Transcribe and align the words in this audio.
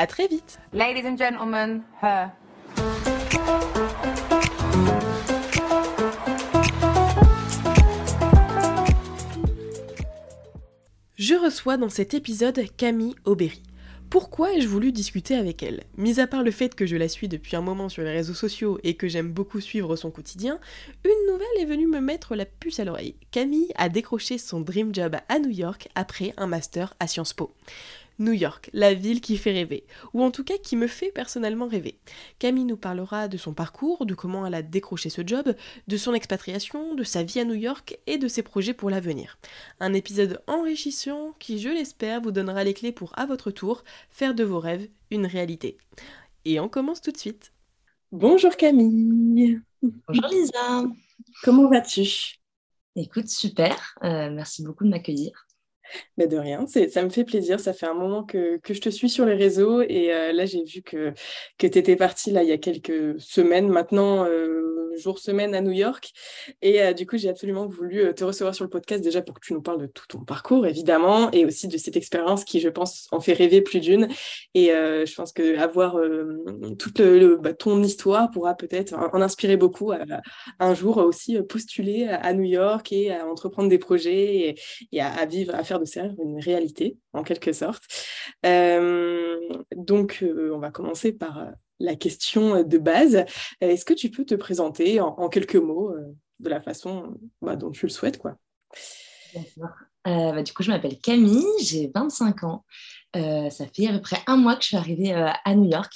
À 0.00 0.06
très 0.06 0.28
vite. 0.28 0.58
Ladies 0.72 1.06
and 1.06 1.18
gentlemen, 1.18 1.82
her. 2.00 2.30
Je 11.16 11.34
reçois 11.34 11.76
dans 11.76 11.90
cet 11.90 12.14
épisode 12.14 12.62
Camille 12.78 13.14
Aubéry. 13.26 13.62
Pourquoi 14.08 14.54
ai-je 14.54 14.66
voulu 14.66 14.90
discuter 14.90 15.36
avec 15.36 15.62
elle? 15.62 15.84
Mis 15.96 16.18
à 16.18 16.26
part 16.26 16.42
le 16.42 16.50
fait 16.50 16.74
que 16.74 16.84
je 16.84 16.96
la 16.96 17.06
suis 17.06 17.28
depuis 17.28 17.54
un 17.54 17.60
moment 17.60 17.88
sur 17.88 18.02
les 18.02 18.10
réseaux 18.10 18.34
sociaux 18.34 18.80
et 18.82 18.94
que 18.94 19.06
j'aime 19.06 19.30
beaucoup 19.30 19.60
suivre 19.60 19.94
son 19.94 20.10
quotidien, 20.10 20.58
une 21.04 21.32
nouvelle 21.32 21.46
est 21.60 21.64
venue 21.66 21.86
me 21.86 22.00
mettre 22.00 22.34
la 22.34 22.44
puce 22.44 22.80
à 22.80 22.84
l'oreille. 22.84 23.14
Camille 23.30 23.70
a 23.76 23.88
décroché 23.88 24.38
son 24.38 24.62
dream 24.62 24.92
job 24.92 25.16
à 25.28 25.38
New 25.38 25.50
York 25.50 25.88
après 25.94 26.34
un 26.38 26.48
master 26.48 26.94
à 26.98 27.06
Sciences 27.06 27.34
Po. 27.34 27.54
New 28.20 28.32
York, 28.32 28.70
la 28.72 28.94
ville 28.94 29.20
qui 29.20 29.36
fait 29.36 29.52
rêver, 29.52 29.84
ou 30.14 30.22
en 30.22 30.30
tout 30.30 30.44
cas 30.44 30.58
qui 30.58 30.76
me 30.76 30.86
fait 30.86 31.10
personnellement 31.10 31.66
rêver. 31.66 31.98
Camille 32.38 32.64
nous 32.64 32.76
parlera 32.76 33.26
de 33.26 33.36
son 33.36 33.54
parcours, 33.54 34.06
de 34.06 34.14
comment 34.14 34.46
elle 34.46 34.54
a 34.54 34.62
décroché 34.62 35.10
ce 35.10 35.22
job, 35.26 35.54
de 35.88 35.96
son 35.96 36.14
expatriation, 36.14 36.94
de 36.94 37.02
sa 37.02 37.22
vie 37.22 37.40
à 37.40 37.44
New 37.44 37.54
York 37.54 37.98
et 38.06 38.18
de 38.18 38.28
ses 38.28 38.42
projets 38.42 38.74
pour 38.74 38.90
l'avenir. 38.90 39.38
Un 39.80 39.94
épisode 39.94 40.40
enrichissant 40.46 41.34
qui, 41.38 41.58
je 41.58 41.70
l'espère, 41.70 42.20
vous 42.20 42.30
donnera 42.30 42.62
les 42.62 42.74
clés 42.74 42.92
pour, 42.92 43.18
à 43.18 43.26
votre 43.26 43.50
tour, 43.50 43.82
faire 44.10 44.34
de 44.34 44.44
vos 44.44 44.60
rêves 44.60 44.88
une 45.10 45.26
réalité. 45.26 45.78
Et 46.44 46.60
on 46.60 46.68
commence 46.68 47.00
tout 47.00 47.10
de 47.10 47.16
suite. 47.16 47.52
Bonjour 48.12 48.56
Camille. 48.56 49.60
Bonjour 49.82 50.26
Lisa. 50.30 50.84
Comment 51.42 51.68
vas-tu? 51.68 52.36
Écoute, 52.96 53.28
super. 53.28 53.94
Euh, 54.02 54.30
merci 54.30 54.62
beaucoup 54.64 54.84
de 54.84 54.90
m'accueillir. 54.90 55.46
Mais 56.16 56.26
de 56.26 56.36
rien, 56.36 56.66
ça 56.66 57.02
me 57.02 57.10
fait 57.10 57.24
plaisir. 57.24 57.60
Ça 57.60 57.72
fait 57.72 57.86
un 57.86 57.94
moment 57.94 58.24
que, 58.24 58.60
je 58.68 58.80
te 58.80 58.90
suis 58.90 59.08
sur 59.08 59.24
les 59.24 59.34
réseaux 59.34 59.82
et 59.82 60.12
euh, 60.12 60.32
là, 60.32 60.46
j'ai 60.46 60.64
vu 60.64 60.82
que, 60.82 61.12
que 61.58 61.66
tu 61.66 61.78
étais 61.78 61.96
partie 61.96 62.30
là, 62.30 62.42
il 62.42 62.48
y 62.48 62.52
a 62.52 62.58
quelques 62.58 63.20
semaines 63.20 63.68
maintenant, 63.68 64.24
euh, 64.24 64.89
jour, 65.00 65.18
semaine 65.18 65.54
à 65.54 65.60
New 65.60 65.72
York. 65.72 66.12
Et 66.62 66.82
euh, 66.82 66.92
du 66.92 67.06
coup, 67.06 67.16
j'ai 67.16 67.28
absolument 67.28 67.66
voulu 67.66 68.14
te 68.14 68.24
recevoir 68.24 68.54
sur 68.54 68.64
le 68.64 68.70
podcast 68.70 69.02
déjà 69.02 69.22
pour 69.22 69.34
que 69.34 69.46
tu 69.46 69.52
nous 69.52 69.62
parles 69.62 69.80
de 69.80 69.86
tout 69.86 70.06
ton 70.08 70.20
parcours, 70.20 70.66
évidemment, 70.66 71.30
et 71.32 71.44
aussi 71.44 71.68
de 71.68 71.76
cette 71.78 71.96
expérience 71.96 72.44
qui, 72.44 72.60
je 72.60 72.68
pense, 72.68 73.08
en 73.10 73.20
fait 73.20 73.32
rêver 73.32 73.60
plus 73.60 73.80
d'une. 73.80 74.08
Et 74.54 74.68
je 74.68 75.14
pense 75.14 75.32
qu'avoir 75.32 75.96
toute 76.78 77.00
le, 77.00 77.36
bah, 77.36 77.54
ton 77.54 77.82
histoire 77.82 78.30
pourra 78.30 78.54
peut-être 78.54 78.94
en, 78.94 79.20
inspirer 79.20 79.56
beaucoup 79.56 79.92
un 80.58 80.74
jour 80.74 80.98
aussi 80.98 81.40
postuler 81.42 82.06
à, 82.06 82.32
New 82.32 82.44
York 82.44 82.92
et 82.92 83.12
à 83.12 83.26
entreprendre 83.26 83.68
des 83.68 83.78
projets 83.78 84.56
et, 84.92 85.00
à, 85.00 85.12
à 85.12 85.26
vivre, 85.26 85.54
à 85.54 85.64
faire 85.64 85.80
de 85.80 85.84
ça 85.84 86.02
une 86.22 86.40
réalité, 86.40 86.96
en 87.12 87.22
quelque 87.22 87.52
sorte. 87.52 87.82
Euh, 88.46 89.38
donc, 89.76 90.20
euh, 90.22 90.52
on 90.54 90.58
va 90.58 90.70
commencer 90.70 91.12
par 91.12 91.38
euh, 91.38 91.50
la 91.80 91.96
question 91.96 92.62
de 92.62 92.78
base. 92.78 93.24
Est-ce 93.60 93.84
que 93.84 93.94
tu 93.94 94.10
peux 94.10 94.24
te 94.24 94.34
présenter 94.34 95.00
en, 95.00 95.28
quelques 95.28 95.56
mots 95.56 95.92
de 96.38 96.48
la 96.48 96.60
façon 96.60 97.18
bah, 97.42 97.56
dont 97.56 97.70
tu 97.70 97.86
le 97.86 97.90
souhaites 97.90 98.18
quoi? 98.18 98.36
Bah, 100.04 100.42
du 100.42 100.52
coup, 100.52 100.62
je 100.62 100.70
m'appelle 100.70 100.98
Camille, 100.98 101.44
j'ai 101.62 101.90
25 101.94 102.44
ans. 102.44 102.64
ça 103.14 103.66
fait 103.74 103.86
à 103.86 103.92
peu 103.92 104.00
près 104.00 104.18
un 104.26 104.36
mois 104.36 104.56
que 104.56 104.62
je 104.62 104.68
suis 104.68 104.76
arrivée 104.76 105.12
à 105.12 105.54
New 105.54 105.68
York. 105.70 105.92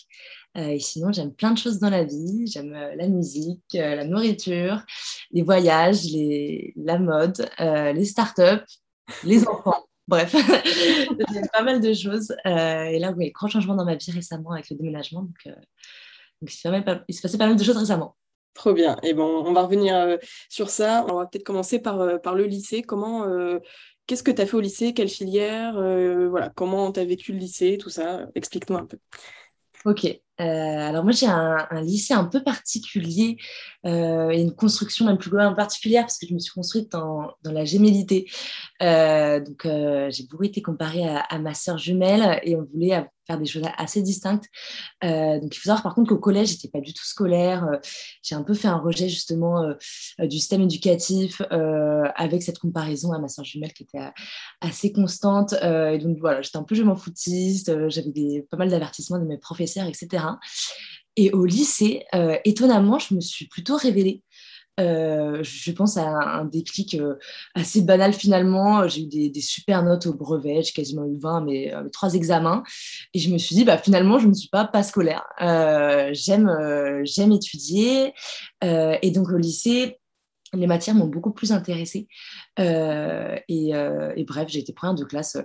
et 0.57 0.81
sinon, 0.81 1.13
j'aime 1.13 1.33
plein 1.33 1.53
de 1.53 1.59
choses 1.59 1.79
dans 1.79 1.91
la 1.91 2.05
vie. 2.05 2.47
J'aime 2.47 2.73
la 2.73 3.09
musique, 3.09 3.65
la 3.73 4.05
nourriture, 4.05 4.83
les 5.31 5.43
voyages, 5.43 6.05
les, 6.05 6.73
la 6.77 6.99
mode, 6.99 7.49
les 7.59 8.05
startups 8.05 8.65
les 9.25 9.47
enfants. 9.49 9.87
Bref, 10.07 10.35
j'ai 11.33 11.41
pas 11.53 11.63
mal 11.63 11.81
de 11.81 11.93
choses. 11.95 12.35
Euh, 12.47 12.85
et 12.85 12.99
là, 12.99 13.13
oui, 13.17 13.31
grand 13.31 13.49
changement 13.49 13.75
dans 13.75 13.85
ma 13.85 13.95
vie 13.95 14.11
récemment 14.11 14.53
avec 14.53 14.69
le 14.71 14.77
déménagement. 14.77 15.23
Donc, 15.23 15.37
euh, 15.47 15.55
il, 16.43 16.51
se 16.51 17.23
passait 17.23 17.39
pas 17.39 17.47
mal 17.47 17.57
de 17.57 17.65
choses 17.65 17.79
récemment. 17.79 18.17
Trop 18.53 18.75
bien. 18.75 18.97
Et 19.03 19.15
bon, 19.15 19.45
on 19.47 19.53
va 19.53 19.63
revenir 19.63 19.97
euh, 19.97 20.17
sur 20.51 20.69
ça. 20.69 21.07
On 21.09 21.17
va 21.17 21.27
peut-être 21.27 21.45
commencer 21.45 21.79
par, 21.79 22.21
par 22.21 22.35
le 22.35 22.45
lycée. 22.45 22.83
Comment, 22.83 23.27
qu'est-ce 24.07 24.23
que 24.23 24.31
tu 24.31 24.43
as 24.43 24.47
fait 24.47 24.57
au 24.57 24.61
lycée? 24.61 24.93
Quelle 24.93 25.09
filière? 25.09 25.75
Voilà, 26.29 26.51
comment 26.51 26.93
tu 26.93 27.01
as 27.01 27.05
vécu 27.05 27.33
le 27.33 27.39
lycée? 27.39 27.79
Tout 27.79 27.91
ça. 27.91 28.27
Explique-nous 28.35 28.77
un 28.77 28.87
peu. 28.87 28.99
Ok. 29.87 30.24
Alors 30.39 31.05
moi 31.05 31.13
j'ai 31.13 31.27
un, 31.27 31.67
lycée 31.83 32.15
un 32.15 32.25
peu 32.25 32.43
particulier 32.43 33.37
euh, 33.87 34.31
et 34.31 34.41
une 34.41 34.55
construction 34.55 35.05
même 35.07 35.19
plus 35.19 35.31
particulière 35.31 36.03
parce 36.03 36.19
que 36.19 36.27
je 36.27 36.35
me 36.35 36.39
suis 36.39 36.53
construite 36.53 36.91
dans, 36.93 37.31
la 37.45 37.65
gémellité. 37.65 38.29
Euh, 38.83 39.41
donc 39.41 39.67
euh, 39.67 40.11
j'ai 40.11 40.25
beaucoup 40.25 40.45
été 40.45 40.63
comparée 40.63 41.07
à, 41.07 41.39
ma 41.39 41.55
sœur 41.55 41.79
jumelle 41.79 42.41
et 42.43 42.57
on 42.57 42.65
voulait 42.65 43.05
faire 43.27 43.39
des 43.39 43.47
choses 43.47 43.63
assez 43.77 44.03
distinctes. 44.03 44.45
Euh, 45.03 45.41
donc, 45.41 45.55
il 45.55 45.59
faut 45.59 45.69
savoir 45.69 45.83
par 45.83 45.95
contre 45.95 46.11
qu'au 46.11 46.19
collège, 46.19 46.49
j'étais 46.49 46.69
pas 46.69 46.81
du 46.81 46.93
tout 46.93 47.05
scolaire. 47.05 47.65
Euh, 47.65 47.79
j'ai 48.23 48.35
un 48.35 48.43
peu 48.43 48.55
fait 48.55 48.69
un 48.69 48.77
rejet 48.77 49.09
justement 49.09 49.63
euh, 49.63 49.75
du 50.27 50.39
système 50.39 50.63
éducatif 50.63 51.43
avec 52.17 52.43
cette 52.43 52.59
comparaison 52.59 53.13
à 53.13 53.19
ma 53.19 53.29
soeur 53.29 53.45
jumelle 53.45 53.73
qui 53.73 53.85
était 53.85 53.99
assez 54.61 54.93
constante. 54.93 55.53
et 55.53 55.99
donc, 55.99 56.19
voilà, 56.19 56.43
j'étais 56.43 56.59
un 56.59 56.63
peu 56.63 56.75
je 56.75 56.83
m'en 56.83 56.97
foutiste. 56.97 57.89
J'avais 57.89 58.47
pas 58.51 58.57
mal 58.57 58.69
d'avertissements 58.71 59.19
de 59.19 59.25
mes 59.25 59.39
professeurs, 59.39 59.87
etc. 59.87 60.24
Et 61.17 61.31
au 61.31 61.45
lycée, 61.45 62.05
étonnamment, 62.45 62.99
je 62.99 63.15
me 63.15 63.21
suis 63.21 63.47
plutôt 63.47 63.77
révélée. 63.77 64.25
Euh, 64.81 65.43
je 65.43 65.71
pense 65.71 65.97
à 65.97 66.05
un, 66.05 66.45
déclic 66.45 66.95
euh, 66.95 67.15
assez 67.55 67.83
banal 67.83 68.13
finalement. 68.13 68.89
J'ai 68.89 69.03
eu 69.03 69.31
des, 69.31 69.41
super 69.41 69.83
notes 69.83 70.07
au 70.07 70.15
brevet, 70.15 70.63
j'ai 70.63 70.73
quasiment 70.73 71.05
eu 71.05 71.17
20, 71.19 71.43
mais 71.43 71.75
euh, 71.75 71.89
trois 71.91 72.15
examens. 72.15 72.63
Et 73.13 73.19
je 73.19 73.31
me 73.33 73.39
suis 73.39 73.55
dit, 73.55 73.65
bah, 73.65 73.79
finalement, 73.79 74.19
je 74.19 74.29
ne 74.29 74.35
suis 74.35 74.49
pas 74.49 74.65
pas 74.65 74.83
scolaire. 74.83 75.25
j'aime, 76.13 76.51
j'aime 77.05 77.33
étudier. 77.33 78.13
et 78.63 79.11
donc 79.11 79.31
au 79.31 79.39
lycée, 79.39 79.99
les 80.55 80.67
matières 80.67 80.95
m'ont 80.95 81.07
beaucoup 81.07 81.33
plus 81.33 81.53
intéressée. 81.53 82.09
et, 82.59 84.25
bref, 84.27 84.49
j'ai 84.49 84.61
été 84.61 84.73
première 84.73 84.95
de 84.95 85.05
classe 85.05 85.37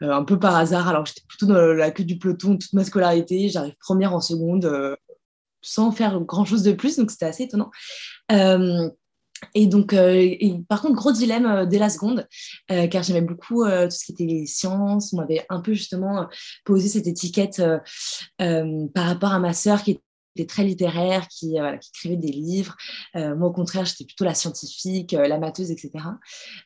un 0.00 0.24
peu 0.24 0.38
par 0.38 0.56
hasard, 0.56 0.88
alors 0.88 1.06
j'étais 1.06 1.22
plutôt 1.28 1.46
dans 1.46 1.72
la 1.74 1.90
queue 1.90 2.04
du 2.04 2.18
peloton 2.18 2.56
toute 2.56 2.72
ma 2.72 2.84
scolarité. 2.84 3.48
J'arrive 3.48 3.74
première 3.80 4.14
en 4.14 4.20
seconde 4.20 4.96
sans 5.62 5.90
faire 5.92 6.20
grand 6.20 6.44
chose 6.44 6.62
de 6.62 6.72
plus, 6.72 6.96
donc 6.96 7.10
c'était 7.10 7.26
assez 7.26 7.44
étonnant. 7.44 7.70
Euh, 8.32 8.88
Et 9.54 9.66
donc, 9.66 9.94
par 10.68 10.80
contre, 10.80 10.94
gros 10.94 11.12
dilemme 11.12 11.66
dès 11.68 11.78
la 11.78 11.90
seconde, 11.90 12.26
car 12.68 13.02
j'aimais 13.02 13.20
beaucoup 13.20 13.64
tout 13.64 13.90
ce 13.90 14.04
qui 14.06 14.12
était 14.12 14.24
les 14.24 14.46
sciences. 14.46 15.12
On 15.12 15.18
m'avait 15.18 15.44
un 15.50 15.60
peu 15.60 15.74
justement 15.74 16.26
posé 16.64 16.88
cette 16.88 17.06
étiquette 17.06 17.62
par 18.38 19.04
rapport 19.04 19.32
à 19.32 19.38
ma 19.38 19.52
sœur 19.52 19.82
qui 19.82 19.90
était 19.92 20.02
très 20.44 20.64
littéraire, 20.64 21.28
qui, 21.28 21.56
qui 21.80 21.90
écrivait 21.94 22.16
des 22.16 22.32
livres. 22.32 22.76
moi, 23.14 23.48
au 23.48 23.52
contraire, 23.52 23.84
j'étais 23.84 24.04
plutôt 24.04 24.24
la 24.24 24.34
scientifique, 24.34 25.12
la 25.12 25.38
matheuse, 25.38 25.70
etc. 25.70 25.92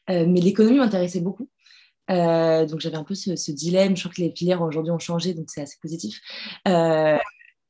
mais 0.09 0.41
l'économie 0.41 0.79
m'intéressait 0.79 1.21
beaucoup. 1.21 1.49
donc 2.09 2.81
j'avais 2.81 2.97
un 2.97 3.05
peu 3.05 3.15
ce, 3.15 3.51
dilemme. 3.53 3.97
Je 3.97 4.03
crois 4.03 4.15
que 4.15 4.23
les 4.23 4.35
filières 4.35 4.63
aujourd'hui 4.63 4.91
ont 4.91 4.99
changé, 4.99 5.35
donc 5.35 5.51
c'est 5.51 5.63
assez 5.63 5.77
positif. 5.81 6.21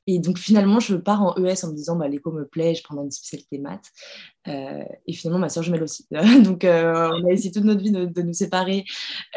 Et 0.07 0.19
donc 0.19 0.39
finalement, 0.39 0.81
je 0.81 0.97
pars 0.97 1.23
en 1.23 1.37
ES 1.37 1.65
en 1.65 1.71
me 1.71 1.77
disant, 1.77 1.95
bah, 1.95 2.09
l'éco 2.09 2.33
me 2.33 2.45
plaît, 2.45 2.75
je 2.75 2.83
prendrai 2.83 3.05
une 3.05 3.11
spécialité 3.13 3.59
maths. 3.59 3.91
Euh, 4.49 4.83
et 5.07 5.13
finalement, 5.13 5.39
ma 5.39 5.49
soeur 5.49 5.63
jumelle 5.63 5.85
aussi. 5.85 6.07
donc 6.43 6.65
euh, 6.65 7.11
on 7.13 7.29
a 7.29 7.33
essayé 7.33 7.53
toute 7.53 7.65
notre 7.65 7.81
vie 7.81 7.93
de, 7.93 8.23
nous 8.23 8.33
séparer, 8.33 8.85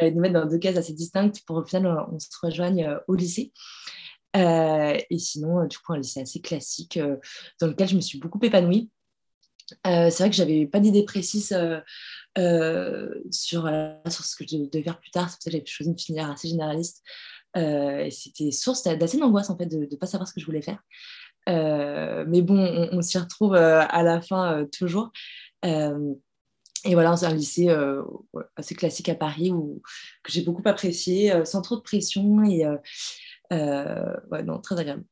euh, 0.02 0.10
de 0.10 0.16
nous 0.16 0.22
mettre 0.22 0.34
dans 0.34 0.48
deux 0.48 0.58
cases 0.58 0.78
assez 0.78 0.94
distinctes 0.94 1.42
pour 1.46 1.58
au 1.58 1.66
final, 1.66 1.86
on 2.12 2.18
se 2.18 2.28
rejoigne 2.42 2.98
au 3.08 3.14
lycée. 3.14 3.52
Et 4.34 5.20
sinon, 5.20 5.66
du 5.66 5.78
coup, 5.78 5.94
un 5.94 5.98
lycée 5.98 6.22
assez 6.22 6.42
classique 6.42 7.00
dans 7.60 7.68
lequel 7.68 7.88
je 7.88 7.96
me 7.96 8.02
suis 8.02 8.20
beaucoup 8.20 8.40
épanouie. 8.42 8.90
c'est 9.86 10.18
vrai 10.18 10.30
que 10.30 10.36
j'avais 10.36 10.66
pas 10.66 10.80
d'idée 10.80 11.04
précise 11.04 11.56
sur, 13.32 13.70
sur 14.10 14.26
ce 14.26 14.36
que 14.36 14.46
je 14.48 14.70
devais 14.70 14.84
faire 14.84 15.00
plus 15.00 15.12
tard. 15.12 15.30
C'est 15.30 15.36
pour 15.36 15.44
ça 15.44 15.50
que 15.50 15.58
j'avais 15.58 15.66
choisi 15.66 15.92
une 15.92 16.00
filière 16.00 16.32
assez 16.32 16.48
généraliste. 16.48 17.04
Euh, 17.56 18.10
c'était 18.10 18.52
source 18.52 18.84
d'assez 18.84 19.18
d'angoisse 19.18 19.50
en 19.50 19.58
fait 19.58 19.68
de 19.68 19.88
ne 19.90 19.96
pas 19.96 20.08
savoir 20.08 20.28
ce 20.28 20.34
que 20.34 20.40
je 20.40 20.46
voulais 20.46 20.62
faire. 20.62 20.80
Euh, 21.50 22.26
mais 22.28 22.42
bon, 22.42 22.90
on, 22.92 23.02
s'y 23.02 23.18
retrouve 23.18 23.54
euh, 23.54 23.82
à 23.88 24.02
la 24.04 24.22
fin 24.22 24.66
toujours. 24.72 25.12
et 25.64 26.94
voilà, 26.94 27.16
c'est 27.16 27.26
un 27.26 27.34
lycée 27.34 27.70
assez 28.56 28.76
classique 28.76 29.10
à 29.10 29.16
Paris 29.16 29.52
où, 29.52 29.82
que 30.24 30.32
j'ai 30.32 30.42
beaucoup 30.42 30.64
apprécié, 30.66 31.46
sans 31.46 31.62
trop 31.62 31.76
de 31.76 31.82
pression 31.82 32.44
et 32.44 32.66
ouais, 34.32 34.44
non, 34.44 34.60
très 34.60 34.80
agréable. 34.80 35.04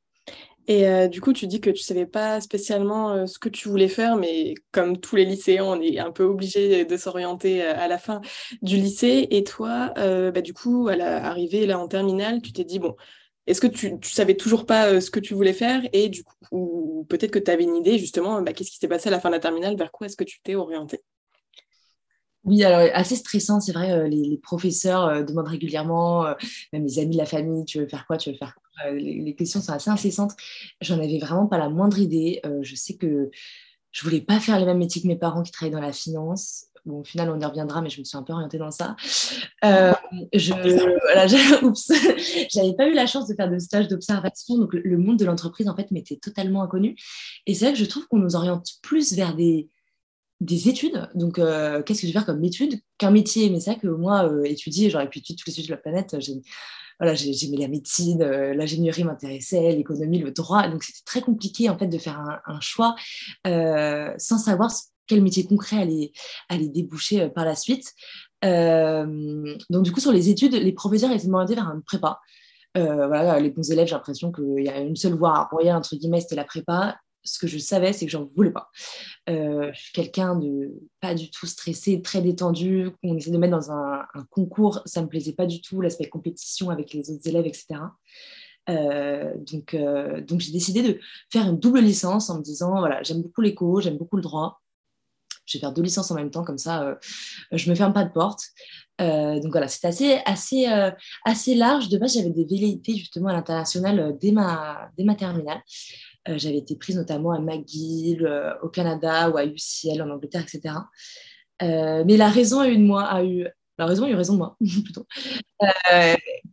Et 0.68 0.88
euh, 0.88 1.08
du 1.08 1.22
coup, 1.22 1.34
tu 1.34 1.48
dis 1.48 1.60
que 1.60 1.70
tu 1.70 1.82
savais 1.82 2.06
pas 2.06 2.40
spécialement 2.40 3.12
euh, 3.12 3.26
ce 3.26 3.40
que 3.40 3.50
tu 3.50 3.68
voulais 3.68 3.88
faire, 3.88 4.16
mais 4.16 4.54
comme 4.72 5.00
tous 5.00 5.16
les 5.16 5.26
lycéens, 5.26 5.66
on 5.66 5.82
est 5.82 6.00
un 6.00 6.12
peu 6.12 6.24
obligé 6.24 6.86
de 6.86 6.98
s'orienter 6.98 7.64
euh, 7.64 7.74
à 7.76 7.88
la 7.88 7.98
fin 7.98 8.22
du 8.62 8.78
lycée. 8.78 9.28
Et 9.32 9.44
toi, 9.44 9.94
bah, 9.96 10.42
du 10.42 10.54
coup, 10.54 10.88
à 10.88 10.96
l'arrivée 10.96 11.66
là 11.66 11.80
en 11.80 11.88
terminale, 11.88 12.42
tu 12.42 12.54
t'es 12.54 12.64
dit 12.64 12.80
bon, 12.80 12.96
est-ce 13.48 13.62
que 13.62 13.68
tu, 13.68 14.00
tu 14.00 14.12
savais 14.12 14.36
toujours 14.36 14.66
pas 14.66 15.02
ce 15.02 15.10
que 15.10 15.20
tu 15.20 15.34
voulais 15.34 15.54
faire? 15.54 15.82
Et 15.94 16.10
du 16.10 16.24
coup, 16.24 16.36
ou 16.52 17.06
peut-être 17.10 17.32
que 17.32 17.40
tu 17.40 17.52
avais 17.52 17.64
une 17.64 17.76
idée 17.76 17.98
justement, 17.98 18.42
bah, 18.42 18.54
qu'est-ce 18.54 18.72
qui 18.72 18.78
s'est 18.78 18.88
passé 18.88 19.10
à 19.10 19.12
la 19.12 19.20
fin 19.20 19.30
de 19.30 19.36
la 19.36 19.40
terminale, 19.40 19.76
vers 19.76 19.92
quoi 19.92 20.08
est-ce 20.08 20.18
que 20.18 20.24
tu 20.24 20.40
t'es 20.42 20.56
orienté 20.56 21.02
oui, 22.44 22.64
alors 22.64 22.90
assez 22.94 23.16
stressant, 23.16 23.60
c'est 23.60 23.72
vrai, 23.72 24.10
les, 24.10 24.40
professeurs 24.42 25.24
demandent 25.24 25.48
régulièrement, 25.48 26.26
même 26.74 26.84
les 26.84 27.00
amis 27.00 27.14
de 27.14 27.18
la 27.18 27.26
famille, 27.26 27.66
tu 27.66 27.80
veux 27.80 27.88
faire 27.88 28.06
quoi, 28.08 28.18
tu 28.18 28.32
veux 28.32 28.38
faire 28.38 28.56
quoi 28.56 28.92
les, 28.92 29.36
questions 29.36 29.62
sont 29.62 29.74
assez 29.74 29.90
incessantes. 29.90 30.32
J'en 30.82 30.98
avais 30.98 31.20
vraiment 31.20 31.48
pas 31.48 31.58
la 31.58 31.70
moindre 31.70 32.00
idée. 32.00 32.42
je 32.62 32.76
sais 32.76 32.96
que 32.96 33.30
je 33.92 34.04
voulais 34.04 34.22
pas 34.22 34.40
faire 34.40 34.60
les 34.60 34.66
mêmes 34.66 34.78
métiers 34.78 35.02
que 35.02 35.08
mes 35.08 35.18
parents 35.18 35.44
qui 35.44 35.52
travaillaient 35.52 35.76
dans 35.76 35.82
la 35.82 35.94
finance. 35.94 36.66
Au 36.90 37.04
final, 37.04 37.30
on 37.30 37.40
y 37.40 37.46
reviendra, 37.46 37.82
mais 37.82 37.90
je 37.90 38.00
me 38.00 38.06
suis 38.06 38.18
un 38.18 38.24
peu 38.24 38.34
orientée 38.34 38.58
dans 38.58 38.72
ça. 38.72 38.96
je 39.02 39.62
j'avais 42.50 42.74
pas 42.74 42.88
eu 42.88 42.94
la 42.94 43.06
chance 43.06 43.28
de 43.28 43.36
faire 43.36 43.50
de 43.50 43.60
stage 43.60 43.88
d'observation, 43.88 44.58
donc 44.58 44.74
le, 44.74 44.98
monde 44.98 45.18
de 45.18 45.26
l'entreprise 45.26 45.68
en 45.68 45.76
fait 45.76 45.92
m'était 45.92 46.16
totalement 46.16 46.64
inconnu. 46.64 46.96
Et 47.46 47.54
c'est 47.54 47.66
vrai 47.66 47.74
que 47.74 47.80
je 47.80 47.86
trouve 47.86 48.08
qu'on 48.08 48.18
nous 48.18 48.36
oriente 48.36 48.68
plus 48.82 49.14
vers 49.14 49.36
des 49.36 49.70
des 50.42 50.68
études. 50.68 51.08
Donc, 51.14 51.40
euh, 51.40 51.82
qu'est-ce 51.84 52.02
que 52.02 52.08
je 52.08 52.12
vais 52.12 52.20
faire 52.20 52.26
comme 52.26 52.44
étude? 52.44 52.82
Qu'un 52.98 53.12
métier. 53.12 53.50
Mais 53.50 53.60
c'est 53.60 53.78
que 53.78 53.88
moi, 53.88 54.28
euh, 54.28 54.44
étudier, 54.44 54.90
j'aurais 54.90 55.08
pu 55.08 55.20
étudier 55.20 55.38
tous 55.38 55.48
les 55.48 55.54
sujets 55.54 55.68
de 55.68 55.74
la 55.74 55.78
planète. 55.78 56.16
J'ai, 56.20 56.42
voilà, 57.00 57.16
j'aimais 57.16 57.58
la 57.58 57.68
médecine, 57.68 58.22
euh, 58.22 58.54
l'ingénierie 58.54 59.04
m'intéressait, 59.04 59.72
l'économie, 59.72 60.20
le 60.20 60.32
droit. 60.32 60.68
Donc, 60.68 60.84
c'était 60.84 61.06
très 61.06 61.22
compliqué, 61.22 61.70
en 61.70 61.78
fait, 61.78 61.88
de 61.88 61.98
faire 61.98 62.20
un, 62.46 62.60
choix 62.60 62.96
sans 63.46 64.38
savoir 64.38 64.72
quel 65.08 65.22
métier 65.22 65.46
concret 65.46 65.78
allait, 65.78 66.12
allait 66.50 66.70
déboucher 66.70 67.30
par 67.30 67.46
la 67.46 67.56
suite. 67.56 67.94
donc, 68.44 69.84
du 69.84 69.92
coup, 69.92 70.00
sur 70.00 70.12
les 70.12 70.30
études, 70.30 70.54
les 70.54 70.74
professeurs 70.74 71.12
étaient 71.12 71.28
demandés 71.28 71.56
vers 71.56 71.68
un 71.68 71.82
prépa. 71.86 72.20
voilà, 72.76 73.40
les 73.40 73.52
bons 73.52 73.70
élèves, 73.72 73.88
j'ai 73.88 73.96
l'impression 73.96 74.32
qu'il 74.32 74.64
y 74.64 74.70
a 74.70 74.80
une 74.80 74.96
seule 74.96 75.14
voie 75.14 75.38
à 75.38 75.76
entre 75.76 75.96
guillemets, 75.96 76.22
c'était 76.22 76.36
la 76.36 76.46
prépa 76.46 76.98
ce 77.24 77.40
que 77.40 77.48
je 77.48 77.58
savais, 77.58 77.94
c'est 77.94 78.06
que 78.06 78.12
j'en 78.12 78.30
voulais 78.36 78.52
pas. 78.52 78.70
Euh, 79.30 79.72
je 79.74 79.82
suis 79.82 79.94
quelqu'un 79.94 80.36
de 80.36 80.72
pas 81.00 81.14
du 81.14 81.30
tout 81.30 81.46
stressé, 81.46 82.02
très 82.02 82.22
détendu. 82.22 82.90
On 83.04 83.18
essaie 83.18 83.32
de 83.32 83.38
mettre 83.38 83.58
dans 83.58 83.72
un, 83.72 84.06
concours, 84.30 84.82
ça 84.86 85.02
me 85.02 85.08
plaisait 85.08 85.34
pas 85.34 85.46
du 85.46 85.62
tout, 85.62 85.82
l'aspect 85.82 86.10
compétition 86.10 86.70
avec 86.70 86.94
les 86.94 87.10
autres 87.12 87.28
élèves, 87.28 87.46
etc. 87.46 87.80
Euh, 88.70 89.34
donc, 89.38 89.74
euh, 89.74 90.22
donc 90.22 90.40
j'ai 90.40 90.52
décidé 90.52 90.84
de 90.84 91.00
faire 91.32 91.48
une 91.48 91.58
double 91.58 91.80
licence 91.80 92.30
en 92.30 92.38
me 92.38 92.44
disant 92.44 92.80
voilà, 92.80 93.02
j'aime 93.04 93.22
beaucoup 93.22 93.42
l'éco, 93.42 93.82
j'aime 93.82 93.98
beaucoup 93.98 94.18
le 94.18 94.22
droit. 94.22 94.62
Je 95.46 95.58
vais 95.58 95.62
faire 95.62 95.74
deux 95.74 95.82
licences 95.82 96.12
en 96.12 96.16
même 96.16 96.30
temps, 96.30 96.44
comme 96.44 96.60
ça, 96.60 96.98
je 97.52 97.70
me 97.70 97.76
ferme 97.76 97.92
pas 97.92 98.06
de 98.06 98.12
porte. 98.12 98.44
donc 99.00 99.52
voilà, 99.52 99.68
c'est 99.68 99.86
assez, 99.86 100.20
assez, 100.26 100.66
assez 101.26 101.56
large. 101.56 101.90
De 101.90 101.98
base, 101.98 102.14
j'avais 102.14 102.30
des 102.30 102.46
velléités 102.46 102.96
justement 102.96 103.30
à 103.30 103.34
l'international 103.34 104.18
dès 104.22 104.32
ma, 104.32 104.92
dès 104.98 105.04
ma 105.04 105.16
terminale. 105.16 105.62
Euh, 106.30 106.38
j'avais 106.38 106.58
été 106.58 106.76
prise 106.76 106.98
notamment 106.98 107.32
à 107.32 107.40
McGill, 107.40 108.26
euh, 108.26 108.54
au 108.62 108.70
Canada 108.70 109.30
ou 109.30 109.38
à 109.38 109.46
UCL 109.46 110.02
en 110.02 110.10
Angleterre, 110.10 110.44
etc. 110.44 110.76
Euh, 111.64 112.04
mais 112.06 112.18
la 112.18 112.30
raison 112.30 112.60
a 112.60 112.68
eu 112.68 112.78
moi, 112.78 113.04
a 113.04 113.24
eu 113.24 113.48
la 113.78 113.88
raison 113.88 114.06
a 114.06 114.10
eu 114.10 114.16
raison 114.16 114.34
de 114.34 114.38
moi, 114.38 114.58
plutôt. 114.84 115.08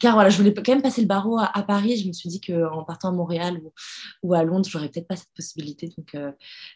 car 0.01 0.15
voilà, 0.15 0.31
je 0.31 0.39
voulais 0.39 0.55
quand 0.55 0.69
même 0.69 0.81
passer 0.81 1.03
le 1.03 1.07
barreau 1.07 1.39
à, 1.39 1.63
Paris. 1.63 1.99
Je 1.99 2.09
me 2.09 2.13
suis 2.15 2.31
dit 2.31 2.41
qu'en 2.41 2.85
partant 2.85 3.09
à 3.09 3.13
Montréal 3.13 3.61
ou, 4.23 4.33
à 4.33 4.43
Londres, 4.45 4.67
j'aurais 4.67 4.89
peut-être 4.89 5.09
pas 5.09 5.17
cette 5.17 5.33
possibilité. 5.37 5.91
Donc, 5.99 6.17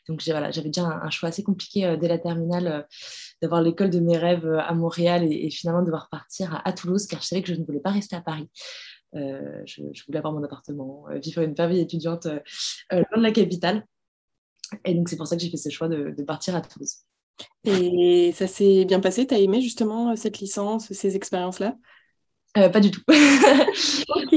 donc 0.09 0.23
voilà, 0.27 0.51
j'avais 0.51 0.69
déjà 0.69 0.85
un, 0.85 1.09
choix 1.09 1.31
assez 1.31 1.43
compliqué 1.43 1.97
dès 1.99 2.09
la 2.09 2.19
terminale 2.19 2.87
d'avoir 3.41 3.63
l'école 3.63 3.89
de 3.89 4.01
mes 4.01 4.19
rêves 4.19 4.47
à 4.47 4.75
Montréal 4.75 5.25
et, 5.25 5.49
finalement 5.49 5.81
de 5.81 5.87
devoir 5.87 6.11
partir 6.11 6.61
à, 6.63 6.73
Toulouse, 6.75 7.07
car 7.07 7.23
je 7.23 7.29
savais 7.29 7.43
que 7.43 7.49
je 7.49 7.59
ne 7.59 7.65
voulais 7.65 7.81
pas 7.81 7.91
rester 7.91 8.17
à 8.17 8.21
Paris. 8.21 8.51
Euh, 9.15 9.63
je, 9.67 9.83
voulais 10.07 10.19
avoir 10.19 10.33
mon 10.33 10.43
appartement, 10.43 11.05
euh, 11.11 11.19
vivre 11.19 11.43
une 11.43 11.55
vie 11.55 11.81
étudiante 11.81 12.27
euh, 12.27 12.41
loin 12.91 13.19
de 13.19 13.23
la 13.23 13.33
capitale. 13.33 13.87
Et 14.85 14.95
donc, 14.95 15.09
c'est 15.09 15.17
pour 15.17 15.27
ça 15.27 15.37
que 15.37 15.43
j'ai 15.43 15.51
fait 15.51 15.59
ce 15.59 15.69
choix 15.69 15.89
de, 15.89 16.23
partir 16.23 16.57
à 16.57 16.63
Toulouse. 16.63 16.97
Et 17.65 18.33
ça 18.33 18.47
s'est 18.47 18.85
bien 18.85 19.01
passé? 19.01 19.27
Tu 19.27 19.35
as 19.35 19.39
aimé 19.39 19.61
justement 19.61 20.17
cette 20.17 20.39
licence, 20.39 20.91
ces 20.93 21.17
expériences-là? 21.17 21.77
Pas 22.55 22.81
du 22.81 22.91
tout. 22.91 23.03
ok. 23.09 24.35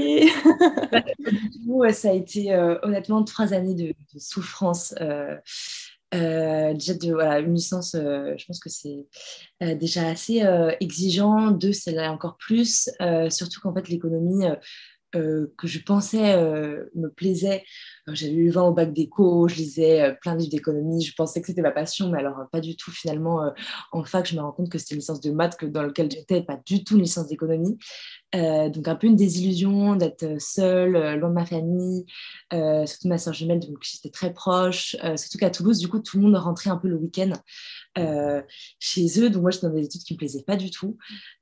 ça 1.94 2.10
a 2.10 2.14
été 2.14 2.56
honnêtement 2.84 3.24
trois 3.24 3.54
années 3.54 3.76
de, 3.76 3.94
souffrance. 4.18 4.94
Euh, 5.00 5.38
déjà, 6.12 6.94
de, 6.94 7.12
voilà, 7.14 7.40
une 7.40 7.56
licence, 7.56 7.96
euh, 7.96 8.34
je 8.38 8.46
pense 8.46 8.60
que 8.60 8.70
c'est 8.70 9.06
euh, 9.64 9.76
déjà 9.76 10.08
assez 10.08 10.44
exigeant. 10.80 11.52
Deux, 11.52 11.74
c'est 11.74 11.98
encore 12.08 12.38
plus. 12.38 12.90
surtout 13.30 13.60
qu'en 13.62 13.74
fait, 13.74 13.90
l'économie 13.90 14.46
que 15.16 15.68
je 15.68 15.80
pensais 15.80 16.38
me 16.96 17.08
plaisait. 17.10 17.64
J'avais 18.08 18.34
eu 18.34 18.50
20 18.50 18.64
au 18.64 18.74
bac 18.74 18.94
d'éco, 18.94 19.48
je 19.48 19.56
lisais 19.56 20.16
plein 20.22 20.34
de 20.34 20.40
livres 20.40 20.52
d'économie, 20.52 21.04
je 21.04 21.14
pensais 21.16 21.42
que 21.42 21.48
c'était 21.48 21.62
ma 21.62 21.72
passion, 21.72 22.10
mais 22.10 22.20
alors 22.20 22.38
pas 22.52 22.62
du 22.62 22.76
tout 22.76 22.92
finalement. 22.92 23.52
en 23.92 24.04
fac, 24.04 24.28
je 24.28 24.36
me 24.36 24.42
rends 24.42 24.52
compte 24.52 24.70
que 24.70 24.78
c'était 24.78 24.96
une 24.96 25.00
licence 25.00 25.22
de 25.22 25.32
maths 25.32 25.58
que, 25.58 25.66
dans 25.66 25.82
laquelle 25.82 26.12
j'étais, 26.12 26.42
pas 26.42 26.60
du 26.66 26.84
tout 26.84 26.96
une 26.96 27.02
licence 27.02 27.28
d'économie. 27.28 27.78
Euh, 28.36 28.70
donc 28.70 28.88
un 28.88 28.96
peu 28.96 29.08
une 29.08 29.16
désillusion 29.16 29.96
d'être 29.96 30.24
euh, 30.24 30.36
seule, 30.40 30.96
euh, 30.96 31.16
loin 31.16 31.30
de 31.30 31.36
ma 31.36 31.46
famille, 31.46 32.06
surtout 32.52 33.08
ma 33.08 33.18
soeur 33.18 33.34
jumelle, 33.34 33.60
donc 33.60 33.78
j'étais 33.82 34.10
très 34.10 34.34
proche. 34.34 34.96
surtout 35.16 35.38
qu'à 35.38 35.50
Toulouse, 35.50 35.80
du 35.80 35.88
coup, 35.88 36.00
tout 36.00 36.18
le 36.18 36.24
monde 36.24 36.36
rentrait 36.36 36.70
un 36.70 36.78
peu 36.78 36.88
le 36.88 36.96
week-end 36.96 37.32
chez 38.80 39.22
eux. 39.22 39.30
Donc 39.30 39.42
moi, 39.42 39.52
j'étais 39.52 39.68
dans 39.68 39.74
des 39.74 39.86
études 39.86 40.04
qui 40.04 40.14
me 40.14 40.18
plaisaient 40.18 40.44
pas 40.44 40.56
du 40.56 40.72
tout. 40.72 40.98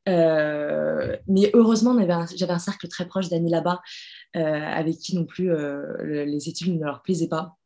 mais 0.08 1.52
heureusement, 1.54 1.98
j'avais 2.36 2.54
un, 2.54 2.60
cercle 2.60 2.88
très 2.88 3.08
proche 3.08 3.30
d'amis 3.30 3.52
là-bas, 3.52 3.82
avec 4.34 4.98
qui 4.98 5.16
non 5.16 5.26
plus 5.26 5.52
les 6.04 6.50
études 6.50 6.80
ne 6.80 6.86
leur 6.86 7.02
plaisaient 7.02 7.28
pas. 7.28 7.58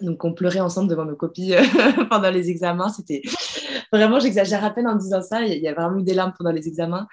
Donc, 0.00 0.24
on 0.24 0.32
pleurait 0.32 0.60
ensemble 0.60 0.88
devant 0.88 1.04
nos 1.04 1.16
copies 1.16 1.52
pendant 2.10 2.30
les 2.30 2.48
examens. 2.48 2.88
C'était 2.90 3.22
vraiment, 3.92 4.20
j'exagère 4.20 4.64
à 4.64 4.70
peine 4.70 4.86
en 4.86 4.96
disant 4.96 5.22
ça. 5.22 5.42
Il 5.42 5.60
y 5.60 5.68
a 5.68 5.74
vraiment 5.74 5.98
eu 5.98 6.02
des 6.02 6.14
larmes 6.14 6.32
pendant 6.36 6.52
les 6.52 6.68
examens. 6.68 7.06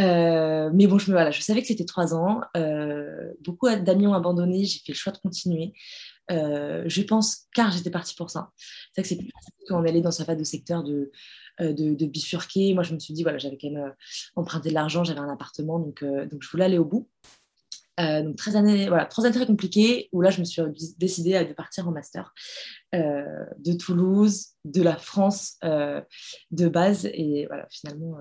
Euh, 0.00 0.70
mais 0.72 0.86
bon, 0.86 0.98
je, 0.98 1.10
me, 1.10 1.16
voilà, 1.16 1.30
je 1.30 1.40
savais 1.40 1.60
que 1.60 1.66
c'était 1.66 1.84
trois 1.84 2.14
ans. 2.14 2.40
Euh, 2.56 3.32
beaucoup 3.44 3.68
d'amis 3.68 4.06
ont 4.06 4.14
abandonné. 4.14 4.64
J'ai 4.64 4.80
fait 4.80 4.92
le 4.92 4.96
choix 4.96 5.12
de 5.12 5.18
continuer. 5.18 5.72
Euh, 6.30 6.84
je 6.86 7.02
pense, 7.02 7.46
car 7.54 7.70
j'étais 7.70 7.90
partie 7.90 8.14
pour 8.14 8.30
ça. 8.30 8.52
C'est 8.92 9.00
vrai 9.00 9.02
que 9.02 9.08
c'est 9.08 9.16
plus 9.16 9.30
facile 9.32 9.54
quand 9.66 9.80
on 9.80 9.84
allé 9.84 10.00
dans 10.00 10.10
sa 10.10 10.24
phase 10.24 10.36
de 10.36 10.44
secteur 10.44 10.84
de, 10.84 11.10
de, 11.60 12.06
bifurquer. 12.06 12.74
Moi, 12.74 12.82
je 12.82 12.94
me 12.94 12.98
suis 12.98 13.14
dit, 13.14 13.22
voilà, 13.22 13.38
j'avais 13.38 13.58
quand 13.58 13.70
même 13.70 13.94
emprunté 14.36 14.68
de 14.68 14.74
l'argent, 14.74 15.04
j'avais 15.04 15.20
un 15.20 15.32
appartement, 15.32 15.78
donc, 15.78 16.04
donc 16.04 16.42
je 16.42 16.50
voulais 16.50 16.64
aller 16.64 16.78
au 16.78 16.84
bout. 16.84 17.08
donc, 17.98 18.36
très 18.36 18.56
années, 18.56 18.88
voilà, 18.88 19.06
trois 19.06 19.24
années 19.24 19.34
très 19.34 19.46
compliquées 19.46 20.08
où 20.12 20.20
là, 20.20 20.30
je 20.30 20.40
me 20.40 20.44
suis 20.44 20.62
décidée 20.98 21.44
de 21.44 21.52
partir 21.54 21.88
en 21.88 21.92
master 21.92 22.34
de 22.92 23.72
Toulouse, 23.72 24.48
de 24.64 24.82
la 24.82 24.96
France 24.96 25.58
de 25.62 26.68
base. 26.68 27.06
Et 27.06 27.46
voilà, 27.46 27.66
finalement, 27.70 28.18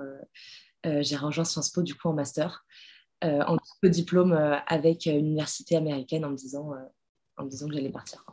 j'ai 0.86 1.18
rejoint 1.18 1.44
Sciences 1.44 1.72
Po 1.72 1.82
du 1.82 1.94
coup 1.96 2.08
en 2.08 2.14
master, 2.14 2.66
en 3.22 3.58
double 3.58 3.92
diplôme 3.92 4.34
avec 4.68 5.08
une 5.08 5.18
université 5.18 5.76
américaine 5.76 6.24
en 6.24 6.30
me 6.30 6.38
disant, 6.38 6.72
en 7.38 7.46
me 7.46 7.50
disant 7.50 7.67
que 7.67 7.74
j'allais 7.74 7.91
partir. 7.91 8.25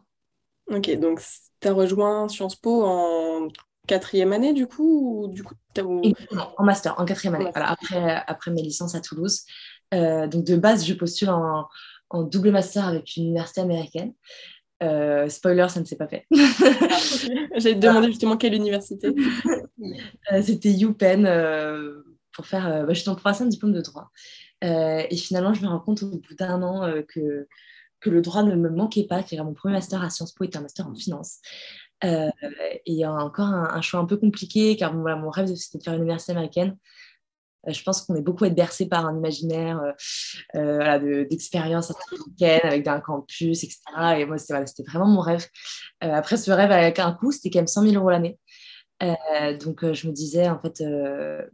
Ok, 0.69 0.91
donc 0.99 1.21
tu 1.61 1.69
as 1.69 1.73
rejoint 1.73 2.29
Sciences 2.29 2.57
Po 2.57 2.85
en 2.85 3.49
quatrième 3.87 4.33
année 4.33 4.55
du 4.55 4.67
coup 4.67 5.25
ou 5.25 5.29
du 5.29 5.43
coup 5.43 5.55
en 5.79 6.65
master, 6.65 6.95
en 6.99 7.05
quatrième 7.05 7.35
année, 7.35 7.51
voilà, 7.53 7.71
après, 7.71 8.23
après 8.27 8.51
mes 8.51 8.63
licences 8.63 8.95
à 8.95 9.01
Toulouse. 9.01 9.45
Euh, 9.93 10.27
donc 10.27 10.45
de 10.45 10.57
base, 10.57 10.87
je 10.87 10.95
postule 10.95 11.31
en, 11.31 11.69
en, 12.11 12.23
double 12.23 12.51
master 12.51 12.87
avec 12.87 13.17
une 13.17 13.25
université 13.25 13.61
américaine. 13.61 14.15
Euh, 14.83 15.29
spoiler, 15.29 15.67
ça 15.69 15.81
ne 15.81 15.85
s'est 15.85 15.97
pas 15.97 16.09
fait. 16.09 16.27
J'allais 17.57 17.75
te 17.75 17.81
demander 17.81 18.09
justement 18.09 18.37
quelle 18.37 18.55
université. 18.55 19.09
Euh, 20.33 20.41
c'était 20.41 20.73
UPenn 20.73 21.29
pour 22.33 22.47
faire. 22.47 22.87
Bah, 22.87 22.95
je 22.95 23.01
suis 23.01 23.11
en 23.11 23.17
un 23.23 23.47
diplôme 23.47 23.73
de 23.73 23.83
droit. 23.83 24.11
et 24.63 25.15
finalement, 25.17 25.53
je 25.53 25.61
me 25.61 25.69
rends 25.69 25.81
compte 25.81 26.03
au 26.05 26.09
bout 26.09 26.35
d'un 26.39 26.63
an 26.63 26.91
que 27.07 27.47
que 28.05 28.11
le 28.11 28.21
droit 28.21 28.43
ne 28.43 28.55
me 28.55 28.69
manquait 28.69 29.07
pas, 29.07 29.23
que 29.23 29.35
mon 29.43 29.55
premier 29.55 29.75
master 29.75 30.03
à 30.03 30.11
Sciences 30.11 30.33
Po 30.33 30.45
était 30.45 30.59
un 30.59 30.61
master 30.61 30.87
en 30.87 30.95
finance. 30.95 31.39
Euh, 32.05 32.31
et 32.85 33.07
encore 33.07 33.47
un, 33.47 33.81
choix 33.81 33.99
un 33.99 34.05
peu 34.05 34.19
compliqué, 34.19 34.77
car 34.77 34.93
mon 34.93 35.31
rêve, 35.31 35.47
c'était 35.55 35.79
de 35.79 35.83
faire 35.83 35.95
une 35.95 36.03
université 36.03 36.33
américaine. 36.33 36.77
Euh, 37.67 37.73
je 37.73 37.83
pense 37.83 38.03
qu'on 38.03 38.15
est 38.15 38.21
beaucoup 38.21 38.45
être 38.45 38.55
bercé 38.55 38.87
par 38.87 39.07
un 39.07 39.17
imaginaire 39.17 39.81
euh, 40.55 41.25
d'expérience 41.25 41.91
américaine, 42.13 42.61
avec 42.65 42.87
un 42.87 43.01
campus, 43.01 43.65
etc. 43.65 43.81
Et 44.19 44.27
moi, 44.27 44.37
c'était 44.37 44.83
vraiment 44.87 45.07
mon 45.07 45.21
rêve. 45.21 45.47
après, 46.03 46.37
ce 46.37 46.51
rêve 46.51 46.73
avec 46.73 46.99
un 46.99 47.13
coût, 47.13 47.33
c'était 47.33 47.49
quand 47.49 47.61
même 47.61 47.67
100 47.67 47.83
000 47.85 47.95
euros 47.95 48.11
l'année. 48.11 48.39
Donc, 49.61 49.93
je 49.93 50.07
me 50.07 50.13
disais, 50.13 50.49
en 50.49 50.59
fait, 50.59 50.83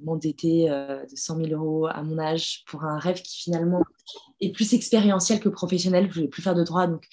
m'endetter 0.00 0.69
de 0.69 1.16
100 1.16 1.37
000 1.45 1.49
euros 1.50 1.87
à 1.87 2.02
mon 2.02 2.19
âge 2.19 2.64
pour 2.66 2.85
un 2.85 2.99
rêve 2.99 3.23
qui 3.23 3.42
finalement 3.45 3.83
est 4.40 4.52
plus 4.52 4.75
expérientiel 4.75 5.40
que 5.40 5.49
professionnel. 5.49 6.04
Je 6.04 6.09
ne 6.09 6.14
voulais 6.14 6.28
plus 6.28 6.42
faire 6.42 6.54
de 6.54 6.64
droit. 6.64 6.87
Donc, 6.87 7.07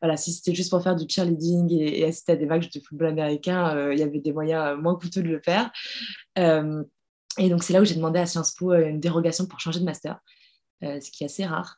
voilà, 0.00 0.16
si 0.16 0.32
c'était 0.32 0.54
juste 0.54 0.70
pour 0.70 0.82
faire 0.82 0.96
du 0.96 1.06
cheerleading 1.08 1.72
et, 1.72 2.00
et 2.00 2.04
assister 2.04 2.32
à 2.32 2.36
des 2.36 2.46
vagues 2.46 2.70
de 2.72 2.80
football 2.80 3.08
américain, 3.08 3.90
il 3.92 3.98
y 3.98 4.02
avait 4.02 4.20
des 4.20 4.32
moyens 4.32 4.78
moins 4.78 4.96
coûteux 4.96 5.22
de 5.22 5.28
le 5.28 5.40
faire. 5.40 5.70
et 6.36 7.48
donc, 7.48 7.62
c'est 7.62 7.72
là 7.72 7.80
où 7.80 7.84
j'ai 7.84 7.94
demandé 7.94 8.18
à 8.18 8.26
Sciences 8.26 8.52
Po 8.52 8.72
une 8.74 9.00
dérogation 9.00 9.46
pour 9.46 9.60
changer 9.60 9.80
de 9.80 9.84
master, 9.84 10.18
ce 10.82 11.10
qui 11.10 11.24
est 11.24 11.26
assez 11.26 11.44
rare. 11.44 11.76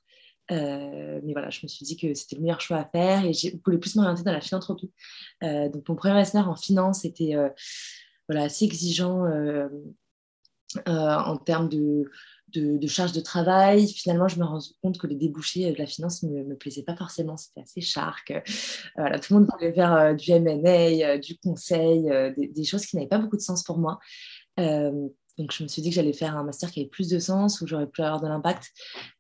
mais 0.51 1.33
voilà, 1.33 1.51
je 1.51 1.61
me 1.63 1.69
suis 1.69 1.85
dit 1.85 1.97
que 1.97 2.15
c'était 2.15 2.37
le 2.37 2.43
meilleur 2.43 2.61
choix 2.61 2.79
à 2.79 2.85
faire 2.85 3.25
et 3.25 3.33
je 3.33 3.49
voulais 3.65 3.79
plus 3.79 3.97
m'orienter 3.97 4.23
dans 4.23 4.33
la 4.33 4.41
philanthropie. 4.41 4.93
donc, 5.43 5.89
mon 5.89 5.95
premier 5.95 6.15
master 6.15 6.49
en 6.49 6.57
finance 6.57 7.05
était 7.05 7.35
voilà, 8.29 8.45
assez 8.45 8.65
exigeant 8.65 9.25
en 10.87 11.37
termes 11.39 11.69
de, 11.69 12.05
de, 12.55 12.87
charge 12.87 13.13
de 13.13 13.21
travail. 13.21 13.89
Finalement, 13.89 14.29
je 14.29 14.39
me 14.39 14.45
rends 14.45 14.61
compte 14.83 14.99
que 14.99 15.07
les 15.07 15.17
débouchés 15.17 15.73
de 15.73 15.79
la 15.79 15.87
finance 15.87 16.23
ne 16.23 16.43
me, 16.43 16.57
plaisaient 16.57 16.83
pas 16.83 16.97
forcément. 16.97 17.37
C'était 17.37 17.61
assez 17.61 17.81
shark. 17.81 18.31
Euh, 18.31 19.19
tout 19.19 19.35
le 19.35 19.41
monde 19.41 19.49
voulait 19.53 19.73
faire 19.73 19.95
euh, 19.95 20.15
du 20.15 20.31
M&A, 20.31 20.69
euh, 20.69 21.19
du 21.19 21.37
conseil, 21.39 22.09
des, 22.37 22.65
choses 22.65 22.87
qui 22.87 22.97
n'avaient 22.97 23.09
pas 23.09 23.19
beaucoup 23.19 23.37
de 23.37 23.43
sens 23.43 23.63
pour 23.63 23.79
moi. 23.79 23.99
Donc, 25.39 25.53
je 25.53 25.63
me 25.63 25.69
suis 25.69 25.83
dit 25.83 25.91
que 25.91 25.95
j'allais 25.95 26.13
faire 26.13 26.37
un 26.37 26.45
master 26.45 26.71
qui 26.71 26.81
avait 26.81 26.89
plus 26.89 27.09
de 27.09 27.19
sens, 27.19 27.61
où 27.61 27.67
j'aurais 27.67 27.87
pu 27.87 28.03
avoir 28.03 28.21
de 28.21 28.29
l'impact. 28.29 28.73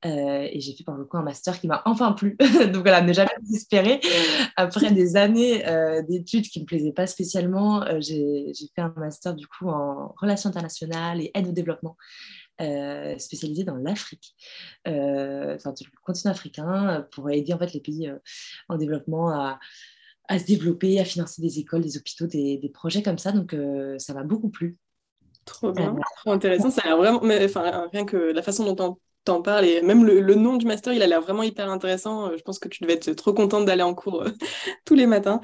et 0.04 0.58
j'ai 0.60 0.74
fait 0.74 0.84
par 0.84 0.96
le 0.96 1.04
coup 1.04 1.16
un 1.16 1.22
master 1.22 1.60
qui 1.60 1.66
m'a 1.68 1.82
enfin 1.84 2.12
plu. 2.12 2.36
donc 2.72 2.82
voilà, 2.82 3.02
ne 3.02 3.12
jamais 3.12 3.30
désespérer. 3.42 4.00
Après 4.56 4.90
des 4.90 5.16
années 5.16 5.64
d'études 6.08 6.48
qui 6.48 6.60
ne 6.60 6.62
me 6.62 6.66
plaisaient 6.66 6.92
pas 6.92 7.06
spécialement, 7.06 7.84
j'ai 8.00 8.52
fait 8.74 8.82
un 8.82 8.94
master 8.96 9.34
du 9.34 9.46
coup 9.46 9.68
en 9.68 10.14
relations 10.20 10.48
internationales 10.48 11.20
et 11.20 11.30
aide 11.34 11.48
au 11.48 11.52
développement. 11.52 11.96
Euh, 12.62 13.18
spécialisé 13.18 13.64
dans 13.64 13.76
l'Afrique, 13.76 14.34
euh, 14.88 15.56
enfin 15.56 15.74
le 15.78 16.00
continent 16.02 16.32
africain, 16.32 17.06
pour 17.12 17.30
aider 17.30 17.52
en 17.52 17.58
fait 17.58 17.74
les 17.74 17.80
pays 17.80 18.08
euh, 18.08 18.16
en 18.70 18.78
développement 18.78 19.28
à, 19.28 19.60
à, 20.28 20.38
se 20.38 20.46
développer, 20.46 20.98
à 20.98 21.04
financer 21.04 21.42
des 21.42 21.58
écoles, 21.58 21.82
des 21.82 21.98
hôpitaux, 21.98 22.26
des, 22.26 22.56
des 22.56 22.68
projets 22.70 23.02
comme 23.02 23.18
ça. 23.18 23.32
Donc 23.32 23.54
ça 23.98 24.14
m'a 24.14 24.22
beaucoup 24.22 24.48
plu. 24.48 24.78
Trop 25.46 25.72
bien, 25.72 25.96
trop 26.18 26.32
intéressant. 26.32 26.70
Ça 26.70 26.82
a 26.84 26.96
vraiment, 26.96 27.20
mais, 27.22 27.44
enfin, 27.44 27.88
rien 27.92 28.04
que 28.04 28.16
la 28.16 28.42
façon 28.42 28.70
dont 28.70 28.84
on 28.84 28.98
t'en 29.24 29.42
parles 29.42 29.64
et 29.64 29.82
même 29.82 30.04
le, 30.04 30.20
le, 30.20 30.34
nom 30.34 30.56
du 30.56 30.66
master, 30.66 30.92
il 30.92 31.02
a 31.02 31.06
l'air 31.06 31.20
vraiment 31.20 31.42
hyper 31.42 31.70
intéressant. 31.70 32.36
Je 32.36 32.42
pense 32.42 32.58
que 32.58 32.68
tu 32.68 32.82
devais 32.82 32.94
être 32.94 33.12
trop 33.12 33.32
contente 33.32 33.64
d'aller 33.64 33.82
en 33.82 33.94
cours 33.94 34.24
tous 34.84 34.94
les 34.94 35.06
matins. 35.06 35.40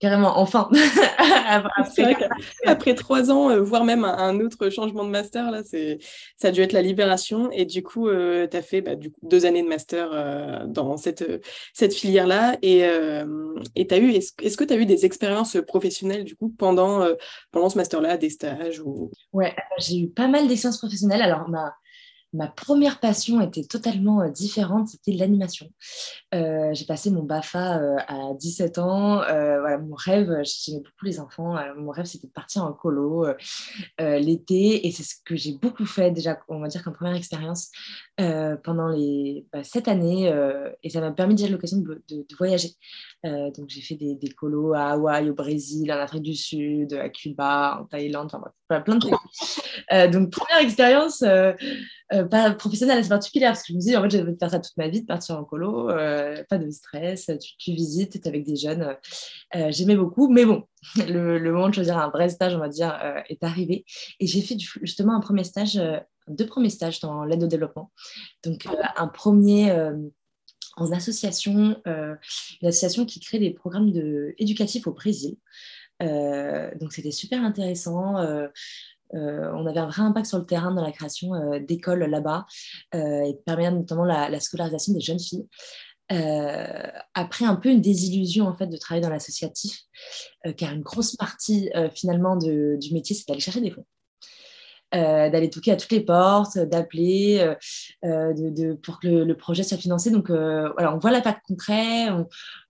Carrément, 0.00 0.38
enfin. 0.38 0.70
après, 2.66 2.94
trois 2.94 3.32
ans, 3.32 3.50
euh, 3.50 3.60
voire 3.60 3.84
même 3.84 4.04
un, 4.04 4.38
autre 4.38 4.70
changement 4.70 5.04
de 5.04 5.10
master, 5.10 5.50
là, 5.50 5.62
ça 5.64 6.48
a 6.48 6.50
dû 6.52 6.60
être 6.60 6.72
la 6.72 6.82
libération. 6.82 7.50
Et 7.50 7.64
du 7.64 7.82
coup, 7.82 8.08
euh, 8.08 8.46
tu 8.48 8.56
as 8.56 8.62
fait 8.62 8.80
bah, 8.80 8.94
du 8.94 9.10
coup, 9.10 9.18
deux 9.22 9.44
années 9.44 9.62
de 9.62 9.68
master 9.68 10.10
euh, 10.12 10.66
dans 10.66 10.96
cette, 10.96 11.24
cette 11.74 11.94
filière-là. 11.94 12.56
Et 12.62 12.86
tu 13.74 13.94
as 13.94 13.98
eu, 13.98 14.12
est-ce, 14.12 14.56
que 14.56 14.64
tu 14.64 14.72
as 14.72 14.76
eu 14.76 14.86
des 14.86 15.04
expériences 15.04 15.56
professionnelles 15.66 16.24
du 16.24 16.36
coup 16.36 16.54
pendant, 16.56 17.04
pendant 17.50 17.68
ce 17.68 17.76
master-là, 17.76 18.16
des 18.18 18.30
stages 18.30 18.80
ou... 18.80 19.10
Ouais, 19.32 19.56
j'ai 19.78 19.98
eu 19.98 20.08
pas 20.08 20.28
mal 20.28 20.46
d'expériences 20.46 20.78
professionnelles. 20.78 21.22
Alors, 21.22 21.48
ma, 21.48 21.72
ma 22.32 22.46
première 22.46 23.00
passion 23.00 23.40
était 23.40 23.64
totalement 23.64 24.20
euh, 24.20 24.28
différente, 24.28 24.88
c'était 24.88 25.12
l'animation. 25.12 25.70
Euh, 26.34 26.72
j'ai 26.74 26.84
passé 26.84 27.10
mon 27.10 27.22
BAFA 27.22 27.78
euh, 27.78 27.96
à 28.06 28.34
17 28.34 28.78
ans. 28.78 29.16
voilà, 29.18 29.78
mon 29.78 29.94
rêve, 29.94 30.42
j'aimais 30.44 30.80
beaucoup 30.80 31.04
les 31.04 31.20
enfants. 31.20 31.56
mon 31.76 31.90
rêve, 31.90 32.06
c'était 32.06 32.26
de 32.26 32.32
partir 32.32 32.64
en 32.64 32.72
colo 32.72 33.26
l'été. 33.98 34.86
Et 34.86 34.92
c'est 34.92 35.02
ce 35.02 35.14
que 35.24 35.36
j'ai 35.36 35.52
beaucoup 35.52 35.86
fait 35.86 36.10
déjà, 36.10 36.38
on 36.48 36.60
va 36.60 36.68
dire 36.68 36.82
qu'en 36.82 36.92
première 36.92 37.14
expérience, 37.14 37.70
pendant 38.64 38.88
les 38.88 39.46
bah, 39.52 39.62
sept 39.62 39.88
années. 39.88 40.32
et 40.82 40.90
ça 40.90 41.00
m'a 41.00 41.12
permis 41.12 41.34
déjà 41.34 41.48
l'occasion 41.48 41.78
de, 41.78 42.02
de, 42.08 42.26
voyager. 42.36 42.70
donc 43.24 43.68
j'ai 43.68 43.80
fait 43.80 43.94
des, 43.94 44.14
des, 44.14 44.30
colos 44.30 44.74
à 44.74 44.90
Hawaï, 44.90 45.30
au 45.30 45.34
Brésil, 45.34 45.92
en 45.92 45.96
Afrique 45.96 46.22
du 46.22 46.34
Sud, 46.34 46.94
à 46.94 47.08
Cuba, 47.08 47.78
en 47.80 47.84
Thaïlande, 47.84 48.30
enfin 48.34 48.80
plein 48.80 48.96
de 48.96 49.00
trucs. 49.00 49.14
donc 50.12 50.30
première 50.30 50.60
expérience 50.60 51.22
euh, 52.14 52.24
pas 52.24 52.52
professionnelle, 52.52 53.02
c'est 53.02 53.10
particulière 53.10 53.50
parce 53.50 53.62
que 53.62 53.72
je 53.72 53.74
me 53.74 53.80
dis, 53.80 53.96
en 53.96 54.02
fait, 54.02 54.10
je 54.10 54.18
vais 54.18 54.36
faire 54.38 54.50
ça 54.50 54.60
toute 54.60 54.76
ma 54.78 54.88
vie, 54.88 55.02
de 55.02 55.06
partir 55.06 55.38
en 55.38 55.44
colo, 55.44 55.90
euh, 55.90 56.42
pas 56.48 56.56
de 56.56 56.70
stress, 56.70 57.30
tu, 57.58 57.72
visites, 57.72 58.12
tu 58.12 58.18
es 58.18 58.28
avec 58.28 58.44
des 58.44 58.56
jeunes. 58.56 58.96
Euh, 59.54 59.68
j'aimais 59.70 59.96
beaucoup, 59.96 60.28
mais 60.28 60.46
bon, 60.46 60.64
le, 60.96 61.38
moment 61.52 61.68
de 61.68 61.74
choisir 61.74 61.98
un 61.98 62.08
vrai 62.08 62.30
stage, 62.30 62.54
on 62.54 62.58
va 62.58 62.68
dire, 62.68 62.98
est 63.28 63.42
arrivé. 63.44 63.84
Et 64.20 64.26
j'ai 64.26 64.40
fait 64.40 64.56
justement 64.58 65.14
un 65.16 65.20
premier 65.20 65.44
stage, 65.44 65.78
deux 66.30 66.46
premiers 66.46 66.70
stages 66.70 67.00
dans 67.00 67.24
l'aide 67.24 67.42
au 67.42 67.46
développement. 67.46 67.90
Donc, 68.44 68.66
un 68.96 69.08
premier 69.08 69.72
en 70.76 70.92
association, 70.92 71.80
une 71.86 72.68
association 72.68 73.04
qui 73.04 73.20
crée 73.20 73.38
des 73.38 73.50
programmes 73.50 73.92
éducatifs 74.38 74.86
au 74.86 74.92
Brésil. 74.92 75.36
donc 76.00 76.92
c'était 76.92 77.10
super 77.10 77.42
intéressant. 77.42 78.16
Euh, 79.14 79.50
on 79.54 79.66
avait 79.66 79.80
un 79.80 79.86
vrai 79.86 80.02
impact 80.02 80.26
sur 80.26 80.38
le 80.38 80.46
terrain 80.46 80.72
dans 80.72 80.82
la 80.82 80.92
création 80.92 81.34
euh, 81.34 81.58
d'écoles 81.58 82.04
là-bas 82.04 82.46
euh, 82.94 83.22
et 83.22 83.34
permettre 83.46 83.76
notamment 83.76 84.04
la, 84.04 84.40
scolarisation 84.40 84.92
des 84.92 85.00
jeunes 85.00 85.20
filles. 85.20 85.46
après 87.14 87.44
un 87.44 87.56
peu 87.56 87.70
une 87.70 87.80
désillusion 87.80 88.46
en 88.46 88.54
fait 88.54 88.66
de 88.66 88.76
travailler 88.76 89.02
dans 89.02 89.12
l'associatif, 89.12 89.82
car 90.56 90.72
une 90.72 90.82
grosse 90.82 91.16
partie 91.16 91.70
finalement 91.94 92.36
du 92.36 92.78
métier 92.92 93.14
c'est 93.14 93.28
d'aller 93.28 93.40
chercher 93.40 93.60
des 93.60 93.70
fonds. 93.70 93.86
Euh, 94.94 95.28
d'aller 95.28 95.50
toquer 95.50 95.72
à 95.72 95.76
toutes 95.76 95.92
les 95.92 96.00
portes, 96.00 96.56
d'appeler 96.56 97.40
euh, 97.40 97.54
euh, 98.06 98.32
de, 98.32 98.72
pour 98.72 98.98
que 98.98 99.06
le, 99.06 99.36
projet 99.36 99.62
soit 99.62 99.76
financé. 99.76 100.10
Donc 100.10 100.30
voilà, 100.30 100.94
on 100.94 100.98
voit 100.98 101.10
l'impact 101.10 101.44
concret, 101.46 102.08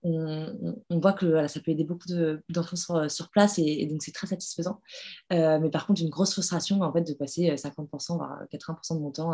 on, 0.03 0.81
voit 0.89 1.13
que 1.13 1.47
ça 1.47 1.61
peut 1.61 1.71
aider 1.71 1.85
beaucoup 1.85 2.09
d'enfants 2.49 3.07
sur, 3.07 3.29
place 3.29 3.57
et, 3.57 3.85
donc 3.85 4.03
c'est 4.03 4.11
très 4.11 4.27
satisfaisant. 4.27 4.81
mais 5.29 5.69
par 5.71 5.87
contre, 5.87 6.01
une 6.01 6.09
grosse 6.09 6.33
frustration 6.33 6.81
en 6.81 6.91
fait 6.91 7.03
de 7.03 7.13
passer 7.13 7.55
50%, 7.55 8.17
voire 8.17 8.43
80% 8.51 8.95
de 8.95 8.99
mon 8.99 9.11
temps 9.11 9.31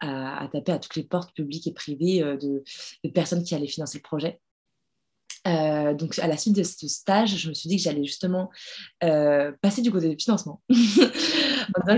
à, 0.00 0.48
taper 0.52 0.72
à 0.72 0.78
toutes 0.78 0.94
les 0.94 1.04
portes 1.04 1.34
publiques 1.34 1.66
et 1.66 1.72
privées 1.72 2.20
de, 2.20 2.62
de 3.02 3.10
personnes 3.10 3.42
qui 3.42 3.56
allaient 3.56 3.66
financer 3.66 3.98
le 3.98 4.02
projet. 4.02 4.40
Euh, 5.46 5.94
donc, 5.94 6.18
à 6.18 6.26
la 6.26 6.36
suite 6.36 6.56
de 6.56 6.62
ce 6.62 6.88
stage, 6.88 7.36
je 7.36 7.48
me 7.48 7.54
suis 7.54 7.68
dit 7.68 7.76
que 7.76 7.82
j'allais 7.82 8.04
justement 8.04 8.50
euh, 9.02 9.52
passer 9.60 9.82
du 9.82 9.90
côté 9.90 10.08
du 10.08 10.22
financement. 10.22 10.62
donc, 10.70 10.78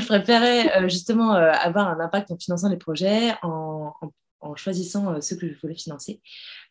je 0.00 0.06
préférais 0.06 0.82
euh, 0.82 0.88
justement 0.88 1.32
avoir 1.32 1.88
un 1.88 2.00
impact 2.00 2.30
en 2.30 2.36
finançant 2.36 2.68
les 2.68 2.76
projets, 2.76 3.34
en, 3.42 3.92
choisissant 4.54 5.20
ceux 5.20 5.34
que 5.34 5.48
je 5.48 5.58
voulais 5.60 5.74
financer. 5.74 6.20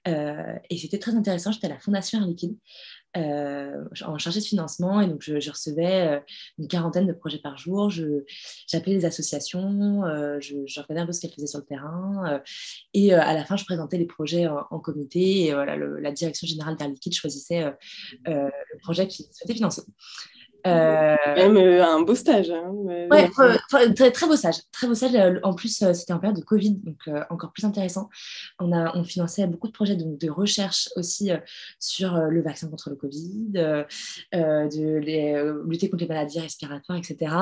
et 0.05 0.77
c'était 0.77 0.99
très 0.99 1.13
intéressant. 1.13 1.51
J'étais 1.51 1.67
à 1.67 1.71
la 1.71 1.79
Fondation 1.79 2.19
Air 2.19 2.25
Liquide, 2.25 2.55
en 3.15 4.17
chargée 4.17 4.39
de 4.39 4.45
financement. 4.45 5.01
Et 5.01 5.07
donc, 5.07 5.21
je, 5.21 5.49
recevais 5.49 6.21
une 6.57 6.67
quarantaine 6.67 7.07
de 7.07 7.13
projets 7.13 7.39
par 7.39 7.57
jour. 7.57 7.89
J'appelais 8.67 8.93
les 8.93 9.05
associations, 9.05 10.03
je, 10.39 10.55
je, 10.65 10.79
regardais 10.81 11.01
un 11.01 11.05
peu 11.05 11.11
ce 11.11 11.21
qu'elles 11.21 11.31
faisaient 11.31 11.47
sur 11.47 11.59
le 11.59 11.65
terrain. 11.65 12.41
et 12.93 13.13
à 13.13 13.33
la 13.33 13.45
fin, 13.45 13.55
je 13.55 13.65
présentais 13.65 13.97
les 13.97 14.05
projets 14.05 14.47
en, 14.47 14.79
comité. 14.79 15.45
Et 15.45 15.53
voilà, 15.53 15.77
la 15.77 16.11
direction 16.11 16.47
générale 16.47 16.75
d'Air 16.75 16.89
Liquide 16.89 17.13
choisissait 17.13 17.73
le 18.25 18.51
projet 18.81 19.07
qui 19.07 19.27
souhaitait 19.31 19.53
financer. 19.53 19.81
Euh... 20.65 21.15
Même 21.35 21.57
euh, 21.57 21.85
un 21.85 22.01
beau 22.01 22.15
stage. 22.15 22.49
Hein, 22.49 22.71
ouais, 23.11 23.29
très, 23.29 24.11
très, 24.11 24.27
beau 24.27 24.35
stage. 24.35 24.55
Très 24.71 24.87
beau 24.87 24.95
stage. 24.95 25.15
Euh, 25.15 25.39
en 25.43 25.53
plus, 25.53 25.81
euh, 25.81 25.93
c'était 25.93 26.13
en 26.13 26.19
période 26.19 26.37
de 26.37 26.43
Covid, 26.43 26.75
donc 26.75 26.97
encore 27.29 27.51
plus 27.51 27.65
intéressant. 27.65 28.09
On, 28.59 28.71
a, 28.71 28.95
on 28.97 29.03
finançait 29.03 29.45
beaucoup 29.47 29.67
de 29.67 29.73
projets 29.73 29.95
donc, 29.95 30.17
de 30.17 30.29
recherche 30.29 30.89
aussi 30.95 31.31
sur 31.79 32.17
le 32.17 32.41
vaccin 32.41 32.69
contre 32.69 32.89
le 32.89 32.95
Covid, 32.95 33.51
de 34.33 34.97
les, 34.99 35.53
lutter 35.67 35.89
contre 35.89 36.03
les 36.03 36.09
maladies 36.09 36.39
respiratoires, 36.39 36.97
etc. 36.97 37.35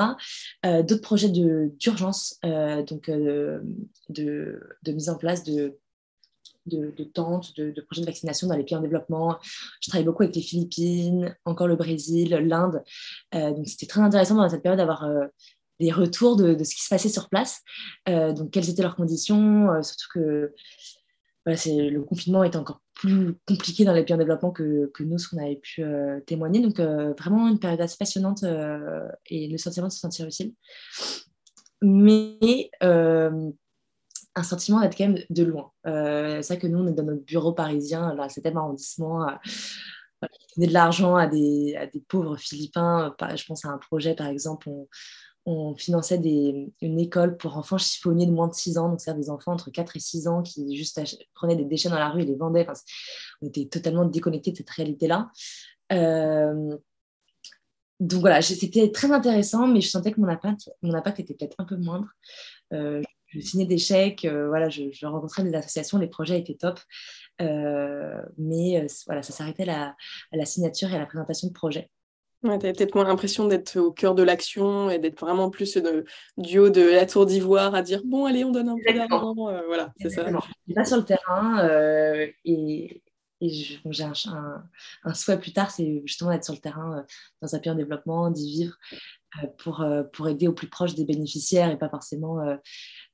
D'autres 0.64 1.02
projets 1.02 1.28
d'urgence, 1.28 2.38
donc 2.42 3.10
de, 3.10 3.62
de, 4.08 4.92
mise 4.92 5.08
en 5.08 5.16
place 5.16 5.44
de 5.44 5.78
de, 6.66 7.04
tentes, 7.04 7.54
de, 7.56 7.80
projets 7.82 8.02
de 8.02 8.06
vaccination 8.06 8.46
dans 8.46 8.56
les 8.56 8.64
pays 8.64 8.76
en 8.76 8.80
développement. 8.80 9.38
Je 9.80 9.90
travaille 9.90 10.04
beaucoup 10.04 10.22
avec 10.22 10.34
les 10.34 10.42
Philippines, 10.42 11.36
encore 11.44 11.68
le 11.68 11.76
Brésil, 11.76 12.30
l'Inde. 12.30 12.82
Euh, 13.34 13.52
donc, 13.52 13.66
c'était 13.68 13.86
très 13.86 14.00
intéressant 14.00 14.34
dans 14.36 14.48
cette 14.48 14.62
période 14.62 14.78
d'avoir 14.78 15.04
euh, 15.04 15.26
des 15.80 15.92
retours 15.92 16.36
de, 16.36 16.56
ce 16.62 16.74
qui 16.74 16.82
se 16.82 16.88
passait 16.88 17.08
sur 17.08 17.28
place. 17.28 17.60
Euh, 18.08 18.32
donc, 18.32 18.50
quelles 18.50 18.70
étaient 18.70 18.82
leurs 18.82 18.96
conditions, 18.96 19.82
surtout 19.82 20.08
que 20.14 20.52
le 21.46 21.98
confinement 22.00 22.42
était 22.42 22.56
encore 22.56 22.80
plus 22.94 23.34
compliqué 23.46 23.84
dans 23.84 23.92
les 23.92 24.04
pays 24.04 24.14
en 24.14 24.18
développement 24.18 24.50
que 24.50 24.90
nous, 25.00 25.18
ce 25.18 25.28
qu'on 25.28 25.38
avait 25.38 25.56
pu 25.56 25.84
témoigner. 26.26 26.60
Donc, 26.60 26.80
vraiment 26.80 27.48
une 27.48 27.58
période 27.58 27.80
assez 27.80 27.98
passionnante 27.98 28.44
et 29.26 29.48
le 29.48 29.58
sentiment 29.58 29.88
de 29.88 29.92
se 29.92 29.98
sentir 29.98 30.26
utile. 30.26 30.54
Mais 31.82 32.70
un 34.36 34.42
sentiment 34.42 34.80
d'être 34.80 34.96
quand 34.96 35.08
même 35.08 35.22
de 35.30 35.44
loin. 35.44 35.70
Euh, 35.86 36.42
c'est 36.42 36.54
vrai 36.54 36.58
que 36.58 36.66
nous, 36.66 36.80
on 36.80 36.86
est 36.86 36.92
dans 36.92 37.04
notre 37.04 37.24
bureau 37.24 37.52
parisien, 37.52 38.14
là, 38.14 38.28
c'était 38.28 38.54
arrondissement, 38.54 39.28
euh, 39.28 39.32
donnait 40.56 40.68
de 40.68 40.72
l'argent 40.72 41.16
à 41.16 41.26
des, 41.26 41.76
à 41.76 41.86
des, 41.86 42.00
pauvres 42.00 42.36
Philippins. 42.36 43.14
Je 43.34 43.44
pense 43.44 43.64
à 43.64 43.68
un 43.68 43.78
projet, 43.78 44.14
par 44.14 44.26
exemple, 44.26 44.68
on, 45.46 45.76
finançait 45.76 46.16
une 46.80 46.98
école 46.98 47.36
pour 47.36 47.56
enfants 47.56 47.78
chiffonniers 47.78 48.26
de 48.26 48.32
moins 48.32 48.48
de 48.48 48.54
6 48.54 48.78
ans, 48.78 48.88
donc 48.88 49.00
c'est-à-dire 49.00 49.22
des 49.22 49.30
enfants 49.30 49.52
entre 49.52 49.70
4 49.70 49.96
et 49.96 50.00
6 50.00 50.26
ans 50.26 50.42
qui 50.42 50.76
juste 50.76 51.00
prenaient 51.34 51.56
des 51.56 51.64
déchets 51.64 51.90
dans 51.90 51.98
la 51.98 52.08
rue 52.08 52.22
et 52.22 52.26
les 52.26 52.34
vendaient. 52.34 52.66
On 53.42 53.46
était 53.46 53.66
totalement 53.66 54.04
déconnectés 54.04 54.52
de 54.52 54.56
cette 54.56 54.70
réalité-là. 54.70 55.30
Euh, 55.92 56.76
donc 58.00 58.20
voilà, 58.20 58.42
c'était 58.42 58.90
très 58.90 59.12
intéressant, 59.12 59.66
mais 59.66 59.80
je 59.80 59.88
sentais 59.88 60.12
que 60.12 60.20
mon 60.20 60.28
impact, 60.28 60.70
mon 60.82 60.94
impact 60.94 61.20
était 61.20 61.34
peut-être 61.34 61.56
un 61.58 61.64
peu 61.64 61.76
moindre. 61.76 62.08
Euh, 62.72 63.02
je 63.34 63.40
signais 63.40 63.66
des 63.66 63.78
chèques, 63.78 64.24
euh, 64.24 64.48
voilà, 64.48 64.68
je, 64.68 65.06
rencontrais 65.06 65.42
des 65.42 65.54
associations, 65.54 65.98
les 65.98 66.06
projets 66.06 66.38
étaient 66.38 66.54
top. 66.54 66.78
Euh, 67.40 68.22
mais 68.38 68.80
euh, 68.80 68.86
voilà, 69.06 69.22
ça 69.22 69.32
s'arrêtait 69.32 69.68
à, 69.68 69.96
la 70.32 70.44
signature 70.44 70.90
et 70.92 70.96
à 70.96 70.98
la 70.98 71.06
présentation 71.06 71.48
de 71.48 71.52
projet. 71.52 71.90
Ouais, 72.44 72.58
tu 72.58 72.66
avais 72.66 72.74
peut-être 72.74 72.94
moins 72.94 73.04
l'impression 73.04 73.48
d'être 73.48 73.78
au 73.78 73.90
cœur 73.90 74.14
de 74.14 74.22
l'action 74.22 74.90
et 74.90 74.98
d'être 74.98 75.18
vraiment 75.18 75.50
plus 75.50 75.74
de, 75.78 76.04
du 76.36 76.58
haut 76.58 76.68
de 76.68 76.82
la 76.82 77.06
tour 77.06 77.24
d'ivoire 77.26 77.74
à 77.74 77.82
dire 77.82 78.02
bon, 78.04 78.26
allez, 78.26 78.44
on 78.44 78.50
donne 78.50 78.68
un 78.68 78.76
peu 78.86 78.92
d'argent. 78.92 79.34
voilà, 79.34 79.92
c'est 79.98 80.10
ça. 80.10 80.26
Je 80.68 80.74
pas 80.74 80.84
sur 80.84 80.98
le 80.98 81.04
terrain 81.04 81.66
et, 82.44 83.02
et 83.40 83.48
j'ai 83.48 84.04
un, 84.04 84.12
un, 85.04 85.14
souhait 85.14 85.38
plus 85.38 85.54
tard, 85.54 85.70
c'est 85.70 86.02
justement 86.04 86.32
d'être 86.32 86.44
sur 86.44 86.52
le 86.52 86.60
terrain 86.60 87.06
dans 87.40 87.54
un 87.54 87.58
pays 87.58 87.72
en 87.72 87.76
développement, 87.76 88.30
d'y 88.30 88.50
vivre 88.50 88.76
pour, 89.56 89.82
pour 90.12 90.28
aider 90.28 90.46
au 90.46 90.52
plus 90.52 90.68
proche 90.68 90.94
des 90.94 91.06
bénéficiaires 91.06 91.70
et 91.70 91.78
pas 91.78 91.88
forcément 91.88 92.40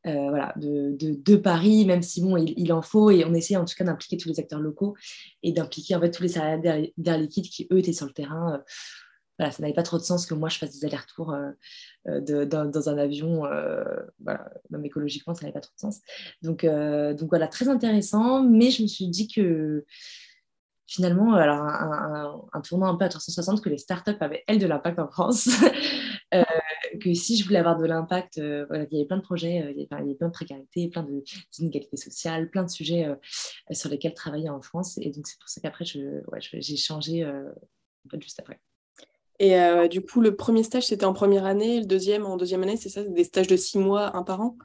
euh, 0.06 0.28
voilà, 0.30 0.54
de, 0.56 1.36
Paris, 1.36 1.84
même 1.84 2.02
si 2.02 2.22
bon, 2.22 2.36
il, 2.36 2.72
en 2.72 2.80
faut, 2.80 3.10
et 3.10 3.24
on 3.24 3.34
essaie 3.34 3.56
en 3.56 3.64
tout 3.64 3.74
cas 3.76 3.84
d'impliquer 3.84 4.16
tous 4.16 4.28
les 4.28 4.40
acteurs 4.40 4.60
locaux 4.60 4.96
et 5.42 5.52
d'impliquer 5.52 5.94
en 5.94 6.00
fait 6.00 6.10
tous 6.10 6.22
les 6.22 6.30
salariés 6.30 6.94
d'Air 6.96 7.18
Liquide 7.18 7.46
qui, 7.46 7.68
eux, 7.70 7.78
étaient 7.78 7.92
sur 7.92 8.06
le 8.06 8.12
terrain. 8.12 8.54
Euh, 8.54 8.58
voilà, 9.38 9.52
ça 9.52 9.62
n'avait 9.62 9.74
pas 9.74 9.82
trop 9.82 9.96
de 9.96 10.02
sens 10.02 10.26
que 10.26 10.34
moi 10.34 10.50
je 10.50 10.58
fasse 10.58 10.78
des 10.78 10.84
allers-retours 10.84 11.34
euh, 12.06 12.44
dans, 12.44 12.88
un 12.88 12.98
avion. 12.98 13.44
même 14.70 14.84
écologiquement, 14.84 15.34
ça 15.34 15.42
n'avait 15.42 15.52
pas 15.52 15.60
trop 15.60 15.72
de 15.74 15.80
sens. 15.80 16.00
Donc, 16.42 16.64
donc 16.64 17.28
voilà, 17.30 17.48
très 17.48 17.68
intéressant, 17.68 18.42
mais 18.42 18.70
je 18.70 18.82
me 18.82 18.86
suis 18.86 19.08
dit 19.08 19.28
que 19.28 19.86
finalement, 20.86 21.34
alors 21.34 21.62
un, 21.62 22.42
un, 22.52 22.60
tournant 22.60 22.88
un 22.88 22.96
peu 22.96 23.04
à 23.04 23.08
360, 23.08 23.62
que 23.62 23.68
les 23.70 23.78
startups 23.78 24.16
avaient, 24.20 24.44
elles, 24.46 24.58
de 24.58 24.66
l'impact 24.66 24.98
en 24.98 25.08
France. 25.08 25.48
Euh, 26.32 26.44
que 27.00 27.12
si 27.12 27.36
je 27.36 27.44
voulais 27.44 27.58
avoir 27.58 27.76
de 27.76 27.84
l'impact, 27.86 28.38
euh, 28.38 28.64
voilà, 28.68 28.84
il 28.90 28.94
y 28.94 29.00
avait 29.00 29.06
plein 29.06 29.16
de 29.16 29.22
projets, 29.22 29.62
euh, 29.62 29.72
il, 29.72 29.78
y 29.78 29.88
avait, 29.90 30.14
plein 30.14 30.28
de 30.28 30.32
précarité, 30.32 30.88
plein 30.88 31.06
d'inégalités 31.52 31.96
sociales, 31.96 32.50
plein 32.50 32.62
de 32.62 32.70
sujets 32.70 33.08
sur 33.70 33.90
lesquels 33.90 34.14
travailler 34.14 34.48
en 34.48 34.60
France. 34.60 34.98
Et 34.98 35.10
donc, 35.10 35.26
c'est 35.26 35.38
pour 35.38 35.48
ça 35.48 35.60
qu'après, 35.60 35.84
je, 35.84 35.98
ouais, 36.30 36.40
j'ai 36.40 36.76
changé 36.76 37.28
juste 38.20 38.40
après. 38.40 38.60
Et 39.38 39.56
du 39.88 40.02
coup, 40.02 40.20
le 40.20 40.36
premier 40.36 40.62
stage, 40.62 40.86
c'était 40.86 41.04
en 41.04 41.14
première 41.14 41.46
année, 41.46 41.80
le 41.80 41.86
deuxième 41.86 42.26
en 42.26 42.36
deuxième 42.36 42.62
année, 42.62 42.76
c'est 42.76 42.90
ça 42.90 43.02
Des 43.02 43.24
stages 43.24 43.46
de 43.46 43.56
six 43.56 43.78
mois, 43.78 44.16
un 44.16 44.22
par 44.22 44.40
an? 44.40 44.56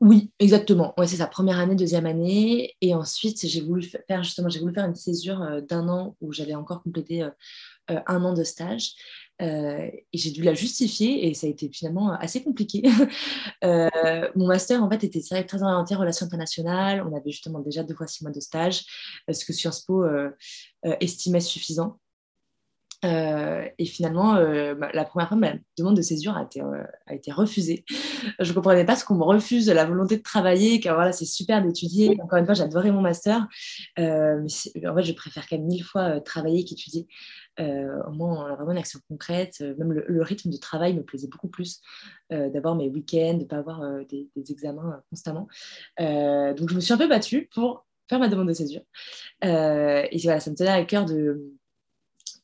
Oui, 0.00 0.32
exactement. 0.38 0.92
Ouais, 0.98 1.06
c'est 1.06 1.16
ça, 1.16 1.26
première 1.26 1.58
année, 1.58 1.76
deuxième 1.76 2.04
année. 2.04 2.74
Et 2.80 2.94
ensuite, 2.94 3.46
j'ai 3.46 3.60
voulu 3.60 3.82
faire 3.82 4.22
justement, 4.22 4.48
j'ai 4.48 4.60
voulu 4.60 4.74
faire 4.74 4.84
une 4.84 4.96
césure 4.96 5.62
d'un 5.62 5.88
an 5.88 6.16
où 6.20 6.32
j'avais 6.32 6.54
encore 6.54 6.82
complété 6.82 7.26
un 7.88 8.24
an 8.24 8.34
de 8.34 8.44
stage. 8.44 8.94
Euh, 9.42 9.90
et 10.12 10.18
j'ai 10.18 10.30
dû 10.30 10.42
la 10.42 10.54
justifier 10.54 11.26
et 11.28 11.34
ça 11.34 11.46
a 11.46 11.50
été 11.50 11.68
finalement 11.72 12.12
assez 12.12 12.42
compliqué. 12.42 12.82
Euh, 13.62 14.28
mon 14.34 14.46
master, 14.46 14.82
en 14.82 14.90
fait, 14.90 15.04
était 15.04 15.22
très, 15.22 15.42
très 15.44 15.62
orienté 15.62 15.94
relations 15.94 16.26
internationales. 16.26 17.02
On 17.06 17.16
avait 17.16 17.30
justement 17.30 17.60
déjà 17.60 17.82
deux 17.82 17.94
fois 17.94 18.06
six 18.06 18.22
mois 18.22 18.32
de 18.32 18.40
stage, 18.40 18.84
euh, 19.28 19.32
ce 19.32 19.44
que 19.44 19.52
Sciences 19.54 19.80
Po 19.80 20.04
estimait 21.00 21.40
suffisant. 21.40 21.98
et 23.02 23.86
finalement, 23.86 24.34
bah, 24.74 24.90
la 24.92 25.04
première 25.04 25.28
fois, 25.28 25.36
ma 25.36 25.52
demande 25.78 25.96
de 25.96 26.02
césure 26.02 26.36
a 26.36 26.42
été, 26.42 26.60
a 27.06 27.14
été 27.14 27.32
refusée. 27.32 27.84
Je 28.38 28.50
ne 28.50 28.54
comprenais 28.54 28.84
pas 28.84 28.96
ce 28.96 29.04
qu'on 29.04 29.14
me 29.14 29.24
refuse, 29.24 29.68
la 29.70 29.86
volonté 29.86 30.18
de 30.18 30.22
travailler, 30.22 30.80
car 30.80 30.94
voilà, 30.94 31.12
c'est 31.12 31.24
super 31.24 31.62
d'étudier. 31.62 32.18
Encore 32.22 32.38
une 32.38 32.46
fois, 32.46 32.54
j'adorais 32.54 32.92
mon 32.92 33.00
master, 33.00 33.46
mais 33.96 34.42
en 34.42 34.94
fait, 34.94 35.02
je 35.04 35.12
préfère 35.12 35.48
quand 35.48 35.56
même 35.56 35.66
mille 35.66 35.84
fois 35.84 36.20
travailler 36.20 36.64
qu'étudier. 36.64 37.06
Euh, 37.60 38.02
au 38.04 38.12
moins, 38.12 38.44
on 38.44 38.52
a 38.52 38.54
vraiment 38.56 38.72
une 38.72 38.78
action 38.78 39.00
concrète. 39.08 39.58
Euh, 39.60 39.74
même 39.78 39.92
le, 39.92 40.22
rythme 40.22 40.50
de 40.50 40.56
travail 40.56 40.94
me 40.94 41.02
plaisait 41.02 41.28
beaucoup 41.28 41.48
plus 41.48 41.80
euh, 42.32 42.48
d'avoir 42.50 42.74
mes 42.74 42.88
week-ends, 42.88 43.34
de 43.34 43.40
ne 43.40 43.44
pas 43.44 43.58
avoir 43.58 43.82
des, 44.08 44.28
examens 44.36 45.02
constamment. 45.10 45.48
donc, 45.98 46.68
je 46.68 46.74
me 46.74 46.80
suis 46.80 46.92
un 46.92 46.98
peu 46.98 47.08
battue 47.08 47.48
pour 47.52 47.86
faire 48.08 48.18
ma 48.18 48.28
demande 48.28 48.48
de 48.48 48.52
césure. 48.52 48.82
et 49.42 50.20
voilà, 50.22 50.40
ça 50.40 50.50
me 50.50 50.56
tenait 50.56 50.70
à 50.70 50.84
cœur 50.84 51.04
de, 51.04 51.52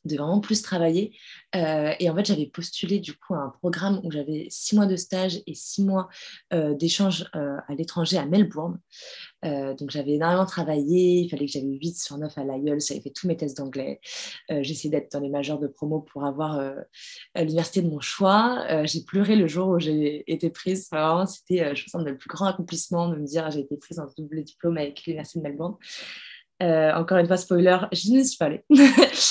de 0.05 0.15
vraiment 0.15 0.39
plus 0.39 0.61
travailler. 0.61 1.15
et 1.53 2.09
en 2.09 2.15
fait, 2.15 2.25
j'avais 2.25 2.47
postulé 2.47 2.99
du 2.99 3.13
coup 3.13 3.33
à 3.35 3.39
un 3.39 3.49
programme 3.49 4.01
où 4.03 4.11
j'avais 4.11 4.47
six 4.49 4.75
mois 4.75 4.85
de 4.85 4.95
stage 4.95 5.41
et 5.45 5.53
six 5.53 5.83
mois 5.83 6.09
d'échange 6.51 7.29
à 7.33 7.73
l'étranger 7.75 8.17
à 8.17 8.25
Melbourne. 8.25 8.79
Euh, 9.43 9.73
donc 9.73 9.89
j'avais 9.89 10.13
énormément 10.13 10.45
travaillé, 10.45 11.21
il 11.21 11.29
fallait 11.29 11.45
que 11.45 11.51
j'avais 11.51 11.65
8 11.65 11.97
sur 11.97 12.17
9 12.17 12.37
à 12.37 12.43
l'IELTS, 12.43 12.87
j'avais 12.87 13.01
fait 13.01 13.09
tous 13.09 13.27
mes 13.27 13.35
tests 13.35 13.57
d'anglais. 13.57 13.99
Euh, 14.51 14.61
J'essayais 14.61 14.91
d'être 14.91 15.11
dans 15.11 15.19
les 15.19 15.29
majeurs 15.29 15.59
de 15.59 15.67
promo 15.67 16.01
pour 16.01 16.25
avoir 16.25 16.59
euh, 16.59 16.75
l'université 17.35 17.81
de 17.81 17.89
mon 17.89 17.99
choix. 17.99 18.63
Euh, 18.69 18.85
j'ai 18.85 19.03
pleuré 19.03 19.35
le 19.35 19.47
jour 19.47 19.69
où 19.69 19.79
j'ai 19.79 20.23
été 20.31 20.49
prise. 20.49 20.89
C'était, 21.27 21.75
je 21.75 21.85
pense, 21.91 22.03
le 22.03 22.17
plus 22.17 22.27
grand 22.27 22.45
accomplissement 22.45 23.09
de 23.09 23.15
me 23.15 23.25
dire 23.25 23.49
j'ai 23.51 23.61
été 23.61 23.77
prise 23.77 23.99
en 23.99 24.05
double 24.17 24.43
diplôme 24.43 24.77
avec 24.77 25.03
l'université 25.05 25.39
de 25.39 25.43
Melbourne. 25.43 25.75
Euh, 26.61 26.93
encore 26.93 27.17
une 27.17 27.27
fois, 27.27 27.37
spoiler, 27.37 27.77
je 27.91 28.11
ne 28.11 28.23
suis 28.23 28.37
pas 28.37 28.45
allée 28.45 28.63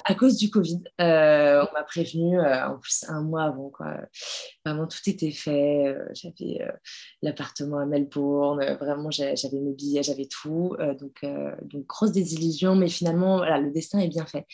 à 0.05 0.15
cause 0.15 0.37
du 0.37 0.51
Covid. 0.51 0.83
Euh, 1.01 1.65
on 1.65 1.73
m'a 1.73 1.85
prévenu 1.85 2.41
euh, 2.41 2.69
en 2.69 2.79
plus 2.79 3.05
un 3.09 3.23
mois 3.23 3.45
avant. 3.45 3.71
Quoi. 3.71 3.99
Vraiment, 4.65 4.87
tout 4.87 4.99
était 5.07 5.31
fait. 5.31 5.97
j'avais 6.13 6.67
l'appartement 7.23 7.79
à 7.79 7.87
Melbourne. 7.87 8.77
vraiment, 8.81 9.11
j'avais 9.11 9.61
mes 9.61 9.73
billets, 9.73 10.03
j'avais 10.03 10.27
tout. 10.27 10.77
donc, 10.99 11.25
donc, 11.63 11.87
grosse 11.87 12.13
désillusion. 12.13 12.75
Mais 12.75 12.89
finalement, 12.89 13.37
voilà, 13.39 13.59
le 13.59 13.71
destin 13.71 14.01
est 14.01 14.09
bien 14.09 14.27
fait. 14.27 14.47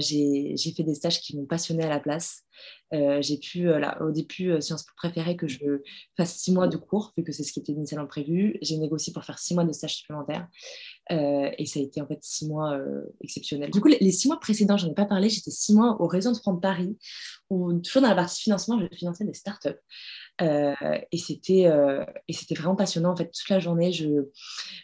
j'ai 0.00 0.56
fait 0.76 0.82
des 0.82 0.94
stages 0.94 1.20
qui 1.20 1.36
m'ont 1.36 1.46
passionné 1.46 1.84
à 1.84 1.88
la 1.88 2.00
place. 2.00 2.44
Euh, 2.92 3.22
j'ai 3.22 3.38
pu, 3.38 3.68
euh, 3.68 3.78
là, 3.78 4.02
au 4.02 4.10
début, 4.10 4.50
euh, 4.50 4.60
Sciences 4.60 4.82
Po 4.82 4.92
préférait 4.96 5.36
que 5.36 5.46
je 5.46 5.80
fasse 6.16 6.36
six 6.36 6.52
mois 6.52 6.66
de 6.66 6.76
cours, 6.76 7.12
vu 7.16 7.22
que 7.22 7.30
c'est 7.30 7.44
ce 7.44 7.52
qui 7.52 7.60
était 7.60 7.72
initialement 7.72 8.06
prévu. 8.06 8.58
J'ai 8.62 8.78
négocié 8.78 9.12
pour 9.12 9.24
faire 9.24 9.38
six 9.38 9.54
mois 9.54 9.64
de 9.64 9.72
stage 9.72 9.96
supplémentaire. 9.96 10.48
et 11.10 11.66
ça 11.66 11.78
a 11.78 11.82
été 11.82 12.00
en 12.00 12.06
fait 12.06 12.18
six 12.22 12.48
mois 12.48 12.78
exceptionnels. 13.20 13.70
Du 13.70 13.80
coup, 13.80 13.88
les, 13.88 14.12
six 14.12 14.28
mois 14.28 14.40
précédents, 14.40 14.76
j'en 14.76 14.90
ai 14.90 14.94
pas 14.94 15.04
parlé, 15.06 15.28
j'étais 15.28 15.50
six 15.50 15.74
mois 15.74 16.00
au 16.00 16.06
Réseau 16.06 16.32
de 16.32 16.36
France 16.36 16.60
Paris, 16.60 16.96
où 17.48 17.72
toujours 17.80 18.02
dans 18.02 18.08
la 18.08 18.14
partie 18.14 18.42
financement, 18.42 18.80
je 18.80 18.96
finançais 18.96 19.24
des 19.24 19.34
startups. 19.34 19.70
et 20.40 21.18
c'était 21.18 21.70
et 22.28 22.32
c'était 22.32 22.54
vraiment 22.54 22.76
passionnant. 22.76 23.12
En 23.12 23.16
fait, 23.16 23.30
toute 23.30 23.48
la 23.48 23.60
journée, 23.60 23.92
je, 23.92 24.28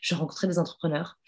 je 0.00 0.14
rencontrais 0.14 0.48
des 0.48 0.58
entrepreneurs. 0.58 1.18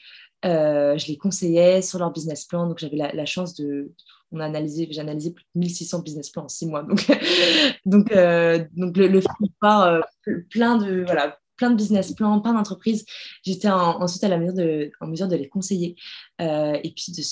je 0.44 1.06
les 1.06 1.16
conseillais 1.16 1.82
sur 1.82 1.98
leur 1.98 2.12
business 2.12 2.44
plan. 2.44 2.66
Donc, 2.68 2.78
j'avais 2.78 2.96
la, 2.96 3.26
chance 3.26 3.54
de. 3.54 3.92
On 4.32 4.40
a 4.40 4.44
analysé, 4.44 4.88
j'ai 4.90 5.00
analysé 5.00 5.32
plus 5.32 5.44
de 5.54 5.60
1600 5.60 6.00
business 6.00 6.30
plans 6.30 6.44
en 6.44 6.48
six 6.48 6.66
mois. 6.66 6.82
Donc, 6.82 7.06
donc, 7.86 8.08
donc 8.08 8.96
le, 8.96 9.08
le 9.08 10.42
plein 10.50 10.76
de, 10.76 11.04
voilà, 11.04 11.38
plein 11.58 11.70
de 11.70 11.76
business 11.76 12.12
plans, 12.12 12.40
plein 12.40 12.54
d'entreprises. 12.54 13.04
J'étais 13.42 13.68
ensuite 13.68 14.24
à 14.24 14.28
la 14.28 14.38
mesure 14.38 14.54
de, 14.54 14.90
en 15.00 15.08
mesure 15.08 15.28
de 15.28 15.36
les 15.36 15.48
conseiller 15.48 15.96
euh, 16.40 16.78
et 16.82 16.94
puis 16.94 17.12
de 17.12 17.22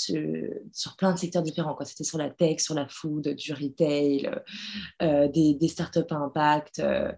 sur 0.72 0.96
plein 0.96 1.14
de 1.14 1.18
secteurs 1.18 1.42
différents. 1.42 1.78
C'était 1.84 2.04
sur 2.04 2.18
la 2.18 2.28
tech, 2.28 2.60
sur 2.60 2.74
la 2.74 2.86
food, 2.88 3.28
du 3.28 3.52
retail, 3.54 4.30
euh, 5.00 5.28
des, 5.28 5.54
des, 5.54 5.68
startups 5.68 6.00
à 6.10 6.16
impact. 6.16 6.80
Euh, 6.80 7.10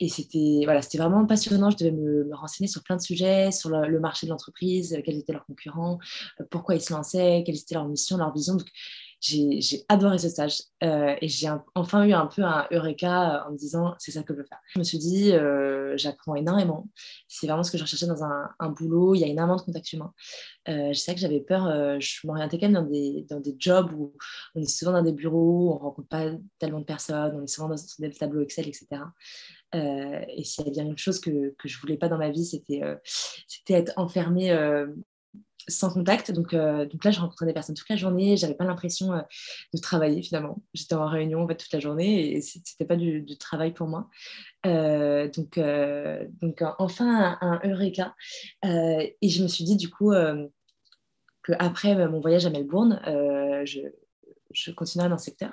et 0.00 0.08
c'était 0.08 0.60
voilà, 0.64 0.80
vraiment 0.94 1.24
passionnant. 1.26 1.70
Je 1.70 1.76
devais 1.76 1.92
me, 1.92 2.28
renseigner 2.32 2.68
sur 2.68 2.82
plein 2.82 2.96
de 2.96 3.02
sujets, 3.02 3.50
sur 3.52 3.70
le, 3.70 3.98
marché 4.00 4.26
de 4.26 4.30
l'entreprise, 4.30 4.96
quels 5.04 5.18
étaient 5.18 5.32
leurs 5.32 5.46
concurrents, 5.46 5.98
pourquoi 6.50 6.74
ils 6.74 6.80
se 6.80 6.92
lançaient, 6.92 7.42
quelle 7.46 7.56
était 7.56 7.74
leur 7.74 7.88
mission, 7.88 8.16
leur 8.16 8.32
vision. 8.32 8.54
Donc, 8.54 8.68
j'ai 9.20 9.84
adoré 9.88 10.18
ce 10.18 10.28
stage 10.28 10.62
euh, 10.84 11.16
et 11.20 11.28
j'ai 11.28 11.48
enfin 11.74 12.06
eu 12.06 12.12
un 12.12 12.26
peu 12.26 12.42
un 12.42 12.66
eureka 12.70 13.44
en 13.48 13.52
me 13.52 13.56
disant 13.56 13.94
c'est 13.98 14.12
ça 14.12 14.22
que 14.22 14.32
je 14.32 14.38
veux 14.38 14.44
faire. 14.44 14.60
Je 14.68 14.78
me 14.78 14.84
suis 14.84 14.98
dit 14.98 15.32
euh, 15.32 15.96
j'apprends 15.96 16.36
énormément, 16.36 16.88
c'est 17.26 17.46
vraiment 17.46 17.64
ce 17.64 17.72
que 17.72 17.78
je 17.78 17.82
recherchais 17.82 18.06
dans 18.06 18.22
un, 18.22 18.68
boulot, 18.70 19.14
il 19.14 19.20
y 19.20 19.24
a 19.24 19.26
énormément 19.26 19.56
de 19.56 19.62
contacts 19.62 19.92
humains. 19.92 20.12
Euh, 20.68 20.92
je 20.92 20.98
sais 20.98 21.14
que 21.14 21.20
j'avais 21.20 21.40
peur, 21.40 22.00
je 22.00 22.26
m'orientais 22.26 22.58
quand 22.58 22.66
même 22.68 22.84
dans 22.84 22.90
des, 22.90 23.26
dans 23.28 23.40
des 23.40 23.56
jobs 23.58 23.92
où 23.92 24.12
on 24.54 24.60
est 24.60 24.68
souvent 24.68 24.92
dans 24.92 25.02
des 25.02 25.12
bureaux, 25.12 25.74
on 25.74 25.78
rencontre 25.78 26.08
pas 26.08 26.30
tellement 26.58 26.80
de 26.80 26.84
personnes, 26.84 27.34
on 27.34 27.42
est 27.42 27.48
souvent 27.48 27.68
dans 27.68 27.76
des 27.98 28.10
tableaux 28.12 28.42
Excel, 28.42 28.68
etc. 28.68 29.02
et 29.72 30.44
s'il 30.44 30.64
y 30.64 30.68
a 30.68 30.70
bien 30.70 30.84
une 30.84 30.98
chose 30.98 31.18
que, 31.20 31.54
que 31.58 31.68
je 31.68 31.80
voulais 31.80 31.96
pas 31.96 32.08
dans 32.08 32.18
ma 32.18 32.30
vie, 32.30 32.46
c'était 32.46 32.82
c'était 33.04 33.74
être 33.74 33.92
enfermée 33.96 34.52
sans 35.68 35.90
contact. 35.90 36.32
Donc, 36.32 36.54
euh, 36.54 36.86
donc 36.86 37.04
là, 37.04 37.10
je 37.10 37.20
rencontrais 37.20 37.46
des 37.46 37.52
personnes 37.52 37.74
toute 37.74 37.88
la 37.88 37.96
journée. 37.96 38.36
J'avais 38.36 38.54
pas 38.54 38.64
l'impression 38.64 39.12
euh, 39.12 39.20
de 39.74 39.80
travailler 39.80 40.22
finalement. 40.22 40.62
J'étais 40.74 40.94
en 40.94 41.06
réunion 41.06 41.46
toute 41.46 41.72
la 41.72 41.80
journée 41.80 42.32
et 42.32 42.40
c'était 42.40 42.84
pas 42.84 42.96
du, 42.96 43.24
travail 43.38 43.72
pour 43.72 43.86
moi. 43.86 44.08
Euh, 44.66 45.28
donc, 45.28 45.60
donc 46.40 46.62
enfin 46.78 47.38
un, 47.40 47.60
eureka. 47.64 48.14
et 48.64 49.28
je 49.28 49.42
me 49.42 49.48
suis 49.48 49.64
dit 49.64 49.76
du 49.76 49.88
coup 49.88 50.12
que 51.42 51.52
après 51.58 51.94
mon 52.08 52.20
voyage 52.20 52.46
à 52.46 52.50
Melbourne, 52.50 53.00
je, 53.64 53.80
je 54.52 54.98
dans 54.98 55.08
le 55.08 55.18
secteur. 55.18 55.52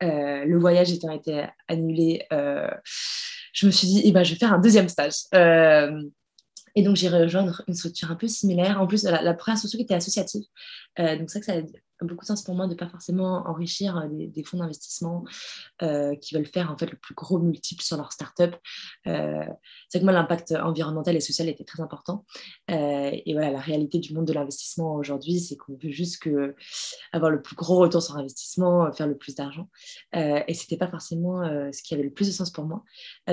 le 0.00 0.56
voyage 0.56 0.92
étant 0.92 1.10
été 1.10 1.46
annulé, 1.68 2.26
je 2.30 3.66
me 3.66 3.70
suis 3.70 3.88
dit, 3.88 4.02
eh 4.04 4.12
ben, 4.12 4.22
je 4.22 4.32
vais 4.34 4.38
faire 4.38 4.52
un 4.52 4.58
deuxième 4.58 4.88
stage. 4.88 5.14
Et 6.76 6.82
donc, 6.82 6.96
j'ai 6.96 7.08
rejoint 7.08 7.52
une 7.66 7.74
structure 7.74 8.10
un 8.10 8.16
peu 8.16 8.28
similaire. 8.28 8.80
En 8.80 8.86
plus, 8.86 9.02
la, 9.04 9.22
la 9.22 9.34
première 9.34 9.58
structure 9.58 9.78
qui 9.78 9.84
était 9.84 9.94
associative. 9.94 10.44
Euh, 10.98 11.16
donc, 11.16 11.30
ça 11.30 11.42
ça 11.42 11.54
beaucoup 12.04 12.24
de 12.24 12.26
sens 12.26 12.42
pour 12.42 12.54
moi 12.54 12.66
de 12.66 12.72
ne 12.72 12.76
pas 12.76 12.88
forcément 12.88 13.46
enrichir 13.48 13.96
euh, 13.96 14.08
des, 14.10 14.42
fonds 14.42 14.58
d'investissement 14.58 15.24
euh, 15.82 16.14
qui 16.16 16.34
veulent 16.34 16.46
faire 16.46 16.70
en 16.70 16.76
fait 16.76 16.90
le 16.90 16.96
plus 16.96 17.14
gros 17.14 17.38
multiple 17.38 17.82
sur 17.82 17.96
leur 17.96 18.12
startup. 18.12 18.54
Euh, 19.06 19.44
c'est 19.88 20.00
que 20.00 20.04
moi, 20.04 20.12
l'impact 20.12 20.52
environnemental 20.52 21.16
et 21.16 21.20
social 21.20 21.48
était 21.48 21.64
très 21.64 21.82
important. 21.82 22.24
Euh, 22.70 23.10
et 23.12 23.32
voilà, 23.32 23.50
la 23.50 23.60
réalité 23.60 23.98
du 23.98 24.14
monde 24.14 24.26
de 24.26 24.32
l'investissement 24.32 24.94
aujourd'hui, 24.94 25.40
c'est 25.40 25.56
qu'on 25.56 25.74
veut 25.74 25.90
juste 25.90 26.28
avoir 27.12 27.30
le 27.30 27.40
plus 27.40 27.56
gros 27.56 27.76
retour 27.76 28.02
sur 28.02 28.16
investissement, 28.16 28.92
faire 28.92 29.06
le 29.06 29.16
plus 29.16 29.34
d'argent. 29.34 29.68
et 30.12 30.54
ce 30.54 30.62
n'était 30.62 30.76
pas 30.76 30.88
forcément 30.88 31.42
ce 31.72 31.82
qui 31.82 31.94
avait 31.94 32.02
le 32.02 32.10
plus 32.10 32.26
de 32.26 32.32
sens 32.32 32.50
pour 32.50 32.64
moi. 32.64 32.84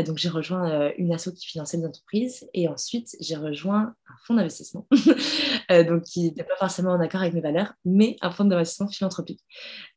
donc, 0.06 0.17
j'ai 0.17 0.30
rejoint 0.30 0.91
une 0.97 1.13
asso 1.13 1.30
qui 1.34 1.47
finançait 1.47 1.78
des 1.78 1.86
entreprises 1.86 2.47
et 2.54 2.67
ensuite, 2.67 3.15
j'ai 3.19 3.36
rejoint 3.36 3.95
un 4.08 4.15
fonds 4.26 4.36
d'investissement 4.36 4.88
donc 5.82 6.04
qui 6.04 6.26
n'était 6.26 6.44
pas 6.44 6.56
forcément 6.58 6.92
en 6.92 7.00
accord 7.00 7.22
avec 7.22 7.34
mes 7.34 7.42
valeurs, 7.42 7.74
mais 7.86 8.18
un 8.22 8.32
fonds 8.32 8.46
d'investissement 8.46 8.90
philanthropique. 8.90 9.42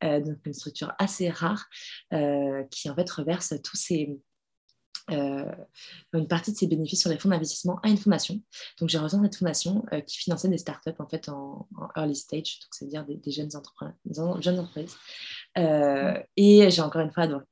Euh, 0.05 0.21
donc 0.21 0.39
une 0.45 0.55
structure 0.55 0.93
assez 0.99 1.31
rare 1.31 1.67
euh, 2.13 2.65
qui 2.71 2.89
en 2.89 2.95
fait 2.95 3.11
reverse 3.11 3.53
euh, 5.11 5.45
une 6.13 6.27
partie 6.27 6.53
de 6.53 6.57
ses 6.57 6.67
bénéfices 6.67 7.01
sur 7.01 7.11
les 7.11 7.19
fonds 7.19 7.29
d'investissement 7.29 7.79
à 7.83 7.89
une 7.89 7.99
fondation. 7.99 8.41
Donc 8.81 8.89
j'ai 8.89 8.99
rejoint 8.99 9.23
cette 9.23 9.37
fondation 9.37 9.85
qui 10.07 10.19
finançait 10.19 10.49
des 10.49 10.59
startups 10.59 10.91
en 10.99 11.09
fait 11.09 11.29
en, 11.29 11.69
early 11.97 12.17
stage, 12.17 12.61
donc 12.61 12.71
c'est-à-dire 12.73 13.05
des, 13.05 13.31
jeunes 13.31 13.51
entreprises. 13.55 14.97
et 15.57 16.71
j'ai 16.71 16.83
encore 16.83 17.03
une 17.03 17.13
fois 17.13 17.25
adoré. 17.25 17.45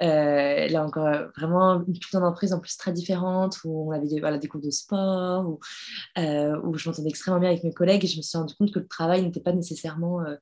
Euh, 0.00 0.68
là 0.68 0.84
encore, 0.84 1.08
vraiment 1.36 1.84
une 1.86 1.98
toute 1.98 2.14
entreprise 2.14 2.52
en 2.52 2.60
plus 2.60 2.76
très 2.76 2.92
différente 2.92 3.58
où 3.64 3.88
on 3.88 3.92
avait 3.92 4.06
des, 4.06 4.20
voilà, 4.20 4.38
cours 4.38 4.60
de 4.60 4.70
sport, 4.70 5.46
où, 5.46 5.60
euh, 6.18 6.58
où 6.62 6.76
je 6.76 6.88
m'entendais 6.88 7.10
extrêmement 7.10 7.40
bien 7.40 7.50
avec 7.50 7.64
mes 7.64 7.72
collègues 7.72 8.04
et 8.04 8.08
je 8.08 8.16
me 8.16 8.22
suis 8.22 8.38
rendu 8.38 8.54
compte 8.54 8.72
que 8.72 8.78
le 8.78 8.88
travail 8.88 9.22
n'était 9.22 9.40
pas 9.40 9.52
nécessairement 9.52 10.22
euh, 10.22 10.36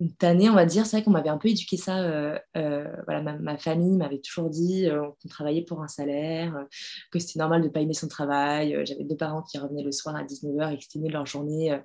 une 0.00 0.14
tannée, 0.14 0.48
on 0.50 0.54
va 0.54 0.64
dire. 0.64 0.86
C'est 0.86 0.96
vrai 0.96 1.04
qu'on 1.04 1.10
m'avait 1.10 1.28
un 1.28 1.38
peu 1.38 1.48
éduqué 1.48 1.76
ça. 1.76 2.40
voilà, 2.54 3.22
ma, 3.22 3.58
famille 3.58 3.96
m'avait 3.96 4.20
toujours 4.20 4.50
dit 4.50 4.88
qu'on 4.88 5.28
travaillait 5.28 5.62
pour 5.62 5.82
un 5.82 5.88
salaire, 5.88 6.66
que 7.12 7.20
c'était 7.20 7.38
normal 7.38 7.60
de 7.60 7.68
ne 7.68 7.72
pas 7.72 7.80
aimer 7.80 7.94
son 7.94 8.08
travail. 8.08 8.76
J'avais 8.84 9.04
deux 9.04 9.16
parents 9.16 9.42
qui 9.42 9.58
revenaient 9.58 9.84
le 9.84 9.92
soir 9.92 10.16
à 10.16 10.24
19h 10.24 10.72
et 10.72 10.78
qui 10.78 10.88
tenaient 10.88 11.10
leur 11.10 11.26
journée 11.26 11.78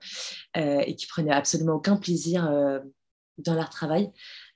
et 0.55 0.95
qui 0.95 1.05
prenaient 1.05 1.31
absolument 1.31 1.75
aucun 1.75 1.97
plaisir 1.97 2.49
dans 3.37 3.53
leur 3.53 3.69
travail. 3.69 4.11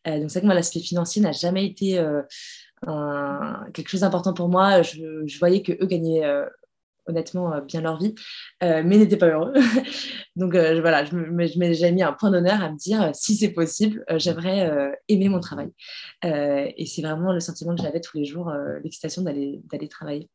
Euh, 0.08 0.20
donc, 0.20 0.30
c'est 0.30 0.40
vrai 0.40 0.42
que 0.42 0.46
moi, 0.46 0.56
l'aspect 0.56 0.80
financier 0.80 1.22
n'a 1.22 1.32
jamais 1.32 1.66
été 1.66 2.00
euh, 2.00 2.22
quelque 3.74 3.90
chose 3.90 4.02
d'important 4.02 4.34
pour 4.34 4.50
moi. 4.50 4.82
Je, 4.82 5.40
voyais 5.40 5.62
que 5.62 5.74
eux 5.74 5.86
gagnaient 5.86 6.26
euh, 6.26 6.46
honnêtement 7.08 7.60
bien 7.62 7.82
leur 7.82 7.98
vie, 8.00 8.16
mais 8.62 8.84
n'étaient 8.84 9.18
pas 9.18 9.30
heureux. 9.30 9.54
Donc 10.36 10.56
voilà, 10.56 11.04
je 11.06 11.16
m'ai 11.16 11.92
mis 11.92 12.04
un 12.04 12.14
point 12.14 12.32
d'honneur 12.32 12.62
à 12.64 12.72
me 12.72 12.78
dire 12.78 13.10
si 13.14 13.36
c'est 13.36 13.50
possible, 13.52 14.06
j'aimerais 14.18 14.96
aimer 15.08 15.28
mon 15.28 15.40
travail. 15.40 15.70
et 16.24 16.86
c'est 16.86 17.02
vraiment 17.02 17.34
le 17.34 17.40
sentiment 17.40 17.76
que 17.76 17.82
j'avais 17.82 18.02
tous 18.02 18.18
les 18.18 18.26
jours, 18.26 18.54
l'excitation 18.84 19.24
d'aller 19.24 19.90
travailler. 19.90 20.30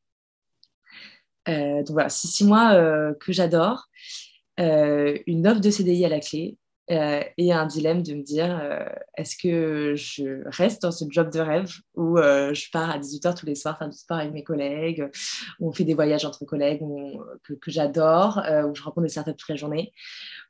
donc 1.47 1.91
voilà, 1.91 2.09
c'est 2.09 2.29
six 2.29 2.45
mois 2.45 3.15
que 3.15 3.33
j'adore, 3.33 3.89
une 4.59 5.47
offre 5.47 5.61
de 5.61 5.71
CDI 5.71 6.05
à 6.05 6.09
la 6.09 6.21
clé, 6.21 6.59
euh, 6.91 7.21
et 7.37 7.53
un 7.53 7.67
dilemme 7.67 8.03
de 8.05 8.15
me 8.15 8.23
dire 8.23 8.61
euh, 8.63 8.85
est-ce 9.17 9.37
que 9.37 9.97
je 9.97 10.43
reste 10.47 10.83
dans 10.83 10.93
ce 10.93 11.05
job 11.09 11.33
de 11.33 11.41
rêve 11.41 11.73
ou 11.97 12.17
euh, 12.17 12.55
je 12.55 12.71
pars 12.71 12.91
à 12.91 12.99
18h 12.99 13.37
tous 13.37 13.47
les 13.47 13.57
soirs 13.57 13.77
faire 13.77 13.89
du 13.89 13.99
sport 13.99 14.19
avec 14.19 14.33
mes 14.33 14.45
collègues, 14.45 15.11
où 15.59 15.69
on 15.69 15.73
fait 15.73 15.83
des 15.83 15.95
voyages 15.95 16.25
entre 16.25 16.45
collègues 16.45 16.83
que, 17.43 17.55
que 17.55 17.71
j'adore, 17.73 18.41
où 18.69 18.75
je 18.75 18.83
rencontre 18.83 19.03
des 19.03 19.09
startups 19.09 19.35
toute 19.35 19.49
la 19.49 19.57
journée, 19.57 19.93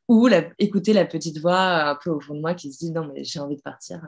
ou 0.08 0.28
écouter 0.58 0.92
la 0.92 1.06
petite 1.06 1.38
voix 1.38 1.88
un 1.88 1.96
peu 1.96 2.10
au 2.10 2.20
fond 2.20 2.34
de 2.34 2.40
moi 2.40 2.54
qui 2.54 2.70
se 2.72 2.78
dit 2.78 2.90
non, 2.92 3.10
mais 3.14 3.24
j'ai 3.24 3.40
envie 3.40 3.56
de 3.56 3.62
partir. 3.62 4.06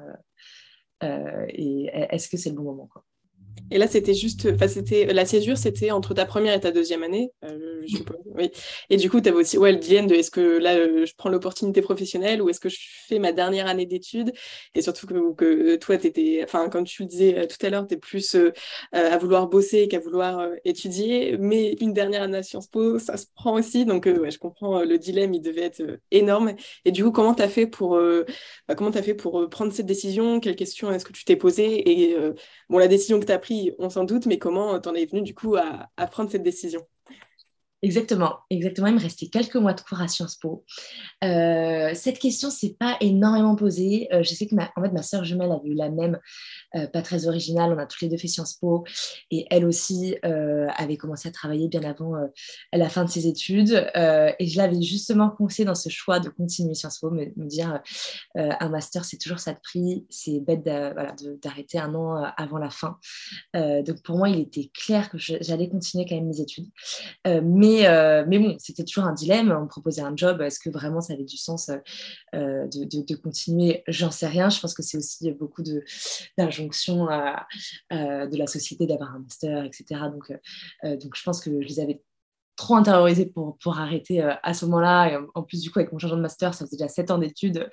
et 1.03 1.91
est-ce 2.11 2.29
que 2.29 2.37
c'est 2.37 2.51
le 2.51 2.57
bon 2.57 2.65
moment 2.65 2.89
quoi? 2.93 3.05
Et 3.71 3.79
là, 3.79 3.87
c'était 3.87 4.15
juste, 4.15 4.49
enfin, 4.55 4.69
c'était 4.69 5.07
la 5.07 5.27
césure, 5.27 5.59
c'était 5.59 5.91
entre 5.91 6.15
ta 6.15 6.25
première 6.25 6.55
et 6.55 6.61
ta 6.61 6.71
deuxième 6.71 7.03
année, 7.03 7.31
euh, 7.45 7.83
je 7.87 7.97
suppose. 7.97 8.17
Oui. 8.35 8.51
Et 8.91 8.97
du 8.97 9.11
coup, 9.11 9.21
tu 9.21 9.29
avais 9.29 9.39
aussi 9.39 9.59
ouais, 9.59 9.73
le 9.73 9.79
dilemme 9.79 10.07
de 10.07 10.15
est-ce 10.15 10.31
que 10.31 10.41
là, 10.41 10.75
euh, 10.77 11.05
je 11.05 11.13
prends 11.17 11.29
l'opportunité 11.29 11.83
professionnelle 11.83 12.41
ou 12.41 12.49
est-ce 12.49 12.61
que 12.61 12.69
je 12.69 12.79
fais 13.07 13.19
ma 13.19 13.33
dernière 13.33 13.67
année 13.67 13.87
d'études? 13.87 14.33
Et 14.75 14.83
surtout 14.83 15.07
que, 15.07 15.35
que 15.35 15.77
toi, 15.77 15.99
tu 15.99 16.07
étais, 16.07 16.41
enfin, 16.45 16.69
comme 16.69 16.85
tu 16.85 17.03
le 17.03 17.09
disais 17.09 17.39
euh, 17.39 17.47
tout 17.47 17.65
à 17.65 17.71
l'heure, 17.71 17.87
tu 17.87 17.95
es 17.95 17.97
plus 17.97 18.37
à 18.93 19.19
vouloir 19.19 19.49
bosser 19.49 19.89
qu'à 19.89 19.99
vouloir 19.99 20.49
étudier. 20.65 21.37
Mais 21.39 21.73
une 21.81 21.93
dernière 21.93 22.23
année 22.23 22.39
à 22.39 22.43
Sciences 22.43 22.69
Po, 22.69 22.99
ça 22.99 23.17
se 23.17 23.27
prend 23.35 23.55
aussi. 23.55 23.85
Donc, 23.85 24.07
ouais, 24.07 24.31
je 24.31 24.39
comprends 24.39 24.83
le 24.83 24.99
dilemme, 24.99 25.35
il 25.35 25.41
devait 25.41 25.63
être 25.63 25.83
énorme. 26.11 26.55
Et 26.85 26.93
du 26.93 27.05
coup, 27.05 27.11
comment 27.13 27.35
tu 27.35 27.43
as 27.43 27.49
fait 27.49 27.67
pour, 27.67 27.99
bah, 28.69 28.75
comment 28.75 28.91
as 28.91 29.03
fait 29.03 29.15
pour 29.15 29.49
prendre 29.51 29.73
cette 29.73 29.87
décision? 29.87 30.41
Quelles 30.41 30.57
questions 30.57 30.91
est-ce 30.91 31.05
que 31.05 31.13
tu 31.13 31.25
t'es 31.25 31.37
posé 31.37 31.91
Et 31.91 32.17
bon, 32.69 32.79
la 32.79 32.89
décision 32.89 33.21
que 33.21 33.27
tu 33.27 33.33
as 33.33 33.39
prise, 33.39 33.48
on 33.79 33.91
s'en 33.91 34.05
doute, 34.05 34.27
mais 34.27 34.39
comment 34.39 34.79
t'en 34.81 34.95
es 34.95 35.07
venu 35.07 35.23
du 35.23 35.35
coup 35.35 35.57
à 35.57 36.07
prendre 36.07 36.31
cette 36.31 36.43
décision? 36.43 36.87
Exactement, 37.81 38.41
exactement. 38.51 38.89
Il 38.89 38.95
me 38.95 39.01
restait 39.01 39.29
quelques 39.29 39.55
mois 39.55 39.73
de 39.73 39.81
cours 39.81 40.01
à 40.01 40.09
Sciences 40.09 40.35
Po. 40.37 40.65
Euh, 41.23 41.93
cette 41.95 42.19
question 42.19 42.51
s'est 42.51 42.75
pas 42.79 42.97
énormément 43.01 43.55
posée. 43.55 44.09
Euh, 44.13 44.25
je 44.25 44.35
sais 44.35 44.49
que 44.49 44.57
ma, 44.57 44.73
en 44.75 44.83
fait, 44.83 44.91
ma 44.91 45.03
soeur 45.03 45.25
jumelle 45.25 45.53
avait 45.53 45.69
eu 45.69 45.75
la 45.75 45.89
même, 45.89 46.19
pas 46.93 47.03
très 47.03 47.27
originale. 47.27 47.73
On 47.73 47.79
a 47.79 47.87
toutes 47.87 48.03
les 48.03 48.09
deux 48.09 48.17
fait 48.17 48.29
Sciences 48.29 48.55
Po 48.55 48.85
et 49.31 49.47
elle 49.51 49.65
aussi 49.65 50.17
avait 50.23 50.97
commencé 50.97 51.29
à 51.29 51.33
travailler 51.33 51.69
bien 51.69 51.83
avant 51.83 52.15
la 52.73 52.89
fin 52.89 53.05
de 53.05 53.11
ses 53.11 53.27
études. 53.27 53.73
et 53.95 54.47
je 54.47 54.57
l'avais 54.57 54.83
justement 54.83 55.31
conseillé 55.31 55.65
dans 55.65 55.75
ce 55.75 55.89
choix 55.89 56.21
de 56.21 56.29
continuer 56.29 56.75
Sciences 56.75 56.99
Po, 56.99 57.11
me, 57.11 57.27
me 57.37 57.47
dire 57.47 57.81
un 58.37 58.69
master 58.69 59.05
c'est 59.05 59.19
toujours 59.19 59.39
ça 59.39 59.53
de 59.53 59.61
prix, 59.61 60.07
c'est 60.11 60.41
bête 60.41 60.65
d'arrêter 60.65 61.79
un 61.79 61.95
an 61.95 62.23
avant 62.37 62.59
la 62.59 62.71
fin. 62.71 62.99
donc 63.55 64.03
pour 64.03 64.19
moi, 64.19 64.29
il 64.29 64.41
était 64.41 64.71
clair 64.75 65.11
que 65.11 65.19
j'allais 65.19 65.69
continuer 65.69 66.07
quand 66.09 66.17
même 66.17 66.29
mes 66.29 66.41
études, 66.41 66.69
mais 67.25 67.87
euh, 67.99 68.25
mais, 68.27 68.39
bon, 68.39 68.57
c'était 68.59 68.85
toujours 68.85 69.05
un 69.05 69.13
dilemme. 69.13 69.53
On 69.53 69.63
me 69.63 69.69
proposait 69.69 70.03
un 70.03 70.17
job. 70.17 70.41
Est-ce 70.41 70.61
que 70.61 70.71
vraiment 70.71 71.01
ça 71.01 71.15
avait 71.15 71.25
du 71.25 71.37
sens 71.37 71.71
euh, 72.35 72.67
de, 72.67 73.15
continuer? 73.17 73.83
J'en 73.89 74.11
sais 74.11 74.27
rien. 74.27 74.49
Je 74.49 74.61
pense 74.61 74.75
que 74.75 74.83
c'est 74.83 74.99
aussi 74.99 75.31
beaucoup 75.33 75.63
d'injonctions 76.59 77.07
de 77.07 78.37
la 78.37 78.47
société 78.47 78.87
d'avoir 78.87 79.15
un 79.15 79.21
master, 79.21 79.65
etc. 79.65 80.01
Donc, 80.13 80.33
euh, 80.85 80.97
donc 80.97 81.17
je 81.17 81.23
pense 81.23 81.41
que 81.41 81.51
je 81.63 81.69
les 81.69 81.81
avais 81.81 82.03
trop 82.57 82.75
intériorisé 82.75 83.27
pour, 83.27 83.79
arrêter 83.79 84.21
à 84.21 84.53
ce 84.53 84.65
moment-là. 84.67 85.13
Et 85.13 85.19
en, 85.35 85.43
plus, 85.43 85.61
du 85.61 85.71
coup, 85.71 85.79
avec 85.79 85.93
mon 85.93 85.99
changement 85.99 86.17
de 86.17 86.23
master, 86.23 86.55
ça 86.55 86.65
faisait 86.65 86.77
déjà 86.77 86.89
7 86.89 87.11
ans 87.13 87.19
d'études. 87.19 87.69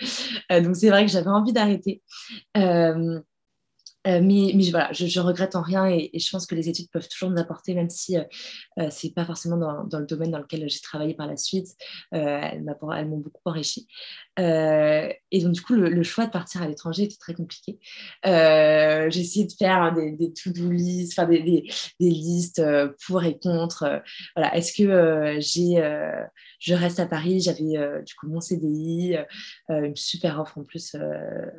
donc, 0.51 0.75
c'est 0.75 0.89
vrai 0.89 1.05
que 1.05 1.11
j'avais 1.11 1.29
envie 1.29 1.53
d'arrêter. 1.53 2.03
Euh, 2.57 3.19
mais, 4.05 4.53
voilà, 4.69 4.91
je, 4.91 5.19
regrette 5.19 5.55
en 5.55 5.61
rien 5.61 5.87
et, 5.87 6.11
je 6.13 6.29
pense 6.29 6.45
que 6.45 6.55
les 6.55 6.69
études 6.69 6.89
peuvent 6.91 7.07
toujours 7.07 7.31
nous 7.31 7.39
apporter, 7.39 7.73
même 7.73 7.89
si 7.89 8.17
euh, 8.17 8.23
euh, 8.79 8.87
c'est 8.91 9.13
pas 9.13 9.25
forcément 9.25 9.57
dans, 9.57 9.99
le 9.99 10.05
domaine 10.05 10.31
dans 10.31 10.39
lequel 10.39 10.69
j'ai 10.69 10.79
travaillé 10.79 11.15
par 11.15 11.27
la 11.27 11.37
suite. 11.37 11.67
elles 12.11 12.63
m'ont 12.63 13.17
beaucoup 13.17 13.41
enrichi. 13.45 13.87
et 14.37 15.41
donc, 15.41 15.53
du 15.53 15.61
coup, 15.61 15.73
le, 15.73 16.03
choix 16.03 16.27
de 16.27 16.31
partir 16.31 16.61
à 16.61 16.67
l'étranger 16.67 17.03
était 17.03 17.17
très 17.17 17.33
compliqué. 17.33 17.79
j'ai 18.23 19.19
essayé 19.19 19.45
de 19.45 19.53
faire 19.53 19.93
des, 19.93 20.11
des 20.11 20.33
to-do 20.33 20.69
lists, 20.69 21.19
des, 21.21 21.41
des, 21.41 21.63
listes 21.99 22.61
pour 23.05 23.23
et 23.23 23.39
contre. 23.39 24.01
voilà, 24.35 24.55
est-ce 24.55 24.73
que 24.73 25.39
j'ai, 25.39 25.81
je 26.59 26.73
reste 26.73 26.99
à 26.99 27.07
Paris? 27.07 27.41
J'avais 27.41 28.03
du 28.05 28.13
coup 28.15 28.27
mon 28.27 28.39
CDI, 28.39 29.17
une 29.69 29.95
super 29.95 30.39
offre 30.39 30.59
en 30.59 30.63
plus 30.63 30.95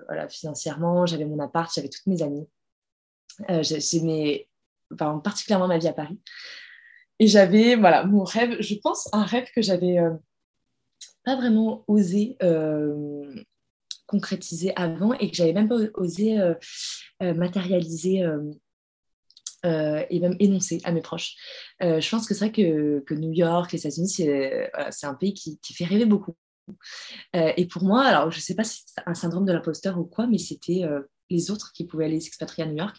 voilà, 0.06 0.28
financièrement. 0.28 1.06
J'avais 1.06 1.24
mon 1.24 1.40
appart, 1.40 1.72
j'avais 1.74 1.88
toutes 1.88 2.06
mes 2.06 2.22
amies 2.22 2.35
euh, 3.50 3.62
J'aimais 3.62 4.48
particulièrement 4.96 5.68
ma 5.68 5.78
vie 5.78 5.88
à 5.88 5.92
Paris. 5.92 6.18
Et 7.18 7.26
j'avais, 7.26 7.76
voilà, 7.76 8.04
mon 8.04 8.24
rêve, 8.24 8.56
je 8.60 8.74
pense, 8.74 9.08
un 9.12 9.24
rêve 9.24 9.46
que 9.54 9.62
j'avais 9.62 9.98
euh, 9.98 10.14
pas 11.24 11.36
vraiment 11.36 11.84
osé 11.88 12.36
euh, 12.42 13.34
concrétiser 14.06 14.72
avant 14.76 15.14
et 15.14 15.30
que 15.30 15.36
j'avais 15.36 15.52
même 15.52 15.68
pas 15.68 15.78
osé 15.94 16.38
matérialiser 17.20 18.24
et 19.64 20.20
même 20.20 20.36
énoncer 20.38 20.80
à 20.84 20.92
mes 20.92 21.00
proches. 21.00 21.34
je 21.80 22.08
pense 22.08 22.28
que 22.28 22.34
c'est 22.34 22.44
vrai 22.44 22.52
que, 22.52 23.00
que, 23.00 23.14
New 23.14 23.32
York, 23.32 23.72
les 23.72 23.80
États-Unis, 23.80 24.08
c'est 24.08 25.06
un 25.06 25.14
pays 25.14 25.34
qui, 25.34 25.58
qui, 25.58 25.74
fait 25.74 25.86
rêver 25.86 26.04
beaucoup. 26.04 26.36
et 27.34 27.66
pour 27.66 27.82
moi, 27.82 28.04
alors 28.04 28.30
je 28.30 28.38
sais 28.38 28.54
pas 28.54 28.62
si 28.62 28.82
c'est 28.86 29.02
un 29.06 29.14
syndrome 29.14 29.44
de 29.44 29.52
l'imposteur 29.52 29.98
ou 29.98 30.04
quoi, 30.04 30.28
mais 30.28 30.38
c'était 30.38 30.84
les 31.30 31.50
autres 31.50 31.72
qui 31.72 31.84
pouvaient 31.84 32.06
aller 32.06 32.20
s'expatrier 32.20 32.64
à 32.66 32.70
New 32.70 32.76
York 32.76 32.96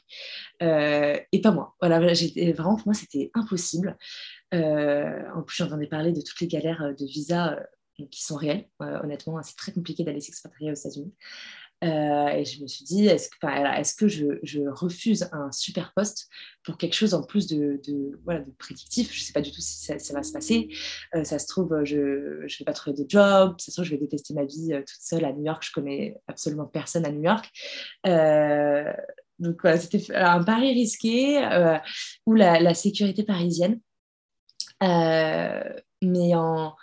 euh, 0.61 1.17
et 1.31 1.41
pas 1.41 1.51
moi. 1.51 1.75
Voilà, 1.79 1.99
vraiment 1.99 2.75
pour 2.75 2.87
moi 2.87 2.93
c'était 2.93 3.31
impossible. 3.33 3.97
Euh, 4.53 5.23
en 5.35 5.43
plus, 5.43 5.57
j'entendais 5.57 5.87
parler 5.87 6.11
de 6.11 6.21
toutes 6.21 6.39
les 6.41 6.47
galères 6.47 6.93
de 6.97 7.05
visa 7.05 7.53
euh, 7.99 8.05
qui 8.11 8.23
sont 8.23 8.35
réelles. 8.35 8.67
honnêtement, 8.79 9.41
c'est 9.41 9.55
très 9.55 9.71
compliqué 9.71 10.03
d'aller 10.03 10.21
s'expatrier 10.21 10.71
aux 10.71 10.75
États-Unis. 10.75 11.13
Euh, 11.83 12.27
et 12.29 12.43
je 12.43 12.61
me 12.61 12.67
suis 12.67 12.83
dit, 12.85 13.05
est-ce 13.05 13.29
que, 13.29 13.35
est 13.45 13.97
que 13.97 14.07
je, 14.07 14.67
refuse 14.69 15.29
un 15.31 15.51
super 15.51 15.93
poste 15.93 16.27
pour 16.63 16.77
quelque 16.77 16.95
chose 16.95 17.13
en 17.13 17.23
plus 17.23 17.47
de, 17.47 17.79
voilà, 18.23 18.39
de 18.41 18.51
prédictif? 18.51 19.13
Je 19.13 19.19
ne 19.19 19.23
sais 19.25 19.33
pas 19.33 19.41
du 19.41 19.51
tout 19.51 19.61
si 19.61 19.77
ça, 19.77 20.13
va 20.13 20.23
se 20.23 20.31
passer. 20.31 20.69
Euh, 21.15 21.23
ça 21.23 21.37
se 21.37 21.47
trouve, 21.47 21.83
je 21.83 21.97
ne 21.97 22.59
vais 22.59 22.65
pas 22.65 22.73
trouver 22.73 22.95
de 22.95 23.05
job. 23.07 23.55
Ça 23.59 23.67
se 23.67 23.71
trouve, 23.71 23.85
je 23.85 23.91
vais 23.91 23.97
détester 23.97 24.33
ma 24.33 24.45
vie 24.45 24.73
euh, 24.73 24.79
toute 24.79 25.01
seule 25.01 25.25
à 25.25 25.33
New 25.33 25.45
York. 25.45 25.63
Je 25.65 25.71
connais 25.71 26.15
absolument 26.27 26.65
personne 26.65 27.05
à 27.05 27.11
New 27.11 27.23
York. 27.23 27.45
donc 29.39 29.61
voilà, 29.61 29.77
c'était 29.77 30.13
un 30.15 30.43
pari 30.43 30.73
risqué 30.73 31.37
ou 32.25 32.33
la, 32.33 32.59
la, 32.59 32.73
sécurité 32.73 33.23
parisienne. 33.23 33.79
mais 34.81 36.35
en 36.35 36.75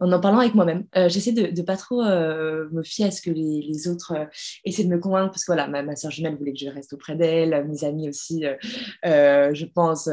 en 0.00 0.12
en 0.12 0.20
parlant 0.20 0.40
avec 0.40 0.54
moi-même. 0.54 0.84
Euh, 0.96 1.08
j'essaie 1.08 1.32
de 1.32 1.46
ne 1.48 1.66
pas 1.66 1.76
trop 1.76 2.02
euh, 2.02 2.68
me 2.72 2.82
fier 2.82 3.06
à 3.06 3.10
ce 3.10 3.22
que 3.22 3.30
les, 3.30 3.88
autres 3.88 4.12
euh, 4.12 4.24
essaient 4.64 4.84
de 4.84 4.88
me 4.88 4.98
convaincre, 4.98 5.30
parce 5.30 5.44
que 5.44 5.52
voilà, 5.52 5.68
ma, 5.68 5.82
ma 5.82 5.96
soeur 5.96 6.10
jumelle 6.10 6.36
voulait 6.36 6.52
que 6.52 6.58
je 6.58 6.68
reste 6.68 6.92
auprès 6.92 7.16
d'elle, 7.16 7.66
mes 7.66 7.84
amis 7.84 8.08
aussi, 8.08 8.44
je 9.04 9.64
pense, 9.64 10.08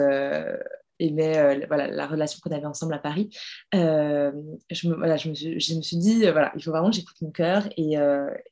aimaient 0.99 1.65
voilà, 1.67 1.87
la 1.87 2.07
relation 2.07 2.39
qu'on 2.41 2.55
avait 2.55 2.65
ensemble 2.65 2.93
à 2.93 2.99
Paris. 2.99 3.29
je, 3.73 4.87
me, 4.87 4.95
voilà, 4.95 5.17
je 5.17 5.29
me 5.29 5.33
suis 5.81 5.97
dit, 5.97 6.21
voilà, 6.21 6.51
il 6.55 6.63
faut 6.63 6.71
vraiment 6.71 6.89
que 6.89 6.95
j'écoute 6.95 7.21
mon 7.21 7.31
cœur 7.31 7.67
et, 7.77 7.95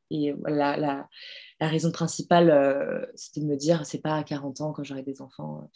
et 0.09 0.33
voilà, 0.33 0.77
la, 0.77 1.07
la 1.61 1.67
raison 1.67 1.91
principale, 1.91 2.49
euh, 2.49 3.05
c'était 3.15 3.39
de 3.39 3.45
me 3.45 3.55
dire, 3.55 3.85
c'est 3.85 4.01
pas 4.01 4.15
à 4.15 4.23
40 4.23 4.61
ans, 4.61 4.73
quand 4.73 4.83
j'aurai 4.83 5.03
des 5.03 5.21
enfants, 5.21 5.69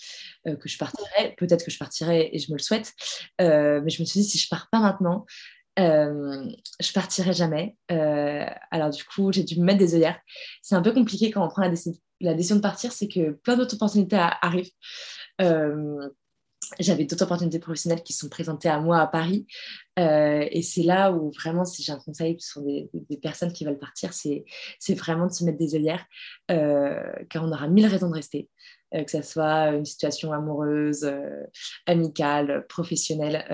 euh, 0.47 0.55
que 0.55 0.67
je 0.67 0.79
partirai. 0.79 1.35
Peut-être 1.37 1.63
que 1.63 1.69
je 1.69 1.77
partirai 1.77 2.31
et 2.33 2.39
je 2.39 2.51
me 2.51 2.57
le 2.57 2.63
souhaite. 2.63 2.91
Euh, 3.39 3.81
mais 3.83 3.91
je 3.91 4.01
me 4.01 4.05
suis 4.05 4.21
dit, 4.21 4.27
si 4.27 4.39
je 4.39 4.49
pars 4.49 4.67
pas 4.71 4.79
maintenant, 4.79 5.25
je 5.77 6.91
partirai 6.93 7.33
jamais. 7.33 7.77
alors 7.89 8.89
du 8.89 9.03
coup, 9.03 9.31
j'ai 9.31 9.43
dû 9.43 9.59
me 9.59 9.65
mettre 9.65 9.77
des 9.77 9.93
œillères. 9.93 10.19
C'est 10.63 10.75
un 10.75 10.81
peu 10.81 10.91
compliqué 10.91 11.29
quand 11.29 11.45
on 11.45 11.49
prend 11.49 11.61
la, 11.61 11.69
décision, 11.69 12.55
de 12.55 12.61
partir, 12.61 12.91
c'est 12.91 13.07
que 13.07 13.31
plein 13.31 13.55
d'autres 13.55 13.75
opportunités 13.75 14.17
arrivent 14.17 14.71
j'avais 16.79 17.05
d'autres 17.05 17.23
opportunités 17.23 17.59
professionnelles 17.59 18.03
qui 18.03 18.13
sont 18.13 18.29
présentées 18.29 18.69
à 18.69 18.79
moi 18.79 18.99
à 18.99 19.07
Paris. 19.07 19.45
Euh, 19.99 20.45
et 20.51 20.61
c'est 20.61 20.83
là 20.83 21.11
où 21.11 21.31
vraiment, 21.31 21.65
si 21.65 21.83
j'ai 21.83 21.91
un 21.91 21.99
conseil 21.99 22.37
sur 22.39 22.61
des, 22.61 22.89
personnes 23.21 23.53
qui 23.53 23.65
veulent 23.65 23.79
partir, 23.79 24.13
c'est 24.13 24.43
vraiment 24.95 25.27
de 25.27 25.31
se 25.31 25.43
mettre 25.43 25.57
des 25.57 25.75
œillères, 25.75 26.05
euh, 26.51 27.01
car 27.29 27.43
on 27.43 27.51
aura 27.51 27.67
mille 27.67 27.87
raisons 27.87 28.09
de 28.09 28.15
rester, 28.15 28.49
euh, 28.93 29.03
que 29.03 29.11
ce 29.11 29.21
soit 29.21 29.69
une 29.69 29.85
situation 29.85 30.33
amoureuse, 30.33 31.09
amicale, 31.85 32.65
professionnelle. 32.67 33.45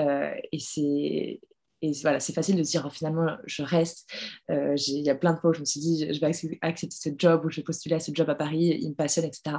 et 0.52 0.60
c'est 0.60 1.40
et 1.82 1.91
voilà, 2.02 2.20
c'est 2.20 2.34
facile 2.34 2.56
de 2.56 2.62
dire 2.62 2.84
oh, 2.86 2.89
finalement 2.89 3.38
je 3.46 3.63
reste. 3.63 4.12
Euh, 4.50 4.76
il 4.88 5.04
y 5.04 5.10
a 5.10 5.15
plein 5.15 5.34
de 5.34 5.39
fois 5.39 5.50
où 5.50 5.54
je 5.54 5.60
me 5.62 5.65
suis 5.65 5.80
dit 5.80 6.13
je 6.13 6.20
vais 6.20 6.28
accepter, 6.62 6.96
ce 6.96 7.10
job 7.17 7.46
ou 7.46 7.50
je 7.50 7.58
vais 7.58 7.63
postuler 7.63 7.96
à 7.96 8.00
ce 8.00 8.12
job 8.13 8.30
à 8.30 8.36
Paris, 8.36 8.78
il 8.82 8.89
me 8.89 8.96
passionne, 8.96 9.26
etc. 9.26 9.58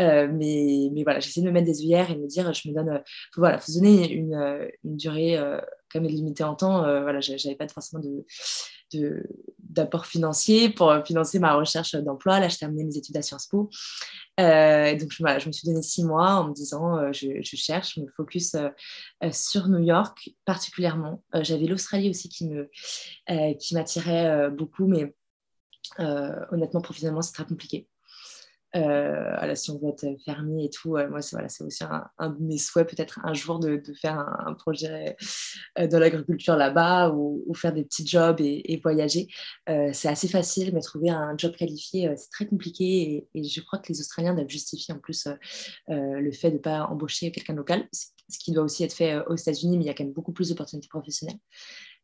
Euh, 0.00 0.28
mais, 0.32 0.90
mais 0.92 1.04
voilà, 1.04 1.20
j'essaie 1.20 1.40
de 1.40 1.46
me 1.46 1.52
mettre 1.52 1.66
des 1.66 1.80
œillères 1.80 2.10
et 2.10 2.14
de 2.14 2.20
me 2.20 2.26
dire 2.26 2.52
je 2.52 2.68
me 2.68 2.74
donne, 2.74 3.02
faut, 3.34 3.40
voilà, 3.40 3.58
faut 3.58 3.72
donner 3.72 4.10
une, 4.12 4.68
une 4.84 4.96
durée 4.96 5.38
comme 5.92 6.04
limitée 6.04 6.44
en 6.44 6.54
temps. 6.54 6.80
voilà, 6.80 7.20
j'avais 7.20 7.56
pas 7.56 7.68
forcément 7.68 8.02
de 8.02 8.24
d'apport 9.58 10.06
financier 10.06 10.68
pour 10.68 10.94
financer 11.06 11.38
ma 11.38 11.54
recherche 11.54 11.94
d'emploi. 11.94 12.40
Là, 12.40 12.48
je 12.48 12.58
terminais 12.58 12.84
mes 12.84 12.96
études 12.96 13.16
à 13.16 13.22
Sciences 13.22 13.46
Po. 13.46 13.70
Euh, 14.40 14.96
donc, 14.96 15.12
voilà, 15.20 15.38
je 15.38 15.46
me 15.46 15.52
suis 15.52 15.66
donné 15.66 15.82
six 15.82 16.04
mois 16.04 16.34
en 16.34 16.48
me 16.48 16.54
disant, 16.54 16.96
euh, 16.98 17.12
je, 17.12 17.56
cherche, 17.56 17.94
je 17.96 18.00
me 18.00 18.08
focus 18.08 18.54
euh, 18.54 18.70
sur 19.32 19.68
New 19.68 19.82
York 19.82 20.30
particulièrement. 20.44 21.22
J'avais 21.34 21.66
l'Australie 21.66 22.10
aussi 22.10 22.28
qui 22.28 22.48
me 22.48 22.70
qui 23.58 23.74
m'attirait 23.74 24.50
beaucoup, 24.50 24.86
mais 24.86 25.14
honnêtement, 25.98 26.80
professionnellement, 26.80 27.22
c'est 27.22 27.32
très 27.32 27.44
compliqué. 27.44 27.88
Euh, 28.74 29.54
si 29.54 29.70
on 29.70 29.78
veut 29.78 29.90
être 29.90 30.06
fermier 30.24 30.66
et 30.66 30.70
tout, 30.70 30.96
moi, 31.10 31.20
c'est 31.20 31.36
voilà, 31.36 31.46
aussi 31.46 31.84
un, 31.84 32.30
de 32.30 32.42
mes 32.42 32.58
souhaits, 32.58 32.88
peut-être 32.88 33.20
un 33.22 33.34
jour, 33.34 33.58
de, 33.58 33.82
faire 34.00 34.18
un, 34.18 34.54
projet 34.54 35.16
euh, 35.78 35.86
dans 35.86 35.98
l'agriculture 35.98 36.56
là-bas 36.56 37.10
ou, 37.10 37.52
faire 37.54 37.72
des 37.72 37.84
petits 37.84 38.06
jobs 38.06 38.40
et, 38.40 38.80
voyager. 38.82 39.28
Euh, 39.68 39.90
c'est 39.92 40.08
assez 40.08 40.28
facile, 40.28 40.72
mais 40.74 40.80
trouver 40.80 41.10
un 41.10 41.36
job 41.36 41.54
qualifié, 41.54 42.12
c'est 42.16 42.30
très 42.30 42.46
compliqué. 42.46 43.28
Et, 43.34 43.44
je 43.44 43.60
crois 43.60 43.78
que 43.78 43.92
les 43.92 44.00
Australiens 44.00 44.34
doivent 44.34 44.48
justifier 44.48 44.94
en 44.94 44.98
plus 44.98 45.28
le 45.88 46.32
fait 46.32 46.50
de 46.50 46.56
ne 46.56 46.60
pas 46.60 46.84
embaucher 46.84 47.30
quelqu'un 47.30 47.54
local, 47.54 47.86
ce 47.92 48.38
qui 48.38 48.52
doit 48.52 48.64
aussi 48.64 48.84
être 48.84 48.94
fait 48.94 49.18
aux 49.26 49.36
États-Unis, 49.36 49.76
mais 49.76 49.84
il 49.84 49.86
y 49.86 49.90
a 49.90 49.94
quand 49.94 50.04
même 50.04 50.12
beaucoup 50.12 50.32
plus 50.32 50.48
d'opportunités 50.48 50.88
professionnelles. 50.88 51.38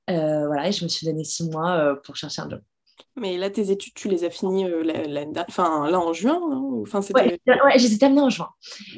voilà, 0.07 0.68
et 0.68 0.72
je 0.72 0.85
me 0.85 0.88
suis 0.88 1.07
donné 1.07 1.24
six 1.24 1.48
mois 1.48 1.98
pour 2.04 2.16
chercher 2.16 2.42
un 2.42 2.50
job. 2.50 2.61
Mais 3.20 3.37
là, 3.37 3.50
tes 3.50 3.70
études, 3.70 3.94
tu 3.94 4.08
les 4.08 4.24
as 4.24 4.30
finies 4.30 4.64
euh, 4.64 5.24
enfin, 5.48 5.88
là 5.90 5.98
en 5.98 6.12
juin 6.12 6.40
hein, 6.40 6.62
enfin, 6.82 7.00
Ouais, 7.14 7.38
ouais, 7.46 7.78
je 7.78 7.87
les 7.87 7.94
ai 7.94 7.98
terminées 7.98 8.22
en 8.22 8.30
juin. 8.30 8.48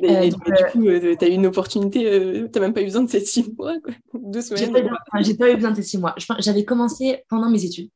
Et, 0.02 0.16
euh, 0.16 0.28
du 0.28 0.64
coup, 0.70 0.86
euh, 0.86 1.16
tu 1.18 1.24
as 1.24 1.28
eu 1.28 1.32
une 1.32 1.46
opportunité, 1.46 2.02
tu 2.02 2.58
n'as 2.58 2.60
même 2.60 2.74
pas 2.74 2.82
eu 2.82 2.86
besoin 2.86 3.02
de 3.02 3.10
ces 3.10 3.20
six 3.20 3.50
mois, 3.56 3.74
quoi. 3.80 3.94
deux 4.14 4.42
semaines. 4.42 4.90
J'ai 5.20 5.34
pas, 5.34 5.50
eu 5.50 5.54
besoin 5.54 5.70
de 5.70 5.76
ces 5.76 5.82
six 5.82 5.98
mois. 5.98 6.14
J'avais 6.38 6.64
commencé 6.64 7.24
pendant 7.28 7.48
mes 7.48 7.64
études. 7.64 7.90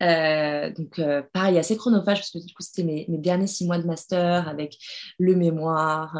donc, 0.00 1.00
pareil, 1.32 1.58
assez 1.58 1.76
chronophage, 1.76 2.18
parce 2.18 2.30
que 2.30 2.38
du 2.38 2.54
coup, 2.54 2.62
c'était 2.62 2.84
mes, 2.84 3.06
mes, 3.08 3.18
derniers 3.18 3.48
six 3.48 3.66
mois 3.66 3.78
de 3.78 3.86
master 3.86 4.48
avec 4.48 4.76
le 5.18 5.34
mémoire, 5.34 6.16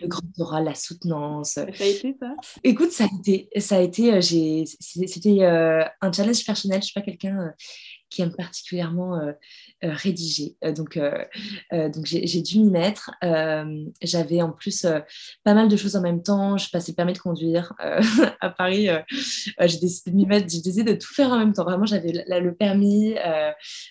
le 0.00 0.08
grand 0.08 0.22
oral, 0.38 0.64
la 0.64 0.74
soutenance. 0.74 1.52
Ça 1.52 1.62
a 1.62 1.86
été 1.86 2.16
ça? 2.18 2.34
Écoute, 2.64 2.90
ça 2.90 3.04
a 3.04 3.08
été, 3.18 3.48
ça 3.58 3.76
a 3.76 3.80
été 3.80 4.20
c'était 4.22 5.44
un 5.44 6.12
challenge 6.12 6.44
personnel. 6.44 6.76
Je 6.76 6.86
ne 6.86 6.90
suis 6.90 6.94
pas 6.94 7.02
quelqu'un 7.02 7.52
qui 8.10 8.22
aime 8.22 8.34
particulièrement 8.34 9.16
euh, 9.16 9.32
euh, 9.84 9.92
rédiger. 9.92 10.56
Euh, 10.64 10.72
donc, 10.72 10.98
donc 11.70 12.04
j'ai 12.04 12.42
dû 12.42 12.58
m'y 12.58 12.70
mettre. 12.70 13.12
J'avais 14.02 14.42
en 14.42 14.50
plus 14.50 14.86
pas 15.44 15.54
mal 15.54 15.68
de 15.68 15.76
choses 15.76 15.96
en 15.96 16.02
même 16.02 16.22
temps. 16.22 16.58
Je 16.58 16.68
passais 16.70 16.92
le 16.92 16.96
permis 16.96 17.12
de 17.12 17.18
conduire 17.18 17.72
à 18.40 18.50
Paris. 18.50 18.88
j'ai 19.60 19.78
décidé 19.78 20.10
de 20.10 20.16
m'y 20.16 20.26
mettre. 20.26 20.48
J'ai 20.50 20.60
décidé 20.60 20.94
de 20.94 20.98
tout 20.98 21.14
faire 21.14 21.30
en 21.30 21.38
même 21.38 21.52
temps. 21.52 21.64
Vraiment, 21.64 21.86
j'avais 21.86 22.12
le 22.12 22.54
permis, 22.54 23.14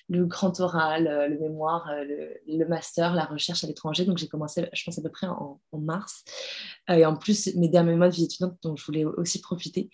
le 0.09 0.25
grand 0.25 0.59
oral, 0.59 1.27
le 1.29 1.39
mémoire, 1.39 1.89
le, 2.47 2.67
master, 2.67 3.13
la 3.15 3.25
recherche 3.25 3.63
à 3.63 3.67
l'étranger. 3.67 4.05
Donc, 4.05 4.17
j'ai 4.17 4.27
commencé, 4.27 4.67
je 4.73 4.83
pense, 4.83 4.99
à 4.99 5.01
peu 5.01 5.09
près 5.09 5.27
en, 5.27 5.59
en 5.71 5.77
mars. 5.79 6.23
et 6.89 7.05
en 7.05 7.15
plus, 7.15 7.55
mes 7.55 7.69
derniers 7.69 7.95
mois 7.95 8.09
de 8.09 8.15
vie 8.15 8.25
étudiante 8.25 8.57
dont 8.61 8.75
je 8.75 8.85
voulais 8.85 9.05
aussi 9.05 9.39
profiter. 9.39 9.89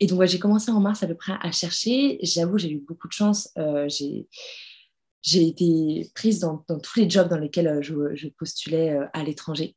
Et 0.00 0.06
donc, 0.06 0.22
j'ai 0.24 0.38
commencé 0.38 0.70
en 0.70 0.80
mars 0.80 1.02
à 1.02 1.06
peu 1.06 1.14
près 1.14 1.34
à 1.40 1.50
chercher. 1.50 2.18
J'avoue, 2.22 2.58
j'ai 2.58 2.70
eu 2.70 2.78
beaucoup 2.78 3.08
de 3.08 3.12
chance. 3.12 3.50
Euh, 3.58 3.88
j'ai 3.88 5.46
été 5.46 6.10
prise 6.14 6.40
dans, 6.40 6.64
tous 6.82 7.00
les 7.00 7.10
jobs 7.10 7.28
dans 7.28 7.38
lesquels 7.38 7.66
euh, 7.66 8.14
je, 8.14 8.28
postulais 8.28 8.92
euh, 8.92 9.06
à 9.12 9.24
l'étranger. 9.24 9.76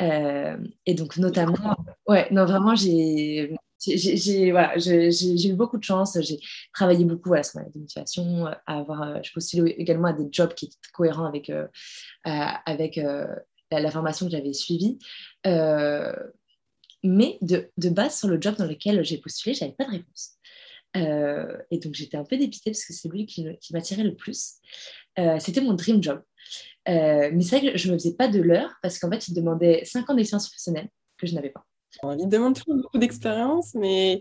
et 0.00 0.94
donc, 0.94 1.18
notamment, 1.18 1.76
ouais, 2.08 2.28
non, 2.30 2.44
vraiment, 2.46 2.74
j'ai 2.74 3.54
j'ai 3.82 4.50
voilà, 4.50 4.76
eu 4.76 5.54
beaucoup 5.54 5.78
de 5.78 5.84
chance. 5.84 6.18
J'ai 6.20 6.38
travaillé 6.74 7.06
beaucoup 7.06 7.32
à 7.32 7.42
sur 7.42 7.60
ma 7.60 7.66
motivation, 7.74 8.46
à 8.66 8.78
avoir, 8.78 9.24
je 9.24 9.32
postule 9.32 9.74
également 9.78 10.08
à 10.08 10.12
des 10.12 10.28
jobs 10.30 10.52
qui 10.52 10.66
étaient 10.66 10.76
cohérents 10.92 11.24
avec, 11.24 11.50
avec 12.24 13.00
la, 13.70 13.90
formation 13.90 14.26
que 14.26 14.32
j'avais 14.32 14.52
suivie. 14.52 14.98
Mais 17.02 17.38
de, 17.40 17.70
de, 17.76 17.88
base, 17.88 18.18
sur 18.18 18.28
le 18.28 18.40
job 18.40 18.56
dans 18.56 18.66
lequel 18.66 19.04
j'ai 19.04 19.18
postulé, 19.18 19.54
je 19.54 19.64
n'avais 19.64 19.76
pas 19.76 19.84
de 19.84 19.90
réponse. 19.90 20.36
et 20.94 21.78
donc, 21.78 21.94
j'étais 21.94 22.16
un 22.16 22.24
peu 22.24 22.36
dépitée 22.36 22.70
parce 22.70 22.84
que 22.84 22.92
c'est 22.92 23.08
lui 23.08 23.26
qui, 23.26 23.46
m'attirait 23.72 24.04
le 24.04 24.14
plus. 24.14 24.56
C'était 25.38 25.60
mon 25.60 25.74
dream 25.74 26.02
job. 26.02 26.22
mais 26.86 27.42
c'est 27.42 27.58
vrai 27.58 27.72
que 27.72 27.78
je 27.78 27.88
ne 27.88 27.94
me 27.94 27.98
faisais 27.98 28.14
pas 28.14 28.28
de 28.28 28.40
l'heure 28.40 28.72
parce 28.82 28.98
qu'en 28.98 29.10
fait, 29.10 29.28
il 29.28 29.34
demandait 29.34 29.84
5 29.84 30.10
ans 30.10 30.14
d'expérience 30.14 30.48
professionnelle 30.48 30.88
que 31.16 31.26
je 31.26 31.34
n'avais 31.34 31.50
pas. 31.50 31.64
Lui 32.16 32.26
demande 32.26 32.54
toujours 32.54 32.82
beaucoup 32.82 32.98
d'expérience, 32.98 33.74
mais, 33.74 34.18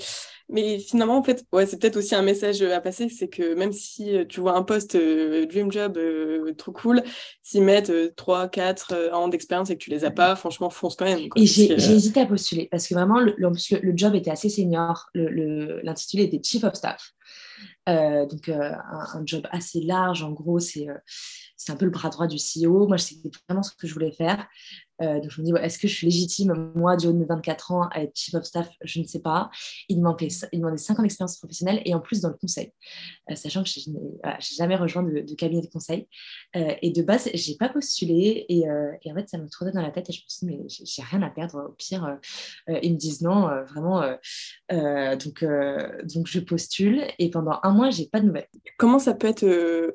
mais 0.49 0.79
finalement, 0.79 1.17
en 1.17 1.23
fait, 1.23 1.45
ouais, 1.51 1.65
c'est 1.65 1.79
peut-être 1.79 1.97
aussi 1.97 2.15
un 2.15 2.23
message 2.23 2.61
à 2.61 2.81
passer, 2.81 3.07
c'est 3.09 3.27
que 3.27 3.53
même 3.53 3.71
si 3.71 4.15
euh, 4.15 4.25
tu 4.27 4.39
vois 4.39 4.55
un 4.55 4.63
poste 4.63 4.95
euh, 4.95 5.45
Dream 5.45 5.71
Job 5.71 5.97
euh, 5.97 6.53
trop 6.57 6.71
cool, 6.71 7.03
s'ils 7.43 7.63
mettent 7.63 8.15
3, 8.15 8.49
4 8.49 9.11
ans 9.13 9.27
d'expérience 9.27 9.69
et 9.69 9.77
que 9.77 9.83
tu 9.83 9.91
les 9.91 10.05
as 10.05 10.11
pas, 10.11 10.35
franchement, 10.35 10.69
fonce 10.69 10.95
quand 10.95 11.05
même. 11.05 11.19
et 11.35 11.45
j'ai 11.45 11.73
hésité 11.73 12.21
à 12.21 12.25
postuler, 12.25 12.67
parce 12.71 12.87
que 12.87 12.95
vraiment, 12.95 13.19
le, 13.19 13.35
le, 13.37 13.93
job 13.95 14.15
était 14.15 14.31
assez 14.31 14.49
senior, 14.49 15.07
l'intitulé 15.13 16.23
était 16.23 16.41
Chief 16.43 16.63
of 16.63 16.73
Staff. 16.73 17.13
Donc, 18.25 18.49
un, 18.49 18.79
un, 19.13 19.23
job 19.25 19.47
assez 19.51 19.81
large, 19.81 20.23
en 20.23 20.31
gros, 20.31 20.59
c'est 20.59 20.87
c'est 21.59 21.73
un 21.73 21.75
peu 21.75 21.85
le 21.85 21.91
bras 21.91 22.09
droit 22.09 22.25
du 22.25 22.37
CEO. 22.37 22.87
Moi, 22.87 22.97
c'était 22.97 23.29
vraiment 23.47 23.63
ce 23.63 23.75
que 23.75 23.85
je 23.85 23.93
voulais 23.93 24.13
faire. 24.13 24.47
Euh, 25.01 25.19
donc, 25.19 25.29
je 25.29 25.41
me 25.41 25.45
dis, 25.45 25.53
est-ce 25.61 25.77
que 25.77 25.87
je 25.87 25.93
suis 25.93 26.07
légitime, 26.07 26.71
moi, 26.73 26.95
du 26.95 27.07
haut 27.07 27.11
de 27.11 27.17
mes 27.17 27.25
24 27.25 27.71
ans, 27.71 27.87
à 27.91 28.01
être 28.01 28.15
chief 28.15 28.33
of 28.33 28.45
staff? 28.45 28.69
Je 28.81 28.99
ne 28.99 29.05
sais 29.05 29.19
pas. 29.19 29.49
Il, 29.87 29.97
demandait, 29.97 30.29
il 30.51 30.59
demandait 30.59 30.77
5 30.77 30.99
ans 30.99 31.01
d'expérience 31.03 31.37
professionnelle 31.37 31.81
et 31.85 31.93
en 31.93 31.99
plus 31.99 32.21
dans 32.21 32.29
le 32.29 32.35
conseil, 32.35 32.71
euh, 33.29 33.35
sachant 33.35 33.63
que 33.63 33.69
je 33.69 33.89
n'ai 33.89 33.99
jamais 34.39 34.75
rejoint 34.75 35.03
de, 35.03 35.35
cabinet 35.35 35.61
de 35.61 35.67
conseil. 35.67 36.07
Euh, 36.55 36.73
et 36.81 36.91
de 36.91 37.01
base, 37.01 37.29
je 37.33 37.51
n'ai 37.51 37.57
pas 37.57 37.69
postulé 37.69 38.45
et, 38.47 38.59
et, 38.59 39.11
en 39.11 39.15
fait, 39.15 39.29
ça 39.29 39.37
me 39.37 39.47
trottait 39.49 39.71
dans 39.71 39.81
la 39.81 39.91
tête 39.91 40.09
et 40.09 40.13
je 40.13 40.21
me 40.21 40.29
suis 40.29 40.47
dit, 40.47 40.57
mais 40.57 40.67
j'ai 40.67 41.01
rien 41.01 41.21
à 41.21 41.29
perdre. 41.29 41.67
Au 41.69 41.73
pire, 41.73 42.17
ils 42.67 42.93
me 42.93 42.97
disent 42.97 43.21
non, 43.21 43.49
vraiment. 43.65 44.01
donc, 44.69 45.45
donc, 46.03 46.27
je 46.27 46.39
postule 46.39 47.03
et 47.19 47.29
pendant 47.29 47.59
un 47.63 47.71
mois, 47.71 47.78
j'ai 47.89 48.07
pas 48.07 48.19
de 48.19 48.25
nouvelles. 48.27 48.47
Comment 48.77 48.99
ça 48.99 49.13
peut 49.13 49.27
être 49.27 49.45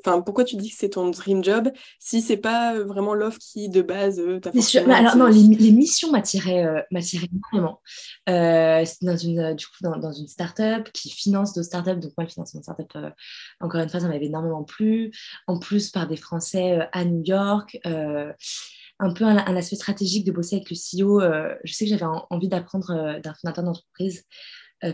Enfin, 0.04 0.20
pourquoi 0.20 0.44
tu 0.44 0.56
dis 0.56 0.70
que 0.70 0.76
c'est 0.76 0.90
ton 0.90 1.10
dream 1.10 1.42
job 1.42 1.70
si 1.98 2.20
c'est 2.20 2.36
pas 2.36 2.78
vraiment 2.80 3.14
l'offre 3.14 3.38
qui, 3.38 3.68
de 3.68 3.82
base, 3.82 4.20
t'a 4.42 4.50
alors 4.94 5.16
non, 5.16 5.26
les, 5.26 5.70
missions 5.70 6.10
m'attiraient 6.10 6.64
euh, 6.64 6.80
énormément. 6.90 7.80
Euh, 8.28 8.84
dans 9.02 9.16
une, 9.16 9.38
euh, 9.38 9.54
du 9.54 9.66
coup, 9.66 9.76
dans, 9.82 9.96
dans 9.96 10.12
une 10.12 10.28
start-up 10.28 10.90
qui 10.92 11.10
finance 11.10 11.52
d'autres 11.52 11.66
start-up. 11.66 11.98
Donc, 11.98 12.12
moi, 12.16 12.24
le 12.24 12.30
financement 12.30 12.60
de 12.60 12.64
start-up, 12.64 12.90
euh, 12.96 13.10
encore 13.60 13.80
une 13.80 13.88
fois, 13.88 14.00
ça 14.00 14.08
m'avait 14.08 14.26
énormément 14.26 14.64
plu. 14.64 15.12
En 15.46 15.58
plus, 15.58 15.90
par 15.90 16.06
des 16.06 16.16
Français 16.16 16.88
à 16.92 17.04
New 17.04 17.22
York. 17.24 17.78
un 19.00 19.12
peu 19.12 19.24
un, 19.24 19.56
aspect 19.56 19.76
stratégique 19.76 20.24
de 20.24 20.32
bosser 20.32 20.56
avec 20.56 20.70
le 20.70 20.76
CEO. 20.76 21.20
je 21.64 21.72
sais 21.72 21.84
que 21.84 21.90
j'avais 21.90 22.06
envie 22.30 22.48
d'apprendre 22.48 23.20
d'un 23.20 23.34
fondateur 23.34 23.64
d'entreprise 23.64 24.24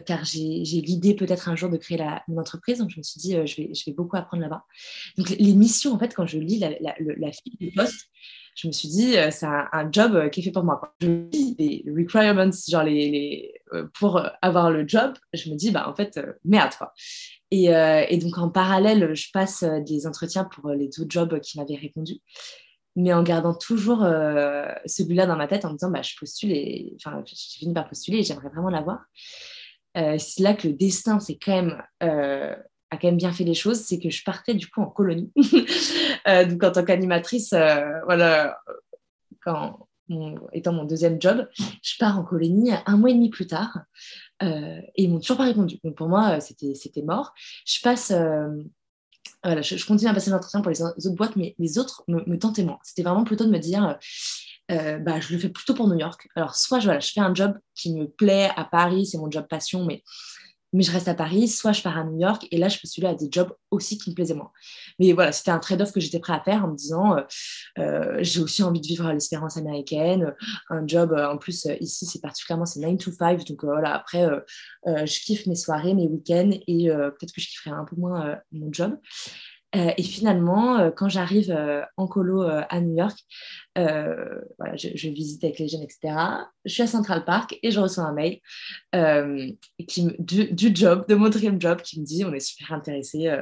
car 0.06 0.24
j'ai 0.24 0.62
l'idée 0.62 1.14
peut-être 1.14 1.48
un 1.48 1.56
jour 1.56 1.70
de 1.70 1.76
créer 1.76 1.98
la, 1.98 2.22
mon 2.28 2.40
entreprise. 2.40 2.78
Donc, 2.78 2.90
je 2.90 2.98
me 2.98 3.02
suis 3.02 3.20
dit, 3.20 3.32
je, 3.46 3.56
vais, 3.56 3.74
je 3.74 3.84
vais 3.86 3.92
beaucoup 3.92 4.16
apprendre 4.16 4.42
là-bas. 4.42 4.64
Donc, 5.16 5.30
les 5.30 5.54
missions, 5.54 5.92
en 5.92 5.98
fait, 5.98 6.14
quand 6.14 6.26
je 6.26 6.38
lis 6.38 6.58
la, 6.58 6.70
la, 6.80 6.94
la 6.98 7.32
fiche 7.32 7.56
du 7.58 7.72
poste, 7.72 8.10
je 8.60 8.66
me 8.66 8.72
suis 8.72 8.88
dit, 8.88 9.16
euh, 9.16 9.30
c'est 9.30 9.46
un, 9.46 9.88
job 9.90 10.14
euh, 10.14 10.28
qui 10.28 10.40
est 10.40 10.42
fait 10.42 10.50
pour 10.50 10.64
moi. 10.64 10.94
Je 11.00 11.06
lis 11.32 11.56
les 11.58 11.84
requirements, 11.86 12.50
genre 12.68 12.82
les, 12.82 13.54
euh, 13.72 13.86
pour 13.98 14.22
avoir 14.42 14.70
le 14.70 14.86
job, 14.86 15.14
je 15.32 15.50
me 15.50 15.56
dis, 15.56 15.70
bah, 15.70 15.88
en 15.88 15.94
fait, 15.94 16.20
merde, 16.44 16.72
quoi. 16.76 16.92
Et, 17.52 18.16
donc, 18.18 18.38
en 18.38 18.48
parallèle, 18.48 19.14
je 19.14 19.28
passe 19.32 19.64
des 19.64 20.06
entretiens 20.06 20.44
pour 20.44 20.70
les 20.70 20.88
autres 21.00 21.10
jobs 21.10 21.40
qui 21.40 21.58
m'avaient 21.58 21.76
répondu, 21.76 22.18
mais 22.94 23.12
en 23.12 23.24
gardant 23.24 23.54
toujours 23.54 24.06
celui-là 24.86 25.26
dans 25.26 25.36
ma 25.36 25.48
tête, 25.48 25.64
en 25.64 25.70
me 25.70 25.74
disant, 25.74 25.90
bah, 25.90 26.02
je 26.02 26.14
postule 26.16 26.52
et, 26.52 26.96
enfin, 27.04 27.24
j'ai 27.26 27.58
fini 27.58 27.74
par 27.74 27.88
postuler 27.88 28.18
et 28.18 28.22
j'aimerais 28.22 28.50
vraiment 28.50 28.70
l'avoir. 28.70 29.00
C'est 29.94 30.42
là 30.42 30.54
que 30.54 30.68
le 30.68 30.74
destin, 30.74 31.20
c'est 31.20 31.36
quand 31.36 31.52
même 31.52 31.82
a 32.90 32.96
quand 32.96 33.08
même 33.08 33.16
bien 33.16 33.32
fait 33.32 33.44
les 33.44 33.54
choses, 33.54 33.80
c'est 33.80 33.98
que 33.98 34.10
je 34.10 34.22
partais 34.24 34.54
du 34.54 34.68
coup 34.68 34.80
en 34.80 34.86
colonie. 34.86 35.32
Euh, 36.28 36.44
donc 36.44 36.62
en 36.62 36.70
tant 36.70 36.84
qu'animatrice, 36.84 37.54
euh, 37.54 37.98
voilà, 38.04 38.60
étant 40.52 40.72
mon 40.72 40.84
deuxième 40.84 41.20
job, 41.20 41.48
je 41.82 41.94
pars 41.98 42.18
en 42.18 42.24
colonie 42.24 42.72
un 42.84 42.98
mois 42.98 43.08
et 43.08 43.14
demi 43.14 43.30
plus 43.30 43.46
tard 43.46 43.78
euh, 44.42 44.80
et 44.96 45.04
ils 45.04 45.10
m'ont 45.10 45.18
toujours 45.18 45.38
pas 45.38 45.44
répondu. 45.44 45.78
Donc 45.82 45.96
pour 45.96 46.10
moi, 46.10 46.40
c'était, 46.40 47.02
mort. 47.02 47.32
Je 47.64 47.80
passe, 47.80 48.12
voilà, 49.42 49.62
je, 49.62 49.86
continue 49.86 50.10
à 50.10 50.14
passer 50.14 50.30
l'entretien 50.30 50.60
pour 50.60 50.70
les 50.70 50.82
autres 50.82 51.16
boîtes, 51.16 51.36
mais 51.36 51.54
les 51.58 51.78
autres 51.78 52.04
me, 52.06 52.22
me 52.26 52.38
tentaient 52.38 52.64
moins. 52.64 52.78
C'était 52.82 53.02
vraiment 53.02 53.24
plutôt 53.24 53.46
de 53.46 53.50
me 53.50 53.58
dire, 53.58 53.98
bah, 54.70 55.20
je 55.20 55.32
le 55.32 55.38
fais 55.38 55.48
plutôt 55.48 55.74
pour 55.74 55.88
New 55.88 55.98
York. 55.98 56.28
Alors 56.36 56.54
soit 56.54 56.78
je, 56.80 56.84
voilà, 56.84 57.00
je 57.00 57.10
fais 57.10 57.20
un 57.20 57.34
job 57.34 57.58
qui 57.74 57.94
me 57.94 58.06
plaît 58.06 58.50
à 58.56 58.64
Paris, 58.64 59.06
c'est 59.06 59.18
mon 59.18 59.30
job 59.30 59.46
passion, 59.48 59.84
mais 59.84 60.02
mais 60.72 60.82
je 60.82 60.92
reste 60.92 61.08
à 61.08 61.14
Paris, 61.14 61.48
soit 61.48 61.72
je 61.72 61.82
pars 61.82 61.98
à 61.98 62.04
New 62.04 62.18
York, 62.18 62.46
et 62.50 62.58
là, 62.58 62.68
je 62.68 62.78
postulais 62.78 63.08
à 63.08 63.14
des 63.14 63.28
jobs 63.30 63.52
aussi 63.70 63.98
qui 63.98 64.10
me 64.10 64.14
plaisaient 64.14 64.34
moins. 64.34 64.52
Mais 64.98 65.12
voilà, 65.12 65.32
c'était 65.32 65.50
un 65.50 65.58
trade-off 65.58 65.92
que 65.92 66.00
j'étais 66.00 66.20
prêt 66.20 66.32
à 66.32 66.40
faire 66.40 66.64
en 66.64 66.68
me 66.68 66.76
disant, 66.76 67.16
euh, 67.16 67.22
euh, 67.78 68.18
j'ai 68.20 68.40
aussi 68.40 68.62
envie 68.62 68.80
de 68.80 68.86
vivre 68.86 69.10
l'espérance 69.12 69.56
américaine, 69.56 70.34
un 70.68 70.86
job, 70.86 71.12
euh, 71.12 71.28
en 71.28 71.38
plus, 71.38 71.66
ici, 71.80 72.06
c'est 72.06 72.20
particulièrement, 72.20 72.66
c'est 72.66 72.80
9 72.80 72.98
to 72.98 73.10
5, 73.10 73.44
donc 73.46 73.64
voilà, 73.64 73.94
après, 73.94 74.28
je 74.86 75.24
kiffe 75.24 75.46
mes 75.46 75.56
soirées, 75.56 75.94
mes 75.94 76.06
week-ends, 76.06 76.50
et 76.66 76.88
peut-être 76.88 77.32
que 77.32 77.40
je 77.40 77.48
kifferai 77.48 77.70
un 77.70 77.84
peu 77.84 77.96
moins 77.96 78.38
mon 78.52 78.72
job. 78.72 78.96
Euh, 79.76 79.92
et 79.96 80.02
finalement, 80.02 80.78
euh, 80.78 80.90
quand 80.90 81.08
j'arrive 81.08 81.50
euh, 81.50 81.82
en 81.96 82.08
colo 82.08 82.42
à 82.42 82.80
New 82.80 82.96
York, 82.96 83.18
voilà, 83.76 84.76
je, 84.76 85.08
visite 85.08 85.44
avec 85.44 85.58
les 85.58 85.68
jeunes, 85.68 85.82
etc. 85.82 86.14
Je 86.64 86.72
suis 86.72 86.82
à 86.82 86.86
Central 86.86 87.24
Park 87.24 87.58
et 87.62 87.70
je 87.70 87.80
reçois 87.80 88.04
un 88.04 88.12
mail 88.12 88.40
qui 89.86 90.08
du, 90.18 90.74
job, 90.74 91.06
de 91.08 91.14
mon 91.14 91.28
dream 91.28 91.60
job, 91.60 91.80
qui 91.82 92.00
me 92.00 92.04
dit 92.04 92.24
on 92.24 92.32
est 92.32 92.40
super 92.40 92.72
intéressé 92.72 93.32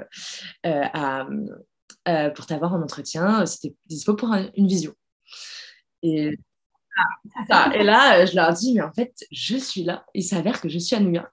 à, 0.64 1.26
pour 2.34 2.46
t'avoir 2.46 2.74
en 2.74 2.82
entretien, 2.82 3.44
c'était 3.46 3.74
dispo 3.86 4.14
pour 4.14 4.32
une 4.32 4.66
visio. 4.66 4.92
Et 6.02 6.38
et 7.74 7.84
là, 7.84 8.24
je 8.26 8.34
leur 8.34 8.52
dis, 8.52 8.74
mais 8.74 8.82
en 8.82 8.92
fait, 8.92 9.14
je 9.30 9.56
suis 9.56 9.84
là. 9.84 10.04
Il 10.14 10.24
s'avère 10.24 10.60
que 10.60 10.68
je 10.68 10.78
suis 10.78 10.96
à 10.96 11.00
New 11.00 11.12
York. 11.12 11.32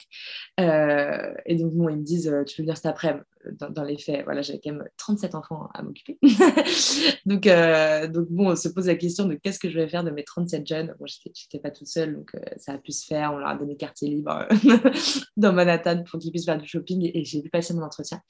Euh, 0.59 1.33
et 1.45 1.55
donc, 1.55 1.73
bon, 1.73 1.89
ils 1.89 1.97
me 1.97 2.03
disent, 2.03 2.31
tu 2.47 2.55
peux 2.55 2.63
venir 2.63 2.75
cet 2.75 2.85
après-midi. 2.85 3.25
Dans, 3.59 3.83
les 3.83 3.97
faits, 3.97 4.23
voilà, 4.25 4.41
j'avais 4.41 4.59
quand 4.63 4.71
même 4.71 4.87
37 4.97 5.35
enfants 5.35 5.69
à 5.73 5.81
m'occuper. 5.83 6.17
donc, 7.25 7.47
euh, 7.47 8.07
donc, 8.07 8.27
bon, 8.29 8.51
on 8.51 8.55
se 8.55 8.69
pose 8.69 8.87
la 8.87 8.95
question 8.95 9.25
de 9.25 9.35
qu'est-ce 9.35 9.59
que 9.59 9.69
je 9.69 9.79
vais 9.79 9.87
faire 9.87 10.03
de 10.03 10.11
mes 10.11 10.23
37 10.23 10.67
jeunes. 10.67 10.95
Bon, 10.99 11.05
je 11.05 11.15
n'étais 11.25 11.59
pas 11.59 11.71
toute 11.71 11.87
seule, 11.87 12.15
donc 12.15 12.31
ça 12.57 12.73
a 12.73 12.77
pu 12.77 12.91
se 12.91 13.05
faire. 13.05 13.33
On 13.33 13.37
leur 13.37 13.49
a 13.49 13.55
donné 13.55 13.77
quartier 13.77 14.09
libre 14.09 14.47
dans 15.37 15.53
Manhattan 15.53 16.03
pour 16.03 16.19
qu'ils 16.19 16.31
puissent 16.31 16.45
faire 16.45 16.57
du 16.57 16.67
shopping 16.67 17.11
et 17.13 17.23
j'ai 17.23 17.41
pu 17.41 17.49
passer 17.49 17.73
mon 17.73 17.83
entretien. 17.83 18.21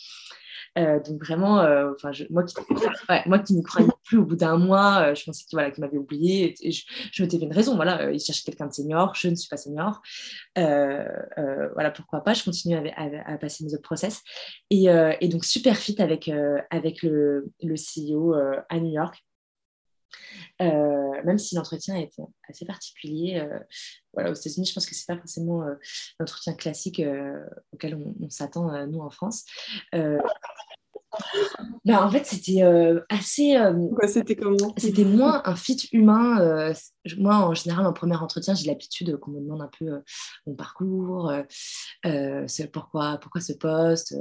Euh, 0.77 0.99
donc 0.99 1.23
vraiment, 1.23 1.59
euh, 1.61 1.91
enfin, 1.95 2.11
moi, 2.29 2.43
qui, 2.43 2.55
moi 3.25 3.39
qui 3.39 3.53
n'y 3.53 3.63
croyais 3.63 3.87
plus 4.03 4.17
au 4.17 4.25
bout 4.25 4.35
d'un 4.35 4.57
mois, 4.57 5.09
euh, 5.09 5.15
je 5.15 5.23
pensais 5.23 5.45
qu'il 5.45 5.55
voilà, 5.55 5.71
m'avait 5.77 5.97
oublié. 5.97 6.53
Je, 6.61 6.81
je 7.11 7.23
m'étais 7.23 7.39
fait 7.39 7.45
une 7.45 7.53
raison. 7.53 7.75
Voilà, 7.75 8.11
il 8.11 8.19
cherchait 8.19 8.43
quelqu'un 8.43 8.67
de 8.67 8.73
senior, 8.73 9.15
je 9.15 9.29
ne 9.29 9.35
suis 9.35 9.49
pas 9.49 9.57
senior. 9.57 10.01
voilà, 10.55 11.91
pourquoi 11.91 12.21
pas. 12.23 12.33
Je 12.33 12.43
continue 12.43 12.75
à, 12.75 13.37
passer 13.37 13.63
mes 13.63 13.73
autres 13.73 13.83
process. 13.83 14.21
Et, 14.69 14.87
donc 15.29 15.45
super 15.45 15.77
fit 15.77 16.01
avec, 16.01 16.29
avec 16.69 17.03
le 17.03 17.45
CEO 17.61 18.33
à 18.69 18.79
New 18.79 18.91
York. 18.91 19.23
Même 20.59 21.37
si 21.37 21.55
l'entretien 21.55 21.95
était 21.95 22.23
assez 22.49 22.65
particulier. 22.65 23.47
voilà, 24.13 24.31
aux 24.31 24.35
États-Unis, 24.35 24.67
je 24.67 24.73
pense 24.73 24.85
que 24.85 24.95
c'est 24.95 25.07
pas 25.07 25.17
forcément 25.17 25.63
l'entretien 26.19 26.53
classique 26.53 27.01
auquel 27.71 27.95
on, 27.95 28.15
on 28.21 28.29
s'attend 28.29 28.85
nous 28.87 29.01
en 29.01 29.09
France. 29.09 29.45
Bah, 31.85 32.05
en 32.05 32.09
fait, 32.09 32.25
c'était 32.25 32.63
euh, 32.63 33.01
assez. 33.09 33.55
Euh, 33.55 33.73
c'était 34.07 34.35
comment? 34.35 34.73
C'était 34.77 35.05
moins 35.05 35.41
un 35.45 35.55
fit 35.55 35.87
humain. 35.91 36.39
Euh, 36.41 36.73
moi, 37.17 37.35
en 37.35 37.53
général, 37.53 37.85
en 37.85 37.93
premier 37.93 38.15
entretien, 38.15 38.55
j'ai 38.55 38.67
l'habitude 38.67 39.17
qu'on 39.17 39.31
me 39.31 39.39
demande 39.39 39.61
un 39.61 39.69
peu 39.77 40.01
mon 40.47 40.55
parcours, 40.55 41.31
pourquoi, 42.73 43.17
pourquoi 43.21 43.41
ce 43.41 43.53
poste, 43.53 44.15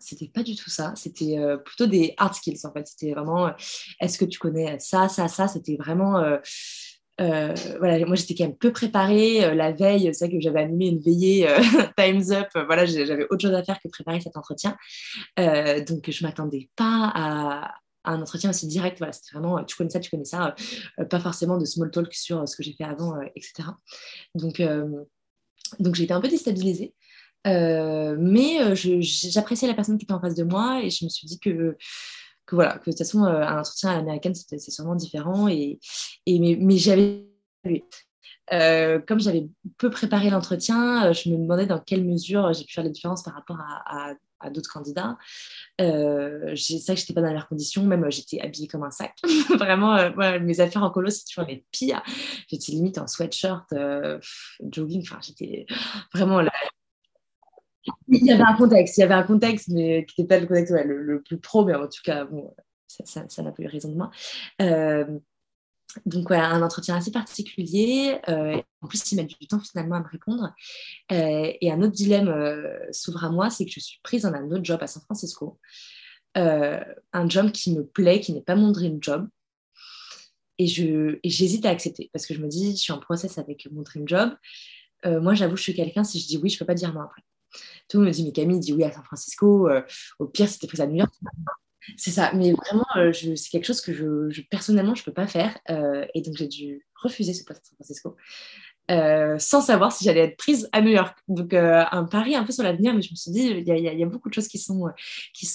C'était 0.00 0.28
pas 0.28 0.42
du 0.42 0.56
tout 0.56 0.70
ça. 0.70 0.92
C'était 0.96 1.38
plutôt 1.64 1.86
des 1.86 2.14
hard 2.16 2.34
skills, 2.34 2.60
en 2.64 2.72
fait. 2.72 2.86
C'était 2.86 3.12
vraiment 3.12 3.52
est-ce 4.00 4.18
que 4.18 4.24
tu 4.24 4.38
connais 4.38 4.78
ça, 4.78 5.08
ça, 5.08 5.28
ça? 5.28 5.48
C'était 5.48 5.76
vraiment 5.76 6.38
euh, 7.20 7.54
voilà, 7.78 8.04
moi 8.06 8.16
j'étais 8.16 8.34
quand 8.34 8.44
même 8.44 8.56
peu 8.56 8.72
préparée. 8.72 9.44
Euh, 9.44 9.54
la 9.54 9.72
veille, 9.72 10.12
c'est 10.14 10.26
vrai 10.26 10.36
que 10.36 10.40
j'avais 10.40 10.60
animé 10.60 10.88
une 10.88 11.00
veillée 11.00 11.48
euh, 11.48 11.58
Time's 11.96 12.30
Up. 12.30 12.48
voilà, 12.54 12.86
j'avais 12.86 13.26
autre 13.30 13.40
chose 13.40 13.54
à 13.54 13.62
faire 13.62 13.78
que 13.80 13.88
préparer 13.88 14.20
cet 14.20 14.36
entretien. 14.36 14.76
donc 15.36 16.10
je 16.10 16.24
m'attendais 16.24 16.70
pas 16.76 17.12
à, 17.14 17.74
un 18.04 18.20
entretien 18.20 18.50
aussi 18.50 18.66
direct. 18.66 18.98
Voilà, 18.98 19.12
c'était 19.12 19.38
vraiment, 19.38 19.62
tu 19.64 19.76
connais 19.76 19.90
ça, 19.90 20.00
tu 20.00 20.10
connais 20.10 20.24
ça, 20.24 20.54
pas 21.10 21.20
forcément 21.20 21.58
de 21.58 21.64
small 21.64 21.90
talk 21.90 22.12
sur 22.14 22.48
ce 22.48 22.56
que 22.56 22.62
j'ai 22.62 22.72
fait 22.72 22.84
avant, 22.84 23.20
etc. 23.36 23.68
Donc, 24.34 24.60
donc 25.78 25.94
j'ai 25.94 26.04
été 26.04 26.12
un 26.12 26.20
peu 26.20 26.28
déstabilisée. 26.28 26.94
Mais 27.44 28.74
j'appréciais 28.74 29.68
la 29.68 29.74
personne 29.74 29.98
qui 29.98 30.04
était 30.04 30.14
en 30.14 30.20
face 30.20 30.34
de 30.34 30.44
moi 30.44 30.80
et 30.82 30.90
je 30.90 31.04
me 31.04 31.10
suis 31.10 31.26
dit 31.26 31.38
que 31.38 31.76
voilà, 32.50 32.74
que 32.74 32.90
de 32.90 32.90
toute 32.90 32.98
façon, 32.98 33.24
un 33.24 33.58
entretien 33.58 33.90
à 33.90 33.96
l'américaine, 33.96 34.34
c'est 34.34 34.58
sûrement 34.58 34.94
différent. 34.94 35.48
Et, 35.48 35.78
mais, 36.26 36.76
j'avais 36.76 37.24
euh, 38.52 39.00
comme 39.00 39.20
j'avais 39.20 39.48
peu 39.78 39.90
préparé 39.90 40.28
l'entretien, 40.28 41.06
euh, 41.06 41.12
je 41.12 41.30
me 41.30 41.36
demandais 41.36 41.66
dans 41.66 41.78
quelle 41.78 42.04
mesure 42.04 42.52
j'ai 42.52 42.64
pu 42.64 42.74
faire 42.74 42.84
la 42.84 42.90
différence 42.90 43.22
par 43.22 43.34
rapport 43.34 43.58
à, 43.60 44.14
d'autres 44.50 44.72
candidats. 44.72 45.16
Euh, 45.80 46.52
c'est 46.56 46.78
ça 46.78 46.94
que 46.94 47.00
j'étais 47.00 47.14
pas 47.14 47.20
dans 47.20 47.28
les 47.28 47.34
meilleures 47.34 47.48
conditions, 47.48 47.84
même 47.84 48.10
j'étais 48.10 48.40
habillée 48.40 48.66
comme 48.66 48.82
un 48.82 48.90
sac. 48.90 49.14
Vraiment, 49.56 50.10
mes 50.40 50.58
affaires 50.58 50.82
en 50.82 50.90
colo, 50.90 51.10
c'est 51.10 51.24
toujours 51.24 51.48
les 51.48 51.64
pires. 51.70 52.02
J'étais 52.48 52.72
limite 52.72 52.98
en 52.98 53.06
sweatshirt, 53.06 53.72
jogging, 54.68 55.02
enfin, 55.02 55.20
j'étais 55.22 55.66
vraiment 56.12 56.40
là. 56.40 56.50
Il 58.08 58.24
y 58.24 58.32
avait 58.32 58.42
un 58.42 58.54
contexte, 58.54 58.96
il 58.96 59.00
y 59.00 59.04
avait 59.04 59.14
un 59.14 59.22
contexte, 59.24 59.68
mais 59.68 60.06
qui 60.06 60.20
n'était 60.20 60.34
pas 60.36 60.40
le 60.40 60.46
contexte 60.46 60.72
le, 60.84 61.22
plus 61.22 61.38
pro, 61.38 61.64
mais 61.64 61.74
en 61.74 61.86
tout 61.86 62.02
cas, 62.04 62.28
ça 62.86 63.42
n'a 63.42 63.52
pas 63.52 63.62
eu 63.62 63.66
raison 63.66 63.90
de 63.90 63.96
moi 63.96 64.10
donc 66.06 66.28
voilà, 66.28 66.50
un 66.50 66.62
entretien 66.62 66.96
assez 66.96 67.10
particulier. 67.10 68.18
Euh, 68.28 68.60
en 68.80 68.88
plus, 68.88 69.12
il 69.12 69.16
met 69.16 69.24
du 69.24 69.46
temps 69.46 69.60
finalement 69.60 69.96
à 69.96 70.00
me 70.00 70.08
répondre. 70.08 70.54
Euh, 71.12 71.52
et 71.60 71.70
un 71.70 71.82
autre 71.82 71.92
dilemme 71.92 72.28
euh, 72.28 72.78
s'ouvre 72.92 73.24
à 73.24 73.30
moi, 73.30 73.50
c'est 73.50 73.64
que 73.64 73.70
je 73.70 73.80
suis 73.80 74.00
prise 74.02 74.22
dans 74.22 74.32
un 74.32 74.50
autre 74.50 74.64
job 74.64 74.82
à 74.82 74.86
San 74.86 75.02
Francisco. 75.02 75.58
un 76.34 77.28
job 77.28 77.52
qui 77.52 77.74
me 77.76 77.84
plaît, 77.84 78.20
qui 78.20 78.32
n'est 78.32 78.42
pas 78.42 78.56
mon 78.56 78.70
dream 78.70 78.98
job. 79.00 79.28
Et, 80.58 80.66
j'hésite 80.66 81.66
à 81.66 81.70
accepter 81.70 82.10
parce 82.12 82.26
que 82.26 82.34
je 82.34 82.40
me 82.40 82.48
dis, 82.48 82.72
je 82.72 82.82
suis 82.82 82.92
en 82.92 82.98
process 82.98 83.38
avec 83.38 83.68
mon 83.70 83.82
dream 83.82 84.06
job. 84.08 84.34
moi, 85.04 85.34
j'avoue, 85.34 85.56
je 85.56 85.62
suis 85.62 85.74
quelqu'un, 85.74 86.04
si 86.04 86.20
je 86.20 86.26
dis 86.26 86.38
oui, 86.38 86.48
je 86.48 86.56
ne 86.56 86.58
peux 86.60 86.66
pas 86.66 86.74
dire 86.74 86.94
non 86.94 87.02
après. 87.02 87.22
Tout 87.88 87.98
le 87.98 88.04
monde 88.04 88.08
me 88.08 88.12
dit, 88.12 88.24
mais 88.24 88.32
Camille 88.32 88.60
dit 88.60 88.72
oui 88.72 88.84
à 88.84 88.92
San 88.92 89.04
Francisco. 89.04 89.68
au 90.18 90.26
pire, 90.26 90.48
tu 90.50 90.66
prise 90.66 90.80
à 90.80 90.86
New 90.86 90.96
York, 90.96 91.12
c'est 91.96 92.10
ça, 92.10 92.32
mais 92.34 92.52
vraiment, 92.52 92.86
euh, 92.96 93.12
c'est 93.12 93.50
quelque 93.50 93.66
chose 93.66 93.80
que 93.80 94.40
personnellement, 94.50 94.94
je 94.94 95.02
ne 95.02 95.04
peux 95.04 95.12
pas 95.12 95.26
faire. 95.26 95.58
Euh, 95.70 96.06
et 96.14 96.22
donc, 96.22 96.36
j'ai 96.36 96.46
dû 96.46 96.86
refuser 96.94 97.34
ce 97.34 97.44
poste 97.44 97.60
à 97.60 97.64
San 97.64 97.76
Francisco 97.76 98.16
euh, 98.90 99.38
sans 99.38 99.60
savoir 99.60 99.90
si 99.90 100.04
j'allais 100.04 100.20
être 100.20 100.36
prise 100.36 100.68
à 100.72 100.80
New 100.80 100.90
York. 100.90 101.16
Donc, 101.26 101.54
un 101.54 102.04
pari 102.04 102.36
un 102.36 102.44
peu 102.44 102.52
sur 102.52 102.62
l'avenir, 102.62 102.94
mais 102.94 103.02
je 103.02 103.10
me 103.10 103.16
suis 103.16 103.32
dit, 103.32 103.46
il 103.48 103.66
y, 103.66 104.02
a 104.02 104.06
beaucoup 104.06 104.28
de 104.28 104.34
choses 104.34 104.48
qui 104.48 104.58
sont, 104.58 104.86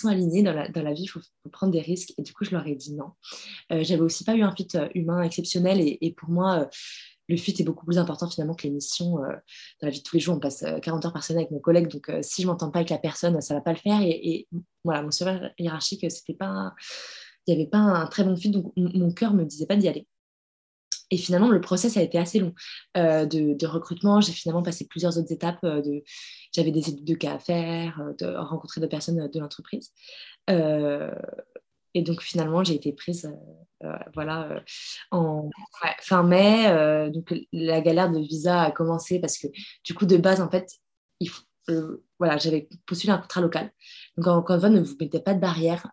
alignées 0.05 0.43
dans 0.43 0.53
la, 0.53 0.93
vie, 0.93 1.03
il 1.03 1.07
faut, 1.07 1.21
prendre 1.51 1.71
des 1.71 1.81
risques. 1.81 2.13
Et 2.17 2.23
du 2.23 2.33
coup, 2.33 2.43
je 2.43 2.51
leur 2.51 2.67
ai 2.67 2.75
dit 2.75 2.93
non. 2.93 3.11
J'avais 3.69 4.01
aussi 4.01 4.23
pas 4.23 4.35
eu 4.35 4.43
un 4.43 4.53
fit 4.53 4.67
humain 4.95 5.21
exceptionnel. 5.21 5.79
Et 5.81 6.13
pour 6.17 6.29
moi, 6.29 6.69
le 7.27 7.37
fit 7.37 7.55
est 7.59 7.63
beaucoup 7.63 7.85
plus 7.85 7.97
important 7.97 8.29
finalement 8.29 8.55
que 8.55 8.63
l'émission. 8.63 9.23
Euh, 9.23 9.33
dans 9.81 9.87
la 9.87 9.89
vie 9.89 9.99
de 9.99 10.03
tous 10.03 10.15
les 10.15 10.21
jours, 10.21 10.35
on 10.35 10.39
passe 10.39 10.63
40 10.81 11.03
euh, 11.03 11.07
heures 11.07 11.13
par 11.13 11.23
semaine 11.23 11.39
avec 11.39 11.51
mon 11.51 11.59
collègue, 11.59 11.87
donc 11.87 12.09
euh, 12.09 12.19
si 12.21 12.41
je 12.41 12.47
m'entends 12.47 12.71
pas 12.71 12.79
avec 12.79 12.89
la 12.89 12.97
personne, 12.97 13.39
ça 13.41 13.53
va 13.53 13.61
pas 13.61 13.73
le 13.73 13.77
faire. 13.77 14.01
Et, 14.01 14.47
voilà, 14.83 15.01
mon 15.01 15.11
serveur 15.11 15.51
hiérarchique, 15.57 16.09
c'était 16.09 16.33
pas, 16.33 16.73
il 17.45 17.55
n'y 17.55 17.61
avait 17.61 17.69
pas 17.69 17.79
un 17.79 18.07
très 18.07 18.23
bon 18.23 18.35
fit, 18.37 18.51
donc 18.51 18.71
mon 18.77 19.11
cœur 19.11 19.33
me 19.33 19.43
disait 19.43 19.65
pas 19.65 19.75
d'y 19.75 19.87
aller. 19.87 20.07
Et 21.09 21.17
finalement, 21.17 21.49
le 21.49 21.61
process 21.61 21.97
a 21.97 22.01
été 22.01 22.17
assez 22.17 22.39
long 22.39 22.53
de, 22.95 23.65
recrutement. 23.65 24.19
J'ai 24.21 24.33
finalement 24.33 24.63
passé 24.63 24.85
plusieurs 24.89 25.17
autres 25.17 25.31
étapes. 25.31 25.65
j'avais 26.53 26.71
des 26.71 26.89
études 26.89 27.05
de 27.05 27.13
cas 27.15 27.35
à 27.35 27.39
faire, 27.39 28.01
de 28.19 28.25
rencontrer 28.25 28.81
des 28.81 28.87
personnes 28.87 29.29
de 29.29 29.39
l'entreprise. 29.39 29.91
Et 31.97 32.03
donc 32.03 32.21
finalement, 32.21 32.63
j'ai 32.63 32.75
été 32.75 32.93
prise 32.93 33.25
euh, 33.25 33.87
euh, 33.87 33.97
voilà, 34.13 34.51
euh, 34.51 34.59
en 35.09 35.49
fin 35.99 36.21
mai. 36.21 37.09
donc 37.11 37.33
la 37.51 37.81
galère 37.81 38.11
de 38.11 38.19
visa 38.19 38.61
a 38.61 38.71
commencé 38.71 39.19
parce 39.19 39.39
que 39.39 39.47
du 39.83 39.95
coup, 39.95 40.05
de 40.05 40.17
base, 40.17 40.39
en 40.39 40.49
fait, 40.49 40.69
il 41.19 41.31
voilà, 42.17 42.37
j'avais 42.37 42.69
postulé 42.85 43.11
un 43.11 43.17
contrat 43.17 43.41
local. 43.41 43.71
Donc, 44.15 44.27
une 44.49 44.59
fois, 44.59 44.69
ne 44.69 44.79
vous 44.79 44.95
mettez 45.01 45.19
pas 45.19 45.33
de 45.33 45.41
barrière. 45.41 45.85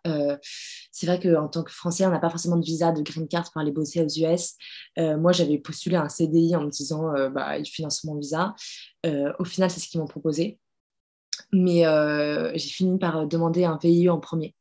c'est 0.93 1.07
vrai 1.07 1.19
qu'en 1.19 1.49
tant 1.49 1.65
que 1.65 1.73
Français, 1.73 2.07
on 2.07 2.11
n'a 2.11 2.21
pas 2.21 2.31
forcément 2.31 2.57
de 2.57 2.65
visa, 2.65 2.93
de 2.93 3.03
green 3.03 3.27
card 3.27 3.51
pour 3.51 3.61
aller 3.61 3.73
bosser 3.73 4.01
aux 4.01 4.07
US. 4.07 4.55
moi, 4.97 5.33
j'avais 5.33 5.59
postulé 5.59 5.97
un 5.97 6.09
CDI 6.09 6.55
en 6.55 6.63
me 6.63 6.71
disant, 6.71 7.13
bah, 7.31 7.59
ils 7.59 7.67
financent 7.67 8.05
mon 8.05 8.15
visa. 8.15 8.55
au 9.05 9.45
final, 9.45 9.69
c'est 9.69 9.81
ce 9.81 9.89
qu'ils 9.89 9.99
m'ont 9.99 10.07
proposé. 10.07 10.61
Mais 11.53 11.83
j'ai 12.55 12.69
fini 12.69 12.97
par 12.97 13.27
demander 13.27 13.65
un 13.65 13.77
VIE 13.83 14.09
en 14.11 14.21
premier. 14.21 14.55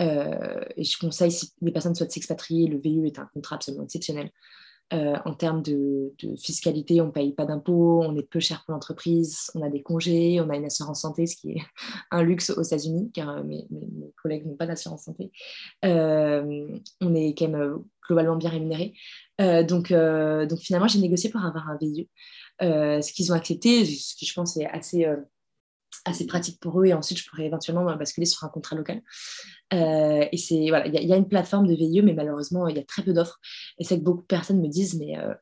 Euh, 0.00 0.60
et 0.76 0.84
je 0.84 0.98
conseille, 0.98 1.32
si 1.32 1.52
les 1.60 1.72
personnes 1.72 1.94
souhaitent 1.94 2.12
s'expatrier, 2.12 2.66
le 2.66 2.78
VIE 2.78 3.06
est 3.06 3.18
un 3.18 3.28
contrat 3.32 3.56
absolument 3.56 3.84
exceptionnel. 3.84 4.30
Euh, 4.92 5.16
en 5.24 5.34
termes 5.34 5.62
de, 5.62 6.12
fiscalité, 6.36 7.00
on 7.00 7.06
ne 7.06 7.10
paye 7.10 7.32
pas 7.32 7.46
d'impôts, 7.46 8.02
on 8.02 8.16
est 8.16 8.22
peu 8.22 8.38
cher 8.38 8.62
pour 8.64 8.74
l'entreprise, 8.74 9.50
on 9.54 9.62
a 9.62 9.70
des 9.70 9.82
congés, 9.82 10.40
on 10.42 10.50
a 10.50 10.56
une 10.56 10.66
assurance 10.66 11.00
santé, 11.00 11.26
ce 11.26 11.36
qui 11.36 11.52
est 11.52 11.62
un 12.10 12.22
luxe 12.22 12.50
aux 12.50 12.62
États-Unis, 12.62 13.10
car 13.12 13.30
euh, 13.30 13.42
mes, 13.42 13.66
collègues 14.22 14.46
n'ont 14.46 14.56
pas 14.56 14.66
d'assurance 14.66 15.04
santé. 15.04 15.32
on 15.82 17.14
est 17.14 17.34
quand 17.38 17.48
même 17.48 17.78
globalement 18.06 18.36
bien 18.36 18.50
rémunéré. 18.50 18.94
donc, 19.38 19.90
donc 19.90 20.58
finalement, 20.58 20.88
j'ai 20.88 20.98
négocié 21.00 21.30
pour 21.30 21.42
avoir 21.42 21.68
un 21.70 21.78
VIE. 21.80 22.08
ce 22.60 23.12
qu'ils 23.12 23.32
ont 23.32 23.36
accepté, 23.36 23.84
ce 23.86 24.14
qui 24.14 24.26
je 24.26 24.34
pense 24.34 24.56
est 24.58 24.66
assez 24.66 25.06
assez 26.04 26.26
pratique 26.26 26.60
pour 26.60 26.80
eux 26.80 26.86
et 26.86 26.94
ensuite 26.94 27.18
je 27.18 27.28
pourrais 27.28 27.44
éventuellement 27.44 27.84
basculer 27.96 28.26
sur 28.26 28.44
un 28.44 28.48
contrat 28.48 28.76
local. 28.76 29.02
Euh, 29.72 30.26
et 30.30 30.36
c'est 30.36 30.68
voilà, 30.68 30.86
il 30.86 30.94
y, 30.94 31.12
a 31.12 31.16
une 31.16 31.26
plateforme 31.26 31.66
de 31.66 31.74
VIE, 31.74 32.02
mais 32.02 32.12
malheureusement 32.12 32.68
il 32.68 32.76
y 32.76 32.78
a 32.78 32.84
très 32.84 33.02
peu 33.02 33.12
d'offres. 33.12 33.40
Et 33.78 33.84
c'est 33.84 33.98
que 33.98 34.04
beaucoup 34.04 34.22
de 34.22 34.26
personnes 34.26 34.60
me 34.60 34.68
disent, 34.68 34.96
mais 34.98 35.18
euh, 35.18 35.34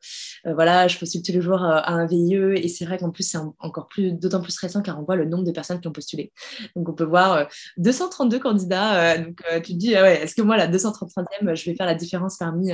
euh, 0.47 0.53
voilà, 0.53 0.87
je 0.87 0.97
postule 0.97 1.21
tous 1.21 1.33
les 1.33 1.41
jours 1.41 1.61
à 1.61 1.91
un 1.91 2.05
VIE 2.07 2.35
et 2.55 2.67
c'est 2.67 2.85
vrai 2.85 2.97
qu'en 2.97 3.11
plus 3.11 3.23
c'est 3.23 3.37
encore 3.59 3.87
plus, 3.87 4.13
d'autant 4.13 4.41
plus 4.41 4.57
récent 4.57 4.81
car 4.81 4.99
on 4.99 5.03
voit 5.03 5.15
le 5.15 5.25
nombre 5.25 5.43
de 5.43 5.51
personnes 5.51 5.79
qui 5.81 5.87
ont 5.87 5.91
postulé. 5.91 6.31
Donc 6.75 6.89
on 6.89 6.93
peut 6.93 7.03
voir 7.03 7.47
232 7.77 8.39
candidats. 8.39 9.17
donc 9.17 9.43
tu 9.63 9.73
te 9.73 9.77
dis, 9.77 9.95
ah 9.95 10.03
ouais, 10.03 10.23
est-ce 10.23 10.35
que 10.35 10.41
moi 10.41 10.57
la 10.57 10.67
233e, 10.67 11.55
je 11.55 11.65
vais 11.65 11.75
faire 11.75 11.87
la 11.87 11.95
différence 11.95 12.37
parmi 12.37 12.71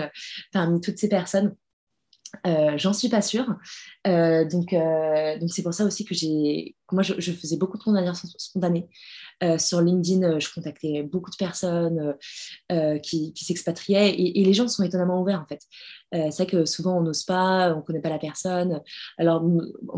parmi 0.51 0.81
toutes 0.81 0.97
ces 0.97 1.09
personnes? 1.09 1.55
Euh, 2.45 2.77
j'en 2.77 2.93
suis 2.93 3.09
pas 3.09 3.21
sûre. 3.21 3.55
Euh, 4.07 4.45
donc, 4.45 4.73
euh, 4.73 5.37
donc 5.39 5.49
c'est 5.51 5.63
pour 5.63 5.73
ça 5.73 5.85
aussi 5.85 6.05
que 6.05 6.13
j'ai. 6.13 6.75
Moi, 6.91 7.03
je, 7.03 7.13
faisais 7.31 7.57
beaucoup 7.57 7.77
de 7.77 7.83
condamnations 7.83 8.27
spontanées. 8.37 8.89
sur 9.59 9.79
LinkedIn, 9.79 10.39
je 10.39 10.47
contactais 10.51 11.03
beaucoup 11.03 11.29
de 11.29 11.35
personnes 11.35 12.15
qui, 13.03 13.31
s'expatriaient 13.35 14.09
et, 14.09 14.43
les 14.43 14.53
gens 14.55 14.67
sont 14.67 14.81
étonnamment 14.81 15.21
ouverts 15.21 15.39
en 15.39 15.45
fait. 15.45 15.61
c'est 16.11 16.43
vrai 16.43 16.47
que 16.47 16.65
souvent 16.65 16.97
on 16.97 17.01
n'ose 17.01 17.23
pas, 17.25 17.75
on 17.75 17.83
connaît 17.83 18.01
pas 18.01 18.09
la 18.09 18.17
personne. 18.17 18.81
Alors, 19.19 19.45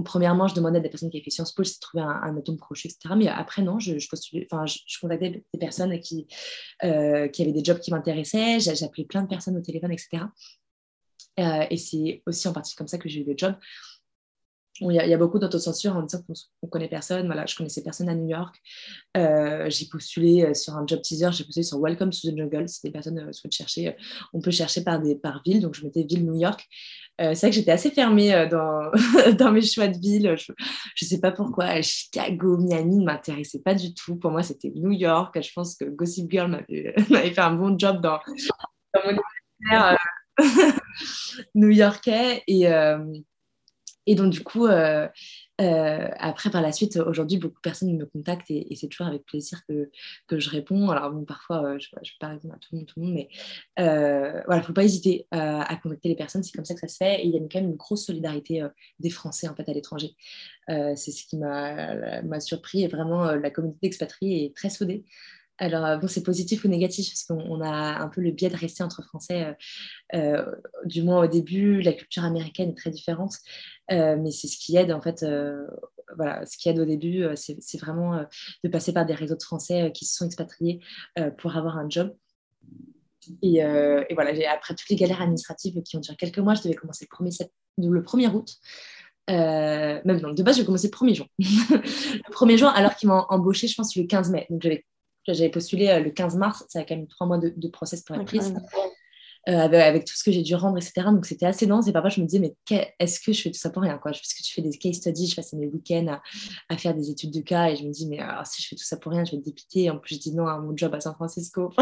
premièrement, 0.03 0.49
je 0.49 0.55
demandais 0.55 0.79
à 0.79 0.81
des 0.81 0.89
personnes 0.89 1.09
qui 1.09 1.15
avaient 1.15 1.23
fait 1.23 1.31
Sciences 1.31 1.53
Po, 1.53 1.63
j'ai 1.63 1.71
trouvé 1.79 2.03
un, 2.03 2.35
atome 2.37 2.57
crochet, 2.57 2.89
etc. 2.89 3.15
Mais 3.17 3.29
après, 3.29 3.61
non, 3.61 3.79
je, 3.79 3.97
je, 3.97 4.07
enfin, 4.51 4.65
je, 4.65 4.99
contactais 4.99 5.45
des 5.53 5.59
personnes 5.59 5.97
qui, 6.01 6.27
qui 6.81 6.87
avaient 7.41 7.53
des 7.53 7.63
jobs 7.63 7.79
qui 7.79 7.91
m'intéressaient. 7.91 8.59
J'appelais 8.59 9.05
plein 9.05 9.21
de 9.21 9.29
personnes 9.29 9.55
au 9.55 9.61
téléphone, 9.61 9.93
etc. 9.93 10.25
Euh, 11.39 11.65
et 11.69 11.77
c'est 11.77 12.21
aussi 12.25 12.47
en 12.47 12.53
partie 12.53 12.75
comme 12.75 12.87
ça 12.87 12.97
que 12.97 13.09
j'ai 13.09 13.21
eu 13.21 13.25
le 13.25 13.33
job. 13.35 13.55
Il 14.79 14.93
y, 14.93 15.13
a, 15.13 15.17
beaucoup 15.17 15.37
d'autocensure 15.37 15.95
en 15.95 16.01
disant 16.01 16.23
qu'on 16.23 16.33
ne 16.63 16.69
connaît 16.69 16.87
personne. 16.87 17.27
Voilà, 17.27 17.45
je 17.45 17.55
connaissais 17.55 17.83
personne 17.83 18.09
à 18.09 18.15
New 18.15 18.27
York. 18.27 18.59
Euh, 19.15 19.69
j'ai 19.69 19.85
postulé 19.85 20.43
euh, 20.43 20.53
sur 20.55 20.75
un 20.75 20.87
job 20.87 21.01
teaser, 21.03 21.29
j'ai 21.33 21.43
postulé 21.43 21.63
sur 21.63 21.79
Welcome 21.79 22.09
to 22.09 22.31
the 22.31 22.35
Jungle. 22.35 22.67
Si 22.67 22.79
des 22.83 22.89
personnes 22.89 23.31
souhaitent 23.31 23.53
chercher, 23.53 23.95
on 24.33 24.41
peut 24.41 24.49
chercher 24.49 24.83
par, 24.83 24.99
des, 24.99 25.15
par 25.15 25.43
ville. 25.45 25.61
Donc, 25.61 25.75
je 25.75 25.83
mettais 25.83 26.01
ville 26.01 26.25
New 26.25 26.39
York. 26.39 26.67
c'est 27.19 27.35
vrai 27.35 27.49
que 27.51 27.55
j'étais 27.55 27.71
assez 27.71 27.91
fermée 27.91 28.47
dans, 28.49 28.89
dans 29.37 29.51
mes 29.51 29.61
choix 29.61 29.87
de 29.87 29.99
ville. 29.99 30.35
Je 30.35 30.51
ne 31.05 31.07
sais 31.07 31.19
pas 31.19 31.31
pourquoi. 31.31 31.79
Chicago, 31.83 32.57
Miami 32.57 32.97
ne 32.97 33.05
m'intéressait 33.05 33.59
pas 33.59 33.75
du 33.75 33.93
tout. 33.93 34.15
Pour 34.15 34.31
moi, 34.31 34.41
c'était 34.41 34.71
New 34.73 34.93
York. 34.93 35.39
Je 35.39 35.51
pense 35.53 35.75
que 35.75 35.85
Gossip 35.85 36.31
Girl 36.31 36.49
m'avait 36.49 36.95
fait 37.33 37.39
un 37.39 37.53
bon 37.53 37.77
job 37.77 38.01
dans, 38.01 38.19
dans 38.95 39.01
mon 39.05 39.21
univers 39.59 39.99
new-yorkais. 41.55 42.43
Et, 42.47 42.67
euh, 42.67 43.13
et 44.07 44.15
donc, 44.15 44.31
du 44.31 44.43
coup, 44.43 44.65
euh, 44.65 45.07
euh, 45.61 46.07
après, 46.17 46.49
par 46.49 46.61
la 46.61 46.71
suite, 46.71 46.97
aujourd'hui, 46.97 47.37
beaucoup 47.37 47.57
de 47.57 47.61
personnes 47.61 47.95
me 47.95 48.05
contactent 48.05 48.49
et, 48.49 48.75
c'est 48.75 48.87
toujours 48.87 49.05
avec 49.05 49.23
plaisir 49.25 49.61
que, 49.67 49.91
que 50.27 50.39
je 50.39 50.49
réponds. 50.49 50.89
Alors, 50.89 51.11
bon, 51.11 51.23
parfois, 51.23 51.77
je 51.77 51.87
ne 51.93 51.99
vais 51.99 52.09
pas 52.19 52.29
répondre 52.29 52.55
à 52.55 52.57
tout 52.57 52.69
le 52.71 52.79
monde, 52.79 52.87
tout 52.87 52.99
le 52.99 53.05
monde 53.05 53.13
mais 53.13 53.29
voilà, 53.77 54.43
il 54.49 54.57
ne 54.57 54.63
faut 54.63 54.73
pas 54.73 54.83
hésiter 54.83 55.27
à 55.31 55.75
contacter 55.81 56.09
les 56.09 56.15
personnes. 56.15 56.41
C'est 56.41 56.51
comme 56.51 56.65
ça 56.65 56.73
que 56.73 56.79
ça 56.79 56.87
se 56.87 56.97
fait. 56.97 57.21
Et 57.21 57.27
il 57.27 57.33
y 57.33 57.37
a 57.37 57.39
quand 57.41 57.61
même 57.61 57.69
une 57.69 57.75
grosse 57.75 58.05
solidarité 58.05 58.65
des 58.99 59.09
Français 59.11 59.47
en 59.47 59.55
fait, 59.55 59.69
à 59.69 59.73
l'étranger. 59.73 60.15
c'est 60.67 61.11
ce 61.11 61.25
qui 61.27 61.37
m'a 61.37 62.39
surpris. 62.39 62.83
Et 62.83 62.87
vraiment, 62.87 63.31
la 63.33 63.51
communauté 63.51 63.79
d'expatriés 63.83 64.45
est 64.45 64.55
très 64.55 64.71
soudée. 64.71 65.05
Alors, 65.61 65.85
euh, 65.85 65.97
bon, 65.97 66.07
c'est 66.07 66.23
positif 66.23 66.65
ou 66.65 66.67
négatif 66.67 67.09
parce 67.09 67.23
qu'on 67.23 67.61
a 67.61 68.01
un 68.01 68.07
peu 68.07 68.19
le 68.19 68.31
biais 68.31 68.49
de 68.49 68.57
rester 68.57 68.81
entre 68.83 69.03
Français. 69.03 69.55
Euh, 70.15 70.17
euh, 70.17 70.55
du 70.85 71.03
moins 71.03 71.23
au 71.23 71.27
début, 71.27 71.81
la 71.81 71.93
culture 71.93 72.23
américaine 72.23 72.71
est 72.71 72.77
très 72.77 72.89
différente, 72.89 73.35
mais 73.89 74.31
c'est 74.31 74.47
ce 74.47 74.57
qui 74.57 74.75
aide 74.75 74.91
en 74.91 75.01
fait. 75.01 75.23
voilà, 76.15 76.45
ce 76.45 76.57
qui 76.57 76.67
aide 76.67 76.79
au 76.79 76.85
début, 76.85 77.25
c'est 77.35 77.77
vraiment 77.77 78.25
de 78.63 78.69
passer 78.69 78.91
par 78.91 79.05
des 79.05 79.13
réseaux 79.13 79.35
de 79.35 79.43
Français 79.43 79.91
qui 79.93 80.05
se 80.05 80.15
sont 80.15 80.25
expatriés 80.25 80.79
pour 81.37 81.55
avoir 81.55 81.77
un 81.77 81.87
job. 81.89 82.15
Et, 83.43 83.61
voilà, 84.13 84.31
après 84.51 84.73
toutes 84.73 84.89
les 84.89 84.95
galères 84.95 85.21
administratives 85.21 85.79
qui 85.83 85.95
ont 85.95 85.99
duré 85.99 86.17
quelques 86.17 86.39
mois, 86.39 86.55
je 86.55 86.63
devais 86.63 86.75
commencer 86.75 87.07
le 87.09 87.25
1er, 87.25 87.49
le 87.77 88.01
1er 88.01 88.33
août. 88.33 88.55
même 89.27 90.21
non, 90.21 90.33
de 90.33 90.41
base, 90.43 90.57
je 90.57 90.63
commencé 90.63 90.89
le 90.91 90.97
1er 90.97 91.15
juin. 91.15 91.27
le 91.39 92.33
1er 92.33 92.57
juin, 92.57 92.69
alors 92.69 92.95
qu'ils 92.95 93.09
m'ont 93.09 93.25
embauché, 93.29 93.67
je 93.67 93.75
pense, 93.75 93.95
le 93.95 94.03
15 94.03 94.31
mai. 94.31 94.47
Donc, 94.49 94.63
j'avais 94.63 94.85
postulé 95.51 95.99
le 95.99 96.09
15 96.11 96.35
mars. 96.35 96.65
Ça 96.69 96.79
a 96.79 96.83
quand 96.83 96.95
même 96.95 97.07
trois 97.07 97.27
mois 97.27 97.37
de, 97.37 97.53
de 97.55 97.67
process 97.67 98.01
pour 98.01 98.15
être 98.15 98.25
prise. 98.25 98.53
Euh, 99.49 99.57
avec, 99.57 100.05
tout 100.05 100.13
ce 100.15 100.23
que 100.23 100.31
j'ai 100.31 100.43
dû 100.43 100.53
rendre, 100.53 100.77
etc. 100.77 101.07
Donc 101.07 101.25
c'était 101.25 101.47
assez 101.47 101.65
dense. 101.65 101.87
Et 101.87 101.91
parfois, 101.91 102.11
je 102.11 102.21
me 102.21 102.27
disais, 102.27 102.39
mais 102.39 102.55
est-ce 102.99 103.19
que 103.19 103.33
je 103.33 103.41
fais 103.41 103.49
tout 103.49 103.57
ça 103.57 103.71
pour 103.71 103.81
rien 103.81 103.97
quoi? 103.97 104.11
Parce 104.11 104.35
que 104.35 104.43
tu 104.43 104.53
fais 104.53 104.61
des 104.61 104.69
case 104.77 104.97
studies, 104.97 105.27
je 105.27 105.35
passais 105.35 105.57
mes 105.57 105.65
week-ends 105.65 106.19
à, 106.69 106.77
faire 106.77 106.93
des 106.93 107.09
études 107.09 107.31
de 107.31 107.41
cas 107.41 107.69
et 107.69 107.75
je 107.75 107.83
me 107.83 107.91
dis, 107.91 108.07
mais 108.07 108.19
alors, 108.19 108.45
si 108.45 108.61
je 108.61 108.67
fais 108.67 108.75
tout 108.75 108.83
ça 108.83 108.97
pour 108.97 109.11
rien, 109.11 109.25
je 109.25 109.31
vais 109.31 109.37
être 109.37 109.43
dépitée. 109.43 109.89
En 109.89 109.97
plus, 109.97 110.15
je 110.15 110.19
dis 110.19 110.35
non 110.35 110.45
à 110.45 110.59
mon 110.59 110.77
job 110.77 110.93
à 110.93 110.99
San 110.99 111.15
Francisco. 111.15 111.73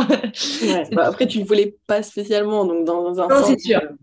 Bah, 0.94 1.06
après, 1.06 1.28
tu 1.28 1.40
ne 1.40 1.46
voulais 1.46 1.76
pas 1.86 2.02
spécialement, 2.02 2.66
donc 2.66 2.86
dans 2.86 3.20
un 3.20 3.28
non, 3.28 3.44
c'est 3.46 3.60
sûr. 3.60 3.82
Euh, 3.84 3.96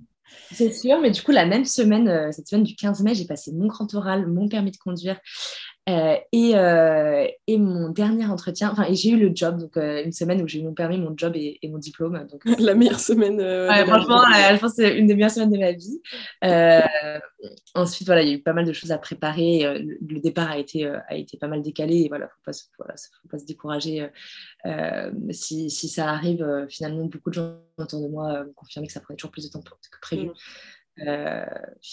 c'est 0.53 0.73
sûr, 0.73 1.01
mais 1.01 1.11
du 1.11 1.23
coup, 1.23 1.33
la 1.33 1.47
même 1.47 1.65
semaine, 1.65 2.09
euh, 2.09 2.33
cette 2.33 2.49
semaine 2.49 2.65
du 2.65 2.75
15 2.75 3.03
mai, 3.03 3.15
j'ai 3.15 3.25
passé 3.25 3.53
mon 3.53 3.67
grand 3.67 3.93
oral, 3.95 4.27
mon 4.27 4.49
permis 4.49 4.71
de 4.71 4.77
conduire 4.77 5.19
euh, 5.89 6.17
et, 6.33 6.57
euh, 6.57 7.29
et, 7.47 7.59
mon 7.59 7.91
dernier 7.91 8.27
entretien, 8.27 8.71
enfin, 8.73 8.87
j'ai 8.91 9.11
eu 9.11 9.17
le 9.17 9.31
job, 9.33 9.59
donc 9.59 9.77
euh, 9.77 10.03
une 10.05 10.11
semaine 10.11 10.43
où 10.43 10.49
j'ai 10.49 10.59
eu 10.59 10.65
mon 10.65 10.75
permis, 10.75 10.99
mon 10.99 11.17
job 11.17 11.35
et, 11.37 11.61
mon 11.69 11.79
diplôme. 11.79 12.27
Donc, 12.29 12.43
la 12.59 12.75
meilleure 12.75 12.99
semaine. 12.99 13.39
franchement, 13.87 14.23
je 14.27 14.59
pense 14.59 14.75
que 14.75 14.83
c'est 14.83 14.99
une 14.99 15.07
des 15.07 15.15
meilleures 15.15 15.31
semaines 15.31 15.53
de 15.53 15.59
ma 15.59 15.73
vie. 15.73 16.01
ensuite, 17.77 18.07
voilà, 18.07 18.23
il 18.23 18.29
y 18.29 18.33
a 18.33 18.35
eu 18.35 18.43
pas 18.43 18.53
mal 18.53 18.65
de 18.65 18.73
choses 18.73 18.91
à 18.91 18.99
préparer. 18.99 19.79
Le, 19.79 20.21
départ 20.21 20.51
a 20.51 20.59
été, 20.59 20.87
a 20.87 21.15
été 21.15 21.37
pas 21.37 21.47
mal 21.47 21.63
décalé. 21.63 21.99
Et 21.99 22.09
voilà, 22.09 22.27
faut 22.27 22.51
pas, 22.51 22.59
voilà, 22.79 22.95
faut 23.23 23.29
pas 23.29 23.39
se 23.39 23.47
décourager. 23.47 24.09
Si, 25.31 25.71
si, 25.71 25.89
ça 25.89 26.11
arrive, 26.11 26.67
finalement, 26.69 27.05
beaucoup 27.05 27.31
de 27.31 27.35
gens 27.35 27.55
autour 27.79 28.03
de 28.03 28.09
moi 28.09 28.43
m'ont 28.43 28.53
confirmé 28.55 28.89
que 28.89 28.93
ça 28.93 29.01
prenait 29.01 29.17
toujours 29.17 29.31
plus 29.31 29.45
de 29.45 29.53
temps 29.53 29.61
que 29.61 30.01
prévu. 30.01 30.27
Mm. 30.27 30.33
Euh, 31.01 31.45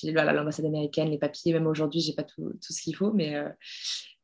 l'ambassade 0.04 0.66
américaine, 0.66 1.10
les 1.10 1.18
papiers, 1.18 1.54
même 1.54 1.68
aujourd'hui, 1.68 2.00
j'ai 2.00 2.14
pas 2.14 2.24
tout, 2.24 2.54
tout 2.66 2.74
ce 2.74 2.82
qu'il 2.82 2.96
faut, 2.96 3.12
mais, 3.12 3.36
euh, 3.36 3.50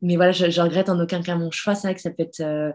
mais 0.02 0.16
voilà, 0.16 0.32
je, 0.32 0.50
je, 0.50 0.62
regrette 0.62 0.90
en 0.90 1.00
aucun 1.00 1.22
cas 1.22 1.36
mon 1.36 1.52
choix. 1.52 1.76
C'est 1.76 1.88
vrai 1.88 1.96
que 1.96 2.02
ça 2.02 2.12
peut 2.12 2.24
être 2.24 2.40
euh, 2.40 2.72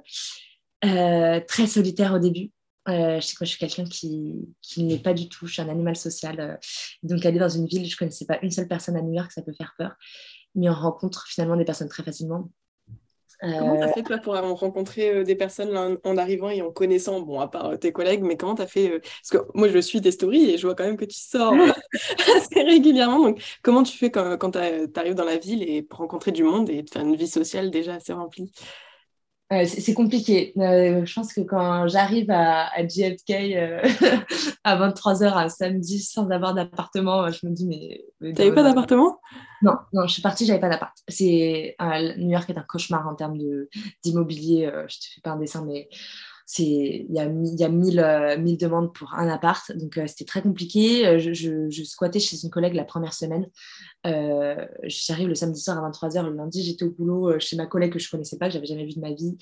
euh, 0.84 1.40
très 1.46 1.66
solitaire 1.66 2.12
au 2.14 2.18
début. 2.18 2.52
je 2.86 3.20
sais 3.20 3.34
que 3.36 3.44
je 3.44 3.50
suis 3.50 3.58
quelqu'un 3.58 3.84
qui, 3.84 4.34
qui 4.60 4.84
n'est 4.84 4.98
pas 4.98 5.14
du 5.14 5.28
tout, 5.28 5.46
je 5.46 5.54
suis 5.54 5.62
un 5.62 5.68
animal 5.68 5.96
social. 5.96 6.58
donc 7.02 7.24
aller 7.24 7.38
dans 7.38 7.48
une 7.48 7.66
ville, 7.66 7.88
je 7.88 7.96
connaissais 7.96 8.26
pas 8.26 8.38
une 8.42 8.50
seule 8.50 8.68
personne 8.68 8.96
à 8.96 9.02
New 9.02 9.14
York, 9.14 9.32
ça 9.32 9.42
peut 9.42 9.54
faire 9.56 9.74
peur. 9.78 9.94
Mais 10.54 10.68
on 10.68 10.74
rencontre 10.74 11.26
finalement 11.26 11.56
des 11.56 11.64
personnes 11.64 11.88
très 11.88 12.02
facilement. 12.02 12.50
Comment 13.40 13.76
tu 13.76 13.82
as 13.82 13.92
fait 13.92 14.02
toi 14.02 14.18
pour 14.18 14.34
rencontrer 14.34 15.10
euh, 15.10 15.24
des 15.24 15.34
personnes 15.34 15.98
en 16.02 16.16
arrivant 16.16 16.50
et 16.50 16.62
en 16.62 16.70
connaissant, 16.70 17.20
bon, 17.20 17.40
à 17.40 17.48
part 17.48 17.66
euh, 17.66 17.76
tes 17.76 17.92
collègues, 17.92 18.22
mais 18.22 18.36
comment 18.36 18.54
tu 18.54 18.62
as 18.62 18.66
fait 18.66 18.90
euh, 18.90 19.00
Parce 19.00 19.30
que 19.30 19.48
moi, 19.54 19.68
je 19.68 19.78
suis 19.78 20.00
tes 20.00 20.10
stories 20.10 20.50
et 20.50 20.58
je 20.58 20.66
vois 20.66 20.74
quand 20.74 20.84
même 20.84 20.96
que 20.96 21.04
tu 21.04 21.18
sors 21.18 21.54
assez 22.36 22.62
régulièrement. 22.62 23.20
Donc, 23.20 23.42
comment 23.62 23.82
tu 23.82 23.96
fais 23.96 24.10
quand, 24.10 24.36
quand 24.38 24.52
tu 24.52 24.58
arrives 24.58 25.14
dans 25.14 25.24
la 25.24 25.36
ville 25.36 25.62
et 25.68 25.82
pour 25.82 25.98
rencontrer 25.98 26.32
du 26.32 26.42
monde 26.42 26.70
et 26.70 26.84
faire 26.90 27.02
une 27.02 27.16
vie 27.16 27.28
sociale 27.28 27.70
déjà 27.70 27.94
assez 27.94 28.12
remplie? 28.12 28.50
C'est 29.66 29.94
compliqué. 29.94 30.52
je 30.56 31.14
pense 31.14 31.32
que 31.32 31.40
quand 31.40 31.88
j'arrive 31.88 32.30
à, 32.30 32.66
à, 32.74 32.86
JFK 32.86 33.30
à 34.64 34.76
23h 34.76 35.32
un 35.34 35.48
samedi 35.48 36.00
sans 36.00 36.30
avoir 36.30 36.54
d'appartement, 36.54 37.30
je 37.30 37.46
me 37.46 37.52
dis 37.52 37.66
mais... 37.66 38.04
Tu 38.20 38.40
n'avais 38.40 38.54
pas 38.54 38.62
d'appartement? 38.62 39.18
Non, 39.64 39.76
non, 39.94 40.06
je 40.06 40.12
suis 40.12 40.22
partie, 40.22 40.44
j'avais 40.44 40.60
pas 40.60 40.68
d'appart. 40.68 40.94
C'est 41.08 41.74
New 42.18 42.30
York 42.30 42.48
est 42.50 42.58
un 42.58 42.64
cauchemar 42.68 43.08
en 43.08 43.14
termes 43.14 43.38
d'immobilier. 44.04 44.66
Euh, 44.66 44.84
je 44.88 44.98
te 44.98 45.04
fais 45.14 45.20
pas 45.22 45.30
un 45.30 45.38
dessin, 45.38 45.64
mais 45.64 45.88
il 46.58 47.06
y 47.10 47.18
a, 47.18 47.24
y 47.24 47.64
a 47.64 47.68
mille, 47.68 48.00
euh, 48.00 48.36
mille, 48.38 48.58
demandes 48.58 48.92
pour 48.92 49.14
un 49.14 49.28
appart, 49.28 49.72
donc 49.76 49.96
euh, 49.96 50.06
c'était 50.06 50.24
très 50.24 50.42
compliqué. 50.42 51.06
Euh, 51.06 51.18
je, 51.18 51.32
je, 51.32 51.84
squattais 51.84 52.20
chez 52.20 52.36
une 52.42 52.50
collègue 52.50 52.74
la 52.74 52.84
première 52.84 53.14
semaine. 53.14 53.46
J'arrive 54.04 55.28
le 55.28 55.34
samedi 55.34 55.60
soir 55.60 55.82
à 55.82 55.90
23h, 55.90 56.24
le 56.24 56.36
lundi 56.36 56.62
j'étais 56.62 56.84
au 56.84 56.90
boulot 56.90 57.38
chez 57.38 57.56
ma 57.56 57.66
collègue 57.66 57.92
que 57.92 57.98
je 57.98 58.10
connaissais 58.10 58.36
pas, 58.36 58.48
que 58.48 58.52
j'avais 58.52 58.66
jamais 58.66 58.84
vu 58.84 58.94
de 58.94 59.00
ma 59.00 59.12
vie. 59.12 59.36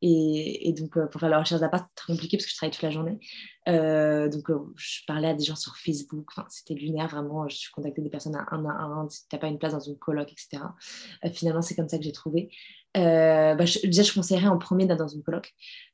Et, 0.00 0.68
et, 0.68 0.72
donc 0.72 0.98
pour 1.10 1.20
faire 1.20 1.30
la 1.30 1.38
recherche 1.38 1.60
d'appart, 1.60 1.84
c'était 1.84 1.94
très 1.94 2.12
compliqué 2.12 2.36
parce 2.36 2.46
que 2.46 2.50
je 2.50 2.56
travaillais 2.56 2.72
toute 2.72 2.82
la 2.82 2.90
journée. 2.90 3.18
Donc 3.66 4.50
je 4.76 5.00
parlais 5.06 5.28
à 5.28 5.34
des 5.34 5.44
gens 5.44 5.56
sur 5.56 5.76
Facebook, 5.76 6.26
enfin, 6.30 6.46
c'était 6.48 6.74
lunaire 6.74 7.08
vraiment. 7.08 7.48
Je 7.48 7.56
suis 7.56 7.70
contactée 7.70 8.02
des 8.02 8.10
personnes 8.10 8.36
à 8.36 8.46
un 8.50 8.64
à 8.64 8.82
un, 8.84 9.08
si 9.08 9.28
tu 9.28 9.34
n'as 9.34 9.40
pas 9.40 9.48
une 9.48 9.58
place 9.58 9.72
dans 9.72 9.80
une 9.80 9.96
coloc, 9.96 10.32
etc. 10.32 10.62
finalement, 11.32 11.62
c'est 11.62 11.74
comme 11.74 11.88
ça 11.88 11.98
que 11.98 12.04
j'ai 12.04 12.12
trouvé. 12.12 12.50
Euh, 12.96 13.54
bah, 13.54 13.64
déjà, 13.84 14.02
je 14.02 14.12
conseillerais 14.12 14.48
en 14.48 14.58
premier 14.58 14.86
d'être 14.86 14.98
dans 14.98 15.08
une 15.08 15.22
coloc. 15.22 15.52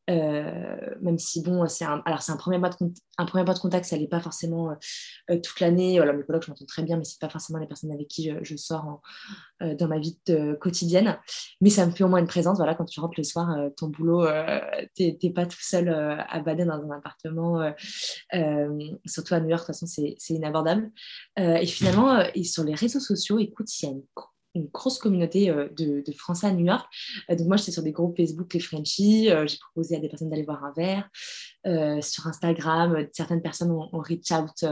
Euh, 0.09 0.94
même 1.00 1.18
si, 1.18 1.42
bon, 1.42 1.66
c'est 1.68 1.84
un, 1.84 2.02
alors 2.07 2.22
c'est 2.22 2.32
un 2.32 2.36
premier 2.36 2.59
mois 2.59 2.70
de, 2.70 3.59
contact, 3.59 3.86
ça 3.86 3.98
n'est 3.98 4.07
pas 4.07 4.20
forcément 4.20 4.76
euh, 5.30 5.40
toute 5.40 5.61
l'année. 5.61 5.96
Voilà, 5.96 6.12
mes 6.12 6.22
colocs, 6.22 6.44
je 6.44 6.50
m'entends 6.50 6.64
très 6.66 6.82
bien, 6.82 6.96
mais 6.96 7.04
ce 7.04 7.18
pas 7.18 7.28
forcément 7.28 7.59
les 7.59 7.66
personnes 7.66 7.92
avec 7.92 8.09
qui 8.09 8.30
je, 8.42 8.57
sors 8.57 9.00
dans 9.61 9.88
ma 9.88 9.98
vie 9.98 10.18
quotidienne. 10.61 11.18
Mais 11.61 11.70
ça 11.70 11.86
me 11.86 11.92
fait 11.92 12.04
au 12.04 12.09
moins 12.09 12.20
une 12.20 12.26
présence. 12.26 12.59
Voilà, 12.59 12.74
quand 12.74 12.84
tu 12.84 13.00
rentres 13.00 13.18
le 13.18 13.24
soir, 13.24 13.57
ton 13.76 13.88
boulot, 13.88 14.26
tu 14.94 15.16
n'es 15.22 15.30
pas 15.30 15.46
tout 15.46 15.61
seul 15.61 15.88
à 15.88 16.40
bader 16.40 16.64
dans 16.64 16.74
un 16.74 16.90
appartement. 16.90 17.72
surtout 19.07 19.34
à 19.34 19.40
New 19.40 19.48
York, 19.48 19.62
de 19.62 19.66
toute 19.66 19.66
façon, 19.66 19.86
c'est 19.86 20.34
inabordable. 20.34 20.90
et 21.36 21.66
finalement, 21.66 22.22
sur 22.44 22.64
les 22.64 22.74
réseaux 22.74 23.00
sociaux, 23.00 23.38
écoute, 23.38 23.68
il 23.80 23.86
y 23.86 23.88
a 23.88 23.92
une 23.92 24.02
une 24.57 24.68
grosse 24.72 24.98
communauté 24.98 25.50
euh, 25.50 25.68
de, 25.76 26.02
Français 26.16 26.46
à 26.46 26.52
New 26.52 26.66
York. 26.66 26.86
Euh, 27.30 27.36
donc 27.36 27.46
moi, 27.46 27.57
j'étais 27.57 27.72
sur 27.72 27.82
des 27.82 27.92
groupes 27.92 28.16
Facebook, 28.16 28.52
les 28.54 28.61
Frenchies. 28.61 29.30
Euh, 29.30 29.46
j'ai 29.46 29.59
proposé 29.59 29.96
à 29.96 30.00
des 30.00 30.09
personnes 30.09 30.30
d'aller 30.30 30.44
boire 30.44 30.64
un 30.64 30.72
verre. 30.72 31.09
Sur 32.00 32.26
Instagram, 32.26 33.06
certaines 33.12 33.42
personnes 33.42 33.70
ont, 33.70 33.88
reach 33.92 34.30
out 34.32 34.64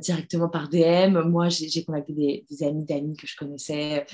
directement 0.00 0.48
par 0.48 0.68
DM. 0.68 1.18
Moi, 1.28 1.48
j'ai 1.48 1.84
contacté 1.84 2.44
des, 2.50 2.66
amis 2.66 2.84
d'amis 2.84 3.16
que 3.16 3.26
je 3.26 3.36
connaissais. 3.36 4.06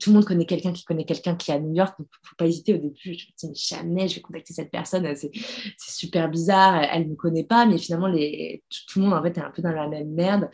Tout 0.00 0.10
le 0.10 0.14
monde 0.14 0.24
connaît 0.24 0.46
quelqu'un 0.46 0.72
qui 0.72 0.84
connaît 0.84 1.04
quelqu'un 1.04 1.36
qui 1.36 1.50
est 1.50 1.54
à 1.54 1.60
New 1.60 1.74
York. 1.74 1.94
Donc, 1.98 2.08
il 2.10 2.24
ne 2.24 2.28
faut 2.28 2.36
pas 2.36 2.46
hésiter 2.46 2.74
au 2.74 2.78
début. 2.78 2.94
Je 3.04 3.46
me 3.46 3.52
dis, 3.52 3.66
jamais 3.66 4.08
je 4.08 4.16
vais 4.16 4.20
contacter 4.20 4.54
cette 4.54 4.70
personne. 4.70 5.06
C'est 5.14 5.30
super 5.78 6.30
bizarre. 6.30 6.82
Elle 6.92 7.04
ne 7.04 7.10
me 7.10 7.16
connaît 7.16 7.44
pas. 7.44 7.66
Mais 7.66 7.78
finalement, 7.78 8.08
tout, 8.08 8.98
le 8.98 9.04
monde, 9.04 9.14
en 9.14 9.22
fait, 9.22 9.36
est 9.38 9.42
un 9.42 9.50
peu 9.50 9.62
dans 9.62 9.72
la 9.72 9.88
même 9.88 10.12
merde. 10.12 10.48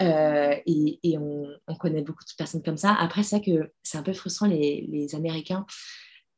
et, 0.00 1.18
on, 1.18 1.46
on, 1.66 1.74
connaît 1.74 2.02
beaucoup 2.02 2.24
de 2.24 2.34
personnes 2.36 2.62
comme 2.62 2.76
ça. 2.76 2.96
Après, 2.98 3.22
c'est 3.22 3.40
que 3.40 3.70
c'est 3.82 3.98
un 3.98 4.02
peu 4.02 4.12
frustrant, 4.12 4.46
les, 4.46 5.08
Américains 5.14 5.66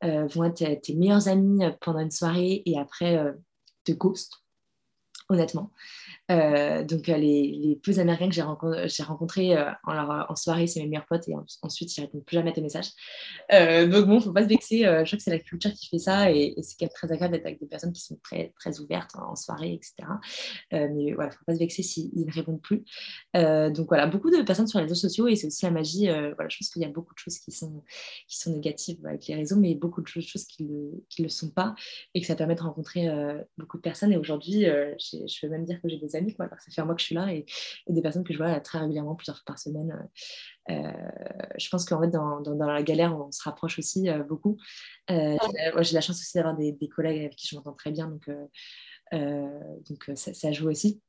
euh, 0.03 0.25
vont 0.27 0.45
être 0.45 0.81
tes 0.81 0.95
meilleurs 0.95 1.27
amis 1.27 1.63
pendant 1.81 1.99
une 1.99 2.11
soirée 2.11 2.63
et 2.65 2.79
après 2.79 3.17
euh, 3.17 3.33
te 3.83 3.91
ghost, 3.91 4.43
honnêtement. 5.29 5.71
Euh, 6.31 6.83
donc, 6.83 7.09
euh, 7.09 7.17
les, 7.17 7.51
les, 7.51 7.75
peu 7.75 7.99
américains 7.99 8.29
que 8.29 8.33
j'ai 8.35 8.41
rencontrés, 8.41 8.87
rencontrés 9.03 9.57
euh, 9.57 9.69
en, 9.85 10.35
soirée, 10.35 10.67
c'est 10.67 10.79
mes 10.81 10.87
meilleurs 10.87 11.05
potes 11.05 11.27
et 11.27 11.33
ensuite, 11.61 11.95
ils 11.97 12.01
répondent 12.01 12.23
plus 12.23 12.35
jamais 12.35 12.51
à 12.51 12.53
tes 12.53 12.61
messages. 12.61 12.91
donc, 13.51 14.05
bon, 14.07 14.19
faut 14.19 14.31
pas 14.31 14.43
se 14.43 14.47
vexer. 14.47 14.79
je 14.79 15.03
crois 15.05 15.17
que 15.17 15.23
c'est 15.23 15.31
la 15.31 15.39
culture 15.39 15.71
qui 15.73 15.87
fait 15.87 15.99
ça 15.99 16.31
et, 16.31 16.55
c'est 16.61 16.75
quand 16.79 16.85
même 16.85 16.93
très 16.93 17.11
agréable 17.11 17.33
d'être 17.33 17.45
avec 17.45 17.59
des 17.59 17.67
personnes 17.67 17.91
qui 17.91 18.01
sont 18.01 18.17
très, 18.23 18.53
très 18.59 18.79
ouvertes 18.79 19.11
en, 19.15 19.35
soirée, 19.35 19.73
etc. 19.73 20.09
mais 20.71 21.13
voilà, 21.13 21.31
faut 21.31 21.43
pas 21.45 21.53
se 21.53 21.59
vexer 21.59 21.83
s'ils 21.83 22.11
ne 22.15 22.31
répondent 22.31 22.61
plus. 22.61 22.83
donc, 23.33 23.87
voilà, 23.87 24.07
beaucoup 24.07 24.31
de 24.31 24.41
personnes 24.41 24.67
sur 24.67 24.79
les 24.79 24.85
réseaux 24.85 24.95
sociaux 24.95 25.27
et 25.27 25.35
c'est 25.35 25.47
aussi 25.47 25.65
la 25.65 25.71
magie. 25.71 26.07
voilà, 26.07 26.47
je 26.49 26.57
pense 26.57 26.69
qu'il 26.69 26.81
y 26.81 26.85
a 26.85 26.89
beaucoup 26.89 27.13
de 27.13 27.19
choses 27.19 27.37
qui 27.39 27.51
sont, 27.51 27.83
qui 28.27 28.37
sont 28.39 28.51
négatives 28.51 29.05
avec 29.05 29.27
les 29.27 29.35
réseaux, 29.35 29.57
mais 29.57 29.75
beaucoup 29.75 30.01
de 30.01 30.07
choses 30.07 30.45
qui 30.45 30.63
le, 30.63 31.03
le, 31.19 31.29
sont 31.29 31.49
pas 31.49 31.75
et 32.13 32.21
que 32.21 32.27
ça 32.27 32.35
permet 32.35 32.55
de 32.55 32.61
rencontrer 32.61 33.09
beaucoup 33.57 33.77
de 33.77 33.81
personnes. 33.81 34.11
Et 34.11 34.17
aujourd'hui, 34.17 34.65
je 34.65 35.41
peux 35.41 35.49
même 35.49 35.65
dire 35.65 35.81
que 35.81 35.89
j'ai 35.89 35.97
des 35.97 36.13
amis, 36.15 36.22
ça 36.37 36.71
fait 36.71 36.81
un 36.81 36.85
mois 36.85 36.95
que 36.95 37.01
je 37.01 37.05
suis 37.05 37.15
là 37.15 37.33
et, 37.33 37.45
des 37.87 38.01
personnes 38.01 38.23
que 38.23 38.33
je 38.33 38.37
vois 38.37 38.59
très 38.59 38.79
régulièrement, 38.79 39.15
plusieurs 39.15 39.37
fois 39.37 39.45
par 39.45 39.59
semaine. 39.59 40.07
Euh, 40.69 40.91
je 41.57 41.69
pense 41.69 41.85
qu'en 41.85 42.01
fait, 42.01 42.09
dans, 42.09 42.41
dans, 42.41 42.71
la 42.71 42.83
galère, 42.83 43.17
on 43.17 43.31
se 43.31 43.43
rapproche 43.43 43.79
aussi 43.79 44.09
euh, 44.09 44.23
beaucoup. 44.23 44.57
Euh, 45.11 45.37
j'ai 45.81 45.93
la 45.93 46.01
chance 46.01 46.19
aussi 46.21 46.37
d'avoir 46.37 46.55
des, 46.55 46.89
collègues 46.89 47.19
avec 47.19 47.35
qui 47.35 47.47
je 47.47 47.55
m'entends 47.55 47.73
très 47.73 47.91
bien, 47.91 48.07
donc, 48.07 48.29
donc 49.11 50.11
ça, 50.15 50.51
joue 50.51 50.69
aussi. 50.69 51.01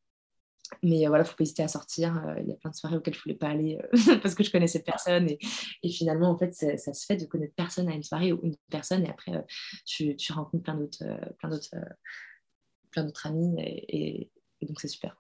Mais 0.83 1.07
voilà, 1.07 1.23
il 1.23 1.27
ne 1.27 1.31
faut 1.31 1.37
pas 1.37 1.43
hésiter 1.45 1.63
à 1.63 1.69
sortir. 1.69 2.25
Il 2.41 2.49
y 2.49 2.53
a 2.53 2.57
plein 2.57 2.71
de 2.71 2.75
soirées 2.75 2.97
auxquelles 2.97 3.15
je 3.15 3.21
ne 3.21 3.23
voulais 3.25 3.37
pas 3.37 3.49
aller 3.49 3.79
parce 4.23 4.35
que 4.35 4.43
je 4.43 4.51
connaissais 4.51 4.83
personne. 4.83 5.29
Et, 5.29 5.39
et 5.83 5.89
finalement, 5.91 6.31
en 6.31 6.39
fait, 6.39 6.53
ça, 6.53 6.95
se 6.95 7.07
fait 7.07 7.17
de 7.17 7.27
connaître 7.27 7.55
personne 7.55 7.89
à 7.89 7.93
une 7.93 8.03
soirée 8.03 8.33
ou 8.33 8.41
une 8.43 8.57
personne. 8.71 9.05
Et 9.05 9.11
après, 9.11 9.45
tu, 9.85 10.17
tu 10.17 10.33
rencontres 10.33 10.65
plein 10.65 10.75
d'autres, 10.75 11.05
plein 11.39 11.51
d'autres, 11.51 11.75
plein 12.91 13.05
d'autres 13.05 13.27
amis. 13.27 13.55
et, 13.59 14.31
donc 14.65 14.81
c'est 14.81 14.89
super. 14.89 15.17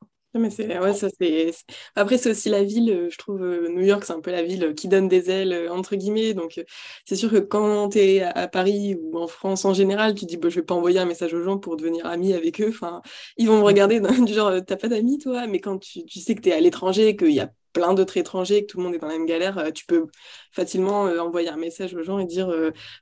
Après, 1.97 2.19
c'est 2.19 2.31
aussi 2.31 2.49
la 2.49 2.65
ville, 2.65 2.91
euh, 2.91 3.11
je 3.11 3.19
trouve, 3.19 3.43
euh, 3.43 3.69
New 3.69 3.83
York, 3.83 4.05
c'est 4.05 4.13
un 4.13 4.21
peu 4.21 4.31
la 4.31 4.43
ville 4.43 4.75
qui 4.75 4.89
donne 4.89 5.09
des 5.09 5.31
ailes, 5.31 5.53
euh, 5.53 5.73
entre 5.73 5.97
guillemets. 5.97 6.35
Donc, 6.35 6.63
c'est 7.05 7.17
sûr 7.17 7.31
que 7.31 7.39
quand 7.39 7.91
tu 7.91 7.99
es 7.99 8.21
à 8.23 8.49
Paris 8.49 8.97
ou 9.01 9.19
en 9.19 9.27
France 9.27 9.65
en 9.65 9.75
général, 9.75 10.15
tu 10.15 10.25
dis, 10.27 10.37
bah, 10.37 10.49
je 10.49 10.57
vais 10.57 10.63
pas 10.67 10.75
envoyer 10.75 10.99
un 10.99 11.07
message 11.07 11.35
aux 11.35 11.43
gens 11.43 11.59
pour 11.59 11.77
devenir 11.77 12.07
ami 12.07 12.33
avec 12.35 12.61
eux. 12.61 12.69
Enfin, 12.69 13.03
ils 13.37 13.47
vont 13.49 13.59
me 13.59 13.65
regarder 13.65 14.01
du 14.01 14.07
genre, 14.35 14.53
t'as 14.67 14.77
pas 14.77 14.89
d'amis, 14.89 15.19
toi? 15.19 15.47
Mais 15.47 15.61
quand 15.61 15.79
tu, 15.79 16.05
tu 16.05 16.19
sais 16.21 16.35
que 16.35 16.41
tu 16.43 16.49
es 16.51 16.53
à 16.53 16.61
l'étranger, 16.61 17.17
qu'il 17.17 17.31
y 17.33 17.41
a 17.41 17.51
plein 17.75 17.93
d'autres 17.93 18.17
étrangers 18.17 18.57
et 18.57 18.63
que 18.63 18.73
tout 18.73 18.79
le 18.79 18.85
monde 18.85 18.95
est 18.95 18.99
dans 18.99 19.09
la 19.09 19.19
même 19.19 19.27
galère, 19.27 19.71
tu 19.75 19.85
peux 19.85 20.07
facilement 20.53 21.03
envoyer 21.03 21.51
un 21.51 21.59
message 21.59 21.95
aux 21.95 22.03
gens 22.03 22.19
et 22.19 22.25
dire 22.25 22.51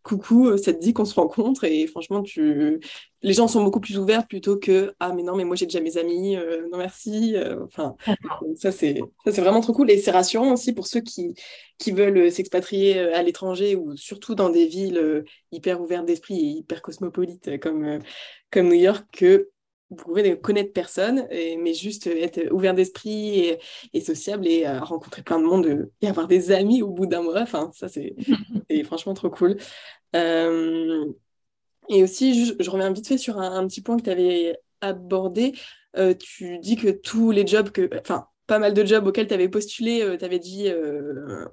coucou, 0.02 0.56
ça 0.56 0.72
te 0.72 0.80
dit 0.80 0.92
qu'on 0.92 1.04
se 1.04 1.14
rencontre? 1.14 1.62
Et 1.64 1.86
franchement, 1.86 2.22
tu... 2.22 2.80
les 3.22 3.32
gens 3.34 3.46
sont 3.46 3.62
beaucoup 3.62 3.80
plus 3.80 3.98
ouverts 3.98 4.26
plutôt 4.26 4.58
que 4.58 4.94
ah 4.98 5.12
mais 5.12 5.22
non 5.22 5.36
mais 5.36 5.44
moi 5.44 5.54
j'ai 5.54 5.66
déjà 5.66 5.80
mes 5.80 5.98
amis, 5.98 6.36
non 6.72 6.78
merci. 6.78 7.36
Enfin, 7.66 7.94
ça 8.56 8.72
c'est 8.72 8.98
vraiment 9.26 9.60
trop 9.60 9.74
cool 9.74 9.90
et 9.90 9.98
c'est 9.98 10.10
rassurant 10.10 10.52
aussi 10.52 10.72
pour 10.72 10.86
ceux 10.86 11.00
qui, 11.00 11.34
qui 11.78 11.92
veulent 11.92 12.32
s'expatrier 12.32 12.98
à 12.98 13.22
l'étranger 13.22 13.76
ou 13.76 13.94
surtout 13.96 14.34
dans 14.34 14.48
des 14.48 14.66
villes 14.66 15.24
hyper 15.52 15.82
ouvertes 15.82 16.06
d'esprit 16.06 16.40
et 16.40 16.58
hyper 16.58 16.80
cosmopolites 16.80 17.60
comme, 17.60 17.98
comme 18.50 18.68
New 18.68 18.80
York 18.80 19.04
que 19.12 19.50
vous 19.92 20.04
pouvez 20.04 20.28
ne 20.28 20.34
connaître 20.34 20.72
personne, 20.72 21.26
mais 21.30 21.74
juste 21.74 22.06
être 22.06 22.50
ouvert 22.50 22.74
d'esprit 22.74 23.58
et, 23.92 24.00
sociable 24.00 24.46
et 24.46 24.66
euh, 24.66 24.80
rencontrer 24.80 25.22
plein 25.22 25.38
de 25.38 25.44
monde 25.44 25.66
euh, 25.66 25.92
et 26.00 26.08
avoir 26.08 26.26
des 26.26 26.50
amis 26.50 26.82
au 26.82 26.88
bout 26.88 27.06
d'un 27.06 27.22
mois. 27.22 27.40
Enfin, 27.40 27.70
ça, 27.74 27.88
c'est 27.88 28.14
franchement 28.84 29.14
trop 29.14 29.30
cool. 29.30 29.56
Euh, 30.16 31.04
et 31.88 32.02
aussi, 32.02 32.46
je, 32.58 32.70
reviens 32.70 32.92
vite 32.92 33.06
fait 33.06 33.18
sur 33.18 33.38
un, 33.38 33.66
petit 33.66 33.82
point 33.82 33.96
que 33.96 34.04
tu 34.04 34.10
avais 34.10 34.58
abordé. 34.80 35.52
tu 36.18 36.58
dis 36.58 36.76
que 36.76 36.90
tous 36.90 37.30
les 37.30 37.46
jobs 37.46 37.70
que. 37.70 37.90
Enfin, 38.00 38.28
pas 38.46 38.58
mal 38.58 38.74
de 38.74 38.84
jobs 38.84 39.06
auxquels 39.06 39.28
tu 39.28 39.34
avais 39.34 39.48
postulé, 39.48 40.16
tu 40.18 40.24
avais 40.24 40.38
dit 40.38 40.68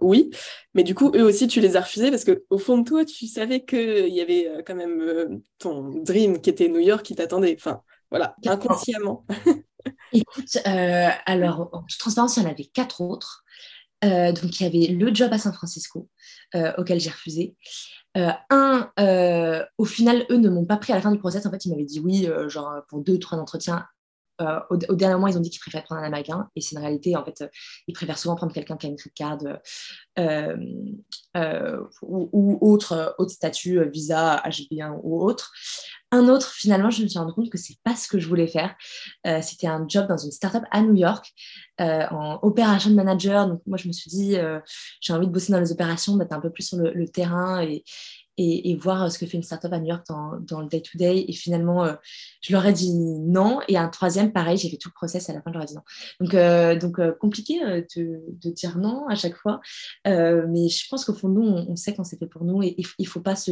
oui, 0.02 0.32
mais 0.74 0.84
du 0.84 0.96
coup, 0.96 1.12
eux 1.16 1.24
aussi, 1.24 1.48
tu 1.48 1.62
les 1.62 1.76
as 1.76 1.82
refusés 1.82 2.10
parce 2.10 2.26
qu'au 2.26 2.58
fond 2.58 2.80
de 2.80 2.88
toi, 2.88 3.06
tu 3.06 3.28
savais 3.28 3.64
qu'il 3.64 4.10
y 4.10 4.22
avait 4.22 4.64
quand 4.66 4.76
même 4.76 5.42
ton 5.58 5.90
dream 6.04 6.42
qui 6.42 6.50
était 6.50 6.70
New 6.70 6.80
York 6.80 7.04
qui 7.04 7.16
t'attendait. 7.16 7.56
Enfin, 7.58 7.84
voilà, 8.10 8.36
inconsciemment. 8.46 9.26
Écoute, 10.14 10.58
euh, 10.68 11.10
alors, 11.26 11.70
en 11.72 11.84
toute 11.84 12.00
transparence, 12.00 12.38
il 12.38 12.44
y 12.44 12.46
en 12.46 12.50
avait 12.50 12.66
quatre 12.66 13.02
autres. 13.02 13.44
Euh, 14.04 14.32
donc, 14.32 14.60
il 14.60 14.64
y 14.64 14.66
avait 14.66 14.94
le 14.94 15.14
job 15.14 15.32
à 15.32 15.38
San 15.38 15.54
Francisco, 15.54 16.10
euh, 16.56 16.74
auquel 16.78 17.00
j'ai 17.00 17.10
refusé. 17.10 17.56
un, 18.16 18.90
au 19.78 19.86
final, 19.86 20.26
eux 20.30 20.38
ne 20.38 20.50
m'ont 20.50 20.66
pas 20.66 20.78
pris 20.78 20.94
à 20.94 20.96
la 20.96 21.02
fin 21.02 21.12
du 21.12 21.20
process. 21.20 21.46
En 21.46 21.52
fait, 21.52 21.66
ils 21.66 21.70
m'avaient 21.70 21.86
dit 21.86 22.00
oui, 22.00 22.28
genre 22.48 22.82
pour 22.88 23.02
deux 23.02 23.14
ou 23.14 23.18
trois 23.18 23.38
entretiens. 23.38 23.86
Au, 24.70 24.78
dernier 24.78 25.16
moment, 25.16 25.28
ils 25.28 25.38
ont 25.38 25.42
dit 25.42 25.50
qu'ils 25.50 25.60
préfèrent 25.60 25.84
prendre 25.84 26.02
un 26.02 26.06
américain. 26.06 26.50
Et 26.56 26.62
c'est 26.62 26.76
une 26.76 26.82
réalité, 26.82 27.16
en 27.18 27.26
fait, 27.26 27.44
ils 27.88 27.94
préfèrent 27.94 28.18
souvent 28.18 28.36
prendre 28.36 28.54
quelqu'un 28.54 28.78
qui 28.78 28.88
a 28.88 28.90
une 28.90 28.98
card 29.14 29.40
ou, 32.02 32.30
ou, 32.32 32.58
autre, 32.62 33.16
autre 33.18 33.32
statut, 33.32 33.90
visa, 33.90 34.42
HB1 34.46 35.00
ou 35.04 35.22
autre. 35.22 35.52
Un 36.12 36.28
autre, 36.28 36.52
finalement, 36.52 36.90
je 36.90 37.04
me 37.04 37.08
suis 37.08 37.20
rendu 37.20 37.34
compte 37.34 37.52
que 37.52 37.58
c'est 37.58 37.78
pas 37.84 37.96
ce 37.96 38.08
que 38.08 38.18
je 38.18 38.28
voulais 38.28 38.48
faire. 38.48 38.76
Euh, 39.28 39.42
c'était 39.44 39.68
un 39.68 39.86
job 39.88 40.08
dans 40.08 40.18
une 40.18 40.32
startup 40.32 40.64
à 40.72 40.82
New 40.82 40.96
York 40.96 41.32
euh, 41.82 42.06
en 42.10 42.40
operation 42.42 42.92
manager. 42.92 43.48
Donc 43.48 43.62
moi, 43.68 43.78
je 43.78 43.88
me 43.88 43.94
suis 43.94 44.10
dit, 44.10 44.36
euh, 44.36 44.60
j'ai 45.02 45.14
envie 45.14 45.28
de 45.28 45.32
bosser 45.32 45.52
dans 45.52 45.60
les 45.60 45.72
opérations, 45.72 46.18
d'être 46.18 46.34
un 46.34 46.40
peu 46.40 46.50
plus 46.50 46.64
sur 46.64 46.78
le, 46.78 47.08
terrain 47.08 47.62
et, 47.62 47.84
voir 48.82 49.12
ce 49.12 49.20
que 49.20 49.26
fait 49.28 49.38
une 49.38 49.44
startup 49.44 49.72
à 49.72 49.80
New 49.80 49.88
York 49.88 50.08
dans, 50.08 50.62
le 50.62 50.68
day-to-day. 50.68 51.26
Et 51.28 51.34
finalement, 51.34 51.86
je 52.42 52.54
leur 52.54 52.66
ai 52.66 52.74
dit 52.74 52.92
non. 52.94 53.60
Et 53.68 53.78
un 53.78 53.90
troisième, 53.90 54.32
pareil, 54.32 54.58
j'ai 54.58 54.70
fait 54.70 54.78
tout 54.78 54.90
le 54.90 54.94
process. 54.94 55.30
À 55.30 55.34
la 55.34 55.42
fin, 55.42 55.52
je 55.52 55.60
leur 55.60 55.64
ai 55.64 55.68
dit 55.68 55.76
non. 55.76 55.84
Donc, 56.22 56.80
donc 56.82 57.18
compliqué 57.20 57.60
de, 57.96 58.50
dire 58.52 58.78
non 58.78 59.06
à 59.10 59.16
chaque 59.16 59.36
fois. 59.36 59.60
mais 60.06 60.70
je 60.70 60.88
pense 60.90 61.06
qu'au 61.06 61.14
fond, 61.14 61.28
nous, 61.28 61.44
on, 61.44 61.76
sait 61.76 61.94
quand 61.94 62.06
c'est 62.06 62.18
fait 62.18 62.28
pour 62.28 62.46
nous 62.46 62.64
et 62.64 62.76
il 62.78 63.04
ne 63.04 63.10
faut 63.10 63.22
pas 63.22 63.36
se 63.36 63.52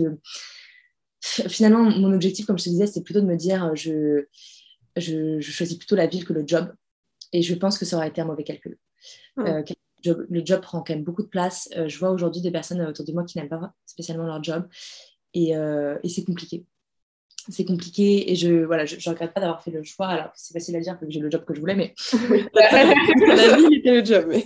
finalement, 1.21 1.83
mon 1.83 2.13
objectif, 2.13 2.45
comme 2.45 2.57
je 2.57 2.65
te 2.65 2.69
disais, 2.69 2.87
c'est 2.87 3.03
plutôt 3.03 3.21
de 3.21 3.25
me 3.25 3.35
dire, 3.35 3.65
euh, 3.65 3.75
je, 3.75 4.25
je, 4.95 5.39
choisis 5.41 5.77
plutôt 5.77 5.95
la 5.95 6.07
ville 6.07 6.25
que 6.25 6.33
le 6.33 6.43
job. 6.45 6.73
Et 7.33 7.41
je 7.41 7.55
pense 7.55 7.77
que 7.77 7.85
ça 7.85 7.97
aurait 7.97 8.07
été 8.07 8.21
un 8.21 8.25
mauvais 8.25 8.43
calcul. 8.43 8.77
Euh, 9.39 9.63
le 10.05 10.45
job 10.45 10.61
prend 10.61 10.81
quand 10.81 10.93
même 10.93 11.03
beaucoup 11.03 11.23
de 11.23 11.27
place. 11.27 11.69
Euh, 11.75 11.89
je 11.89 11.97
vois 11.99 12.11
aujourd'hui 12.11 12.41
des 12.41 12.51
personnes 12.51 12.81
autour 12.81 13.05
de 13.05 13.11
moi 13.11 13.23
qui 13.25 13.37
n'aiment 13.37 13.49
pas 13.49 13.73
spécialement 13.85 14.25
leur 14.25 14.41
job. 14.43 14.67
Et, 15.33 15.51
et 15.51 16.09
c'est 16.09 16.23
compliqué. 16.23 16.65
C'est 17.49 17.65
compliqué 17.65 18.31
et 18.31 18.35
je 18.35 18.63
voilà, 18.65 18.85
je, 18.85 19.09
regrette 19.09 19.33
pas 19.33 19.41
d'avoir 19.41 19.63
fait 19.63 19.71
le 19.71 19.83
choix. 19.83 20.07
Alors 20.07 20.31
c'est 20.35 20.53
facile 20.53 20.75
à 20.75 20.79
dire 20.79 20.99
que 20.99 21.05
j'ai 21.09 21.19
le 21.19 21.31
job 21.31 21.43
que 21.45 21.53
je 21.53 21.59
voulais, 21.59 21.75
mais 21.75 21.93
la 22.53 23.57
ville 23.57 23.77
était 23.77 24.01
le 24.01 24.05
job. 24.05 24.25
Mais, 24.27 24.45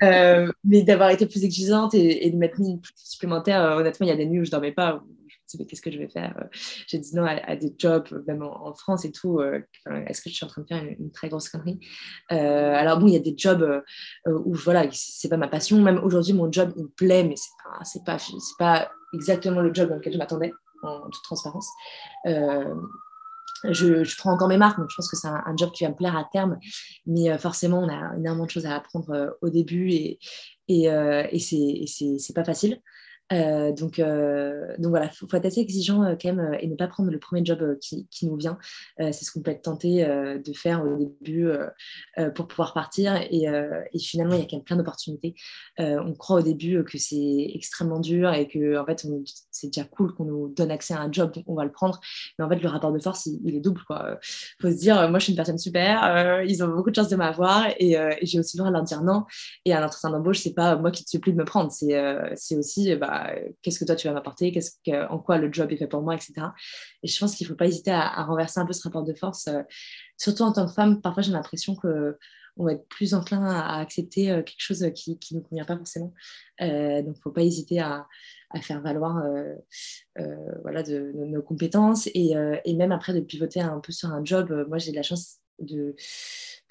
mais 0.64 0.82
d'avoir 0.82 1.10
été 1.10 1.26
plus 1.26 1.44
exigeante 1.44 1.94
et, 1.94 2.30
de 2.30 2.36
m'être 2.36 2.58
mis 2.58 2.78
plus 2.78 2.92
supplémentaire. 2.96 3.76
honnêtement, 3.76 4.06
il 4.06 4.10
y 4.10 4.12
a 4.12 4.16
des 4.16 4.26
nuits 4.26 4.40
où 4.40 4.44
je 4.44 4.50
dormais 4.50 4.72
pas, 4.72 5.02
qu'est-ce 5.58 5.82
que 5.82 5.90
je 5.90 5.98
vais 5.98 6.08
faire 6.08 6.34
euh, 6.38 6.46
J'ai 6.86 6.98
dit 6.98 7.14
non 7.14 7.24
à, 7.24 7.56
des 7.56 7.74
jobs, 7.76 8.08
même 8.26 8.42
en, 8.42 8.72
France 8.74 9.04
et 9.04 9.12
tout. 9.12 9.40
Euh, 9.40 9.60
est-ce 10.06 10.22
que 10.22 10.30
je 10.30 10.34
suis 10.34 10.44
en 10.44 10.48
train 10.48 10.62
de 10.62 10.66
faire 10.66 10.82
une, 10.82 11.10
très 11.10 11.28
grosse 11.28 11.48
connerie 11.48 11.78
euh, 12.30 12.74
Alors 12.74 12.98
bon, 12.98 13.06
il 13.06 13.14
y 13.14 13.16
a 13.16 13.20
des 13.20 13.34
jobs 13.36 13.82
où 14.26 14.54
voilà, 14.54 14.86
c'est 14.92 15.28
pas 15.28 15.36
ma 15.36 15.48
passion. 15.48 15.80
Même 15.80 16.00
aujourd'hui, 16.02 16.32
mon 16.32 16.50
job 16.50 16.72
il 16.76 16.84
me 16.84 16.88
plaît, 16.88 17.24
mais 17.24 17.34
c'est 17.36 18.04
pas, 18.04 18.18
c'est 18.18 18.38
pas, 18.58 18.58
pas 18.58 18.90
exactement 19.14 19.60
le 19.60 19.72
job 19.72 19.88
dans 19.88 19.96
lequel 19.96 20.14
je 20.14 20.18
m'attendais, 20.18 20.52
en 20.82 21.08
toute 21.10 21.22
transparence. 21.22 21.68
Je, 23.64 24.16
prends 24.16 24.32
encore 24.32 24.48
mes 24.48 24.56
marques, 24.56 24.78
donc 24.78 24.90
je 24.90 24.96
pense 24.96 25.08
que 25.08 25.16
c'est 25.16 25.28
un, 25.28 25.56
job 25.56 25.70
qui 25.70 25.84
va 25.84 25.90
me 25.90 25.94
plaire 25.94 26.16
à 26.16 26.28
terme. 26.30 26.58
Mais 27.06 27.36
forcément, 27.38 27.78
on 27.78 27.88
a 27.88 28.16
énormément 28.16 28.46
de 28.46 28.50
choses 28.50 28.66
à 28.66 28.74
apprendre 28.74 29.36
au 29.40 29.50
début 29.50 29.90
et, 29.90 30.18
et, 30.68 30.86
et 30.86 31.38
c'est 31.38 32.34
pas 32.34 32.44
facile. 32.44 32.80
Euh, 33.32 33.72
donc, 33.72 33.98
euh, 33.98 34.74
donc 34.78 34.90
voilà, 34.90 35.06
il 35.06 35.16
faut, 35.16 35.26
être 35.34 35.46
assez 35.46 35.60
exigeant 35.60 36.02
euh, 36.02 36.14
quand 36.20 36.32
même 36.32 36.56
et 36.60 36.66
ne 36.66 36.74
pas 36.74 36.88
prendre 36.88 37.10
le 37.10 37.18
premier 37.18 37.44
job 37.44 37.78
qui, 37.80 38.06
nous 38.22 38.36
vient. 38.36 38.58
c'est 38.98 39.24
ce 39.24 39.32
qu'on 39.32 39.40
peut 39.40 39.50
être 39.50 39.62
tenté 39.62 40.04
de 40.04 40.52
faire 40.52 40.84
au 40.84 40.96
début 40.96 41.50
pour 42.34 42.46
pouvoir 42.46 42.72
partir. 42.72 43.16
Et, 43.30 43.46
finalement, 43.98 44.34
il 44.34 44.40
y 44.40 44.42
a 44.42 44.46
quand 44.48 44.56
même 44.56 44.64
plein 44.64 44.76
d'opportunités. 44.76 45.34
on 45.78 46.14
croit 46.14 46.36
au 46.38 46.42
début 46.42 46.84
que 46.84 46.98
c'est 46.98 47.50
extrêmement 47.54 47.98
dur 47.98 48.32
et 48.32 48.46
que 48.46 48.78
en 48.78 48.86
fait, 48.86 49.04
c'est 49.50 49.68
déjà 49.68 49.84
cool 49.84 50.14
qu'on 50.14 50.24
nous 50.24 50.48
donne 50.54 50.70
accès 50.70 50.94
à 50.94 51.00
un 51.00 51.10
job, 51.10 51.32
donc 51.34 51.44
on 51.48 51.54
va 51.54 51.64
le 51.64 51.72
prendre. 51.72 52.00
Mais 52.38 52.44
en 52.44 52.48
fait, 52.48 52.56
le 52.56 52.68
rapport 52.68 52.92
de 52.92 53.00
force, 53.00 53.26
il, 53.26 53.56
est 53.56 53.60
double. 53.60 53.80
Il 53.90 54.16
faut 54.60 54.70
se 54.70 54.78
dire, 54.78 55.10
moi, 55.10 55.18
je 55.18 55.24
suis 55.24 55.32
une 55.32 55.36
personne 55.36 55.58
super, 55.58 56.42
ils 56.46 56.62
ont 56.62 56.68
beaucoup 56.68 56.90
de 56.90 56.96
chance 56.96 57.08
de 57.08 57.16
m'avoir 57.16 57.66
et, 57.78 57.96
j'ai 58.22 58.38
aussi 58.38 58.56
le 58.56 58.62
droit 58.62 58.70
de 58.70 58.76
leur 58.76 58.84
dire 58.84 59.02
non. 59.02 59.24
Et 59.64 59.74
un 59.74 59.84
entretien 59.84 60.10
d'embauche, 60.10 60.38
c'est 60.38 60.54
pas 60.54 60.76
moi 60.76 60.92
qui 60.92 61.04
te 61.04 61.10
supplie 61.10 61.32
de 61.32 61.38
me 61.38 61.44
prendre, 61.44 61.72
c'est 61.72 62.56
aussi 62.56 62.94
bah, 62.96 63.11
qu'est-ce 63.62 63.78
que 63.78 63.84
toi 63.84 63.96
tu 63.96 64.08
vas 64.08 64.14
m'apporter, 64.14 64.52
en 65.10 65.18
quoi 65.18 65.38
le 65.38 65.52
job 65.52 65.70
est 65.72 65.76
fait 65.76 65.86
pour 65.86 66.02
moi, 66.02 66.14
etc. 66.14 66.32
Et 67.02 67.08
je 67.08 67.18
pense 67.18 67.34
qu'il 67.34 67.46
ne 67.46 67.50
faut 67.50 67.56
pas 67.56 67.66
hésiter 67.66 67.90
à, 67.90 68.24
renverser 68.24 68.60
un 68.60 68.66
peu 68.66 68.72
ce 68.72 68.82
rapport 68.82 69.04
de 69.04 69.14
force. 69.14 69.48
Euh, 69.48 69.62
surtout 70.16 70.42
en 70.42 70.52
tant 70.52 70.66
que 70.66 70.72
femme, 70.72 71.00
parfois 71.00 71.22
j'ai 71.22 71.32
l'impression 71.32 71.74
que 71.76 72.18
on 72.58 72.66
va 72.66 72.72
être 72.72 72.86
plus 72.88 73.14
enclin 73.14 73.44
à, 73.46 73.80
accepter 73.80 74.30
euh, 74.30 74.42
quelque 74.42 74.60
chose 74.60 74.86
qui 74.94 75.18
ne 75.30 75.38
nous 75.38 75.42
convient 75.42 75.64
pas 75.64 75.76
forcément. 75.76 76.12
Euh, 76.60 77.00
donc, 77.02 77.16
il 77.16 77.18
ne 77.18 77.22
faut 77.22 77.30
pas 77.30 77.42
hésiter 77.42 77.80
à, 77.80 78.06
faire 78.60 78.82
valoir 78.82 79.24
voilà, 80.62 80.82
nos 80.82 81.40
compétences 81.40 82.06
et, 82.08 82.34
et, 82.66 82.74
même 82.74 82.92
après 82.92 83.14
de 83.14 83.20
pivoter 83.20 83.62
un 83.62 83.80
peu 83.80 83.92
sur 83.92 84.10
un 84.10 84.22
job. 84.22 84.66
Moi, 84.68 84.76
j'ai 84.76 84.90
de 84.90 84.96
la 84.96 85.02
chance 85.02 85.38
de 85.58 85.94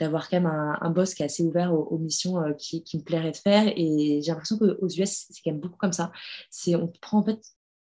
d'avoir 0.01 0.29
quand 0.29 0.41
même 0.41 0.51
un, 0.81 0.89
boss 0.89 1.13
qui 1.13 1.21
est 1.21 1.25
assez 1.27 1.43
ouvert 1.43 1.73
aux, 1.73 1.97
missions 1.99 2.41
euh, 2.41 2.53
qui, 2.53 2.83
me 2.95 3.03
plairait 3.03 3.31
de 3.31 3.37
faire. 3.37 3.71
Et 3.75 4.19
j'ai 4.23 4.31
l'impression 4.31 4.57
qu'aux 4.57 4.87
US, 4.87 5.27
c'est 5.29 5.41
quand 5.43 5.51
même 5.51 5.59
beaucoup 5.59 5.77
comme 5.77 5.93
ça. 5.93 6.11
C'est 6.49 6.75
on 6.75 6.87
prend 6.87 7.19
en 7.19 7.23
fait 7.23 7.39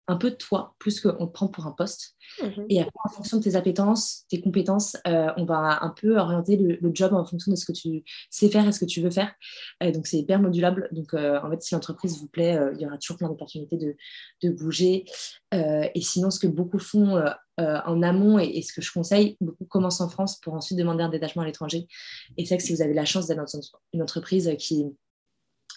un 0.09 0.17
peu 0.17 0.31
de 0.31 0.35
toi 0.35 0.75
plus 0.79 0.99
qu'on 0.99 1.27
te 1.27 1.31
prend 1.31 1.47
pour 1.47 1.65
un 1.67 1.71
poste. 1.71 2.15
Mhm. 2.41 2.65
Et 2.69 2.81
après, 2.81 2.99
en 3.05 3.09
fonction 3.09 3.37
de 3.37 3.43
tes 3.43 3.55
appétences, 3.55 4.25
tes 4.29 4.41
compétences, 4.41 4.97
euh, 5.07 5.31
on 5.37 5.45
va 5.45 5.79
un 5.81 5.89
peu 5.89 6.17
orienter 6.17 6.57
le, 6.57 6.77
job 6.93 7.13
en 7.13 7.23
fonction 7.23 7.51
de 7.51 7.55
ce 7.55 7.65
que 7.65 7.71
tu 7.71 8.03
sais 8.29 8.49
faire 8.49 8.67
et 8.67 8.71
ce 8.71 8.79
que 8.79 8.85
tu 8.85 9.01
veux 9.01 9.11
faire. 9.11 9.31
Euh, 9.83 9.91
donc, 9.91 10.07
c'est 10.07 10.17
hyper 10.17 10.41
modulable. 10.41 10.89
Donc, 10.91 11.13
en 11.13 11.49
fait, 11.49 11.61
si 11.61 11.73
l'entreprise 11.73 12.19
vous 12.19 12.27
plaît, 12.27 12.59
il 12.73 12.81
y 12.81 12.85
aura 12.85 12.97
toujours 12.97 13.17
plein 13.17 13.29
d'opportunités 13.29 13.77
de, 13.77 13.95
de, 14.43 14.49
bouger. 14.49 15.05
et 15.51 16.01
sinon, 16.01 16.31
ce 16.31 16.39
que 16.39 16.47
beaucoup 16.47 16.79
font 16.79 17.21
euh, 17.59 17.79
en 17.85 18.01
amont 18.03 18.39
et, 18.39 18.61
ce 18.61 18.71
que 18.71 18.81
je 18.81 18.91
conseille, 18.91 19.35
beaucoup 19.41 19.65
commencent 19.65 19.99
en 19.99 20.07
France 20.07 20.39
pour 20.39 20.53
ensuite 20.53 20.79
demander 20.79 21.03
un 21.03 21.09
détachement 21.09 21.41
à 21.41 21.45
l'étranger. 21.45 21.87
Et 22.37 22.45
c'est 22.45 22.55
que 22.55 22.63
si 22.63 22.73
vous 22.73 22.81
avez 22.81 22.93
la 22.93 23.03
chance 23.03 23.27
d'être 23.27 23.37
dans 23.37 23.61
une 23.93 24.01
entreprise 24.01 24.49
qui, 24.57 24.85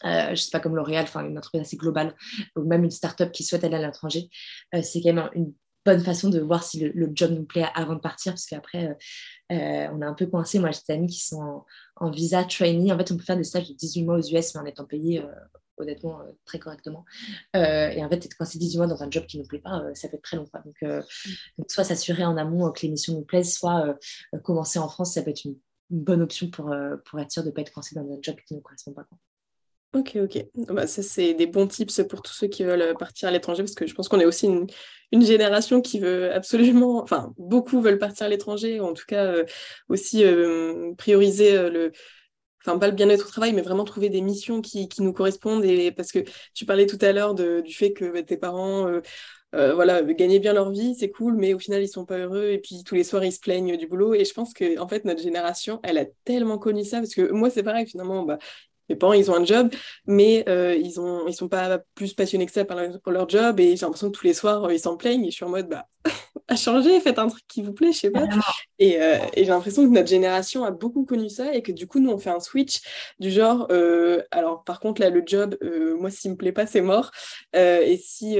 euh, 0.05 0.27
je 0.27 0.31
ne 0.31 0.37
sais 0.37 0.51
pas 0.51 0.61
comme 0.61 0.77
L'Oréal, 0.77 1.05
enfin 1.05 1.27
une 1.27 1.39
entreprise 1.39 1.63
assez 1.63 1.77
globale, 1.77 2.15
ou 2.57 2.63
même 2.63 2.85
une 2.85 2.91
start-up 2.91 3.33
qui 3.33 3.45
souhaite 3.45 3.65
aller 3.65 3.77
à 3.77 3.87
l'étranger, 3.87 4.29
euh, 4.75 4.83
c'est 4.83 5.01
quand 5.03 5.13
même 5.13 5.31
une 5.35 5.53
bonne 5.85 6.01
façon 6.01 6.31
de 6.31 6.41
voir 6.41 6.63
si 6.63 6.81
le, 6.81 7.11
job 7.13 7.33
nous 7.33 7.45
plaît 7.45 7.67
avant 7.75 7.95
de 7.95 8.01
partir, 8.01 8.33
parce 8.33 8.47
qu'après, 8.47 8.97
on 9.51 10.01
est 10.01 10.05
un 10.05 10.15
peu 10.15 10.27
coincé. 10.27 10.61
Moi, 10.61 10.71
j'ai 10.71 10.81
des 10.89 10.95
amis 10.95 11.09
qui 11.09 11.19
sont 11.21 11.65
en, 11.97 12.11
visa 12.11 12.45
trainee. 12.45 12.93
En 12.93 12.99
fait, 12.99 13.11
on 13.11 13.17
peut 13.17 13.25
faire 13.25 13.37
des 13.37 13.45
stages 13.45 13.69
de 13.69 13.75
18 13.75 14.05
mois 14.05 14.17
aux 14.17 14.23
US, 14.23 14.55
mais 14.55 14.61
en 14.61 14.65
étant 14.65 14.85
payé 14.85 15.25
honnêtement 15.83 16.21
euh, 16.21 16.31
très 16.45 16.59
correctement. 16.59 17.05
Euh, 17.57 17.89
et 17.91 18.05
en 18.05 18.09
fait, 18.09 18.29
quand 18.39 18.45
c'est 18.45 18.59
18 18.59 18.79
mois 18.79 18.87
dans 18.87 19.03
un 19.03 19.11
job 19.11 19.27
qui 19.27 19.37
ne 19.37 19.43
nous 19.43 19.49
plaît 19.49 19.61
pas, 19.61 19.81
euh, 19.81 19.95
ça 19.95 20.09
peut 20.09 20.17
être 20.17 20.23
très 20.23 20.37
long. 20.37 20.47
Donc, 20.75 21.71
soit 21.71 21.85
s'assurer 21.85 22.25
en 22.25 22.37
amont 22.37 22.71
que 22.73 22.83
l'émission 22.83 23.15
nous 23.15 23.25
plaise, 23.25 23.53
soit 23.53 23.97
commencer 24.43 24.79
en 24.79 24.89
France, 24.89 25.15
ça 25.15 25.23
peut 25.23 25.31
être 25.31 25.45
une, 25.45 25.57
bonne 25.91 26.23
option 26.23 26.49
pour, 26.49 26.75
pour 27.05 27.21
être 27.21 27.31
sûr 27.31 27.43
de 27.43 27.49
ne 27.49 27.53
pas 27.53 27.61
être 27.61 27.71
coincé 27.71 27.95
dans 27.95 28.11
un 28.11 28.19
job 28.23 28.35
qui 28.47 28.55
ne 28.55 28.59
nous 28.59 28.63
correspond 28.63 28.95
pas. 28.95 29.07
Ok, 29.95 30.17
ok. 30.17 30.47
Bah, 30.69 30.87
ça, 30.87 31.03
c'est 31.03 31.35
des 31.35 31.47
bons 31.47 31.67
tips 31.67 32.03
pour 32.09 32.23
tous 32.23 32.33
ceux 32.33 32.47
qui 32.47 32.65
veulent 32.65 32.95
partir 32.99 33.29
à 33.29 33.31
l'étranger, 33.31 33.63
parce 33.63 33.75
que 33.75 33.87
je 33.87 33.95
pense 33.95 34.09
qu'on 34.09 34.21
est 34.21 34.25
aussi 34.25 34.47
une, 34.47 34.67
génération 35.23 35.83
qui 35.83 36.01
veut 36.01 36.33
absolument, 36.33 37.03
enfin, 37.03 37.35
beaucoup 37.37 37.83
veulent 37.83 37.99
partir 37.99 38.25
à 38.25 38.29
l'étranger, 38.31 38.81
en 38.81 38.95
tout 38.95 39.05
cas 39.07 39.35
aussi 39.91 40.25
prioriser 40.97 41.69
le, 41.69 41.93
enfin 42.65 42.79
pas 42.79 42.87
le 42.87 42.95
bien-être 42.95 43.27
au 43.27 43.31
travail, 43.31 43.53
mais 43.53 43.61
vraiment 43.61 43.85
trouver 43.85 44.09
des 44.09 44.23
missions 44.23 44.63
qui, 44.63 44.89
nous 45.01 45.13
correspondent. 45.13 45.65
Et 45.67 45.93
parce 45.93 46.13
que 46.13 46.21
tu 46.55 46.65
parlais 46.65 46.87
tout 46.87 46.99
à 47.03 47.13
l'heure 47.13 47.35
du 47.35 47.75
fait 47.75 47.93
que 47.93 48.11
bah, 48.11 48.23
tes 48.23 48.39
parents 48.39 49.01
euh, 49.55 49.75
voilà, 49.75 50.03
gagner 50.03 50.39
bien 50.39 50.55
leur 50.55 50.71
vie, 50.71 50.95
c'est 50.95 51.11
cool, 51.11 51.37
mais 51.37 51.53
au 51.53 51.59
final, 51.59 51.83
ils 51.83 51.89
sont 51.89 52.07
pas 52.07 52.17
heureux 52.19 52.51
et 52.51 52.59
puis 52.59 52.85
tous 52.85 52.95
les 52.95 53.05
soirs, 53.05 53.23
ils 53.25 53.33
se 53.33 53.41
plaignent 53.41 53.77
du 53.77 53.87
boulot. 53.87 54.15
Et 54.15 54.25
je 54.25 54.33
pense 54.33 54.55
que, 54.55 54.79
en 54.79 54.89
fait, 54.89 55.05
notre 55.05 55.21
génération, 55.23 55.79
elle 55.83 55.99
a 55.99 56.07
tellement 56.25 56.59
connu 56.59 56.85
ça 56.85 56.99
parce 56.99 57.15
que 57.15 57.31
moi, 57.33 57.51
c'est 57.51 57.63
pareil, 57.63 57.87
finalement, 57.87 58.23
bah, 58.23 58.39
mes 58.93 58.97
parents, 58.97 59.13
ils 59.13 59.31
ont 59.31 59.35
un 59.35 59.45
job, 59.45 59.71
mais 60.07 60.45
euh, 60.49 60.75
ils 60.75 61.01
ont, 61.01 61.27
ils 61.27 61.35
sont 61.35 61.49
pas 61.49 61.79
plus 61.95 62.13
passionnés 62.15 62.47
que 62.47 62.53
ça 62.53 62.65
par 62.65 62.77
leur, 62.77 63.01
pour 63.01 63.13
leur 63.13 63.29
job 63.29 63.59
et 63.61 63.77
j'ai 63.77 63.87
l'impression 63.87 64.11
que 64.11 64.17
tous 64.17 64.27
les 64.27 64.35
soirs, 64.35 64.71
ils 64.71 64.81
s'en 64.81 64.97
plaignent 64.97 65.25
et 65.25 65.31
je 65.31 65.37
suis 65.37 65.45
en 65.45 65.49
mode, 65.49 65.69
bah, 65.69 65.87
à 66.49 66.57
changer, 66.57 67.01
faites 67.01 67.19
un 67.19 67.29
truc 67.29 67.43
qui 67.49 67.63
vous 67.63 67.73
plaît, 67.73 67.93
je 67.93 67.99
sais 67.99 68.11
pas. 68.11 68.27
Et, 68.79 69.01
euh, 69.01 69.19
et 69.35 69.45
j'ai 69.45 69.51
l'impression 69.51 69.85
que 69.85 69.93
notre 69.93 70.09
génération 70.09 70.65
a 70.65 70.71
beaucoup 70.71 71.05
connu 71.05 71.31
ça 71.31 71.55
et 71.55 71.63
que 71.63 71.73
du 71.73 71.87
coup, 71.87 72.01
nous, 72.01 72.11
on 72.11 72.19
fait 72.19 72.31
un 72.31 72.41
switch 72.41 72.81
du 73.19 73.31
genre, 73.31 73.67
euh, 73.71 74.23
alors 74.31 74.65
par 74.65 74.81
contre, 74.81 75.01
là, 75.01 75.11
le 75.11 75.23
job, 75.25 75.57
moi, 75.99 76.11
s'il 76.11 76.33
me 76.33 76.37
plaît 76.37 76.53
pas, 76.53 76.67
c'est 76.67 76.83
mort. 76.83 77.11
et 77.55 77.99
si, 78.03 78.39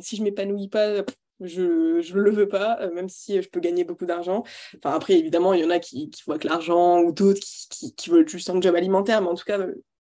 si 0.00 0.16
je 0.16 0.22
m'épanouis 0.22 0.68
pas, 0.68 1.04
je 1.40 1.62
ne 1.62 2.20
le 2.20 2.30
veux 2.30 2.48
pas, 2.48 2.88
même 2.94 3.08
si 3.08 3.40
je 3.42 3.48
peux 3.48 3.60
gagner 3.60 3.84
beaucoup 3.84 4.06
d'argent. 4.06 4.44
Enfin, 4.76 4.94
après, 4.94 5.14
évidemment, 5.14 5.52
il 5.54 5.62
y 5.62 5.64
en 5.64 5.70
a 5.70 5.78
qui, 5.78 6.10
qui 6.10 6.22
voient 6.26 6.38
que 6.38 6.48
l'argent 6.48 7.00
ou 7.00 7.12
d'autres 7.12 7.40
qui, 7.40 7.68
qui, 7.68 7.94
qui, 7.94 8.10
veulent 8.10 8.28
juste 8.28 8.50
un 8.50 8.60
job 8.60 8.74
alimentaire, 8.74 9.20
mais 9.20 9.28
en 9.28 9.34
tout 9.34 9.44
cas, 9.44 9.58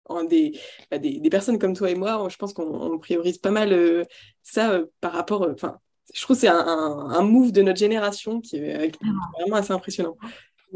bah, 0.08 0.98
des, 0.98 1.20
des, 1.20 1.30
personnes 1.30 1.58
comme 1.58 1.74
toi 1.74 1.90
et 1.90 1.94
moi, 1.94 2.26
je 2.30 2.36
pense 2.36 2.52
qu'on 2.52 2.98
priorise 2.98 3.38
pas 3.38 3.50
mal 3.50 3.72
euh, 3.72 4.04
ça 4.42 4.72
euh, 4.72 4.86
par 5.00 5.12
rapport. 5.12 5.42
Euh, 5.42 5.52
enfin, 5.52 5.78
je 6.14 6.22
trouve 6.22 6.36
que 6.36 6.40
c'est 6.40 6.48
un, 6.48 6.56
un, 6.56 7.22
move 7.22 7.52
de 7.52 7.62
notre 7.62 7.78
génération 7.78 8.40
qui 8.40 8.56
est, 8.56 8.92
vraiment 9.38 9.56
assez 9.56 9.72
impressionnant. 9.72 10.16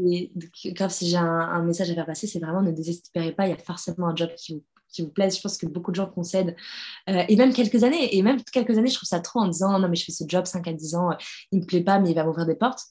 Et 0.05 0.31
grave, 0.67 0.91
si 0.91 1.09
j'ai 1.09 1.17
un, 1.17 1.63
message 1.63 1.89
à 1.91 1.95
faire 1.95 2.05
passer, 2.05 2.27
c'est 2.27 2.39
vraiment 2.39 2.61
ne 2.61 2.71
désespérez 2.71 3.33
pas, 3.33 3.47
il 3.47 3.51
y 3.51 3.53
a 3.53 3.57
forcément 3.57 4.07
un 4.07 4.15
job 4.15 4.29
qui 4.35 4.55
vous, 4.55 4.63
qui 4.91 5.01
vous 5.03 5.09
plaise. 5.09 5.37
Je 5.37 5.41
pense 5.41 5.57
que 5.57 5.65
beaucoup 5.65 5.91
de 5.91 5.95
gens 5.95 6.07
concèdent. 6.07 6.55
et 7.07 7.35
même 7.35 7.53
quelques 7.53 7.83
années, 7.83 8.15
et 8.15 8.21
même 8.21 8.41
quelques 8.43 8.77
années, 8.77 8.89
je 8.89 8.95
trouve 8.95 9.07
ça 9.07 9.19
trop 9.19 9.39
en 9.39 9.47
disant 9.47 9.77
non, 9.79 9.87
mais 9.89 9.95
je 9.95 10.05
fais 10.05 10.11
ce 10.11 10.23
job 10.27 10.45
5 10.45 10.67
à 10.67 10.73
10 10.73 10.95
ans, 10.95 11.09
il 11.51 11.59
ne 11.59 11.61
me 11.63 11.67
plaît 11.67 11.83
pas, 11.83 11.99
mais 11.99 12.11
il 12.11 12.15
va 12.15 12.25
m'ouvrir 12.25 12.45
des 12.45 12.55
portes 12.55 12.87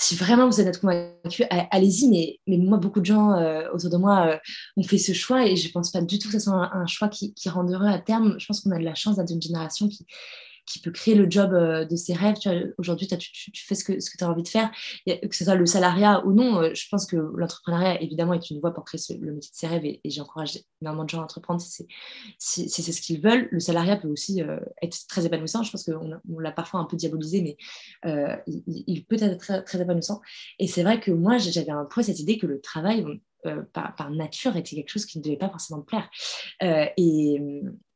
si 0.00 0.14
vraiment 0.14 0.48
vous 0.48 0.60
êtes 0.60 0.80
convaincu, 0.80 1.42
allez-y. 1.50 2.08
Mais, 2.08 2.38
mais 2.46 2.56
moi, 2.56 2.78
beaucoup 2.78 3.00
de 3.00 3.04
gens 3.04 3.32
euh, 3.32 3.68
autour 3.72 3.90
de 3.90 3.96
moi 3.96 4.28
euh, 4.28 4.38
ont 4.76 4.84
fait 4.84 4.96
ce 4.96 5.12
choix 5.12 5.44
et 5.44 5.56
je 5.56 5.66
ne 5.66 5.72
pense 5.72 5.90
pas 5.90 6.00
du 6.00 6.20
tout 6.20 6.28
que 6.28 6.34
ce 6.34 6.38
soit 6.38 6.70
un, 6.72 6.86
choix 6.86 7.08
qui, 7.08 7.34
qui 7.34 7.48
heureux 7.48 7.86
à 7.86 7.98
terme. 7.98 8.36
Je 8.38 8.46
pense 8.46 8.60
qu'on 8.60 8.70
a 8.70 8.78
de 8.78 8.84
la 8.84 8.94
chance 8.94 9.16
d'être 9.16 9.32
une 9.32 9.42
génération 9.42 9.88
qui, 9.88 10.06
qui 10.68 10.80
peut 10.80 10.90
créer 10.90 11.14
le 11.14 11.30
job 11.30 11.54
euh, 11.54 11.84
de 11.84 11.96
ses 11.96 12.12
rêves. 12.12 12.36
Aujourd'hui, 12.76 13.06
tu, 13.06 13.64
fais 13.66 13.74
ce 13.74 13.84
que, 13.84 13.94
tu 13.94 14.24
as 14.24 14.28
envie 14.28 14.42
de 14.42 14.48
faire, 14.48 14.70
que 15.06 15.34
ce 15.34 15.44
soit 15.44 15.54
le 15.54 15.66
salariat 15.66 16.24
ou 16.26 16.32
non. 16.32 16.60
Euh, 16.60 16.74
je 16.74 16.86
pense 16.90 17.06
que 17.06 17.16
l'entrepreneuriat, 17.16 18.02
évidemment, 18.02 18.34
est 18.34 18.50
une 18.50 18.60
voie 18.60 18.74
pour 18.74 18.84
créer 18.84 19.00
le 19.18 19.32
métier 19.32 19.50
de 19.50 19.56
ses 19.56 19.66
rêves 19.66 19.84
et, 19.84 20.00
j'encourage 20.04 20.58
énormément 20.82 21.04
de 21.04 21.10
gens 21.10 21.20
à 21.20 21.24
entreprendre 21.24 21.60
si 21.60 21.86
c'est 22.38 22.92
ce 22.92 23.00
qu'ils 23.00 23.20
veulent. 23.20 23.48
Le 23.50 23.60
salariat 23.60 23.96
peut 23.96 24.08
aussi 24.08 24.42
euh, 24.42 24.58
être 24.82 25.06
très 25.08 25.24
épanouissant. 25.24 25.62
Je 25.62 25.70
pense 25.70 25.84
qu'on 25.84 26.20
on, 26.28 26.38
l'a 26.38 26.52
parfois 26.52 26.80
un 26.80 26.84
peu 26.84 26.96
diabolisé, 26.96 27.42
mais 27.42 27.56
il, 28.46 29.04
peut 29.06 29.16
être 29.20 29.38
très, 29.38 29.62
très 29.62 29.80
épanouissant. 29.80 30.20
Et 30.58 30.66
c'est 30.66 30.82
vrai 30.82 31.00
que 31.00 31.10
moi, 31.10 31.38
j'avais 31.38 31.70
un 31.70 31.84
peu 31.84 32.02
cette 32.02 32.20
idée 32.20 32.38
que 32.38 32.46
le 32.46 32.60
travail, 32.60 33.04
euh, 33.46 33.62
par, 33.72 34.10
nature 34.10 34.56
était 34.56 34.74
quelque 34.74 34.88
chose 34.90 35.06
qui 35.06 35.18
ne 35.18 35.22
devait 35.22 35.36
pas 35.36 35.48
forcément 35.48 35.80
me 35.80 35.84
plaire. 35.84 36.10
Euh, 36.62 36.86
et, 36.96 37.40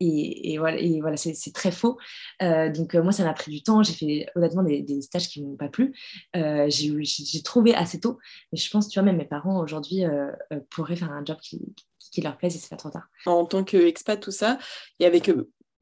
et, 0.00 0.58
voilà, 0.58 0.78
et 0.78 1.00
voilà 1.00 1.16
c'est 1.16 1.52
très 1.52 1.72
faux. 1.72 1.98
Euh, 2.42 2.70
donc 2.70 2.94
moi, 2.94 3.12
ça 3.12 3.24
m'a 3.24 3.32
pris 3.32 3.50
du 3.50 3.62
temps. 3.62 3.82
J'ai 3.82 3.92
fait 3.92 4.26
honnêtement 4.36 4.62
des, 4.62 5.02
stages 5.02 5.28
qui 5.28 5.42
ne 5.42 5.48
m'ont 5.48 5.56
pas 5.56 5.68
plu. 5.68 5.94
J'ai 6.34 7.42
trouvé 7.42 7.74
assez 7.74 8.00
tôt. 8.00 8.18
Mais 8.52 8.58
je 8.58 8.70
pense, 8.70 8.88
tu 8.88 8.98
vois, 8.98 9.04
même 9.04 9.16
mes 9.16 9.24
parents 9.24 9.60
aujourd'hui 9.60 10.04
pourraient 10.70 10.96
faire 10.96 11.12
un 11.12 11.24
job 11.24 11.38
qui, 11.40 11.60
leur 12.22 12.36
plaise 12.36 12.54
et 12.54 12.58
c'est 12.58 12.68
pas 12.68 12.76
trop 12.76 12.90
tard. 12.90 13.08
En 13.26 13.46
tant 13.46 13.64
qu'expat, 13.64 14.20
tout 14.20 14.30
ça, 14.30 14.58
et 15.00 15.06
avec 15.06 15.30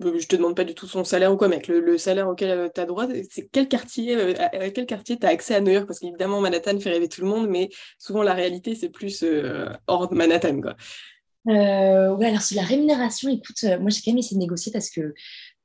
je 0.00 0.26
te 0.26 0.36
demande 0.36 0.56
pas 0.56 0.64
du 0.64 0.74
tout 0.74 0.86
son 0.86 1.04
salaire 1.04 1.32
ou 1.32 1.36
quoi, 1.36 1.48
mec. 1.48 1.68
Le, 1.68 1.98
salaire 1.98 2.28
auquel 2.28 2.50
euh, 2.50 2.68
tu 2.74 2.80
as 2.80 2.86
droit, 2.86 3.06
c'est 3.30 3.48
quel 3.52 3.68
quartier, 3.68 4.16
euh, 4.16 4.34
à 4.38 4.70
quel 4.70 4.86
quartier 4.86 5.18
tu 5.18 5.26
as 5.26 5.30
accès 5.30 5.54
à 5.54 5.60
New 5.60 5.72
York? 5.72 5.86
Parce 5.86 5.98
qu'évidemment, 5.98 6.40
Manhattan 6.40 6.78
fait 6.80 6.90
rêver 6.90 7.08
tout 7.08 7.20
le 7.20 7.28
monde, 7.28 7.48
mais 7.48 7.70
souvent 7.98 8.22
la 8.22 8.34
réalité, 8.34 8.74
c'est 8.74 8.88
plus 8.88 9.22
euh, 9.22 9.66
hors 9.86 10.08
de 10.08 10.14
Manhattan. 10.14 10.60
Quoi. 10.60 10.76
ouais, 11.46 12.26
alors 12.26 12.42
sur 12.42 12.56
la 12.56 12.66
rémunération, 12.66 13.28
écoute, 13.28 13.64
moi 13.80 13.90
j'ai 13.90 14.00
quand 14.02 14.12
même 14.12 14.18
essayé 14.18 14.36
de 14.36 14.40
négocier 14.40 14.72
parce 14.72 14.90
que 14.90 15.14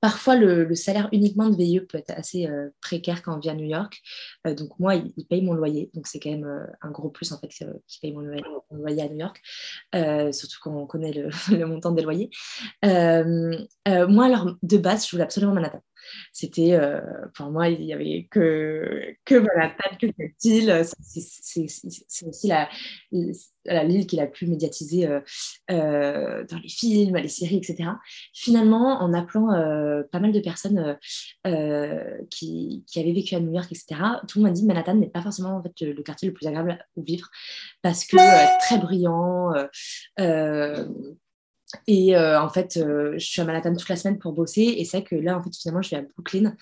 Parfois, 0.05 0.35
le, 0.35 0.75
salaire 0.75 1.09
uniquement 1.13 1.49
de 1.49 1.55
VIE 1.55 1.79
peut 1.79 1.97
être 1.97 2.11
assez 2.11 2.45
euh, 2.45 2.69
précaire 2.79 3.23
quand 3.23 3.35
on 3.35 3.39
vit 3.39 3.49
à 3.49 3.55
New 3.55 3.65
York. 3.65 4.03
Euh, 4.45 4.53
donc, 4.53 4.77
moi, 4.77 4.93
il, 4.93 5.25
paye 5.25 5.41
mon 5.41 5.55
loyer. 5.55 5.89
Donc, 5.95 6.05
c'est 6.05 6.19
quand 6.19 6.29
même 6.29 6.45
euh, 6.45 6.63
un 6.83 6.91
gros 6.91 7.09
plus, 7.09 7.31
en 7.31 7.39
fait, 7.39 7.47
qu'il 7.47 7.67
paye 8.03 8.13
mon 8.13 8.21
loyer, 8.69 9.01
à 9.01 9.09
New 9.09 9.17
York. 9.17 9.41
surtout 10.31 10.57
quand 10.61 10.77
on 10.77 10.85
connaît 10.85 11.11
le, 11.11 11.29
le 11.57 11.65
montant 11.65 11.91
des 11.91 12.03
loyers. 12.03 12.29
moi, 12.83 14.25
alors, 14.25 14.55
de 14.61 14.77
base, 14.77 15.07
je 15.07 15.11
voulais 15.11 15.23
absolument 15.23 15.55
Manhattan. 15.55 15.81
C'était, 16.31 16.73
euh, 16.73 17.01
pour 17.33 17.51
moi, 17.51 17.69
il 17.69 17.81
n'y 17.81 17.93
avait 17.93 18.27
que, 18.29 19.15
que 19.25 19.35
Manhattan, 19.35 19.95
que 19.99 20.07
cette 20.17 20.45
île. 20.45 20.81
C'est 20.91 22.27
aussi 22.27 22.47
la, 22.47 22.69
l'île 23.11 24.07
qui 24.07 24.17
est 24.17 24.21
la 24.21 24.27
plus 24.27 24.47
médiatisée 24.47 25.07
euh, 25.07 25.19
euh, 25.71 26.43
dans 26.45 26.57
les 26.57 26.69
films, 26.69 27.17
les 27.17 27.27
séries, 27.27 27.57
etc. 27.57 27.89
Finalement, 28.33 29.01
en 29.01 29.13
appelant 29.13 29.47
pas 30.11 30.19
mal 30.19 30.31
de 30.31 30.39
personnes 30.39 30.97
qui, 32.29 32.83
qui, 32.87 32.99
avaient 32.99 33.13
vécu 33.13 33.35
à 33.35 33.39
New 33.39 33.53
York, 33.53 33.71
etc., 33.71 34.01
tout 34.27 34.39
le 34.39 34.43
monde 34.43 34.51
m'a 34.51 34.55
dit 34.55 34.65
Manhattan 34.65 34.95
n'est 34.95 35.09
pas 35.09 35.21
forcément 35.21 35.57
en 35.57 35.63
fait, 35.63 35.81
le 35.81 36.01
quartier 36.03 36.27
le 36.27 36.33
plus 36.33 36.47
agréable 36.47 36.85
où 36.95 37.03
vivre 37.03 37.29
parce 37.81 38.05
que 38.05 38.17
très 38.67 38.77
bruyant, 38.77 39.53
et 41.87 42.15
euh, 42.15 42.41
en 42.41 42.49
fait, 42.49 42.77
euh, 42.77 43.13
je 43.17 43.25
suis 43.25 43.41
à 43.41 43.45
Manhattan 43.45 43.75
toute 43.75 43.89
la 43.89 43.95
semaine 43.95 44.17
pour 44.17 44.33
bosser. 44.33 44.75
Et 44.77 44.85
c'est 44.85 45.03
que 45.03 45.15
là, 45.15 45.37
en 45.37 45.43
fait, 45.43 45.55
finalement, 45.55 45.81
je 45.81 45.87
suis 45.87 45.95
à 45.95 46.01
Brooklyn, 46.01 46.55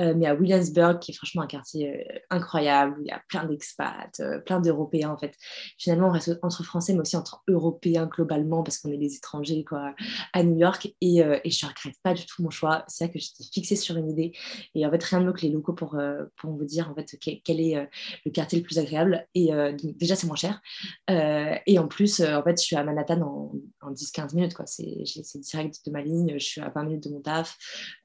euh, 0.00 0.14
mais 0.16 0.26
à 0.26 0.34
Williamsburg, 0.34 0.98
qui 1.00 1.12
est 1.12 1.14
franchement 1.14 1.42
un 1.42 1.46
quartier 1.46 2.06
incroyable, 2.30 2.96
où 2.98 3.02
il 3.02 3.08
y 3.08 3.10
a 3.10 3.22
plein 3.28 3.44
d'expats, 3.44 4.20
plein 4.44 4.60
d'Européens, 4.60 5.10
en 5.10 5.18
fait. 5.18 5.34
Finalement, 5.78 6.08
on 6.08 6.12
reste 6.12 6.38
entre 6.42 6.62
Français, 6.62 6.92
mais 6.92 7.00
aussi 7.00 7.16
entre 7.16 7.42
Européens 7.48 8.06
globalement, 8.06 8.62
parce 8.62 8.78
qu'on 8.78 8.92
est 8.92 8.98
des 8.98 9.16
étrangers, 9.16 9.64
quoi, 9.64 9.94
à 10.32 10.42
New 10.42 10.56
York. 10.56 10.92
Et, 11.00 11.18
et 11.18 11.50
je 11.50 11.66
ne 11.66 11.70
regrette 11.70 11.96
pas 12.02 12.14
du 12.14 12.24
tout 12.26 12.42
mon 12.42 12.50
choix. 12.50 12.84
C'est 12.88 13.04
ça 13.04 13.08
que 13.08 13.18
j'étais 13.18 13.44
fixée 13.52 13.76
sur 13.76 13.96
une 13.96 14.10
idée. 14.10 14.32
Et 14.74 14.86
en 14.86 14.90
fait, 14.90 15.02
rien 15.02 15.20
de 15.20 15.26
mieux 15.26 15.32
que 15.32 15.42
les 15.42 15.50
locaux 15.50 15.72
pour, 15.72 15.98
pour 16.36 16.50
vous 16.50 16.64
dire, 16.64 16.90
en 16.90 16.94
fait, 16.94 17.16
quel 17.44 17.60
est 17.60 17.88
le 18.24 18.30
quartier 18.30 18.58
le 18.58 18.64
plus 18.64 18.78
agréable. 18.78 19.26
Et 19.34 19.50
déjà, 19.76 20.16
c'est 20.16 20.26
moins 20.26 20.36
cher. 20.36 20.60
et 21.08 21.78
en 21.78 21.88
plus, 21.88 22.20
en 22.20 22.42
fait, 22.42 22.60
je 22.60 22.64
suis 22.64 22.76
à 22.76 22.84
Manhattan 22.84 23.20
en, 23.22 23.52
en 23.80 23.92
10-15 23.92 24.34
minutes 24.34 24.54
c'est 24.66 25.40
direct 25.40 25.80
de 25.86 25.90
ma 25.90 26.02
ligne, 26.02 26.34
je 26.38 26.44
suis 26.44 26.60
à 26.60 26.68
20 26.68 26.84
minutes 26.84 27.04
de 27.04 27.10
mon 27.10 27.20
taf. 27.20 27.56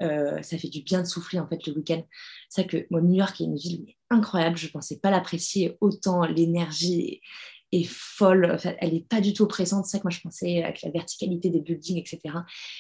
Euh, 0.02 0.42
ça 0.42 0.58
fait 0.58 0.70
du 0.70 0.82
bien 0.82 1.02
de 1.02 1.08
souffler 1.08 1.40
en 1.40 1.48
fait 1.48 1.66
le 1.68 1.74
C'est 2.50 2.64
vrai 2.64 2.68
que 2.68 2.88
moi, 2.92 3.02
New 3.02 3.16
York 3.16 3.40
est 3.42 3.46
une 3.46 3.56
ville 3.56 3.96
incroyable. 4.10 4.58
Je 4.58 4.68
ne 4.68 4.72
pensais 4.72 5.00
pas 5.00 5.12
l'apprécier 5.12 5.78
autant. 5.82 6.24
L'énergie 6.26 7.22
est 7.72 7.88
folle. 7.90 8.58
elle 8.80 8.94
n'est 8.94 9.02
pas 9.02 9.20
du 9.20 9.34
tout 9.34 9.44
oppressante. 9.44 9.86
C'est 9.86 9.94
ça 9.94 9.98
que 10.00 10.04
moi, 10.04 10.12
je 10.12 10.22
pensais 10.22 10.64
avec 10.64 10.82
la 10.84 10.92
verticalité 10.92 11.50
des 11.50 11.60
buildings, 11.60 11.98
etc. 11.98 12.36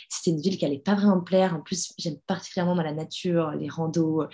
C'était 0.09 0.35
une 0.35 0.41
ville 0.41 0.57
qui 0.57 0.65
n'allait 0.65 0.79
pas 0.79 0.95
vraiment 0.95 1.17
me 1.17 1.23
plaire. 1.23 1.55
En 1.55 1.61
plus, 1.61 1.93
j'aime 1.97 2.17
particulièrement 2.27 2.75
la 2.75 2.93
nature, 2.93 3.51
les 3.51 3.69
randos, 3.69 4.21
euh, 4.21 4.27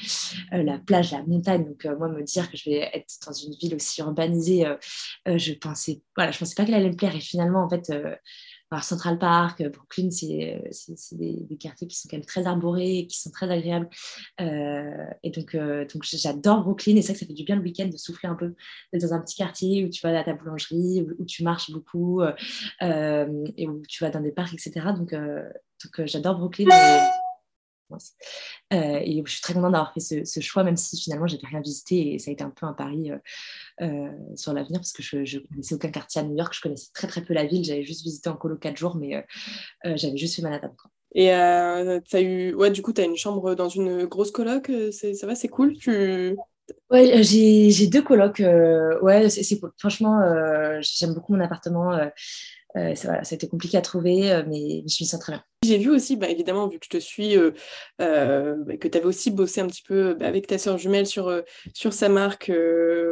la 0.52 0.78
plage, 0.78 1.12
la 1.12 1.24
montagne. 1.24 1.66
Donc, 1.66 1.86
euh, 1.86 1.98
moi, 1.98 2.10
me 2.10 2.24
dire 2.24 2.52
que 2.52 2.58
je 2.58 2.70
vais 2.70 2.90
être 2.94 3.16
dans 3.26 3.34
une 3.34 3.54
ville 3.56 3.76
aussi 3.76 4.02
urbanisée, 4.02 4.66
je 5.26 5.54
pensais, 5.54 6.02
voilà, 6.16 6.32
pensais 6.32 6.56
pas 6.56 6.66
qu'elle 6.66 6.76
allait 6.76 6.90
me 6.90 6.96
plaire. 6.96 7.16
Et 7.16 7.22
finalement, 7.22 7.64
en 7.64 7.70
fait, 7.70 7.92
alors, 8.72 8.84
Central 8.84 9.18
Park, 9.18 9.62
euh, 9.62 9.70
Brooklyn, 9.70 10.12
c'est 10.12 10.62
des, 11.14 11.58
quartiers 11.60 11.88
qui 11.88 11.98
sont 11.98 12.08
quand 12.10 12.18
même 12.18 12.26
très 12.26 12.46
arborés 12.46 13.08
qui 13.08 13.20
sont 13.20 13.32
très 13.32 13.50
agréables. 13.50 13.90
Euh, 14.42 15.06
et 15.24 15.32
donc, 15.32 15.56
euh, 15.56 15.86
donc 15.92 16.04
j'adore 16.04 16.64
Brooklyn 16.64 16.96
et 16.96 17.02
que 17.02 17.08
ça 17.08 17.16
fait 17.16 17.26
du 17.26 17.44
bien 17.44 17.56
le 17.56 17.64
week-end 17.64 17.88
de 17.88 17.98
souffler 17.98 18.30
un 18.30 18.36
peu, 18.36 18.54
d'être 18.94 19.02
dans 19.02 19.14
un 19.14 19.20
petit 19.20 19.36
quartier 19.36 19.86
où 19.86 19.90
tu 19.90 20.02
vas 20.02 20.18
à 20.18 20.24
ta 20.24 20.34
boulangerie, 20.34 21.06
où, 21.18 21.26
tu 21.26 21.44
marches 21.44 21.72
beaucoup 21.72 22.22
et 22.82 23.68
où 23.68 23.82
tu 23.88 24.04
vas 24.04 24.10
dans 24.10 24.22
des 24.22 24.32
parcs, 24.32 24.54
etc. 24.54 24.88
Donc, 24.96 25.14
donc 25.14 26.06
j'adore 26.06 26.38
Brooklyn. 26.38 26.68
Euh, 28.74 29.00
et 29.04 29.22
je 29.26 29.32
suis 29.32 29.42
très 29.42 29.54
contente 29.54 29.72
d'avoir 29.72 29.94
fait 29.94 30.00
ce, 30.00 30.40
choix, 30.40 30.64
même 30.64 30.78
si 30.78 31.00
finalement, 31.00 31.28
je 31.28 31.36
n'avais 31.36 31.48
rien 31.48 31.62
visité 31.62 32.14
et 32.14 32.20
ça 32.20 32.30
a 32.30 32.34
été 32.34 32.44
un 32.44 32.50
peu 32.50 32.66
un 32.66 32.74
pari 32.74 33.12
euh, 33.12 33.18
euh, 33.82 34.10
sur 34.36 34.54
l'avenir 34.54 34.80
parce 34.80 34.92
que 34.92 35.04
je 35.04 35.18
ne 35.18 35.48
connaissais 35.48 35.76
aucun 35.76 35.90
quartier 35.90 36.22
à 36.22 36.24
New 36.24 36.36
York, 36.36 36.54
je 36.54 36.62
connaissais 36.62 36.90
très 36.94 37.08
très 37.08 37.24
peu 37.24 37.34
la 37.34 37.46
ville, 37.46 37.64
j'avais 37.64 37.84
juste 37.84 38.04
visité 38.04 38.30
en 38.30 38.36
colo 38.36 38.58
quatre 38.58 38.78
jours, 38.78 38.96
mais 38.96 39.26
j'avais 39.84 40.18
juste 40.18 40.36
fait 40.36 40.42
Manhattan. 40.42 40.76
Et 41.16 41.32
as 41.32 42.02
eu... 42.22 42.54
ouais, 42.54 42.72
du 42.72 42.82
coup, 42.82 42.94
tu 42.94 43.02
as 43.02 43.06
une 43.06 43.18
chambre 43.18 43.56
dans 43.56 43.70
une 43.70 44.06
grosse 44.06 44.32
coloc, 44.32 44.72
ça 44.92 45.28
va, 45.28 45.36
c'est 45.36 45.48
cool 45.48 45.76
tu... 45.78 46.36
Ouais, 46.92 47.24
j'ai 47.24 47.88
deux 47.88 48.04
colocs, 48.04 48.44
ouais, 49.02 49.30
c'est 49.30 49.60
cool. 49.60 49.72
Franchement, 49.78 50.20
j'aime 50.82 51.14
beaucoup 51.14 51.34
mon 51.34 51.44
appartement. 51.44 51.98
Euh, 52.78 52.94
ça, 52.94 53.24
ça, 53.24 53.34
a 53.34 53.36
été 53.36 53.48
compliqué 53.48 53.78
à 53.78 53.82
trouver, 53.82 54.44
mais 54.48 54.84
je 54.88 55.04
me 55.04 55.08
sens 55.08 55.20
très 55.20 55.34
bien. 55.34 55.44
J'ai 55.70 55.78
vu 55.78 55.90
aussi, 55.90 56.16
bah, 56.16 56.30
évidemment, 56.30 56.68
vu 56.68 56.80
que 56.80 56.86
je 56.86 56.90
te 56.90 56.98
suis, 56.98 57.38
euh, 57.38 57.52
euh, 58.02 58.56
bah, 58.66 58.78
que 58.78 58.88
tu 58.88 58.98
avais 58.98 59.06
aussi 59.06 59.32
bossé 59.32 59.62
un 59.62 59.68
petit 59.68 59.84
peu 59.84 60.16
bah, 60.16 60.28
avec 60.28 60.48
ta 60.48 60.58
sœur 60.58 60.78
jumelle 60.78 61.06
sur, 61.06 61.32
sur 61.74 61.94
sa 61.94 62.10
marque. 62.10 62.52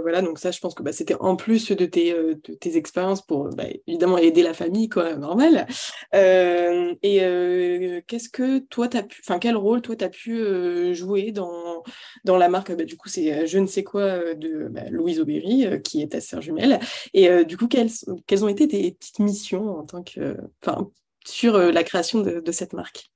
voilà, 0.02 0.22
donc 0.22 0.40
ça, 0.40 0.52
je 0.52 0.60
pense 0.60 0.74
que 0.74 0.92
c'était 0.92 1.16
en 1.20 1.36
plus 1.36 1.72
de 1.72 1.86
tes, 1.86 2.14
de 2.14 2.54
tes 2.54 2.78
expériences 2.78 3.22
pour 3.26 3.50
évidemment 3.88 4.18
aider 4.18 4.44
la 4.44 4.54
famille, 4.54 4.90
quoi, 4.90 5.16
normal. 5.16 5.68
et 6.14 8.02
qu'est-ce 8.08 8.30
que 8.30 8.60
toi, 8.60 8.88
tu 8.88 8.98
as 8.98 9.04
pu, 9.04 9.22
enfin, 9.24 9.40
quel 9.40 9.56
rôle 9.56 9.82
toi, 9.82 9.96
tu 9.96 10.04
as 10.06 10.10
pu 10.10 10.96
jouer 10.96 11.32
dans, 11.32 11.84
dans 12.26 12.38
la 12.38 12.50
marque? 12.50 12.72
Du 12.74 12.98
coup, 12.98 13.10
c'est 13.10 13.48
je 13.48 13.60
ne 13.60 13.68
sais 13.68 13.84
quoi 13.84 14.34
de 14.34 14.72
Louise 14.90 15.20
Aubéry, 15.20 15.66
qui 15.84 16.02
est 16.02 16.12
ta 16.12 16.22
sœur 16.22 16.42
jumelle. 16.42 16.80
Et 17.14 17.46
du 17.46 17.58
coup, 17.58 17.68
quelles, 17.68 17.92
quelles 18.26 18.44
ont 18.44 18.50
été 18.50 18.68
tes 18.68 18.92
petites 18.92 19.20
missions 19.20 19.78
en 19.78 19.84
tant 19.84 20.04
que, 20.04 20.38
enfin, 20.62 20.90
sur 21.28 21.56
euh, 21.56 21.72
la 21.72 21.84
création 21.84 22.22
de, 22.22 22.52
cette 22.52 22.74
marque. 22.74 23.10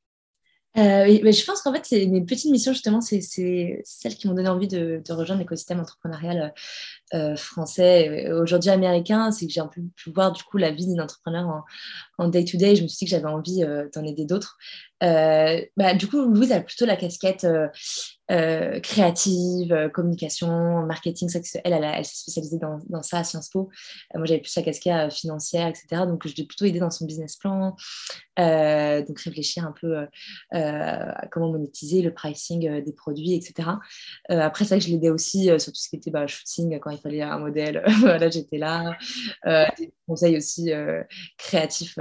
Euh, 0.78 1.05
je 1.07 1.45
pense 1.45 1.62
qu'en 1.62 1.74
fait, 1.74 1.86
c'est 1.86 2.05
mes 2.07 2.24
petites 2.24 2.51
missions, 2.51 2.74
justement, 2.74 3.01
c'est 3.01 3.22
celles 3.22 4.16
qui 4.16 4.28
m'ont 4.28 4.34
donné 4.34 4.49
envie 4.49 4.68
de, 4.68 5.01
rejoindre 5.09 5.41
l'écosystème 5.41 5.80
entrepreneurial 5.80 6.53
euh, 7.14 7.36
français, 7.36 8.32
aujourd'hui 8.32 8.70
américain. 8.70 9.32
C'est 9.32 9.47
que 9.47 9.51
j'ai 9.51 9.62
un 9.62 9.68
peu 9.68 9.82
pu 9.95 10.12
voir, 10.12 10.32
du 10.32 10.43
coup, 10.43 10.57
la 10.57 10.72
vie 10.72 10.88
d'un 10.88 11.03
entrepreneur 11.03 11.64
en 12.18 12.28
day-to-day. 12.28 12.76
je 12.76 12.84
me 12.84 12.88
suis 12.88 12.99
dit 12.99 13.05
que 13.05 13.12
j'avais 13.12 13.26
envie 13.26 13.64
d'en 13.93 14.03
aider 14.03 14.26
d'autres. 14.26 14.57
Bah, 15.01 15.93
du 15.95 16.07
coup, 16.07 16.22
Louise 16.26 16.51
a 16.51 16.62
plutôt 16.62 16.86
la 16.86 16.95
casquette 16.95 17.45
euh, 18.32 18.80
créative, 18.80 19.74
euh, 19.74 19.89
communication, 19.89 20.86
marketing. 20.86 21.30
Elle, 21.66 21.74
elle, 21.84 22.05
s'est 22.05 22.16
spécialisée 22.16 22.59
dans, 22.59 22.80
dans, 22.88 23.01
ça 23.01 23.18
à 23.18 23.24
Sciences 23.26 23.49
Po. 23.49 23.70
Euh, 24.16 24.20
moi, 24.20 24.26
j'avais 24.26 24.39
plus 24.39 24.51
sa 24.51 24.62
casquette 24.62 25.12
financière, 25.12 25.68
etc. 25.68 26.03
Donc, 26.07 26.26
je 26.26 26.34
l'ai 26.36 26.45
plutôt 26.45 26.64
aidé 26.64 26.80
dans 26.80 26.91
son 26.91 27.05
business 27.05 27.36
plan. 27.36 27.76
donc, 28.38 29.20
réfléchir 29.20 29.66
un 29.66 29.74
peu 29.74 30.05
à 30.51 31.28
comment 31.30 31.51
monétiser 31.51 32.01
le 32.01 32.14
pricing 32.14 32.82
des 32.82 32.93
produits, 32.93 33.34
etc. 33.34 33.70
après, 34.30 34.64
c'est 34.66 34.76
vrai 34.76 34.80
que 34.80 34.86
je 34.86 35.09
aussi 35.09 35.45
sur 35.59 35.74
tout 35.74 35.80
ce 35.80 35.89
qui 35.89 35.97
était 35.97 36.12
bah, 36.12 36.26
shooting, 36.26 36.80
quand 36.80 36.91
il 36.91 36.99
fallait 37.02 37.22
un 37.22 37.39
modèle. 37.39 37.84
voilà, 37.99 38.30
j'étais 38.30 38.58
là. 38.58 38.97
des 39.45 39.93
conseils 40.08 40.38
aussi 40.38 40.72
créatifs. 41.38 41.97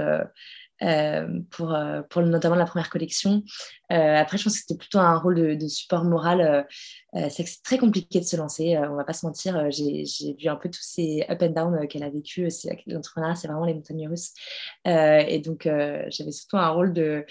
pour, 1.51 1.77
pour 2.09 2.21
notamment 2.23 2.55
la 2.55 2.65
première 2.65 2.89
collection. 2.89 3.43
Euh, 3.91 4.15
après, 4.15 4.37
je 4.37 4.43
pense 4.43 4.53
que 4.53 4.59
c'était 4.61 4.77
plutôt 4.77 4.99
un 4.99 5.17
rôle 5.17 5.57
de, 5.57 5.67
support 5.67 6.05
moral. 6.05 6.41
Euh, 6.41 6.63
euh, 7.15 7.27
c'est 7.29 7.45
très 7.63 7.77
compliqué 7.77 8.19
de 8.21 8.25
se 8.25 8.37
lancer, 8.37 8.77
on 8.77 8.95
va 8.95 9.03
pas 9.03 9.13
se 9.13 9.25
mentir. 9.25 9.69
J'ai 9.69 10.05
vu 10.39 10.47
un 10.47 10.55
peu 10.55 10.69
tous 10.69 10.81
ces 10.81 11.25
up 11.29 11.41
and 11.41 11.49
down 11.49 11.87
qu'elle 11.87 12.03
a 12.03 12.09
vécu. 12.09 12.47
L'entrepreneuriat, 12.87 13.35
c'est 13.35 13.47
vraiment 13.47 13.65
les 13.65 13.73
montagnes 13.73 14.07
russes. 14.07 14.31
et 14.85 15.39
donc, 15.39 15.63
j'avais 15.63 16.31
surtout 16.31 16.57
un 16.57 16.69
rôle 16.69 16.93
de, 16.93 17.25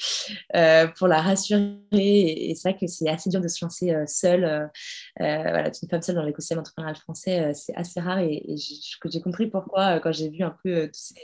pour 0.99 1.09
la 1.09 1.23
rassurer. 1.23 1.79
Et, 1.93 2.55
c'est 2.55 2.71
vrai 2.71 2.79
que 2.79 2.87
c'est 2.87 3.09
assez 3.09 3.31
dur 3.31 3.41
de 3.41 3.49
se 3.49 3.65
lancer 3.65 3.95
seule. 4.07 4.71
voilà, 5.19 5.71
une 5.83 5.89
femme 5.89 6.03
seule 6.03 6.17
dans 6.17 6.25
l'écosystème 6.25 6.59
entrepreneurial 6.59 6.97
français, 6.97 7.53
c'est 7.55 7.75
assez 7.75 8.01
rare. 8.01 8.19
Et, 8.19 8.43
j'ai 8.57 9.21
compris 9.23 9.47
pourquoi 9.47 9.99
quand 10.01 10.13
j'ai 10.13 10.29
vu 10.29 10.43
un 10.43 10.55
peu 10.63 10.89
tous 10.89 11.15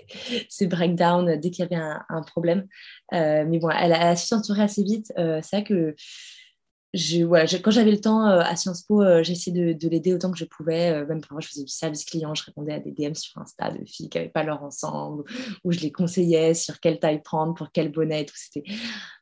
ces, 0.48 0.66
breakdowns 0.66 1.36
dès 1.36 1.50
qu'il 1.50 1.62
y 1.62 1.74
avait 1.74 1.82
un, 2.08 2.22
problème. 2.22 2.66
mais 3.12 3.58
bon, 3.58 3.68
elle 3.68 3.92
a, 3.92 3.96
elle 3.96 4.08
a 4.08 4.16
su 4.16 4.28
s'entourer 4.28 4.62
assez 4.62 4.82
vite. 4.82 5.12
Euh, 5.26 5.40
c'est 5.42 5.56
vrai 5.56 5.64
que 5.64 5.94
quand 7.62 7.70
j'avais 7.70 7.90
le 7.90 8.00
temps 8.00 8.26
euh, 8.26 8.40
à 8.40 8.56
Sciences 8.56 8.82
Po, 8.82 9.02
euh, 9.02 9.22
j'essayais 9.22 9.74
de, 9.74 9.88
l'aider 9.88 10.14
autant 10.14 10.30
que 10.30 10.38
je 10.38 10.44
pouvais. 10.44 11.04
même 11.04 11.20
parfois, 11.20 11.40
je 11.40 11.48
faisais 11.48 11.62
du 11.62 11.68
service 11.68 12.04
client, 12.04 12.34
je 12.34 12.44
répondais 12.44 12.72
à 12.72 12.78
des 12.78 12.92
DM 12.92 13.14
sur 13.14 13.38
Insta 13.38 13.70
de 13.70 13.84
filles 13.84 14.08
qui 14.08 14.16
n'avaient 14.16 14.30
pas 14.30 14.44
leur 14.44 14.62
ensemble, 14.62 15.24
où 15.64 15.72
je 15.72 15.80
les 15.80 15.92
conseillais 15.92 16.54
sur 16.54 16.80
quelle 16.80 16.98
taille 16.98 17.22
prendre, 17.22 17.54
pour 17.54 17.70
quel 17.72 17.90
bonnet 17.92 18.22
et 18.22 18.26
tout. 18.26 18.34
C'était... 18.36 18.64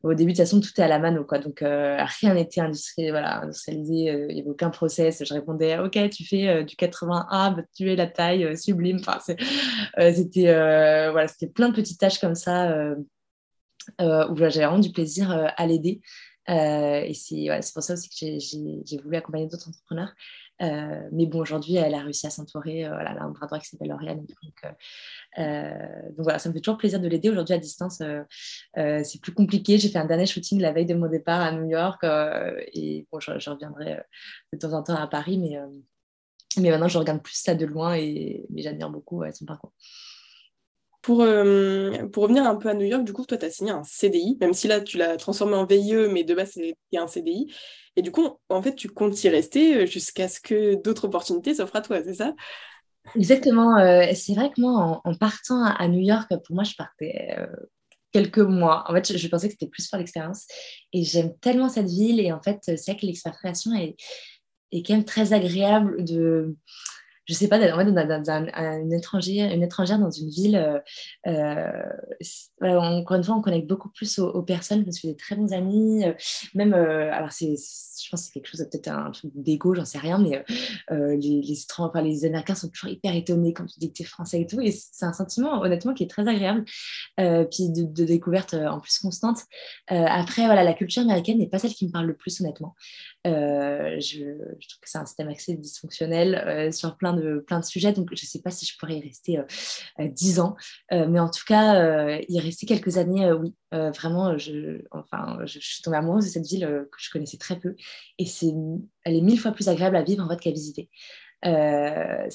Au 0.03 0.15
début, 0.15 0.33
de 0.33 0.37
toute 0.37 0.47
façon, 0.47 0.61
tout 0.61 0.71
est 0.77 0.85
à 0.85 0.89
la 0.89 0.99
mano. 0.99 1.25
Quoi. 1.25 1.39
Donc, 1.39 1.61
rien 1.61 2.35
n'était 2.35 2.61
industrialisé. 2.61 3.11
Voilà, 3.11 3.43
industrialisé 3.43 4.27
il 4.29 4.35
n'y 4.35 4.41
avait 4.41 4.51
aucun 4.51 4.71
process. 4.71 5.25
Je 5.25 5.35
répondais, 5.35 5.79
OK, 5.79 5.99
tu 6.11 6.25
fais 6.25 6.65
du 6.65 6.77
80A, 6.77 7.57
bah, 7.57 7.63
tu 7.75 7.91
es 7.91 7.97
la 7.97 8.07
taille 8.07 8.57
sublime. 8.57 8.99
Enfin, 9.01 9.19
c'était, 9.19 10.53
voilà, 11.11 11.27
c'était 11.29 11.49
plein 11.49 11.71
de 11.71 11.75
petites 11.75 11.99
tâches 11.99 12.21
comme 12.21 12.35
ça 12.35 12.71
euh, 12.85 12.97
où 14.01 14.37
j'avais 14.37 14.67
vraiment 14.67 14.79
du 14.79 14.91
plaisir 14.91 15.31
euh, 15.31 15.47
à 15.57 15.67
l'aider. 15.67 16.01
Euh, 16.51 17.01
et 17.03 17.15
c'est 17.15 17.73
pour 17.73 17.83
ça 17.83 17.95
aussi 17.95 18.09
que 18.11 18.39
j'ai 18.39 18.99
voulu 18.99 19.17
accompagner 19.17 19.47
d'autres 19.47 19.69
entrepreneurs. 19.69 20.13
mais 20.61 21.25
bon, 21.27 21.41
aujourd'hui, 21.41 21.77
elle 21.77 21.95
a 21.95 22.03
réussi 22.03 22.27
à 22.27 22.31
s'entourer. 22.31 22.87
voilà, 22.87 23.13
elle 23.13 23.19
a 23.19 23.25
un 23.25 23.31
bras 23.31 23.47
droit 23.47 23.59
qui 23.59 23.67
s'appelle 23.67 23.89
Lauriane. 23.89 24.27
Donc, 24.27 26.19
voilà, 26.19 26.39
ça 26.39 26.51
me 26.51 26.55
fait 26.55 26.61
toujours 26.61 26.77
plaisir 26.77 27.01
de 27.01 27.09
l'aider. 27.09 27.31
Aujourd'hui, 27.31 27.55
à 27.55 27.59
distance, 27.59 28.03
c'est 28.75 29.21
plus 29.23 29.33
compliqué. 29.33 29.79
J'ai 29.79 29.89
fait 29.89 29.99
un 29.99 30.05
dernier 30.05 30.27
shooting 30.27 30.61
la 30.61 30.73
veille 30.73 30.85
de 30.85 30.95
mon 30.95 31.09
départ 31.09 31.41
à 31.41 31.53
New 31.53 31.67
York. 31.67 32.05
et 32.75 33.07
bon, 33.11 33.21
je, 33.21 33.51
reviendrai 33.51 34.03
de 34.53 34.59
temps 34.59 34.75
en 34.75 34.83
temps 34.83 34.97
à 34.97 35.07
Paris. 35.07 35.39
Mais 35.39 36.71
maintenant, 36.71 36.89
je 36.89 36.99
regarde 36.99 37.23
plus 37.23 37.37
ça 37.37 37.55
de 37.55 37.65
loin 37.65 37.95
et 37.95 38.45
j'admire 38.55 38.91
beaucoup 38.91 39.25
son 39.33 39.47
parcours. 39.47 39.73
Pour, 41.05 41.21
euh, 41.21 42.09
pour 42.09 42.23
revenir 42.23 42.47
un 42.47 42.57
peu 42.57 42.71
à 42.71 42.73
New 42.73 42.87
York, 42.87 43.05
du 43.05 43.13
coup, 43.13 43.27
toi, 43.27 43.37
tu 43.37 43.45
as 43.45 43.51
signé 43.51 43.73
un 43.73 43.85
CDI, 43.85 44.39
même 44.41 44.55
si 44.55 44.69
là, 44.69 44.81
tu 44.81 44.97
l'as 44.97 45.19
transformé 45.19 45.55
en 45.55 45.67
VIE, 45.67 46.09
mais 46.11 46.25
de 46.25 46.35
base, 46.35 46.53
c'est 46.55 46.75
un 46.97 47.07
CDI. 47.07 47.53
Et 47.97 48.01
du 48.01 48.11
coup, 48.11 48.27
en 48.49 48.63
fait, 48.63 48.75
tu 48.75 48.89
comptes 48.89 49.23
y 49.23 49.29
rester 49.29 49.77
euh, 49.83 49.87
jusqu'à 49.87 50.29
ce 50.29 50.41
que 50.41 50.83
d'autres 50.83 51.05
opportunités 51.05 51.53
s'offrent 51.53 51.77
à 51.77 51.83
toi, 51.83 52.03
c'est 52.03 52.15
ça? 52.15 52.33
Exactement. 53.17 53.77
Euh, 53.77 54.07
c'est 54.15 54.33
vrai 54.33 54.49
que 54.51 54.59
moi, 54.63 55.03
en, 55.05 55.15
partant 55.15 55.63
à, 55.63 55.87
New 55.89 56.01
York, 56.01 56.33
pour 56.47 56.55
moi, 56.55 56.65
je 56.65 56.75
partais 56.75 57.37
quelques 58.11 58.39
mois. 58.39 58.85
En 58.89 58.95
fait, 58.95 59.19
je, 59.19 59.29
pensais 59.29 59.49
que 59.49 59.53
c'était 59.53 59.69
plus 59.69 59.87
pour 59.89 59.99
l'expérience. 59.99 60.47
Et 60.95 61.05
j'aime 61.05 61.37
tellement 61.43 61.69
cette 61.69 61.91
ville. 61.91 62.19
Et 62.19 62.33
en 62.33 62.41
fait, 62.41 62.61
c'est 62.63 62.93
vrai 62.93 62.97
que 62.97 63.05
l'expatriation 63.05 63.75
est, 63.75 63.95
est 64.73 64.83
quand 64.83 64.95
même 64.95 65.05
très 65.05 65.35
agréable 65.35 66.03
de 66.03 66.57
je 67.27 67.35
sais 67.35 67.49
pas, 67.49 67.57
en 67.57 67.79
fait, 67.79 67.91
dans, 67.91 68.31
une, 68.31 68.93
étrangère, 68.93 69.99
dans 69.99 70.11
une 70.11 70.29
ville, 70.29 70.57
euh, 70.57 71.83
euh, 72.63 72.79
encore 72.79 73.17
une 73.17 73.25
fois, 73.25 73.37
on 73.37 73.41
connecte 73.41 73.67
beaucoup 73.67 73.89
plus 73.89 74.19
aux, 74.19 74.43
personnes. 74.43 74.83
Je 74.83 74.87
me 74.87 74.91
suis 74.93 75.09
des 75.09 75.17
très 75.17 75.35
bons 75.35 75.53
amis. 75.53 76.05
Euh, 76.05 76.13
même, 76.55 76.75
alors, 76.75 77.31
je 77.31 78.11
pense 78.11 78.21
que 78.21 78.27
c'est 78.27 78.33
quelque 78.33 78.49
chose, 78.49 78.61
peut-être 78.71 78.89
un 78.89 79.11
truc 79.11 79.31
d'égo, 79.35 79.75
j'en 79.75 79.87
sais 79.87 79.99
rien, 79.99 80.19
mais 80.19 80.45
les, 80.91 81.41
les, 81.41 81.67
enfin, 81.79 82.03
les 82.03 82.27
Américains 82.27 82.55
sont 82.55 82.69
toujours 82.69 82.91
hyper 82.91 83.15
étonnés 83.15 83.55
quand 83.55 83.65
tu 83.65 83.79
dis 83.79 83.89
que 83.89 83.97
tu 83.97 84.03
es 84.03 84.07
français 84.07 84.43
et 84.43 84.47
tout. 84.47 84.61
Et 84.61 84.71
c'est 84.71 85.07
un 85.07 85.13
sentiment, 85.13 85.63
honnêtement, 85.63 85.95
qui 85.95 86.03
est 86.03 86.11
très 86.11 86.29
agréable. 86.29 86.65
puis 87.17 87.71
de, 87.71 88.05
découverte 88.05 88.55
en 88.55 88.81
plus 88.81 88.99
constante. 88.99 89.39
après, 89.89 90.45
voilà, 90.45 90.63
la 90.63 90.75
culture 90.75 91.03
américaine 91.03 91.39
n'est 91.39 91.49
pas 91.49 91.59
celle 91.59 91.73
qui 91.73 91.87
me 91.87 91.91
parle 91.91 92.07
le 92.07 92.17
plus, 92.17 92.41
honnêtement. 92.43 92.75
Je, 93.25 94.01
je, 94.61 94.69
trouve 94.69 94.81
que 94.81 94.91
c'est 94.91 94.99
un 94.99 95.07
système 95.07 95.29
assez 95.29 95.55
dysfonctionnel 95.55 96.73
sur 96.73 96.97
plein 96.97 97.15
de, 97.15 97.39
plein 97.47 97.61
de 97.61 97.65
sujets, 97.65 97.93
donc 97.93 98.09
je 98.13 98.25
ne 98.25 98.29
sais 98.29 98.43
pas 98.43 98.51
si 98.51 98.67
je 98.67 98.77
pourrais 98.79 98.99
y 98.99 99.01
rester 99.03 99.39
euh, 99.39 99.45
euh, 100.01 100.09
dix 100.09 100.41
ans. 100.41 100.57
Euh, 100.93 101.07
mais 101.09 101.21
en 101.21 101.31
tout 101.31 101.45
cas, 101.47 102.19
y 102.29 102.41
rester 102.41 102.67
quelques 102.67 102.99
années, 102.99 103.31
oui. 103.33 103.55
vraiment, 103.73 104.37
je, 104.39 104.83
enfin, 104.91 105.39
je, 105.45 105.59
suis 105.59 105.83
tombée 105.83 105.97
amoureuse 105.97 106.25
de 106.25 106.31
cette 106.31 106.47
ville 106.47 106.87
que 106.91 106.99
je 106.99 107.11
connaissais 107.11 107.39
très 107.39 107.59
peu. 107.59 107.75
Et 108.19 108.27
c'est, 108.27 108.53
elle 109.05 109.17
est 109.17 109.21
mille 109.21 109.41
fois 109.41 109.53
plus 109.53 109.69
agréable 109.69 109.97
à 109.97 110.03
vivre 110.03 110.25
en 110.25 110.29
fait 110.29 110.41
qu'à 110.41 110.51
visiter. 110.51 110.91
la 111.43 112.29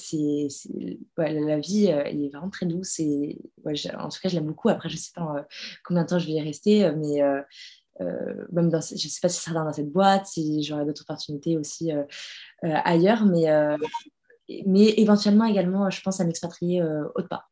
vie 1.58 1.86
est 1.86 2.28
vraiment 2.32 2.50
très 2.50 2.66
douce 2.66 3.00
en 3.00 4.08
tout 4.08 4.18
cas 4.22 4.28
je 4.28 4.34
l'aime 4.34 4.46
beaucoup 4.46 4.68
après 4.68 4.88
je 4.88 4.96
sais 4.96 5.10
pas 5.14 5.46
combien 5.84 6.04
de 6.04 6.08
temps 6.08 6.18
je 6.18 6.26
vais 6.26 6.34
y 6.34 6.40
rester 6.40 6.90
mais 6.92 7.20
même 8.52 8.70
dans, 8.70 8.80
je 8.80 8.94
ne 8.94 8.98
sais 8.98 9.20
pas 9.20 9.28
si 9.28 9.40
ça 9.40 9.50
sera 9.50 9.64
dans 9.64 9.72
cette 9.72 9.90
boîte 9.90 10.26
si 10.26 10.62
j'aurai 10.62 10.84
d'autres 10.84 11.02
opportunités 11.02 11.58
aussi 11.58 11.92
ailleurs 12.62 13.26
mais 13.26 13.46
mais 14.66 14.94
éventuellement 14.98 15.44
également, 15.44 15.90
je 15.90 16.00
pense 16.02 16.20
à 16.20 16.24
m'expatrier 16.24 16.82
euh, 16.82 17.04
autre 17.14 17.28
part. 17.28 17.50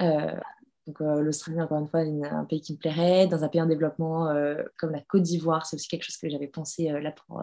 Euh, 0.00 0.34
donc 0.86 1.00
euh, 1.00 1.20
l'Australie, 1.20 1.60
encore 1.60 1.78
une 1.78 1.88
fois, 1.88 2.00
un 2.00 2.44
pays 2.44 2.60
qui 2.60 2.72
me 2.72 2.78
plairait. 2.78 3.26
Dans 3.26 3.44
un 3.44 3.48
pays 3.48 3.62
en 3.62 3.66
développement 3.66 4.34
comme 4.78 4.90
la 4.90 5.00
Côte 5.00 5.22
d'Ivoire, 5.22 5.64
c'est 5.66 5.76
aussi 5.76 5.88
quelque 5.88 6.04
chose 6.04 6.16
que 6.16 6.28
j'avais 6.28 6.48
pensé 6.48 6.88
là 6.90 7.12
pour, 7.12 7.42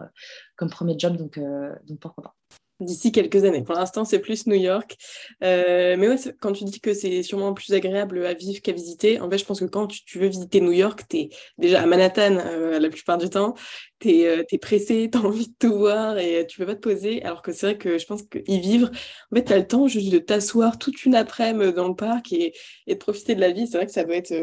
comme 0.56 0.68
premier 0.68 0.98
job, 0.98 1.16
donc, 1.16 1.38
donc 1.38 1.98
pourquoi 2.00 2.24
pas 2.24 2.34
d'ici 2.80 3.12
quelques 3.12 3.44
années. 3.44 3.62
Pour 3.62 3.74
l'instant, 3.74 4.04
c'est 4.04 4.18
plus 4.18 4.46
New 4.46 4.56
York. 4.56 4.96
Euh, 5.42 5.96
mais 5.98 6.08
ouais, 6.08 6.16
quand 6.40 6.52
tu 6.52 6.64
dis 6.64 6.80
que 6.80 6.94
c'est 6.94 7.22
sûrement 7.22 7.54
plus 7.54 7.72
agréable 7.72 8.24
à 8.24 8.34
vivre 8.34 8.60
qu'à 8.62 8.72
visiter, 8.72 9.20
en 9.20 9.30
fait, 9.30 9.38
je 9.38 9.44
pense 9.44 9.60
que 9.60 9.66
quand 9.66 9.86
tu, 9.86 10.18
veux 10.18 10.28
visiter 10.28 10.60
New 10.60 10.72
York, 10.72 11.02
tu 11.08 11.16
es 11.16 11.28
déjà 11.58 11.82
à 11.82 11.86
Manhattan 11.86 12.38
euh, 12.38 12.78
la 12.78 12.88
plupart 12.88 13.18
du 13.18 13.28
temps, 13.30 13.54
tu 14.00 14.10
es, 14.10 14.26
euh, 14.26 14.58
pressé, 14.60 15.08
tu 15.12 15.18
as 15.18 15.22
envie 15.22 15.48
de 15.48 15.54
tout 15.58 15.76
voir 15.76 16.18
et 16.18 16.46
tu 16.46 16.58
peux 16.58 16.66
pas 16.66 16.74
te 16.74 16.80
poser. 16.80 17.22
Alors 17.22 17.42
que 17.42 17.52
c'est 17.52 17.66
vrai 17.66 17.78
que 17.78 17.98
je 17.98 18.06
pense 18.06 18.22
qu'y 18.22 18.60
vivre, 18.60 18.90
en 19.32 19.36
fait, 19.36 19.44
tu 19.44 19.52
as 19.52 19.58
le 19.58 19.66
temps 19.66 19.86
juste 19.88 20.10
de 20.12 20.18
t'asseoir 20.18 20.78
toute 20.78 21.04
une 21.04 21.14
après-midi 21.14 21.72
dans 21.74 21.88
le 21.88 21.94
parc 21.94 22.32
et, 22.32 22.54
et, 22.86 22.94
de 22.94 22.98
profiter 22.98 23.34
de 23.34 23.40
la 23.40 23.50
vie. 23.50 23.66
C'est 23.66 23.76
vrai 23.76 23.86
que 23.86 23.92
ça 23.92 24.04
doit 24.04 24.16
être, 24.16 24.34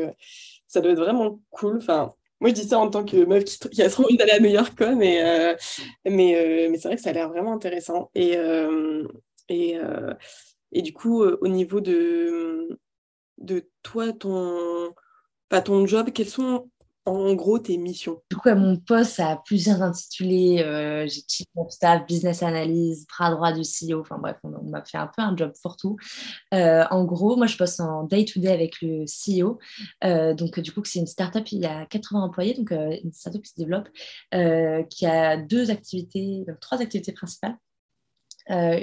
ça 0.68 0.82
doit 0.82 0.92
être 0.92 1.00
vraiment 1.00 1.42
cool. 1.52 1.78
Enfin, 1.78 2.14
moi, 2.40 2.50
je 2.50 2.56
dis 2.56 2.68
ça 2.68 2.80
en 2.80 2.90
tant 2.90 3.04
que 3.04 3.26
meuf 3.26 3.44
qui, 3.46 3.82
a 3.82 3.90
trop 3.90 4.04
envie 4.04 4.18
d'aller 4.18 4.34
à 4.34 4.40
New 4.40 4.50
York, 4.50 4.78
quoi, 4.78 4.94
mais, 4.94 5.24
euh, 5.24 5.56
mais, 6.06 6.36
euh, 6.36 6.70
mais 6.70 6.78
c'est 6.78 6.88
vrai 6.88 6.96
que 6.96 7.02
ça 7.02 7.10
a 7.10 7.14
l'air 7.14 7.30
vraiment 7.30 7.54
intéressant. 7.54 8.12
Et, 8.14 8.38
euh, 8.38 9.08
et, 9.50 9.78
et, 10.72 10.82
du 10.82 10.94
coup, 10.94 11.24
au 11.24 11.48
niveau 11.48 11.82
de, 11.82 12.80
de 13.40 13.70
toi, 13.82 14.14
ton, 14.14 14.94
ton 15.50 15.88
job, 15.88 16.12
quels 16.14 16.30
sont 16.30 16.70
en 17.08 17.34
gros 17.36 17.58
tes 17.58 17.78
missions 17.78 18.22
Du 18.30 18.36
coup, 18.36 18.50
mon 18.50 18.76
poste 18.76 19.20
a 19.20 19.42
plusieurs 19.46 19.82
intitulés. 19.82 20.62
Euh, 20.62 21.08
j'ai 21.08 21.22
Chief 21.28 21.48
of 21.56 21.72
Staff, 21.72 22.06
Business 22.06 22.44
Analyst, 22.44 23.08
bras 23.08 23.32
droit 23.32 23.54
du 23.54 23.62
CEO. 23.62 24.02
Enfin 24.02 24.18
bref, 24.18 24.36
on, 24.44 24.50
m'a 24.64 24.84
fait 24.84 24.98
un 24.98 25.08
peu 25.08 25.22
un 25.22 25.36
job 25.36 25.54
pour 25.64 25.78
tout. 25.78 25.96
Euh, 26.54 26.84
en 26.92 27.06
gros, 27.06 27.38
moi, 27.38 27.48
je 27.48 27.58
bosse 27.58 27.80
en 27.80 28.04
day-to-day 28.04 28.52
avec 28.52 28.82
le 28.82 29.06
CEO. 29.06 29.58
Euh, 30.04 30.34
donc, 30.34 30.60
du 30.60 30.74
coup, 30.74 30.84
c'est 30.84 31.00
une 31.00 31.08
startup, 31.08 31.50
il 31.52 31.60
y 31.60 31.66
a 31.66 31.86
80 31.86 32.22
employés, 32.22 32.54
donc 32.54 32.72
une 32.72 33.14
startup 33.14 33.42
qui 33.42 33.52
se 33.52 33.56
développe, 33.56 33.88
qui 34.90 35.06
a 35.06 35.38
deux 35.38 35.72
activités, 35.72 36.46
trois 36.60 36.82
activités 36.82 37.14
principales. 37.14 37.56